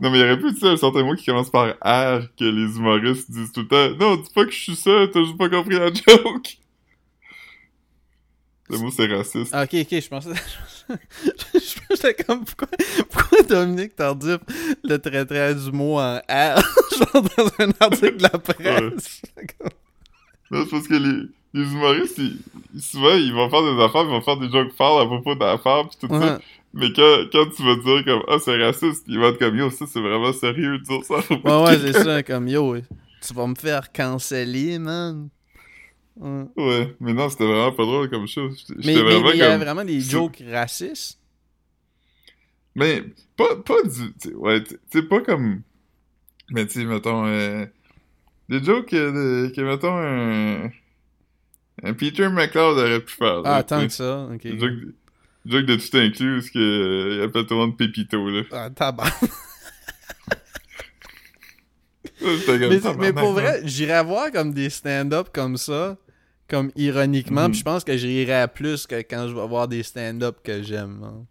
Non, 0.00 0.10
mais 0.10 0.18
il 0.18 0.24
aurait 0.24 0.38
pu 0.38 0.46
utiliser 0.46 0.68
un 0.68 0.76
certain 0.78 1.02
mot 1.04 1.14
qui 1.14 1.26
commence 1.26 1.50
par 1.50 1.66
R 1.84 2.22
que 2.34 2.44
les 2.44 2.76
humoristes 2.78 3.30
disent 3.30 3.52
tout 3.52 3.60
le 3.60 3.68
temps. 3.68 3.90
Non, 4.00 4.16
dis 4.16 4.30
pas 4.34 4.46
que 4.46 4.50
je 4.50 4.58
suis 4.58 4.74
ça, 4.74 4.90
t'as 5.12 5.22
juste 5.22 5.36
pas 5.36 5.50
compris 5.50 5.78
la 5.78 5.88
joke. 5.92 6.56
Le 8.70 8.78
mot 8.78 8.90
c'est 8.90 9.06
raciste. 9.06 9.50
Ah, 9.52 9.64
ok, 9.64 9.74
ok, 9.74 10.00
je 10.00 10.08
pensais. 10.08 10.30
je 11.54 11.86
pensais 11.86 12.14
comme 12.14 12.42
pourquoi, 12.46 12.68
pourquoi 13.10 13.42
Dominique 13.42 13.94
Tardif 13.94 14.38
le 14.84 14.96
traiterait 14.96 15.56
du 15.56 15.70
mot 15.72 15.98
en 15.98 16.16
R, 16.16 16.22
genre 16.96 17.22
dans 17.36 17.50
un 17.58 17.70
article 17.80 18.16
de 18.16 18.22
la 18.22 18.30
presse? 18.30 19.20
Non, 20.50 20.64
c'est 20.64 20.70
parce 20.70 20.88
que 20.88 20.94
les, 20.94 21.28
les 21.54 21.62
humoristes, 21.72 22.18
ils, 22.18 22.38
ils- 22.74 22.82
souvent, 22.82 23.14
ils 23.14 23.32
vont 23.32 23.48
faire 23.50 23.62
des 23.62 23.82
affaires, 23.82 24.02
ils 24.02 24.08
vont 24.10 24.20
faire 24.20 24.36
des 24.38 24.50
jokes 24.50 24.72
forts 24.76 25.00
à 25.00 25.06
propos 25.06 25.34
d'affaires 25.34 25.88
pis 25.88 25.96
tout 25.98 26.08
ça. 26.18 26.38
Mais 26.74 26.92
quand, 26.92 27.24
quand 27.32 27.46
tu 27.56 27.62
vas 27.64 27.76
dire 27.76 28.04
comme, 28.04 28.22
ah, 28.28 28.38
c'est 28.38 28.62
raciste, 28.62 29.04
ils 29.08 29.18
vont 29.18 29.28
être 29.28 29.38
comme, 29.38 29.56
yo, 29.56 29.70
ça, 29.70 29.86
c'est 29.86 30.00
vraiment 30.00 30.32
sérieux 30.32 30.78
de 30.78 30.84
dire 30.84 31.04
ça 31.04 31.16
ouais, 31.30 31.62
ouais, 31.64 31.78
c'est 31.78 31.92
ça, 31.94 32.22
comme 32.22 32.46
yo, 32.48 32.76
tu 33.26 33.34
vas 33.34 33.46
me 33.46 33.54
faire 33.54 33.90
canceller, 33.92 34.78
man. 34.78 35.28
Ouais. 36.16 36.44
Ouais, 36.56 36.96
mais 37.00 37.14
non, 37.14 37.28
c'était 37.28 37.46
vraiment 37.46 37.72
pas 37.72 37.84
drôle 37.84 38.10
comme 38.10 38.26
chose. 38.26 38.66
Mais 38.84 38.94
il 38.94 38.98
y 38.98 39.00
avait 39.00 39.38
comme... 39.38 39.60
vraiment 39.62 39.84
des 39.84 40.00
c'est- 40.00 40.10
jokes 40.10 40.42
racistes. 40.50 41.18
Mais 42.74 43.02
pas, 43.36 43.56
pas 43.56 43.82
du. 43.82 44.12
t'sais, 44.14 44.34
ouais, 44.34 44.62
tu 44.62 44.76
sais, 44.90 45.02
pas 45.02 45.20
comme. 45.20 45.62
Mais 46.50 46.66
tu 46.66 46.84
mettons. 46.86 47.26
Euh, 47.26 47.66
des 48.48 48.62
jokes 48.62 48.92
euh, 48.94 49.50
que, 49.50 49.60
mettons, 49.60 49.96
un. 49.96 50.70
Un 51.82 51.92
Peter 51.94 52.28
McLeod 52.28 52.78
aurait 52.78 53.00
pu 53.00 53.14
faire. 53.14 53.42
Ah, 53.44 53.58
là, 53.58 53.62
tant 53.62 53.82
que 53.86 53.92
ça, 53.92 54.28
ok. 54.32 54.46
Jokes 55.46 55.64
de 55.66 55.76
tout 55.76 55.96
inclus, 55.96 56.34
parce 56.40 56.50
que. 56.50 56.58
euh, 56.58 57.24
appelle 57.26 57.46
tout 57.46 57.54
le 57.54 57.60
monde 57.60 57.76
Pépito, 57.76 58.28
là. 58.28 58.42
Ah, 58.52 58.68
comme, 62.46 62.68
mais, 62.68 62.80
mais 62.98 63.12
pour 63.12 63.32
man. 63.34 63.42
vrai, 63.44 63.60
j'irais 63.64 64.02
voir 64.04 64.30
comme 64.32 64.52
des 64.52 64.70
stand-up 64.70 65.28
comme 65.32 65.56
ça, 65.56 65.96
comme 66.48 66.70
ironiquement, 66.76 67.42
Mhm. 67.44 67.50
puis 67.52 67.60
je 67.60 67.64
pense 67.64 67.84
que 67.84 67.96
j'irais 67.96 68.48
plus 68.48 68.86
que 68.86 68.96
quand 68.96 69.28
je 69.28 69.34
vais 69.34 69.46
voir 69.46 69.68
des 69.68 69.82
stand-up 69.82 70.38
que 70.42 70.62
j'aime. 70.62 71.00
hein. 71.04 71.24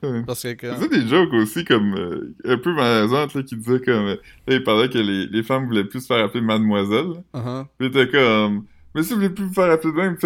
Ouais. 0.00 0.22
Parce 0.24 0.44
que 0.44 0.52
quand... 0.52 0.76
C'est 0.80 0.88
des 0.90 1.08
jokes 1.08 1.32
aussi 1.32 1.64
comme 1.64 1.92
euh, 1.96 2.32
un 2.44 2.56
peu 2.58 2.72
malaisantes 2.72 3.34
là, 3.34 3.42
qui 3.42 3.56
disaient 3.56 3.80
comme 3.80 4.06
euh, 4.06 4.16
là 4.46 4.54
il 4.54 4.62
parlait 4.62 4.88
que 4.88 4.98
les, 4.98 5.26
les 5.26 5.42
femmes 5.42 5.66
voulaient 5.66 5.82
plus 5.82 6.02
se 6.02 6.06
faire 6.06 6.24
appeler 6.24 6.40
mademoiselle 6.40 7.14
là. 7.34 7.40
Uh-huh. 7.40 7.66
Puis 7.78 7.88
était 7.88 8.08
comme 8.08 8.64
mais 8.94 9.02
si 9.02 9.10
vous 9.10 9.16
voulez 9.16 9.30
plus 9.30 9.44
vous 9.44 9.52
faire 9.54 9.70
appeler 9.70 9.92
de 9.92 9.96
même 9.98 10.16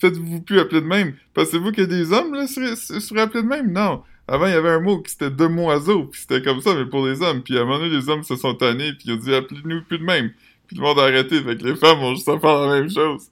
faites-vous 0.00 0.40
plus 0.42 0.58
appeler 0.60 0.80
de 0.80 0.86
même 0.86 1.14
pensez-vous 1.34 1.72
que 1.72 1.82
des 1.82 2.12
hommes 2.12 2.34
là 2.34 2.46
seraient, 2.46 2.76
seraient 2.76 3.20
appelés 3.22 3.42
de 3.42 3.48
même? 3.48 3.72
Non 3.72 4.02
avant 4.28 4.46
il 4.46 4.52
y 4.52 4.56
avait 4.56 4.70
un 4.70 4.80
mot 4.80 5.00
qui 5.02 5.10
c'était 5.12 5.30
demoiseau 5.30 6.04
puis 6.04 6.20
c'était 6.22 6.42
comme 6.42 6.60
ça 6.60 6.74
mais 6.74 6.86
pour 6.86 7.06
les 7.06 7.20
hommes 7.22 7.42
puis 7.42 7.56
à 7.58 7.62
un 7.62 7.64
moment 7.64 7.78
donné 7.78 7.90
les 7.96 8.08
hommes 8.08 8.22
se 8.22 8.36
sont 8.36 8.54
tannés 8.54 8.92
puis 8.92 9.04
ils 9.06 9.12
ont 9.12 9.16
dit 9.16 9.34
appelez-nous 9.34 9.82
plus 9.84 9.98
de 9.98 10.04
même 10.04 10.30
puis 10.66 10.76
le 10.76 10.82
monde 10.82 10.98
a 10.98 11.02
arrêté 11.04 11.42
fait 11.42 11.56
que 11.56 11.64
les 11.64 11.76
femmes 11.76 11.98
ont 12.00 12.14
juste 12.14 12.28
à 12.28 12.38
faire 12.38 12.60
la 12.66 12.80
même 12.80 12.90
chose 12.90 13.24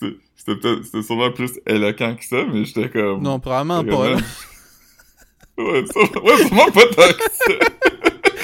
c'était 0.00 0.16
peut-être 0.60 0.84
c'était 0.84 1.02
sûrement 1.02 1.30
plus 1.32 1.58
éloquent 1.66 2.14
que 2.16 2.24
ça 2.24 2.44
mais 2.52 2.64
j'étais 2.64 2.88
comme 2.88 3.22
Non, 3.22 3.38
probablement 3.40 3.84
pas. 3.84 4.10
Là. 4.10 4.16
Ouais, 5.58 5.84
ça, 5.86 5.98
ouais, 6.22 6.36
sûrement 6.46 6.70
pas 6.70 6.86
tant 6.86 7.08
que 7.08 7.24
ça. 7.32 7.52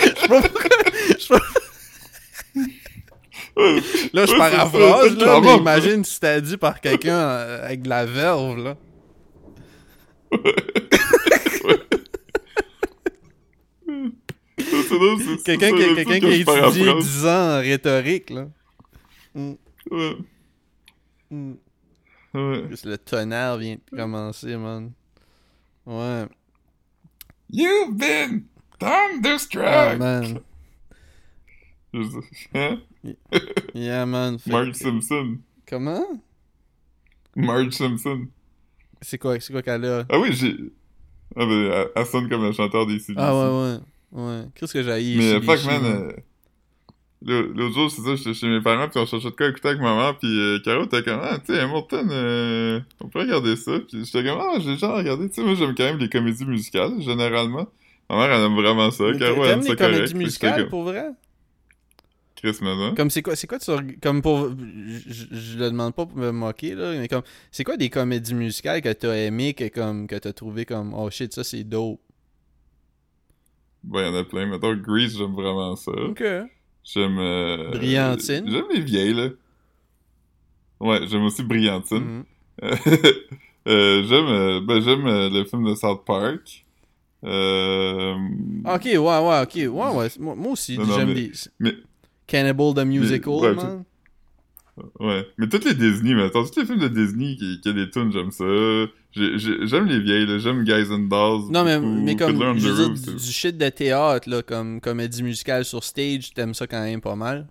Je 0.03 0.21
sais 0.21 0.27
pas 0.29 0.43
pourquoi- 0.43 0.71
je 1.11 1.17
sais 1.23 1.29
pas- 1.29 1.41
Ouais, 2.57 2.65
Là, 3.57 4.27
je 4.27 4.37
paraphrase, 4.37 5.17
là, 5.17 5.41
mais 5.41 5.57
imagine 5.57 6.05
si 6.05 6.15
c'était 6.15 6.41
dit 6.43 6.57
par 6.57 6.81
quelqu'un 6.81 7.17
euh, 7.17 7.65
avec 7.65 7.83
de 7.83 7.89
la 7.89 8.05
verve, 8.05 8.59
là. 8.59 8.77
Quelqu'un 15.45 15.71
qui, 15.73 15.83
a 15.83 16.01
étudié 16.01 16.45
paraphrase. 16.45 16.75
10 17.05 17.27
ans 17.27 17.57
en 17.57 17.61
rhétorique, 17.61 18.31
là. 18.31 18.47
Ouais, 19.35 19.57
Mm. 21.31 21.55
ouais. 22.35 22.69
Juste 22.71 22.85
Le 22.87 22.97
tonnerre 22.99 23.57
vient 23.59 23.75
de 23.77 23.97
commencer, 23.97 24.57
man. 24.57 24.93
Ouais. 25.87 26.27
You've 27.51 27.97
been 27.97 28.45
thunderstruck! 28.79 29.99
man. 29.99 30.41
Je 31.93 32.03
sais- 32.03 32.49
Hein? 32.55 32.79
Yeah, 33.75 34.07
man. 34.07 34.39
Fait 34.39 34.51
Marge 34.51 34.73
Simpson. 34.73 35.37
Comment? 35.69 36.05
Marge 37.37 37.71
Simpson. 37.71 38.27
C'est 39.03 39.19
quoi, 39.19 39.39
c'est 39.41 39.53
quoi 39.53 39.63
qu'elle 39.63 39.85
a? 39.85 40.05
Ah 40.09 40.19
oui, 40.19 40.33
j'ai... 40.33 40.57
Ah 41.37 41.45
ben, 41.47 41.87
elle, 41.95 42.07
sonne 42.07 42.29
comme 42.29 42.45
un 42.45 42.53
chanteur 42.53 42.87
des 42.87 42.99
CDC. 43.01 43.21
Ah 43.21 43.35
ouais, 43.35 43.63
ouais. 43.63 43.79
Ouais. 44.23 44.45
Qu'est-ce 44.55 44.73
que 44.73 44.83
j'ai 44.83 45.17
Mais 45.17 45.41
fuck, 45.41 45.65
man... 45.67 45.85
euh, 45.85 46.13
L'autre 47.27 47.75
jour, 47.75 47.91
c'est 47.91 48.03
ça, 48.03 48.15
j'étais 48.17 48.35
chez 48.35 48.47
mes 48.49 48.61
parents, 48.61 48.87
puis 48.89 49.01
on 49.01 49.07
cherchait 49.07 49.31
de 49.31 49.35
quoi 49.35 49.49
écouter 49.49 49.69
avec 49.69 49.81
maman, 49.81 50.13
puis 50.15 50.29
euh, 50.29 50.59
Caro 50.63 50.85
était 50.85 51.03
comme, 51.03 51.21
ah, 51.23 51.39
tu 51.39 51.55
sais, 51.55 51.61
Hamilton, 51.61 52.09
euh, 52.11 52.81
on 53.01 53.09
peut 53.09 53.21
regarder 53.21 53.57
ça, 53.57 53.73
puis 53.81 54.05
j'étais 54.05 54.23
comme, 54.23 54.39
ah, 54.41 54.59
j'ai 54.61 54.75
déjà 54.75 54.93
regardé, 54.95 55.29
tu 55.31 55.37
sais, 55.37 55.43
moi 55.43 55.55
j'aime 55.55 55.75
quand 55.75 55.85
même 55.85 55.97
les 55.99 56.11
comédies 56.11 56.45
musicales, 56.45 57.01
généralement. 57.01 57.67
Ma 58.11 58.17
mère, 58.17 58.31
elle 58.37 58.45
aime 58.45 58.55
vraiment 58.55 58.91
ça, 58.91 59.05
Mais 59.11 59.19
Caro, 59.19 59.43
elle 59.45 59.51
aime 59.53 59.63
ça 59.63 59.71
les 59.71 59.77
correct. 59.77 59.95
comédies 59.95 59.97
puis 59.97 60.07
j'étais 60.07 60.19
musicales, 60.19 60.61
comme, 60.61 60.69
pour 60.69 60.83
vrai? 60.85 61.11
Comme 62.95 63.11
c'est 63.11 63.23
quoi, 63.23 63.37
c'est 63.37 63.47
quoi 63.47 63.59
tu 63.59 63.71
reg- 63.71 63.99
comme 64.01 64.21
pour, 64.23 64.49
je, 64.51 65.25
je- 65.31 65.59
le 65.59 65.71
demande 65.71 65.95
pas 65.95 66.07
pour 66.07 66.17
me 66.17 66.31
moquer 66.31 66.75
là, 66.75 66.93
mais 66.99 67.09
comme, 67.09 67.23
c'est 67.51 67.65
quoi 67.65 67.77
des 67.77 67.91
comédies 67.91 68.35
musicales 68.35 68.81
que 68.83 68.93
t'as 68.93 69.15
aimé, 69.15 69.55
que 69.55 69.69
comme, 69.69 70.07
que 70.07 70.17
t'as 70.17 70.33
trouvé 70.33 70.65
comme, 70.65 70.93
oh 70.95 71.11
shit, 71.11 71.33
ça 71.33 71.45
c'est 71.45 71.65
dope? 71.65 72.01
Il 73.93 74.01
y 74.01 74.05
en 74.05 74.15
a 74.15 74.25
plein. 74.25 74.47
Mettons, 74.47 74.75
Grease, 74.75 75.17
j'aime 75.19 75.35
vraiment 75.35 75.77
ça. 75.77 75.93
Ok. 75.93 76.23
J'aime... 76.85 77.19
euh, 77.19 77.71
Brillantine. 77.71 78.45
J'aime 78.51 78.65
les 78.73 78.81
vieilles, 78.81 79.15
là. 79.15 79.29
Ouais, 80.81 81.07
j'aime 81.07 81.25
aussi 81.25 81.43
Brillantine. 81.43 82.25
Mhm. 82.63 82.73
Euh, 83.67 84.03
j'aime 84.07 84.27
euh, 84.27 84.61
ben, 84.61 84.79
j'aime 84.83 85.07
euh, 85.07 85.31
le 85.31 85.43
film 85.47 85.65
de 85.67 85.75
South 85.75 86.05
Park. 86.05 86.67
Euh, 87.25 88.15
Ok, 88.67 88.83
ouais, 88.85 88.99
ouais, 88.99 89.43
ok, 89.43 89.55
ouais, 89.55 89.69
ouais, 89.71 90.09
moi, 90.19 90.37
aussi, 90.53 90.77
j'aime 90.99 91.09
mais- 91.59 91.73
Cannibal 92.27 92.75
the 92.75 92.85
Musical, 92.87 93.33
ouais, 93.35 93.55
man. 93.55 93.85
Ouais. 94.99 95.25
Mais 95.39 95.49
toutes 95.49 95.65
les 95.67 95.75
Disney, 95.75 96.15
mettons, 96.15 96.45
tous 96.45 96.59
les 96.59 96.67
films 96.67 96.81
de 96.81 96.89
Disney 96.89 97.37
qui, 97.37 97.61
qui 97.61 97.69
a 97.69 97.73
des 97.73 97.89
tunes, 97.91 98.11
j'aime 98.13 98.33
ça. 98.33 98.45
J'ai- 99.13 99.39
j'ai- 99.39 99.67
J'aime 99.69 99.87
les 99.87 100.01
vieilles. 100.01 100.41
J'aime 100.41 100.65
Guys 100.65 100.91
and 100.91 101.07
Dolls. 101.09 101.53
Non, 101.53 101.63
mais, 101.65 101.79
beaucoup. 101.79 101.93
mais 102.03 102.17
comme, 102.17 102.59
je 102.59 102.69
veux 102.69 102.89
dire, 102.89 103.15
du, 103.15 103.23
shit 103.33 103.57
de 103.57 103.69
théâtre, 103.69 104.29
là, 104.29 104.43
comme 104.43 104.81
comédie 104.81 105.23
musicale 105.23 105.65
sur 105.65 105.85
stage, 105.85 106.33
t'aimes 106.35 106.55
ça 106.55 106.67
quand 106.67 106.83
même 106.83 107.01
pas 107.01 107.15
mal. 107.15 107.47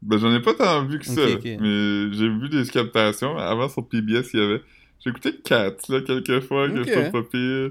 Ben, 0.00 0.16
j'en 0.16 0.32
ai 0.32 0.40
pas 0.40 0.54
tant 0.54 0.86
vu 0.86 0.98
que 1.00 1.04
ça. 1.04 1.20
Mais 1.44 2.12
j'ai 2.12 2.28
vu 2.28 2.48
des 2.48 2.64
captations. 2.70 3.36
Avant, 3.36 3.68
sur 3.68 3.86
PBS, 3.86 4.30
il 4.32 4.40
y 4.40 4.42
avait... 4.42 4.62
J'ai 5.04 5.10
écouté 5.10 5.34
Cats, 5.44 5.76
là, 5.88 6.00
quelques 6.00 6.40
fois, 6.40 6.68
que 6.68 6.82
je 6.82 7.10
pas 7.10 7.22
pire. 7.22 7.70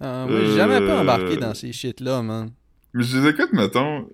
Ah, 0.00 0.26
moi, 0.28 0.40
j'ai 0.44 0.56
jamais 0.56 0.80
pas 0.80 0.98
Euh, 0.98 1.00
embarqué 1.02 1.36
dans 1.36 1.54
ces 1.54 1.72
shit-là, 1.72 2.22
man. 2.22 2.50
Mais 2.96 3.02
je 3.04 3.18
les 3.18 3.28
écoute, 3.28 3.52
mettons, 3.52 4.08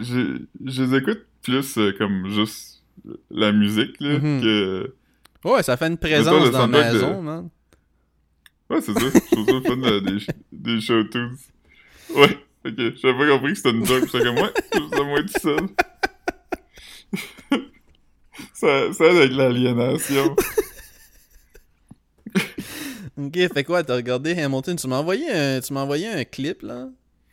je, 0.00 0.38
je 0.64 0.82
les 0.82 0.98
écoute 0.98 1.24
plus 1.42 1.78
euh, 1.78 1.92
comme 1.96 2.28
juste 2.28 2.82
la 3.30 3.52
musique, 3.52 4.00
là, 4.00 4.18
Mhm. 4.18 4.40
que... 4.40 4.94
Ouais, 5.44 5.62
ça 5.62 5.76
fait 5.76 5.86
une 5.86 5.96
présence 5.96 6.26
Mettons 6.46 6.50
dans 6.50 6.66
la 6.66 6.66
de- 6.66 6.92
maison, 6.92 7.22
man. 7.22 7.48
Ouais, 8.68 8.80
c'est 8.80 8.94
ça, 8.94 9.06
je 9.10 9.30
trouve 9.30 9.46
ça 9.46 9.54
le 9.54 9.60
fun 9.62 9.80
euh, 9.84 10.00
des, 10.00 10.18
des 10.50 10.80
show 10.80 11.04
tunes. 11.04 11.36
Ouais, 12.16 12.36
ok, 12.64 12.74
j'avais 12.96 13.16
pas 13.18 13.28
compris 13.28 13.52
que 13.52 13.58
c'était 13.58 13.70
une 13.70 13.86
joke, 13.86 14.06
j'étais 14.06 14.22
comme, 14.22 14.38
ouais, 14.38 14.50
je 14.74 14.80
suis 14.80 14.90
moins 15.04 15.22
tout 15.22 15.28
seul. 15.28 15.68
ça, 18.54 18.92
ça 18.92 19.04
aide 19.04 19.16
avec 19.18 19.32
l'aliénation. 19.32 20.36
Ok, 23.18 23.34
fait 23.54 23.64
quoi, 23.64 23.82
t'as 23.82 23.96
regardé 23.96 24.32
Hamilton, 24.38 24.76
tu 24.76 24.86
m'as 24.88 24.98
envoyé 24.98 25.30
un, 25.30 25.60
tu 25.60 25.72
m'as 25.72 25.80
envoyé 25.82 26.06
un 26.06 26.24
clip, 26.24 26.60
là? 26.62 26.88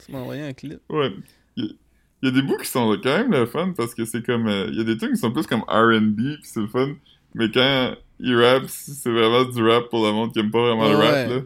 Tu 0.06 0.12
m'as 0.12 0.20
envoyé 0.20 0.42
un 0.44 0.54
clip. 0.54 0.80
Ouais, 0.90 1.12
il 1.56 1.66
y, 1.66 1.78
il 2.22 2.30
a 2.30 2.32
des 2.32 2.42
bouts 2.42 2.58
qui 2.58 2.68
sont 2.70 2.90
quand 3.04 3.18
même 3.18 3.32
le 3.32 3.46
fun, 3.46 3.74
parce 3.76 3.94
que 3.96 4.06
c'est 4.06 4.26
comme, 4.26 4.48
euh, 4.48 4.68
il 4.72 4.78
y 4.78 4.82
a 4.82 4.84
des 4.84 4.98
trucs 4.98 5.12
qui 5.12 5.18
sont 5.20 5.32
plus 5.32 5.46
comme 5.48 5.62
R&B, 5.68 6.18
pis 6.42 6.42
c'est 6.44 6.60
le 6.62 6.68
fun, 6.68 6.96
mais 7.36 7.50
quand 7.52 7.96
ils 8.20 8.36
rappent, 8.36 8.68
c'est 8.70 9.10
vraiment 9.10 9.44
du 9.46 9.62
rap 9.68 9.90
pour 9.90 10.06
le 10.06 10.12
monde 10.14 10.32
qui 10.34 10.40
aime 10.40 10.52
pas 10.52 10.62
vraiment 10.62 10.90
le 10.90 10.96
rap, 10.98 11.30
là. 11.30 11.42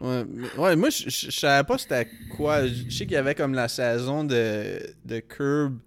Ouais, 0.00 0.24
mais- 0.28 0.48
ouais 0.62 0.76
moi, 0.76 0.90
je 0.90 1.04
je- 1.08 1.26
je 1.30 1.38
savais 1.38 1.64
pas 1.64 1.78
c'était 1.78 2.08
quoi. 2.36 2.66
Je 2.66 2.74
je 2.88 2.90
sais 2.90 3.04
qu'il 3.06 3.14
y 3.14 3.16
avait 3.16 3.34
comme 3.36 3.54
la 3.54 3.68
saison 3.68 4.24
de, 4.24 4.80
de 5.04 5.20
Curb 5.20 5.78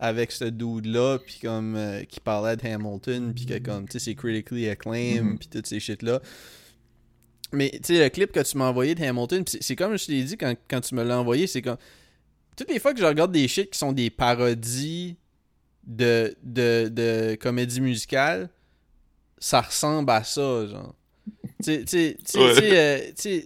avec 0.00 0.32
ce 0.32 0.44
dude-là, 0.44 1.18
puis 1.24 1.38
comme, 1.40 1.76
euh, 1.76 2.02
qui 2.02 2.18
parlait 2.20 2.56
de 2.56 2.66
Hamilton, 2.66 3.32
puis 3.34 3.46
que 3.46 3.58
comme, 3.58 3.86
tu 3.86 3.92
sais, 3.92 3.98
c'est 4.06 4.14
critically 4.16 4.68
acclaimed, 4.68 5.24
Mhm. 5.24 5.38
puis 5.38 5.48
toutes 5.48 5.66
ces 5.66 5.78
shit-là. 5.80 6.20
Mais, 7.54 7.70
tu 7.70 7.94
sais, 7.94 8.02
le 8.02 8.08
clip 8.10 8.32
que 8.32 8.40
tu 8.40 8.56
m'as 8.58 8.68
envoyé 8.68 8.94
de 8.94 9.02
Hamilton, 9.04 9.44
c'est 9.46 9.76
comme 9.76 9.96
je 9.96 10.06
t'ai 10.06 10.22
dit 10.22 10.36
quand, 10.36 10.54
quand 10.68 10.80
tu 10.80 10.94
me 10.94 11.02
l'as 11.02 11.18
envoyé, 11.18 11.46
c'est 11.46 11.62
comme... 11.62 11.76
Toutes 12.56 12.70
les 12.70 12.78
fois 12.78 12.92
que 12.94 13.00
je 13.00 13.04
regarde 13.04 13.32
des 13.32 13.48
shit 13.48 13.70
qui 13.70 13.78
sont 13.78 13.92
des 13.92 14.10
parodies 14.10 15.16
de, 15.86 16.34
de, 16.42 16.88
de 16.88 17.36
comédie 17.40 17.80
musicale, 17.80 18.48
ça 19.38 19.60
ressemble 19.60 20.10
à 20.10 20.22
ça, 20.24 20.66
genre. 20.66 20.94
Tu 21.62 21.84
sais, 21.86 22.16
Ouais. 22.34 22.72
euh, 22.72 22.98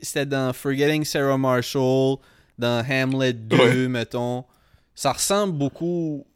c'était 0.03 0.27
dans 0.27 0.53
Forgetting 0.53 1.05
Sarah 1.05 1.39
Marshall, 1.39 2.17
dans 2.59 2.85
Hamlet 2.89 3.33
2, 3.33 3.57
Ouais. 3.57 3.89
mettons. 3.89 4.45
Ça 4.95 5.13
ressemble 5.13 5.57
beaucoup. 5.57 6.27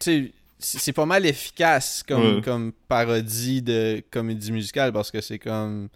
Tu 0.00 0.04
sais, 0.04 0.32
c'est 0.58 0.78
c'est 0.78 0.92
pas 0.92 1.04
mal 1.06 1.26
efficace 1.26 2.02
comme, 2.06 2.36
Ouais. 2.36 2.42
comme 2.42 2.72
parodie 2.88 3.60
de 3.60 4.02
comédie 4.10 4.52
musicale 4.52 4.92
parce 4.92 5.10
que 5.10 5.20
c'est 5.20 5.38
comme. 5.38 5.88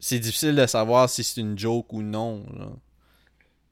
C'est 0.00 0.18
difficile 0.18 0.54
de 0.54 0.66
savoir 0.66 1.08
si 1.10 1.24
c'est 1.24 1.40
une 1.40 1.58
joke 1.58 1.92
ou 1.92 2.02
non. 2.02 2.44
là. 2.56 2.68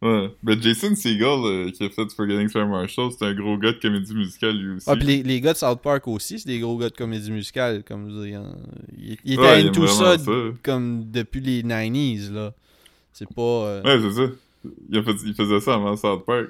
Ouais. 0.02 0.30
Ben, 0.42 0.60
Jason 0.60 0.94
Segel, 0.94 1.22
euh, 1.26 1.70
qui 1.70 1.82
a 1.84 1.88
fait 1.88 2.10
Forgetting 2.14 2.48
Sarah 2.48 2.66
Marshall, 2.66 3.10
c'est 3.12 3.24
un 3.24 3.32
gros 3.34 3.56
gars 3.56 3.72
de 3.72 3.78
comédie 3.78 4.14
musicale, 4.14 4.56
lui 4.56 4.76
aussi. 4.76 4.84
Ah, 4.90 4.94
puis 4.96 5.06
les, 5.06 5.22
les 5.22 5.40
gars 5.40 5.54
de 5.54 5.58
South 5.58 5.80
Park 5.80 6.06
aussi, 6.06 6.38
c'est 6.38 6.46
des 6.48 6.58
gros 6.60 6.76
gars 6.76 6.90
de 6.90 6.94
comédie 6.94 7.30
musicale. 7.30 7.82
Comme 7.82 8.10
je 8.10 8.26
dire, 8.26 8.40
hein. 8.40 8.56
il, 8.98 9.16
il 9.24 9.40
Ouais, 9.40 9.62
vraiment 9.62 9.86
ça, 9.86 10.16
comme 10.62 11.10
depuis 11.10 11.40
les 11.40 11.62
90s. 11.62 12.30
là. 12.32 12.52
C'est 13.12 13.32
pas. 13.34 13.40
euh, 13.42 13.82
Ouais, 13.84 13.98
c'est 14.10 14.26
ça. 14.26 14.32
Il, 14.90 15.02
fait- 15.02 15.26
il 15.26 15.34
faisait 15.34 15.60
ça 15.60 15.74
avant 15.74 15.96
South 15.96 16.26
Park. 16.26 16.48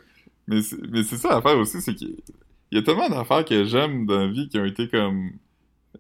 Mais 0.49 0.63
c'est 0.63 0.77
mais 0.91 1.03
c'est 1.05 1.17
ça 1.17 1.29
l'affaire 1.31 1.57
aussi, 1.59 1.81
c'est 1.81 1.95
qu'il 1.95 2.17
il 2.73 2.79
y 2.79 2.81
a 2.81 2.83
tellement 2.83 3.09
d'affaires 3.09 3.45
que 3.45 3.65
j'aime 3.65 4.07
dans 4.07 4.19
la 4.19 4.27
vie 4.29 4.49
qui 4.49 4.59
ont 4.59 4.65
été 4.65 4.89
comme 4.89 5.31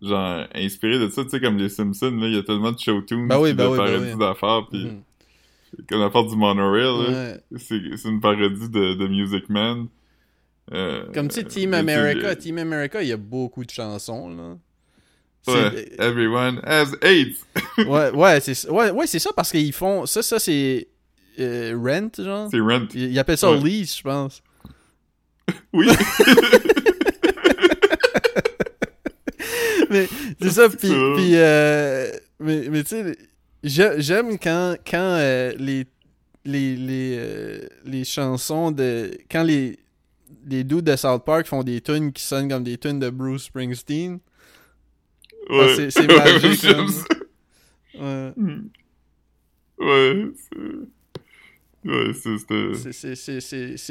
genre 0.02 0.46
inspirées 0.54 0.98
de 0.98 1.08
ça, 1.08 1.24
tu 1.24 1.30
sais, 1.30 1.40
comme 1.40 1.56
les 1.58 1.68
Simpsons, 1.68 2.10
là, 2.16 2.26
il 2.28 2.34
y 2.34 2.38
a 2.38 2.42
tellement 2.42 2.72
de 2.72 2.78
show 2.78 3.00
tunes 3.02 3.28
Ben 3.28 3.38
oui, 3.38 3.50
puis 3.50 3.54
ben 3.56 3.64
de 3.64 3.70
oui, 3.70 3.76
ben 3.78 3.84
parodies 3.86 4.12
oui. 4.12 4.18
d'affaires, 4.18 4.66
puis 4.70 4.84
mhm. 4.86 5.02
comme 5.88 6.00
l'affaire 6.00 6.24
du 6.24 6.36
monorail, 6.36 7.08
Ouais. 7.08 7.40
c'est 7.58 8.08
une 8.08 8.20
parodie 8.20 8.68
de, 8.70 8.94
de 8.94 9.06
Music 9.08 9.48
Man. 9.48 9.86
Euh, 10.72 11.04
Comme 11.14 11.28
tu 11.28 11.36
sais, 11.36 11.44
Team 11.44 11.70
tu 11.70 11.76
America, 11.76 12.34
Team 12.34 12.58
America, 12.58 13.00
il 13.02 13.08
y 13.08 13.12
a 13.12 13.16
beaucoup 13.16 13.64
de 13.64 13.70
chansons, 13.70 14.28
là. 14.36 14.56
Ouais, 15.48 15.92
everyone 16.00 16.60
has 16.64 16.92
AIDS! 17.02 17.36
ouais, 17.78 18.10
ouais, 18.10 18.40
c'est 18.40 18.54
ça- 18.54 18.72
ouais, 18.72 18.90
ouais, 18.90 19.06
c'est 19.06 19.20
ça 19.20 19.30
parce 19.36 19.52
qu'ils 19.52 19.72
font. 19.72 20.04
Ça, 20.04 20.20
ça 20.20 20.40
c'est. 20.40 20.88
euh, 21.38 21.78
rent, 21.80 22.10
genre. 22.18 22.48
C'est 22.50 22.58
Rent. 22.58 22.86
Ils 22.94 23.12
ils 23.12 23.18
appellent 23.20 23.38
ça 23.38 23.52
Ouais. 23.52 23.60
lease, 23.60 23.96
je 23.98 24.02
pense. 24.02 24.42
Oui! 25.72 25.86
mais 29.90 30.08
c'est 30.40 30.50
ça, 30.50 30.68
puis. 30.68 30.88
Euh, 31.34 32.10
mais 32.40 32.68
mais 32.70 32.82
tu 32.82 32.90
sais, 32.90 33.16
j'ai- 33.62 33.94
j'aime 34.00 34.38
quand, 34.38 34.76
quand 34.88 35.16
euh, 35.18 35.52
les. 35.58 35.84
Les, 36.48 36.76
les, 36.76 37.16
euh, 37.18 37.66
les 37.84 38.04
chansons 38.04 38.70
de. 38.70 39.10
Quand 39.30 39.42
les. 39.42 39.78
Les 40.48 40.62
dudes 40.62 40.84
de 40.84 40.94
South 40.94 41.24
Park 41.24 41.46
font 41.46 41.64
des 41.64 41.80
tunes 41.80 42.12
qui 42.12 42.22
sonnent 42.22 42.48
comme 42.48 42.62
des 42.62 42.78
tunes 42.78 43.00
de 43.00 43.10
Bruce 43.10 43.44
Springsteen. 43.44 44.20
Ouais. 45.50 45.74
c'est- 45.74 45.90
c'est 45.90 46.06
Ouais, 46.08 46.16
magique, 46.18 46.60
j'aime 46.62 46.86
comme-. 46.86 47.02
Ouais. 47.98 48.32
Ouais, 49.78 50.26
c'est... 50.36 50.58
Ouais, 51.88 52.12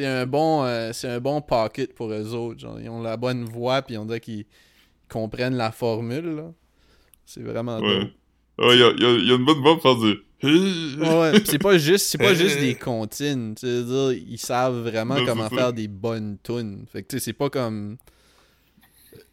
un 0.05 0.25
bon 0.25 0.63
euh, 0.63 0.91
c'est 0.93 1.07
un 1.09 1.19
bon 1.19 1.41
pocket 1.41 1.93
pour 1.93 2.11
eux 2.11 2.33
autres. 2.33 2.59
Genre. 2.59 2.79
Ils 2.79 2.89
ont 2.89 3.01
la 3.01 3.17
bonne 3.17 3.45
voix 3.45 3.81
puis 3.81 3.97
on 3.97 4.05
dirait 4.05 4.19
qu'ils 4.19 4.45
comprennent 5.11 5.55
la 5.55 5.71
formule. 5.71 6.35
là. 6.35 6.51
C'est 7.25 7.41
vraiment 7.43 7.79
Ouais. 7.79 7.99
dope. 7.99 8.09
Ouais, 8.57 8.75
il 8.75 8.79
y 8.79 8.83
a, 8.83 8.91
y 8.91 9.05
a- 9.05 9.23
y 9.23 9.31
a 9.31 9.35
une 9.35 9.45
bonne 9.45 9.59
voix 9.61 9.79
pour 9.79 9.81
faire 9.81 9.95
du... 9.97 10.17
Ouais, 10.43 11.41
c'est 11.45 11.59
pas 11.59 11.77
juste 11.77 12.05
c'est 12.07 12.17
pas 12.17 12.33
juste 12.35 12.59
des 12.59 12.75
comptines. 12.75 13.55
Tu 13.55 13.65
dire, 13.65 14.11
ils 14.11 14.37
savent 14.37 14.81
vraiment 14.87 15.15
Non, 15.17 15.25
comment 15.25 15.49
ça. 15.49 15.55
faire 15.55 15.73
des 15.73 15.87
bonnes 15.87 16.37
tunes. 16.43 16.85
Fait 16.91 17.03
que 17.03 17.07
tu 17.07 17.17
sais, 17.19 17.25
c'est 17.25 17.33
pas 17.33 17.49
comme. 17.49 17.97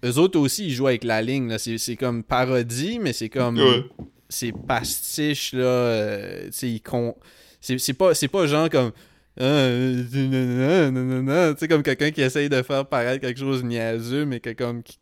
Eux 0.04 0.18
autres 0.18 0.38
aussi, 0.38 0.66
ils 0.66 0.72
jouent 0.72 0.86
avec 0.86 1.04
la 1.04 1.20
ligne. 1.20 1.48
là. 1.50 1.58
C'est 1.58 1.96
comme 1.96 2.22
parodie, 2.22 2.98
mais 2.98 3.12
c'est 3.12 3.28
comme. 3.28 3.58
Ouais. 3.58 3.84
C'est 4.28 4.52
pastiche, 4.52 5.52
là. 5.52 5.64
euh, 5.64 6.46
tu 6.46 6.52
sais, 6.52 6.70
ils 6.70 6.80
con... 6.80 7.14
C'est 7.60 7.92
pas, 7.92 8.14
c'est 8.14 8.28
pas 8.28 8.46
genre 8.46 8.70
comme. 8.70 8.92
Ah, 9.38 9.42
euh, 9.44 11.52
Tu 11.52 11.58
sais, 11.58 11.68
comme 11.68 11.82
quelqu'un 11.82 12.10
qui 12.10 12.22
essaye 12.22 12.48
de 12.48 12.62
faire 12.62 12.86
paraître 12.86 13.20
quelque 13.20 13.38
chose 13.40 13.62
de 13.62 13.66
niaiseux, 13.68 14.24
mais 14.24 14.40
que 14.40 14.50
comme 14.50 14.82
qui 14.82 14.98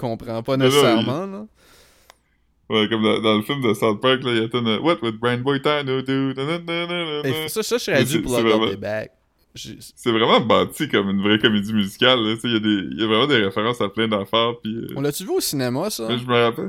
comprend 0.00 0.42
pas 0.42 0.56
nécessairement, 0.56 1.26
là. 1.26 1.46
Ouais, 2.68 2.88
comme 2.88 3.02
dans, 3.02 3.20
dans 3.20 3.36
le 3.36 3.42
film 3.42 3.60
de 3.62 3.74
South 3.74 4.00
Park, 4.00 4.22
là, 4.22 4.30
il 4.32 4.36
y 4.36 4.40
a 4.40 4.58
une... 4.58 4.78
What 4.84 4.98
would 5.02 5.16
Brian 5.18 5.38
Boitano 5.38 6.02
do? 6.02 6.32
Ça, 7.48 7.62
ça, 7.64 7.78
je 7.78 7.82
serais 7.82 8.04
dû 8.04 8.10
c'est- 8.12 8.18
pour 8.20 8.32
vraiment- 8.32 8.72
back. 8.78 9.10
Je- 9.56 9.72
C'est 9.96 10.12
vraiment 10.12 10.38
bâti 10.40 10.88
comme 10.88 11.10
une 11.10 11.20
vraie 11.20 11.40
comédie 11.40 11.72
musicale, 11.72 12.20
là. 12.20 12.36
Il 12.44 12.54
y, 12.56 12.60
des- 12.60 12.96
y 12.96 13.02
a 13.02 13.06
vraiment 13.08 13.26
des 13.26 13.38
références 13.44 13.80
à 13.80 13.88
plein 13.88 14.06
d'affaires, 14.06 14.52
puis... 14.62 14.72
euh, 14.76 14.86
On 14.94 15.00
l'a-tu 15.00 15.24
vu 15.24 15.30
au 15.30 15.40
cinéma, 15.40 15.90
ça? 15.90 16.16
je 16.16 16.24
me 16.24 16.32
rappelle. 16.44 16.66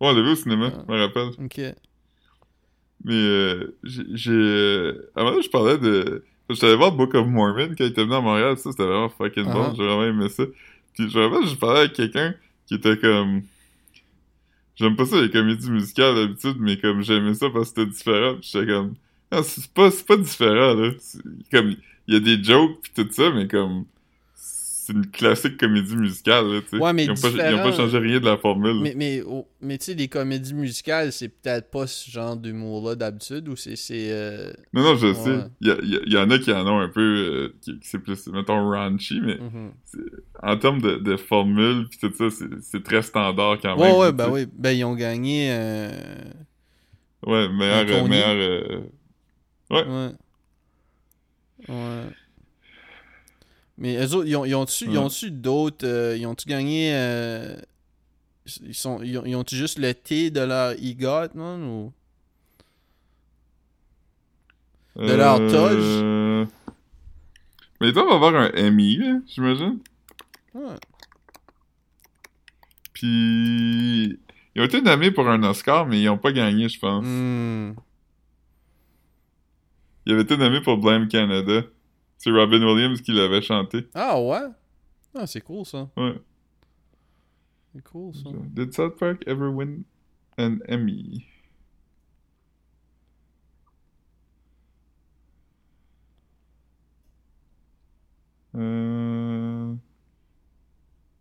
Ouais, 0.00 0.08
on 0.08 0.12
l'a 0.12 0.22
vu 0.22 0.30
au 0.30 0.36
cinéma, 0.36 0.70
Ah. 0.72 0.84
je 0.86 0.92
me 0.92 1.00
rappelle. 1.00 1.28
Ok. 1.44 1.58
Mais 3.04 3.14
euh, 3.14 3.76
j'ai... 3.82 4.30
euh, 4.32 5.10
À 5.16 5.20
un 5.20 5.22
moment 5.24 5.32
donné, 5.32 5.42
je 5.44 5.50
parlais 5.50 5.78
de... 5.78 6.24
J'étais 6.50 6.66
allé 6.66 6.76
voir 6.76 6.92
Book 6.92 7.14
of 7.14 7.26
Mormon 7.26 7.68
quand 7.76 7.84
il 7.84 7.86
était 7.90 8.02
venu 8.04 8.14
à 8.14 8.20
Montréal, 8.20 8.56
ça 8.56 8.70
c'était 8.70 8.84
vraiment 8.84 9.08
fucking 9.10 9.44
bon, 9.44 9.64
Uh-huh. 9.70 9.76
j'ai 9.76 9.84
vraiment 9.84 10.04
aimé 10.04 10.28
ça. 10.30 10.44
Je 10.98 11.18
me 11.18 11.26
rappelle, 11.26 11.48
je 11.48 11.54
parlais 11.54 11.80
avec 11.80 11.92
quelqu'un 11.92 12.34
qui 12.66 12.74
était 12.74 12.96
comme... 12.96 13.42
J'aime 14.76 14.96
pas 14.96 15.06
ça 15.06 15.20
les 15.20 15.30
comédies 15.30 15.70
musicales 15.70 16.14
d'habitude, 16.14 16.56
mais 16.60 16.76
comme 16.78 17.02
j'aimais 17.02 17.34
ça 17.34 17.50
parce 17.50 17.72
que 17.72 17.80
c'était 17.80 17.90
différent, 17.90 18.34
puis 18.34 18.48
j'étais 18.52 18.66
comme... 18.66 18.94
Non, 19.32 19.42
c'est 19.42 19.72
pas, 19.72 19.90
pas 20.06 20.16
différent, 20.16 20.74
là. 20.74 20.90
Comme, 21.50 21.76
il 22.06 22.14
y 22.14 22.16
a 22.16 22.20
des 22.20 22.42
jokes 22.42 22.80
pis 22.82 22.90
tout 22.94 23.12
ça, 23.12 23.30
mais 23.30 23.46
comme... 23.48 23.84
C'est 24.88 24.94
une 24.94 25.06
classique 25.10 25.58
comédie 25.58 25.96
musicale, 25.96 26.46
là, 26.50 26.60
tu 26.62 26.68
sais. 26.70 26.76
Ouais, 26.78 26.94
mais 26.94 27.04
ils, 27.04 27.10
ont 27.10 27.14
pas, 27.14 27.28
ils 27.28 27.28
ont 27.28 27.32
différent. 27.32 27.62
pas 27.62 27.72
changé 27.76 27.98
rien 27.98 28.20
de 28.20 28.24
la 28.24 28.38
formule. 28.38 28.80
Mais, 28.80 28.94
mais, 28.96 29.22
oh, 29.26 29.46
mais 29.60 29.76
tu 29.76 29.84
sais, 29.84 29.94
les 29.94 30.08
comédies 30.08 30.54
musicales, 30.54 31.12
c'est 31.12 31.28
peut-être 31.28 31.70
pas 31.70 31.86
ce 31.86 32.10
genre 32.10 32.38
d'humour-là 32.38 32.94
d'habitude, 32.94 33.46
ou 33.50 33.54
c'est. 33.56 33.76
c'est 33.76 34.08
euh, 34.10 34.50
Non, 34.72 34.82
non, 34.82 34.96
je 34.96 35.08
Ouais. 35.08 35.14
sais. 35.14 35.38
Il 35.60 35.66
y, 35.68 35.70
a- 35.70 36.00
il 36.06 36.16
en 36.16 36.30
a 36.30 36.38
qui 36.38 36.50
en 36.52 36.66
ont 36.66 36.78
un 36.80 36.88
peu... 36.88 37.00
euh, 37.00 37.54
qui, 37.60 37.78
qui 37.78 37.86
c'est 37.86 37.98
plus, 37.98 38.26
mettons, 38.28 38.70
raunchy, 38.70 39.20
mais... 39.20 39.36
mhm. 39.36 39.72
en 40.42 40.56
termes 40.56 40.80
de, 40.80 40.96
de 40.96 41.16
formule 41.18 41.86
pis 41.90 41.98
tout 41.98 42.12
ça, 42.16 42.30
c'est- 42.62 42.82
très 42.82 43.02
standard 43.02 43.58
quand 43.60 43.76
Ouais, 43.78 43.88
même. 43.88 43.96
ouais, 43.98 44.08
tu 44.10 44.16
ben 44.16 44.24
sais. 44.24 44.30
oui. 44.30 44.46
Ben, 44.56 44.70
ils 44.70 44.84
ont 44.84 44.94
gagné. 44.94 45.48
euh, 45.50 45.90
Ouais, 47.26 47.46
meilleur. 47.50 48.08
Meilleur 48.08 48.28
euh, 48.30 48.80
Ouais. 49.70 49.84
Ouais. 51.68 52.04
Mais 53.78 53.96
eux 53.96 54.14
autres, 54.14 54.26
ils 54.28 54.36
ont- 54.36 54.44
ils 54.44 54.54
ont-tu 54.54 54.84
ils 54.84 54.90
Ouais. 54.90 54.98
ont-tu 54.98 55.30
d'autres. 55.30 55.86
euh, 55.86 56.16
ils 56.16 56.26
ont-tu 56.26 56.48
gagné. 56.48 56.90
euh, 56.94 57.56
ils, 58.64 58.74
sont, 58.74 59.00
ils, 59.02 59.16
ont, 59.18 59.24
ils 59.24 59.36
ont-tu 59.36 59.54
juste 59.56 59.78
le 59.78 59.94
T 59.94 60.30
de 60.30 60.40
leur 60.40 60.72
EGOT, 60.72 61.34
man, 61.34 61.62
ou? 61.62 61.92
De 64.96 65.12
leur 65.14 65.38
euh, 65.40 66.44
Mais 67.80 67.88
ils 67.88 67.92
doivent 67.94 68.10
avoir 68.10 68.34
un 68.34 68.50
là, 68.50 69.20
j'imagine. 69.28 69.78
Ouais. 70.54 70.74
Puis. 72.92 74.18
Ils 74.54 74.62
ont 74.62 74.64
été 74.64 74.82
nommés 74.82 75.12
pour 75.12 75.28
un 75.28 75.40
Oscar, 75.44 75.86
mais 75.86 76.00
ils 76.02 76.08
ont 76.08 76.18
pas 76.18 76.32
gagné, 76.32 76.68
je 76.68 76.80
pense. 76.80 77.04
Hmm. 77.06 77.74
Ils 80.04 80.12
avaient 80.14 80.22
été 80.22 80.36
nommés 80.36 80.60
pour 80.62 80.78
Blame 80.78 81.06
Canada. 81.06 81.62
C'est 82.18 82.30
Robin 82.30 82.60
Williams 82.62 83.00
qui 83.00 83.12
l'avait 83.12 83.42
chanté. 83.42 83.86
Ah 83.94 84.20
ouais? 84.20 84.48
Ah, 85.14 85.26
c'est 85.26 85.40
cool 85.40 85.64
ça. 85.64 85.88
Ouais. 85.96 86.20
C'est 87.74 87.84
cool 87.84 88.14
ça. 88.14 88.30
Did 88.50 88.72
South 88.74 88.98
Park 88.98 89.22
ever 89.26 89.48
win 89.48 89.84
an 90.36 90.58
Emmy? 90.68 91.24
Euh... 98.56 99.74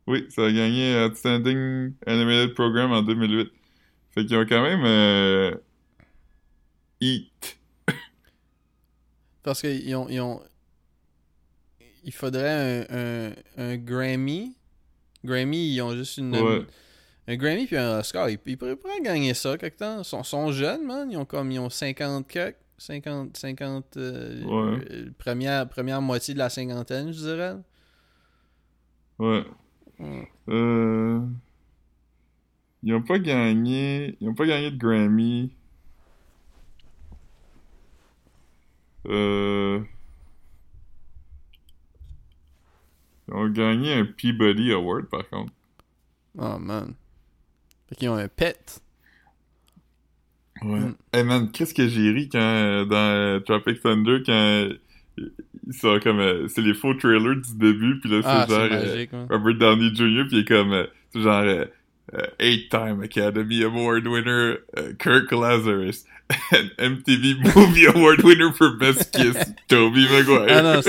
Oui, 0.08 0.26
ça 0.30 0.46
a 0.46 0.52
gagné 0.52 1.06
Outstanding 1.06 1.94
Animated 2.06 2.56
Program 2.56 2.92
en 2.92 3.04
2008. 3.04 3.52
Fait 4.12 4.26
qu'ils 4.26 4.38
ont 4.38 4.46
quand 4.46 4.64
même 4.64 4.84
euh... 4.84 5.56
Eat. 7.00 7.60
Parce 9.44 9.62
qu'ils 9.62 9.96
ont, 9.96 10.10
ils 10.10 10.20
ont. 10.20 10.42
Il 12.08 12.14
faudrait 12.14 12.86
un, 12.90 12.96
un, 12.98 13.32
un 13.58 13.78
Grammy. 13.78 14.56
Grammy, 15.26 15.74
ils 15.74 15.82
ont 15.82 15.92
juste 15.94 16.18
une. 16.18 16.36
Ouais. 16.36 16.66
Un 17.28 17.36
Grammy 17.36 17.68
puis 17.68 17.76
un 17.76 18.00
Oscar. 18.00 18.30
Ils, 18.30 18.40
ils 18.46 18.58
pourraient, 18.58 18.78
pourraient 18.78 19.02
gagner 19.02 19.34
ça 19.34 19.58
quelque 19.58 19.78
temps. 19.78 20.00
Ils 20.00 20.06
sont, 20.06 20.24
sont 20.24 20.52
jeunes, 20.54 20.86
man. 20.86 21.12
Ils 21.12 21.18
ont 21.18 21.26
comme. 21.26 21.52
Ils 21.52 21.60
ont 21.60 21.70
50 21.70 22.26
quelques. 22.28 22.56
50. 22.78 23.36
50 23.36 23.98
euh, 23.98 24.44
Ouais. 24.46 24.86
euh, 24.92 25.10
première, 25.18 25.68
première 25.68 26.02
moitié 26.02 26.34
de 26.34 26.40
la 26.40 26.50
cinquantaine, 26.50 27.12
je 27.12 27.20
dirais. 27.20 27.56
Ouais. 29.20 29.44
Ouais. 30.00 30.32
Euh... 30.48 31.20
Ils 32.84 32.94
ont 32.94 33.02
pas 33.02 33.20
gagné. 33.20 34.16
Ils 34.22 34.30
ont 34.30 34.36
pas 34.36 34.46
gagné 34.46 34.72
de 34.72 34.78
Grammy. 34.78 35.52
Euh... 39.08 39.82
Ils 43.28 43.34
ont 43.34 43.48
gagné 43.50 43.94
un 43.94 44.06
Peabody 44.06 44.72
Award 44.72 45.06
par 45.08 45.28
contre. 45.30 45.52
Oh 46.38 46.58
man. 46.60 46.94
Fait 47.90 47.96
qu'ils 47.96 48.10
ont 48.10 48.16
un 48.16 48.28
pet. 48.28 48.82
Ouais. 50.64 50.80
Mm. 50.80 50.96
Hey 51.14 51.24
man, 51.24 51.52
qu'est-ce 51.52 51.74
que 51.74 51.88
j'ai 51.88 52.12
ri 52.12 52.30
quand 52.30 52.40
euh, 52.40 52.86
dans 52.86 52.96
euh, 52.96 53.40
Tropic 53.40 53.82
Thunder 53.82 54.24
quand 54.26 54.32
euh, 54.34 54.74
ils 55.18 55.74
sont 55.74 56.00
comme 56.02 56.20
euh, 56.20 56.48
c'est 56.48 56.62
les 56.62 56.74
faux 56.74 56.94
trailers 56.96 57.36
du 57.36 57.56
début 57.56 58.00
puis 58.00 58.10
là 58.10 58.22
c'est 58.22 58.28
Ah, 58.30 58.46
genre 58.48 58.68
euh. 58.72 59.26
Robert 59.30 59.56
Downey 59.56 59.94
Jr. 59.94 60.24
puis 60.28 60.38
il 60.38 60.40
est 60.40 60.48
comme 60.48 60.74
euh, 60.74 60.86
c'est 61.14 61.22
genre 61.22 61.42
euh, 61.44 61.66
euh, 62.16 62.22
eight-time 62.40 63.02
Academy 63.04 63.64
Award 63.64 64.08
winner 64.08 64.56
Kirk 64.98 65.32
Lazarus 65.32 66.06
and 66.54 66.70
MTV 66.80 67.36
Movie 67.56 67.86
Award 67.88 68.24
winner 68.24 68.52
for 68.54 68.78
Best 68.78 69.12
Kiss 69.14 69.36
Tobey 69.68 70.06
Maguire. 70.10 70.46
Ah 70.50 70.62
non, 70.62 70.82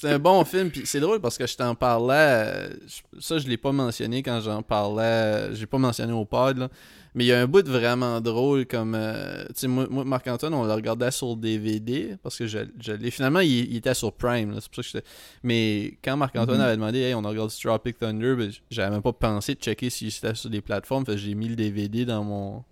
c'est 0.00 0.10
un 0.10 0.18
bon 0.18 0.44
film. 0.44 0.70
Puis 0.70 0.82
c'est 0.84 1.00
drôle 1.00 1.20
parce 1.20 1.36
que 1.38 1.46
je 1.46 1.56
t'en 1.56 1.74
parlais. 1.74 2.14
euh, 2.16 2.68
je- 2.86 3.20
ça, 3.20 3.38
je 3.38 3.46
l'ai 3.48 3.56
pas 3.56 3.72
mentionné 3.72 4.22
quand 4.22 4.40
j'en 4.40 4.62
parlais. 4.62 5.02
euh, 5.02 5.54
J'ai 5.54 5.66
pas 5.66 5.78
mentionné 5.78 6.12
au 6.12 6.24
pod, 6.24 6.58
là. 6.58 6.68
Mais 7.14 7.24
il 7.24 7.28
y 7.28 7.32
a 7.32 7.40
un 7.40 7.46
bout 7.46 7.62
de 7.62 7.70
vraiment 7.70 8.20
drôle 8.20 8.66
comme. 8.66 8.94
euh, 8.94 9.44
tu 9.48 9.52
sais, 9.56 9.66
moi, 9.68 9.86
moi 9.90 10.04
Marc-Antoine, 10.04 10.54
on 10.54 10.64
le 10.64 10.72
regardait 10.72 11.10
sur 11.10 11.34
DVD 11.36 12.16
parce 12.22 12.36
que 12.36 12.46
je, 12.46 12.58
je 12.80 12.92
l'ai. 12.92 13.10
Finalement, 13.10 13.40
il, 13.40 13.50
il 13.70 13.76
était 13.76 13.94
sur 13.94 14.12
Prime. 14.12 14.54
C'est 14.60 14.68
pour 14.70 14.76
ça 14.76 14.82
que 14.82 14.88
j'étais. 14.98 15.04
Mais 15.42 15.98
quand 16.04 16.16
Marc-Antoine 16.16 16.58
Mhm. 16.58 16.64
avait 16.64 16.76
demandé, 16.76 16.98
hey, 17.00 17.14
on 17.14 17.24
a 17.24 17.28
regardé 17.30 17.52
Tropic 17.60 17.98
Thunder, 17.98 18.34
ben, 18.36 18.50
j'avais 18.70 18.90
même 18.90 19.02
pas 19.02 19.12
pensé 19.12 19.54
de 19.54 19.60
checker 19.60 19.90
si 19.90 20.10
c'était 20.10 20.34
sur 20.34 20.50
des 20.50 20.60
plateformes. 20.60 21.04
J'ai 21.16 21.34
mis 21.34 21.48
le 21.48 21.56
DVD 21.56 22.04
dans 22.04 22.22
mon, 22.22 22.62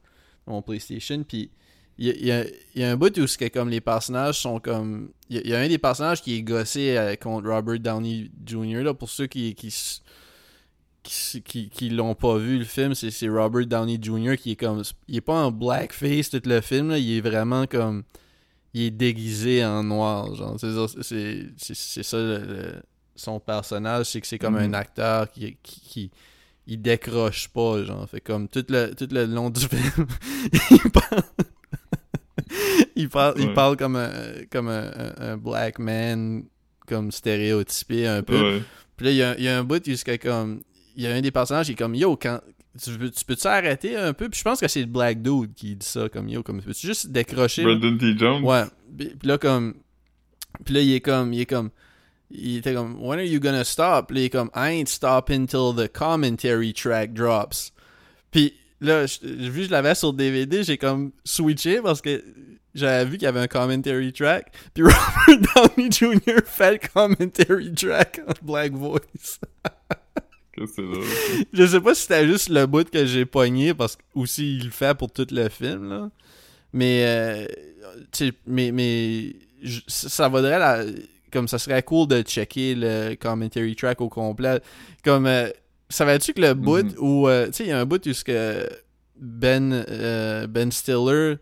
dans 0.46 0.52
mon 0.52 0.62
PlayStation. 0.62 1.24
Puis 1.26 1.50
il 1.98 2.06
y 2.26 2.30
a, 2.30 2.44
il 2.74 2.80
y 2.82 2.84
a- 2.84 2.90
un 2.90 2.96
bout 2.96 3.16
où 3.18 3.26
c'est 3.26 3.48
que 3.50 3.58
comme 3.58 3.68
les 3.70 3.80
personnages 3.80 4.38
sont 4.40 4.60
comme. 4.60 5.10
Il 5.30 5.36
y, 5.36 5.38
a- 5.38 5.42
il 5.42 5.50
y 5.50 5.54
a 5.54 5.58
un 5.60 5.68
des 5.68 5.78
personnages 5.78 6.22
qui 6.22 6.34
est 6.36 6.42
gossé 6.42 6.96
euh, 6.96 7.16
contre 7.16 7.48
Robert 7.48 7.80
Downey 7.80 8.30
Jr. 8.44 8.82
Là, 8.82 8.94
pour 8.94 9.08
ceux 9.10 9.26
qui. 9.26 9.54
qui 9.54 9.72
qui, 11.02 11.12
s- 11.12 11.40
qui, 11.44 11.68
qui 11.70 11.88
l'ont 11.90 12.16
pas 12.16 12.36
vu 12.36 12.58
le 12.58 12.64
film, 12.64 12.94
c'est 12.94 13.10
c'est 13.12 13.28
Robert 13.28 13.66
Downey 13.66 13.98
Jr. 14.02 14.36
qui 14.36 14.52
est 14.52 14.56
comme. 14.56 14.82
Il 15.08 15.16
est 15.16 15.20
pas 15.20 15.44
en 15.44 15.52
blackface 15.52 16.30
tout 16.30 16.42
le 16.44 16.60
film, 16.60 16.88
là, 16.90 16.98
il 16.98 17.18
est 17.18 17.20
vraiment 17.20 17.66
comme. 17.66 18.02
Il 18.74 18.82
est 18.82 18.90
déguisé 18.90 19.64
en 19.64 19.82
noir, 19.84 20.34
genre. 20.34 20.56
C'est 20.60 20.72
ça, 20.72 20.86
c'est- 21.02 22.02
ça 22.02 22.16
le- 22.18 22.38
le- 22.38 22.82
son 23.14 23.38
personnage, 23.40 24.06
c'est 24.06 24.20
que 24.20 24.26
c'est 24.26 24.38
comme 24.38 24.56
un 24.56 24.74
acteur 24.74 25.30
qui, 25.30 25.56
qui, 25.62 26.10
il 26.66 26.82
décroche 26.82 27.48
pas, 27.48 27.82
genre. 27.84 28.06
Fait 28.10 28.20
comme 28.20 28.48
tout 28.48 28.66
le, 28.68 28.92
tout 28.94 29.08
le 29.10 29.24
long 29.26 29.48
du 29.48 29.60
film, 29.60 30.06
il. 30.70 30.78
Il 32.96 33.08
parle, 33.08 33.34
il 33.38 33.52
parle 33.52 33.76
comme 33.76 33.96
un, 33.96 34.10
comme 34.50 34.68
un, 34.68 34.90
un- 34.96 35.14
un 35.32 35.36
black 35.36 35.78
man, 35.78 36.44
comme 36.86 37.12
stéréotypé 37.12 38.06
un 38.06 38.22
peu. 38.22 38.40
Ouais. 38.40 38.62
Puis 38.96 39.06
là, 39.06 39.12
il 39.12 39.16
y 39.16 39.22
a, 39.22 39.36
il 39.38 39.44
y 39.44 39.48
a 39.48 39.58
un 39.58 39.64
bout 39.64 39.84
jusqu'à 39.84 40.18
comme. 40.18 40.62
Il 40.96 41.02
y 41.02 41.06
a 41.06 41.14
un 41.14 41.20
des 41.20 41.30
personnages 41.30 41.66
qui 41.66 41.72
est 41.72 41.76
comme 41.76 41.94
Yo, 41.94 42.16
quand. 42.16 42.40
Tu, 42.82 42.90
veux- 42.90 43.10
tu 43.10 43.24
peux-tu 43.24 43.46
arrêter 43.46 43.96
un 43.96 44.12
peu? 44.12 44.28
Puis 44.28 44.38
je 44.38 44.44
pense 44.44 44.60
que 44.60 44.68
c'est 44.68 44.80
le 44.80 44.86
Black 44.86 45.22
Dude 45.22 45.54
qui 45.54 45.76
dit 45.76 45.86
ça, 45.86 46.08
comme 46.08 46.28
Yo, 46.28 46.42
comme 46.42 46.60
peux-tu 46.60 46.86
juste 46.86 47.08
décrocher? 47.08 47.62
Brendan 47.64 47.96
T. 47.98 48.16
Jones? 48.18 48.42
Ouais. 48.44 48.64
Puis 48.96 49.14
puis 49.18 49.28
là, 49.28 49.38
comme. 49.38 49.74
Puis 50.64 50.74
là, 50.74 50.80
il 50.80 50.92
est 50.94 51.00
comme. 51.00 51.32
Il 51.32 51.40
est 51.40 51.46
comme. 51.46 51.70
Il 52.30 52.56
était 52.56 52.74
comme. 52.74 52.96
When 53.00 53.18
are 53.18 53.24
you 53.24 53.40
gonna 53.40 53.64
stop? 53.64 54.08
Puis 54.08 54.16
là, 54.16 54.20
il 54.22 54.24
est 54.26 54.30
comme. 54.30 54.50
I 54.54 54.78
ain't 54.80 54.88
stopping 54.88 55.46
till 55.46 55.74
the 55.76 55.88
commentary 55.90 56.72
track 56.72 57.12
drops. 57.14 57.72
Puis 58.30 58.54
là, 58.80 59.06
je- 59.06 59.26
vu 59.26 59.60
que 59.62 59.66
je 59.66 59.70
l'avais 59.70 59.94
sur 59.94 60.12
DVD, 60.12 60.62
j'ai 60.62 60.78
comme 60.78 61.12
switché 61.24 61.80
parce 61.82 62.00
que 62.00 62.22
j'avais 62.74 63.04
vu 63.04 63.12
qu'il 63.12 63.22
y 63.24 63.26
avait 63.26 63.40
un 63.40 63.46
commentary 63.48 64.12
track. 64.12 64.52
Puis 64.74 64.82
Robert 65.26 65.46
Downey 65.76 65.90
Jr. 65.90 66.40
fait 66.44 66.72
le 66.82 66.88
commentary 66.92 67.72
track 67.74 68.20
en 68.26 68.32
black 68.46 68.72
voice. 68.72 69.40
Que 70.52 70.66
c'est 70.66 70.82
drôle. 70.82 71.04
Je 71.52 71.66
sais 71.66 71.80
pas 71.80 71.94
si 71.94 72.02
c'était 72.02 72.26
juste 72.26 72.48
le 72.48 72.66
bout 72.66 72.88
que 72.90 73.04
j'ai 73.06 73.26
pogné 73.26 73.74
parce 73.74 73.96
que 73.96 74.02
aussi 74.14 74.56
il 74.56 74.64
le 74.66 74.70
fait 74.70 74.96
pour 74.96 75.10
tout 75.12 75.26
le 75.30 75.48
film 75.48 75.88
là. 75.88 76.10
Mais 76.72 77.04
euh, 77.06 77.46
tu 78.12 78.28
sais, 78.28 78.32
mais 78.46 78.72
mais 78.72 79.36
je- 79.62 79.80
ça 79.86 80.28
vaudrait 80.28 80.58
la 80.58 80.82
comme 81.32 81.48
ça 81.48 81.58
serait 81.58 81.82
cool 81.82 82.08
de 82.08 82.22
checker 82.22 82.74
le 82.74 83.14
commentary 83.16 83.74
track 83.76 84.00
au 84.00 84.08
complet. 84.08 84.60
Comme 85.04 85.26
euh, 85.26 85.50
savais-tu 85.88 86.32
que 86.34 86.40
le 86.40 86.54
bout 86.54 86.84
Mhm. 86.84 86.94
où 86.98 87.28
euh, 87.28 87.46
tu 87.46 87.52
sais 87.54 87.64
il 87.64 87.68
y 87.68 87.72
a 87.72 87.78
un 87.80 87.84
bout 87.86 88.04
où 88.06 88.12
ce 88.12 88.24
que 88.24 88.68
Ben 89.20 89.72
euh, 89.72 90.46
Ben 90.46 90.70
Stiller 90.72 91.36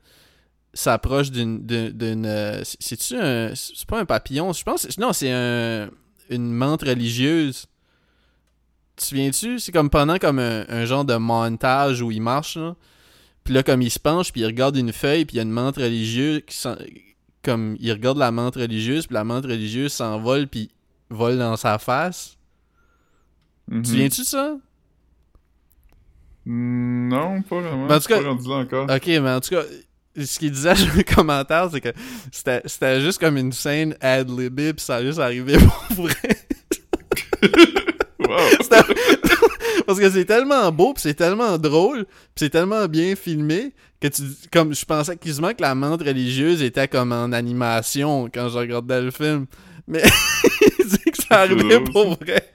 s'approche 0.73 1.31
d'une 1.31 1.65
d'une 1.67 2.27
euh, 2.27 2.61
c'est- 2.65 2.77
c'est-tu 2.81 3.17
un 3.17 3.55
c'est 3.55 3.87
pas 3.87 4.01
un 4.01 4.05
papillon, 4.05 4.53
je 4.53 4.63
pense 4.65 4.87
non, 4.99 5.13
c'est 5.13 5.31
un 5.33 5.89
une 6.31 6.51
menthe 6.53 6.83
religieuse. 6.83 7.67
Tu 8.97 9.03
te 9.03 9.05
souviens-tu? 9.09 9.59
C'est 9.59 9.73
comme 9.73 9.91
pendant 9.91 10.19
comme 10.19 10.39
un, 10.39 10.65
un 10.69 10.85
genre 10.85 11.05
de 11.05 11.17
montage 11.17 12.01
où 12.01 12.11
il 12.13 12.23
marche, 12.23 12.57
là. 12.57 12.77
Puis 13.43 13.53
là, 13.53 13.63
comme 13.63 13.83
il 13.83 13.91
se 13.91 13.99
penche, 13.99 14.33
puis 14.33 14.41
il 14.43 14.47
regarde 14.47 14.77
une 14.77 14.93
feuille, 14.93 15.25
puis 15.27 15.35
il 15.35 15.37
y 15.39 15.41
a 15.41 15.43
une 15.43 15.51
menthe 15.51 15.77
religieuse 15.77 16.43
qui, 16.47 16.57
s'en- 16.57 16.77
comme 17.43 17.77
il 17.81 17.91
regarde 17.93 18.17
la 18.19 18.31
menthe 18.31 18.55
religieuse, 18.57 19.07
puis 19.07 19.15
la 19.15 19.25
menthe 19.25 19.45
religieuse 19.45 19.93
s'envole, 19.93 20.47
puis 20.47 20.71
vole 21.11 21.37
dans 21.39 21.57
sa 21.57 21.79
face. 21.79 22.37
Mhm. 23.69 23.83
Tu 23.83 23.93
viens-tu 23.93 24.21
de 24.23 24.27
ça? 24.27 24.57
Non, 26.47 27.43
pas 27.43 27.61
vraiment. 27.61 27.87
Ben, 27.87 27.97
en 27.97 28.01
tout 28.01 28.09
cas- 28.09 28.21
pas 28.21 28.29
rendu 28.29 28.49
là 28.49 28.57
encore. 28.57 28.85
Ok, 28.91 29.07
mais 29.07 29.31
en 29.31 29.41
tout 29.41 29.51
cas, 29.51 29.63
ce 30.23 30.39
qu'il 30.39 30.51
disait 30.53 30.75
dans 30.87 30.95
le 30.97 31.03
commentaire, 31.15 31.69
c'est 31.73 31.81
que 31.81 31.89
c'était 32.31 32.61
c'était 32.67 33.01
juste 33.01 33.19
comme 33.19 33.37
une 33.39 33.53
scène 33.53 33.97
ad-libée, 34.01 34.75
puis 34.75 34.85
ça 34.85 34.97
a 34.97 35.03
juste 35.03 35.19
arrivé 35.19 35.57
pour 35.97 36.07
vrai. 36.07 36.39
Parce 39.87 40.01
que 40.01 40.11
c'est 40.11 40.25
tellement 40.25 40.71
beau, 40.73 40.95
puis 40.95 41.03
c'est 41.03 41.15
tellement 41.15 41.59
drôle, 41.59 42.05
puis 42.07 42.15
c'est 42.37 42.51
tellement 42.51 42.87
bien 42.87 43.15
filmé 43.17 43.73
que 44.01 44.09
tu 44.09 44.23
comme 44.53 44.75
je 44.75 44.85
pensais 44.85 45.17
quasiment 45.17 45.53
que 45.53 45.63
la 45.63 45.75
menthe 45.75 46.03
religieuse 46.03 46.63
était 46.63 46.89
comme 46.89 47.13
en 47.13 47.33
animation 47.33 48.29
quand 48.33 48.49
je 48.49 48.59
regardais 48.59 49.03
le 49.03 49.11
film. 49.11 49.47
Mais 49.87 50.03
il 50.79 50.87
dit 50.87 50.99
que 51.11 51.23
ça 51.23 51.41
arrivait 51.41 51.81
pour 51.81 52.17
vrai. 52.19 52.51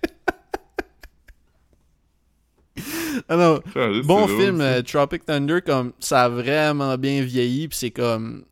Ah 3.29 3.59
bon 4.03 4.27
film 4.39 4.61
euh, 4.61 4.81
Tropic 4.81 5.25
Thunder 5.25 5.59
comme 5.65 5.93
ça 5.99 6.23
a 6.25 6.29
vraiment 6.29 6.97
bien 6.97 7.21
vieilli 7.23 7.67
puis 7.67 7.77
c'est 7.77 7.91
comme 7.91 8.43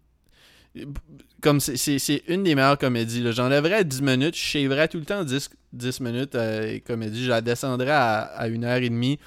comme 1.42 1.60
c'est- 1.60 2.24
une 2.28 2.44
des 2.44 2.56
meilleures 2.56 2.78
comédies 2.78 3.24
j'enlèverais 3.32 3.86
10 3.86 4.02
minutes 4.02 4.36
je 4.36 4.42
shaverais 4.42 4.88
tout 4.88 4.98
le 4.98 5.06
temps 5.06 5.24
10, 5.24 5.50
10 5.74 6.00
minutes 6.02 6.36
euh, 6.36 6.80
comédie. 6.86 7.24
Je 7.24 7.30
la 7.30 7.42
descendrais 7.42 7.92
à, 7.92 8.20
à 8.22 8.48
une 8.48 8.64
heure 8.64 8.78
et 8.82 8.90
demie. 8.90 9.20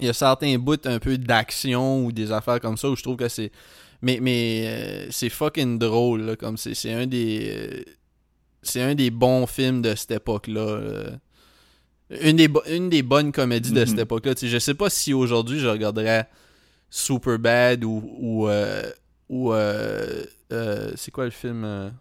Il 0.00 0.06
y 0.06 0.10
a 0.10 0.12
certains 0.12 0.58
bouts 0.58 0.76
un 0.86 0.98
peu 0.98 1.16
d'action 1.18 2.04
ou 2.04 2.10
des 2.12 2.32
affaires 2.32 2.58
comme 2.60 2.76
ça 2.76 2.90
où 2.90 2.96
je 2.96 3.02
trouve 3.02 3.16
que 3.16 3.28
c'est 3.28 3.52
mais 4.02 4.18
mais 4.20 4.64
euh, 4.66 5.06
c'est 5.10 5.28
fucking 5.30 5.78
drôle 5.78 6.22
là, 6.22 6.36
comme 6.36 6.56
c'est 6.56 6.92
un 6.92 7.06
des 7.06 7.84
c'est 8.62 8.82
un 8.82 8.94
des 8.94 9.10
bons 9.10 9.46
films 9.46 9.82
de 9.82 9.94
cette 9.94 10.10
époque 10.10 10.48
là 10.48 10.80
une 12.10 12.36
des, 12.36 12.48
bo- 12.48 12.62
une 12.68 12.88
des 12.90 13.02
bonnes 13.02 13.32
comédies 13.32 13.72
de 13.72 13.80
Mhm. 13.80 13.86
cette 13.86 13.98
époque-là. 14.00 14.34
Je 14.40 14.58
sais 14.58 14.74
pas 14.74 14.90
si 14.90 15.12
aujourd'hui 15.12 15.58
je 15.58 15.66
regarderais 15.68 16.28
Superbad 16.90 17.84
ou. 17.84 18.02
ou, 18.18 18.48
euh, 18.48 18.82
ou 19.28 19.52
euh, 19.52 20.24
euh, 20.52 20.92
c'est 20.96 21.10
quoi 21.10 21.24
le 21.24 21.30
film 21.30 21.92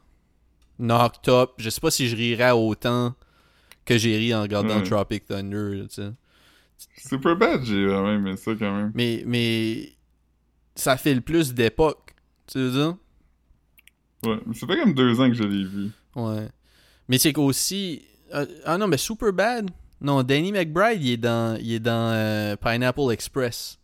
Knocked 0.80 1.30
Up? 1.30 1.52
Je 1.58 1.70
sais 1.70 1.80
pas 1.82 1.92
si 1.92 2.08
je 2.10 2.16
rirais 2.16 2.52
autant 2.52 3.16
que 3.86 3.98
j'ai 3.98 4.18
ri 4.18 4.34
en 4.36 4.42
regardant 4.44 4.78
Ouais. 4.78 4.84
Tropic 4.84 5.26
Thunder. 5.26 5.76
là, 5.76 5.84
tu 5.88 5.96
sais. 5.96 6.12
Super 6.98 7.36
bad, 7.38 7.64
j'ai 7.64 7.86
vraiment 7.86 8.12
aimé 8.12 8.36
ça 8.38 8.52
quand 8.56 8.76
même. 8.76 8.92
Mais, 8.94 9.24
mais 9.26 9.94
ça 10.76 10.98
fait 10.98 11.14
le 11.14 11.22
plus 11.22 11.54
d'époque. 11.54 12.14
Tu 12.48 12.58
veux 12.60 12.72
dire? 12.72 12.98
Ouais, 14.26 14.40
mais 14.46 14.54
ça 14.54 14.68
fait 14.68 14.78
comme 14.78 14.94
deux 14.94 15.20
ans 15.20 15.30
que 15.30 15.36
je 15.36 15.44
l'ai 15.44 15.64
vu. 15.64 15.90
Ouais. 16.16 16.48
Mais 17.08 17.18
c'est 17.18 17.32
qu'aussi. 17.34 18.04
ah 18.66 18.78
non, 18.78 18.88
mais 18.88 18.98
Superbad. 18.98 19.70
Non, 20.04 20.22
Danny 20.24 20.52
McBride, 20.52 21.02
il 21.04 21.12
est 21.14 21.18
dans, 21.18 21.58
il 21.60 21.74
est 21.74 21.80
dans 21.80 22.12
euh, 22.14 22.56
Pineapple 22.58 23.12
Express. 23.12 23.80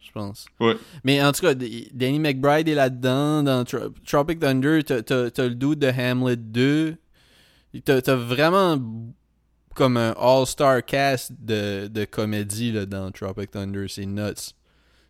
Je 0.00 0.10
pense. 0.12 0.46
Ouais. 0.60 0.74
Mais 1.04 1.22
en 1.22 1.30
tout 1.32 1.42
cas, 1.42 1.54
Danny 1.54 2.18
McBride 2.18 2.68
est 2.68 2.74
là-dedans. 2.74 3.42
Dans 3.42 3.64
Tro- 3.64 3.90
Tropic 4.06 4.40
Thunder, 4.40 4.82
t'as- 4.82 5.02
le 5.38 5.54
dude 5.54 5.78
de 5.78 5.88
Hamlet 5.88 6.36
2. 6.36 6.96
T'as 7.84 8.14
vraiment 8.16 8.78
comme 9.74 9.96
un 9.96 10.10
all-star 10.18 10.84
cast 10.84 11.32
de, 11.38 11.86
de 11.86 12.04
comédie 12.04 12.72
là, 12.72 12.84
dans 12.84 13.10
Tropic 13.10 13.50
Thunder. 13.52 13.86
C'est 13.88 14.04
nuts. 14.06 14.54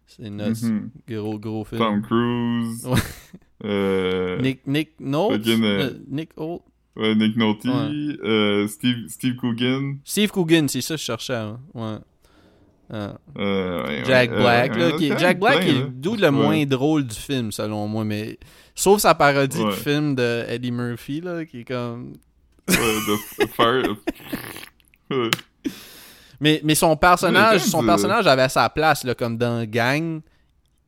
C'est 0.06 0.30
nuts. 0.30 0.62
Mhm. 0.62 0.90
Gros, 1.08 1.38
gros 1.38 1.64
film. 1.64 1.80
Tom 1.80 2.02
Cruise. 2.02 2.86
Euh, 3.64 4.40
Nick, 4.40 4.66
Nick 4.66 4.98
Nolte? 5.00 5.46
Euh, 5.46 5.90
Nick 6.08 6.30
Holt? 6.36 6.62
Ouais, 6.96 7.14
Nick. 7.14 7.36
Ouais. 7.36 8.16
euh, 8.24 8.66
Steve, 8.68 9.08
Steve 9.08 9.36
Coogan. 9.36 9.96
Steve 10.04 10.30
Coogan, 10.30 10.68
c'est 10.68 10.80
ça 10.80 10.94
que 10.94 11.00
je 11.00 11.04
cherchais. 11.06 11.34
hein. 11.34 11.60
Ouais. 11.74 11.96
Ah. 12.94 13.14
euh, 13.38 13.86
ouais, 13.86 14.02
Jack 14.04 14.30
ouais, 14.32 14.36
Black, 14.36 14.76
euh, 14.76 14.90
là, 14.90 14.96
qui 14.98 15.06
est- 15.08 15.18
Jack 15.18 15.38
Black 15.40 15.60
plein, 15.60 15.66
est 15.66 15.72
là. 15.72 15.80
le 15.80 15.88
dude 15.88 16.20
le 16.20 16.26
Ouais. 16.26 16.30
moins 16.30 16.66
drôle 16.66 17.06
du 17.06 17.14
film, 17.16 17.50
selon 17.50 17.88
moi, 17.88 18.04
mais 18.04 18.38
sauf 18.74 19.00
sa 19.00 19.14
parodie 19.14 19.62
Ouais. 19.62 19.72
film 19.72 20.14
de 20.14 20.44
Eddie 20.48 20.72
Murphy, 20.72 21.22
là, 21.22 21.46
qui 21.46 21.60
est 21.60 21.64
comme... 21.64 22.12
Ouais, 22.68 22.76
de 22.76 23.46
Fire. 23.56 23.96
Mais, 26.40 26.60
mais 26.64 26.74
son 26.74 26.96
personnage, 26.96 27.60
son 27.62 27.84
personnage 27.84 28.26
avait 28.26 28.48
sa 28.48 28.68
place, 28.68 29.04
là, 29.04 29.14
comme 29.14 29.38
dans 29.38 29.64
Gang, 29.64 30.20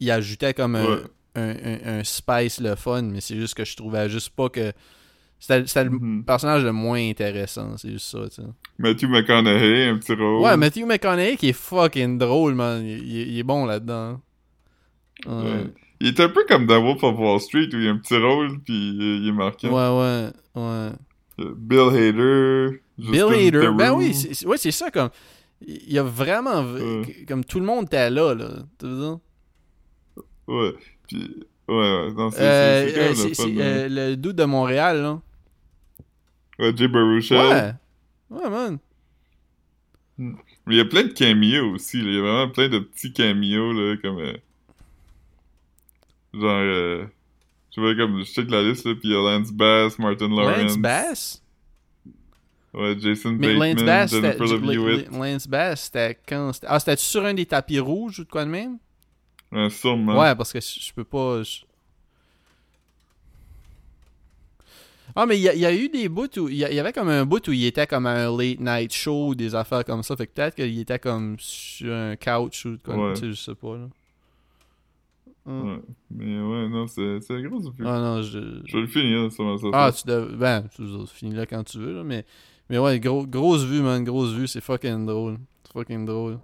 il 0.01 0.11
ajoutait 0.11 0.53
comme 0.53 0.75
un, 0.75 0.99
un, 1.37 1.51
un- 1.51 1.99
un 2.01 2.05
spice 2.05 2.61
le 2.61 2.75
fun, 2.75 3.03
mais 3.03 3.21
c'est 3.21 3.37
juste 3.37 3.55
que 3.55 3.65
je 3.65 3.77
trouvais 3.77 4.09
juste 4.11 4.31
pas 4.31 4.49
que... 4.49 4.73
C'était 5.39 5.85
le 5.85 5.90
Mhm. 5.90 6.24
personnage 6.24 6.65
le 6.65 6.73
moins 6.73 6.98
intéressant, 7.11 7.77
c'est 7.77 7.90
juste 7.90 8.06
ça, 8.06 8.20
tu 8.28 8.36
sais. 8.36 8.48
Matthew 8.78 9.05
McConaughey, 9.09 9.89
un 9.89 9.98
petit 9.98 10.15
rôle. 10.15 10.40
Ouais, 10.43 10.56
Matthew 10.56 10.86
McConaughey 10.86 11.36
qui 11.36 11.51
est 11.51 11.52
fucking 11.52 12.16
drôle, 12.19 12.55
man. 12.55 12.82
Il, 12.85 12.98
il- 13.06 13.28
il 13.32 13.39
est 13.39 13.43
bon 13.43 13.66
là-dedans. 13.66 14.20
Ouais. 15.27 15.66
Il 16.01 16.09
est 16.09 16.20
un 16.20 16.28
peu 16.28 16.44
comme 16.48 16.66
dans 16.66 16.82
Wolf 16.82 17.02
of 17.05 17.19
Wall 17.19 17.40
Street 17.40 17.69
où 17.73 17.77
il 17.77 17.85
y 17.85 17.89
a 17.89 17.93
un 17.93 17.98
petit 17.98 18.16
rôle 18.16 18.59
puis 18.62 18.74
il 18.74 19.28
est 19.28 19.32
marquant. 19.32 19.69
Ouais, 19.69 20.01
ouais, 20.01 20.62
ouais. 20.62 20.90
Euh, 21.40 21.55
Bill 21.56 21.89
Hader. 21.90 22.81
Bill 22.98 23.23
Hader, 23.23 23.70
ben 23.77 23.93
oui, 23.93 24.15
c'est 24.15 24.47
ouais, 24.47 24.56
ça, 24.56 24.90
comme... 24.90 25.11
Il 25.66 25.93
y 25.93 25.98
a 25.98 26.02
vraiment... 26.02 26.62
Ouais. 26.62 27.24
Comme 27.27 27.44
tout 27.44 27.59
le 27.61 27.65
monde 27.66 27.85
était 27.86 28.11
là, 28.11 28.35
là. 28.35 28.51
Tu 28.78 28.86
veux 28.86 28.97
dire? 28.98 29.19
Ouais. 30.47 30.74
Puis, 31.09 31.44
ouais, 31.69 31.74
ouais. 31.74 32.12
Non, 32.12 32.31
c'est 32.31 32.41
Euh, 32.41 32.89
euh, 32.97 33.12
le 33.15 33.55
là. 33.57 33.65
euh, 33.65 33.89
le 34.11 34.16
doute 34.16 34.36
de 34.36 34.45
Montréal, 34.45 35.03
là. 35.03 35.20
Ouais, 36.59 36.73
Jay 36.77 36.89
Baruchel. 36.89 37.39
Ouais. 37.39 37.73
Ouais, 38.31 38.51
man. 38.51 38.78
Mais 40.19 40.35
il 40.69 40.77
y 40.77 40.81
a 40.81 40.85
plein 40.85 41.03
de 41.05 41.12
cameos 41.12 41.74
aussi. 41.74 41.99
Là. 41.99 42.05
Il 42.09 42.15
y 42.15 42.19
a 42.19 42.23
vraiment 42.23 42.49
plein 42.51 42.69
de 42.69 42.78
petits 42.78 43.12
cameos, 43.12 43.73
là, 43.73 43.97
comme... 44.01 44.19
euh, 44.19 44.32
Genre... 46.32 47.09
Je 47.74 47.81
vois 47.81 47.95
comme... 47.97 48.20
Je 48.20 48.24
check 48.24 48.51
la 48.51 48.62
liste, 48.62 48.86
là, 48.86 48.93
puis 48.95 49.09
il 49.09 49.11
y 49.11 49.15
a 49.16 49.19
Lance 49.39 49.51
Bass, 49.53 49.99
Martin 49.99 50.28
Lawrence... 50.28 50.62
Lance 50.62 50.78
Bass? 50.78 51.43
Ouais, 52.73 52.97
Jason 52.99 53.32
Mais 53.32 53.57
Bateman, 53.57 53.74
Lance 53.77 53.85
Bass, 53.85 54.11
c'était... 54.11 54.47
Jennifer. 54.47 55.11
Lance 55.12 55.49
Bass, 55.49 55.82
c'était 55.85 56.19
quand... 56.28 56.53
c'était- 56.53 56.66
Ah, 56.70 56.78
c'était-tu 56.78 57.05
sur 57.05 57.24
un 57.24 57.35
des 57.35 57.47
tapis 57.47 57.78
rouges 57.81 58.20
ou 58.20 58.24
de 58.24 58.28
quoi 58.31 58.45
de 58.45 58.51
même? 58.51 58.78
Ouais, 59.55 59.71
sûrement. 59.71 60.19
Ouais, 60.21 60.35
parce 60.35 60.53
que 60.53 60.61
je 60.61 60.93
peux 60.93 61.05
pas. 61.05 61.43
Ah, 65.17 65.27
mais 65.27 65.39
il 65.39 65.43
y, 65.43 65.49
a- 65.49 65.55
il 65.55 65.61
y 65.61 65.67
a 65.67 65.73
eu 65.75 65.89
des 65.89 66.09
bouts 66.09 66.29
où. 66.39 66.49
Il 66.49 66.57
y, 66.57 66.65
avait 66.65 66.93
comme 66.93 67.09
un 67.09 67.25
bout 67.25 67.47
où 67.47 67.53
il 67.53 67.65
était 67.67 67.87
comme 67.87 68.07
un 68.07 68.37
late 68.37 68.59
night 68.59 68.93
show, 68.93 69.29
ou 69.29 69.35
des 69.35 69.55
affaires 69.55 69.85
comme 69.85 70.03
ça. 70.03 70.17
Fait 70.17 70.27
que 70.27 70.33
peut-être 70.33 70.57
qu'il 70.57 70.79
était 70.81 70.99
comme 70.99 71.37
sur 71.39 71.93
un 71.95 72.17
couch 72.17 72.67
ou. 72.67 72.79
Ouais. 72.89 73.13
Tu 73.15 73.21
sais, 73.21 73.29
je 73.29 73.35
sais 73.35 73.55
pas, 73.55 73.77
là. 73.77 73.89
Hum. 75.47 75.69
Ouais. 75.75 75.81
Mais 76.11 76.41
ouais, 76.41 76.69
non, 76.69 76.87
c'est 76.89 77.21
gros 77.43 77.61
film. 77.61 77.87
Ah 77.87 78.01
non, 78.01 78.23
je. 78.23 78.61
Je 78.65 78.73
vais 78.77 78.81
le 78.81 78.87
finir, 78.89 79.31
ça. 79.31 79.43
Ah, 79.73 79.93
ça. 79.93 80.01
tu 80.03 80.09
dev... 80.09 80.37
Ben, 80.37 80.65
tu 80.75 80.83
finis 81.13 81.35
là 81.35 81.47
quand 81.47 81.63
tu 81.63 81.79
veux, 81.79 81.95
là. 81.95 82.03
Mais, 82.03 82.25
mais 82.71 82.79
ouais, 82.79 82.99
gros, 82.99 83.27
grosse 83.27 83.63
vue, 83.63 83.83
man. 83.83 84.03
Grosse 84.03 84.33
vue, 84.33 84.49
c'est 84.49 84.63
fucking 84.63 85.07
drôle. 85.07 85.39
C'est 85.65 85.73
fucking 85.75 86.07
drôle. 86.07 86.39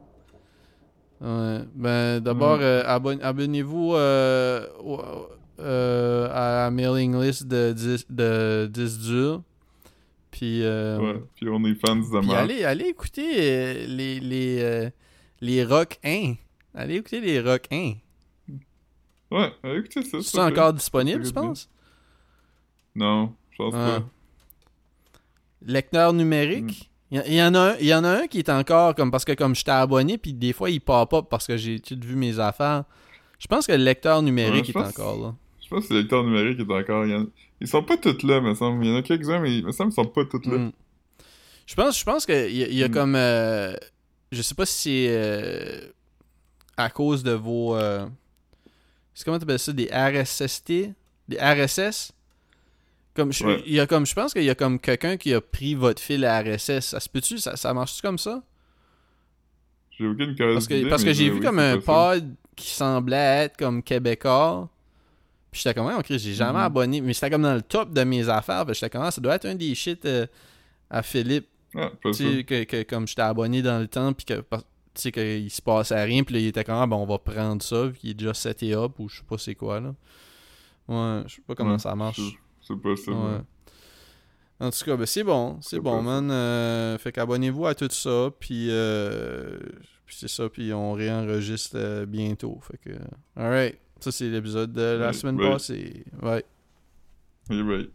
Ouais. 1.21 1.61
Ben, 1.75 2.21
d'abord, 2.21 2.59
Mm. 2.59 2.63
euh, 2.63 2.83
abonne- 2.87 3.23
abonnez-vous 3.23 3.95
euh, 3.95 4.67
euh, 5.59 6.29
à 6.33 6.65
la 6.65 6.71
mailing 6.71 7.21
list 7.21 7.47
de 7.47 7.73
10, 7.73 8.07
de 8.09 8.69
10 8.73 8.99
durs. 9.01 9.43
Puis, 10.31 10.63
euh, 10.63 10.99
Ouais, 10.99 11.23
puis 11.35 11.49
on 11.51 11.63
est 11.67 11.75
fans 11.75 11.97
de 11.97 12.03
puis 12.03 12.11
allez, 12.35 12.65
allez 12.65 12.85
écouter 12.87 13.33
euh, 13.37 13.87
les, 13.87 14.21
les, 14.21 14.59
euh, 14.63 14.91
les 15.41 15.65
rock 15.65 15.99
1. 16.05 16.35
Allez 16.75 16.95
écouter 16.97 17.21
les 17.21 17.41
rock 17.41 17.67
1. 17.71 17.95
Ouais, 19.31 19.53
allez, 19.63 19.81
écoutez 19.81 20.03
ça. 20.03 20.19
C'est 20.23 20.41
encore 20.41 20.73
disponible, 20.73 21.25
fait 21.25 21.33
penses? 21.33 21.69
Non, 22.95 23.35
je 23.51 23.57
pense 23.59 23.75
Ah. 23.77 24.01
pas. 24.01 24.07
Lecteur 25.67 26.13
numérique? 26.13 26.90
Il 27.13 27.35
y, 27.35 27.43
en 27.43 27.55
a 27.57 27.61
un, 27.73 27.77
il 27.81 27.87
y 27.87 27.95
en 27.95 28.05
a 28.05 28.09
un 28.23 28.27
qui 28.29 28.39
est 28.39 28.49
encore 28.51 28.95
comme 28.95 29.11
parce 29.11 29.25
que 29.25 29.33
comme 29.33 29.55
j'étais 29.57 29.73
abonné 29.73 30.17
puis 30.17 30.33
des 30.33 30.53
fois 30.53 30.71
il 30.71 30.81
pop 30.81 31.13
up 31.13 31.27
parce 31.29 31.45
que 31.47 31.57
j'ai 31.57 31.81
tout 31.81 31.99
vu 32.01 32.15
mes 32.15 32.39
affaires. 32.39 32.85
Je 33.41 33.49
pense 33.49 33.67
que 33.67 33.73
le 33.73 33.83
lecteur 33.83 34.23
numérique 34.23 34.71
Ouais, 34.75 34.83
est 34.83 34.87
encore 34.87 35.19
là. 35.21 35.35
Je 35.61 35.69
pense 35.69 35.89
que 35.89 35.95
le 35.95 36.01
lecteur 36.03 36.23
numérique 36.23 36.61
est 36.61 36.73
encore. 36.73 37.05
il 37.07 37.15
en- 37.17 37.27
Ils 37.61 37.67
sont 37.69 37.83
pas 37.83 37.97
tous 37.97 38.23
là, 38.23 38.41
me 38.41 38.55
semble. 38.55 38.85
Il 38.85 38.91
y 38.91 38.95
en 38.95 38.99
a 38.99 39.03
quelques-uns, 39.03 39.41
mais 39.41 39.59
il 39.59 39.67
me 39.67 39.73
semble 39.73 39.93
qu'ils 39.93 40.05
sont 40.05 40.11
pas 40.11 40.25
tous 40.25 40.45
là. 40.49 40.57
Mm. 40.59 40.73
Je 41.67 41.75
pense 41.75 41.99
je 41.99 42.05
pense 42.05 42.27
que 42.27 42.49
il 42.49 42.57
y, 42.73 42.77
y 42.77 42.85
a 42.85 42.89
Mm. 42.89 42.93
comme 42.93 43.15
euh, 43.17 43.75
je 44.31 44.43
sais 44.43 44.55
pas 44.55 44.65
si 44.67 44.83
c'est 44.83 45.07
euh, 45.11 45.81
à 46.77 46.91
cause 46.91 47.23
de 47.25 47.33
vos 47.33 47.75
euh, 47.77 48.07
comment 49.25 49.39
t'appelles 49.39 49.59
ça 49.59 49.73
des 49.73 49.89
RSST, 49.93 50.93
des 51.29 51.37
RSS 51.39 52.13
comme 53.15 53.33
je, 53.33 53.45
Ouais. 53.45 53.63
il 53.67 53.73
y 53.75 53.81
a 53.81 53.87
comme 53.87 54.07
je 54.07 54.15
pense 54.15 54.33
qu'il 54.33 54.45
y 54.45 54.51
a 54.51 54.55
comme 54.55 54.79
quelqu'un 54.79 55.17
qui 55.17 55.33
a 55.35 55.41
pris 55.41 55.75
votre 55.75 56.01
fil 56.01 56.25
RSS. 56.27 56.81
Ça 56.91 57.01
se 57.01 57.09
peut-tu? 57.09 57.39
Ça, 57.39 57.57
ça 57.57 57.73
marche 57.75 58.01
comme 58.03 58.19
ça? 58.19 58.43
J'ai 59.91 60.07
aucune. 60.07 60.35
Parce 60.37 60.67
que, 60.67 60.89
parce 60.89 61.05
que 61.05 61.13
j'ai 61.13 61.29
vu 61.31 61.41
comme 61.41 61.59
un 61.59 61.79
pod 61.79 62.35
qui 62.57 62.71
semblait 62.71 63.45
être 63.45 63.57
comme 63.57 63.83
québécois. 63.83 64.69
Puis 65.51 65.63
j'étais 65.65 65.75
comme, 65.75 65.87
ouais, 65.89 66.03
Chris, 66.05 66.19
j'ai 66.21 66.33
jamais 66.35 66.59
Mhm. 66.61 66.65
abonné. 66.65 67.01
Mais 67.01 67.13
c'était 67.13 67.31
comme 67.31 67.43
dans 67.43 67.55
le 67.55 67.63
top 67.63 67.93
de 67.93 68.05
mes 68.05 68.29
affaires. 68.29 68.65
J'étais 68.73 68.89
comme, 68.91 69.03
ah, 69.03 69.11
ça 69.11 69.21
doit 69.21 69.35
être 69.35 69.47
un 69.47 69.55
des 69.57 69.75
shit 69.75 70.05
euh, 70.07 70.27
à 70.89 71.03
Philippe. 71.03 71.49
Ah. 71.75 71.91
Tu 72.05 72.15
sais, 72.15 72.45
que, 72.45 72.65
que 72.65 72.83
comme 72.85 73.07
j'étais 73.09 73.23
abonné 73.23 73.61
dans 73.63 73.79
le 73.81 73.89
temps, 73.89 74.13
puis 74.13 74.25
que, 74.27 74.35
tu 74.35 74.57
sais, 74.95 75.13
qu'il 75.13 75.51
se 75.51 75.61
passait 75.63 76.03
rien, 76.05 76.23
puis 76.25 76.35
là, 76.35 76.41
il 76.41 76.47
était 76.49 76.65
comme, 76.65 76.77
ah, 76.77 76.87
ben, 76.87 76.97
on 76.97 77.07
va 77.07 77.19
prendre 77.19 77.63
ça, 77.63 77.89
puis 77.91 78.01
il 78.05 78.11
est 78.11 78.15
déjà 78.15 78.33
seté 78.35 78.75
up, 78.75 78.93
ou 78.99 79.09
je 79.09 79.17
sais 79.19 79.23
pas 79.29 79.39
c'est 79.39 79.55
quoi, 79.55 79.81
là. 79.81 79.95
Ouais, 80.89 81.23
je 81.27 81.37
sais 81.37 81.43
pas 81.47 81.55
comment 81.55 81.73
Ouais, 81.73 81.79
ça 81.79 81.95
marche. 81.95 82.21
C'est- 82.75 82.81
possible. 82.81 83.17
Ouais. 83.17 83.41
En 84.63 84.71
tout 84.71 84.85
cas, 84.85 84.97
ben 84.97 85.07
c'est 85.07 85.25
bon, 85.25 85.59
c'est 85.63 85.81
bon, 85.81 86.03
man. 86.03 86.31
Euh, 86.31 86.99
fait 86.99 87.13
qu'abonnez-vous 87.13 87.67
à 87.67 87.75
tout 87.75 87.89
ça, 87.91 88.31
puis, 88.39 88.69
euh, 88.71 89.59
puis 90.05 90.17
c'est 90.19 90.29
ça, 90.29 90.49
puis 90.51 90.73
on 90.75 90.93
réenregistre 90.93 91.77
euh, 91.77 92.05
bientôt. 92.05 92.61
Fait 92.61 92.77
que, 92.77 92.97
alright, 93.37 93.79
ça 94.01 94.13
c'est 94.13 94.29
l'épisode 94.29 94.73
de 94.73 94.83
la 94.99 95.13
semaine 95.15 95.37
bye. 95.39 95.51
passée. 95.53 96.05
Ouais. 96.23 96.45
Eh 97.51 97.63
ben. 97.63 97.87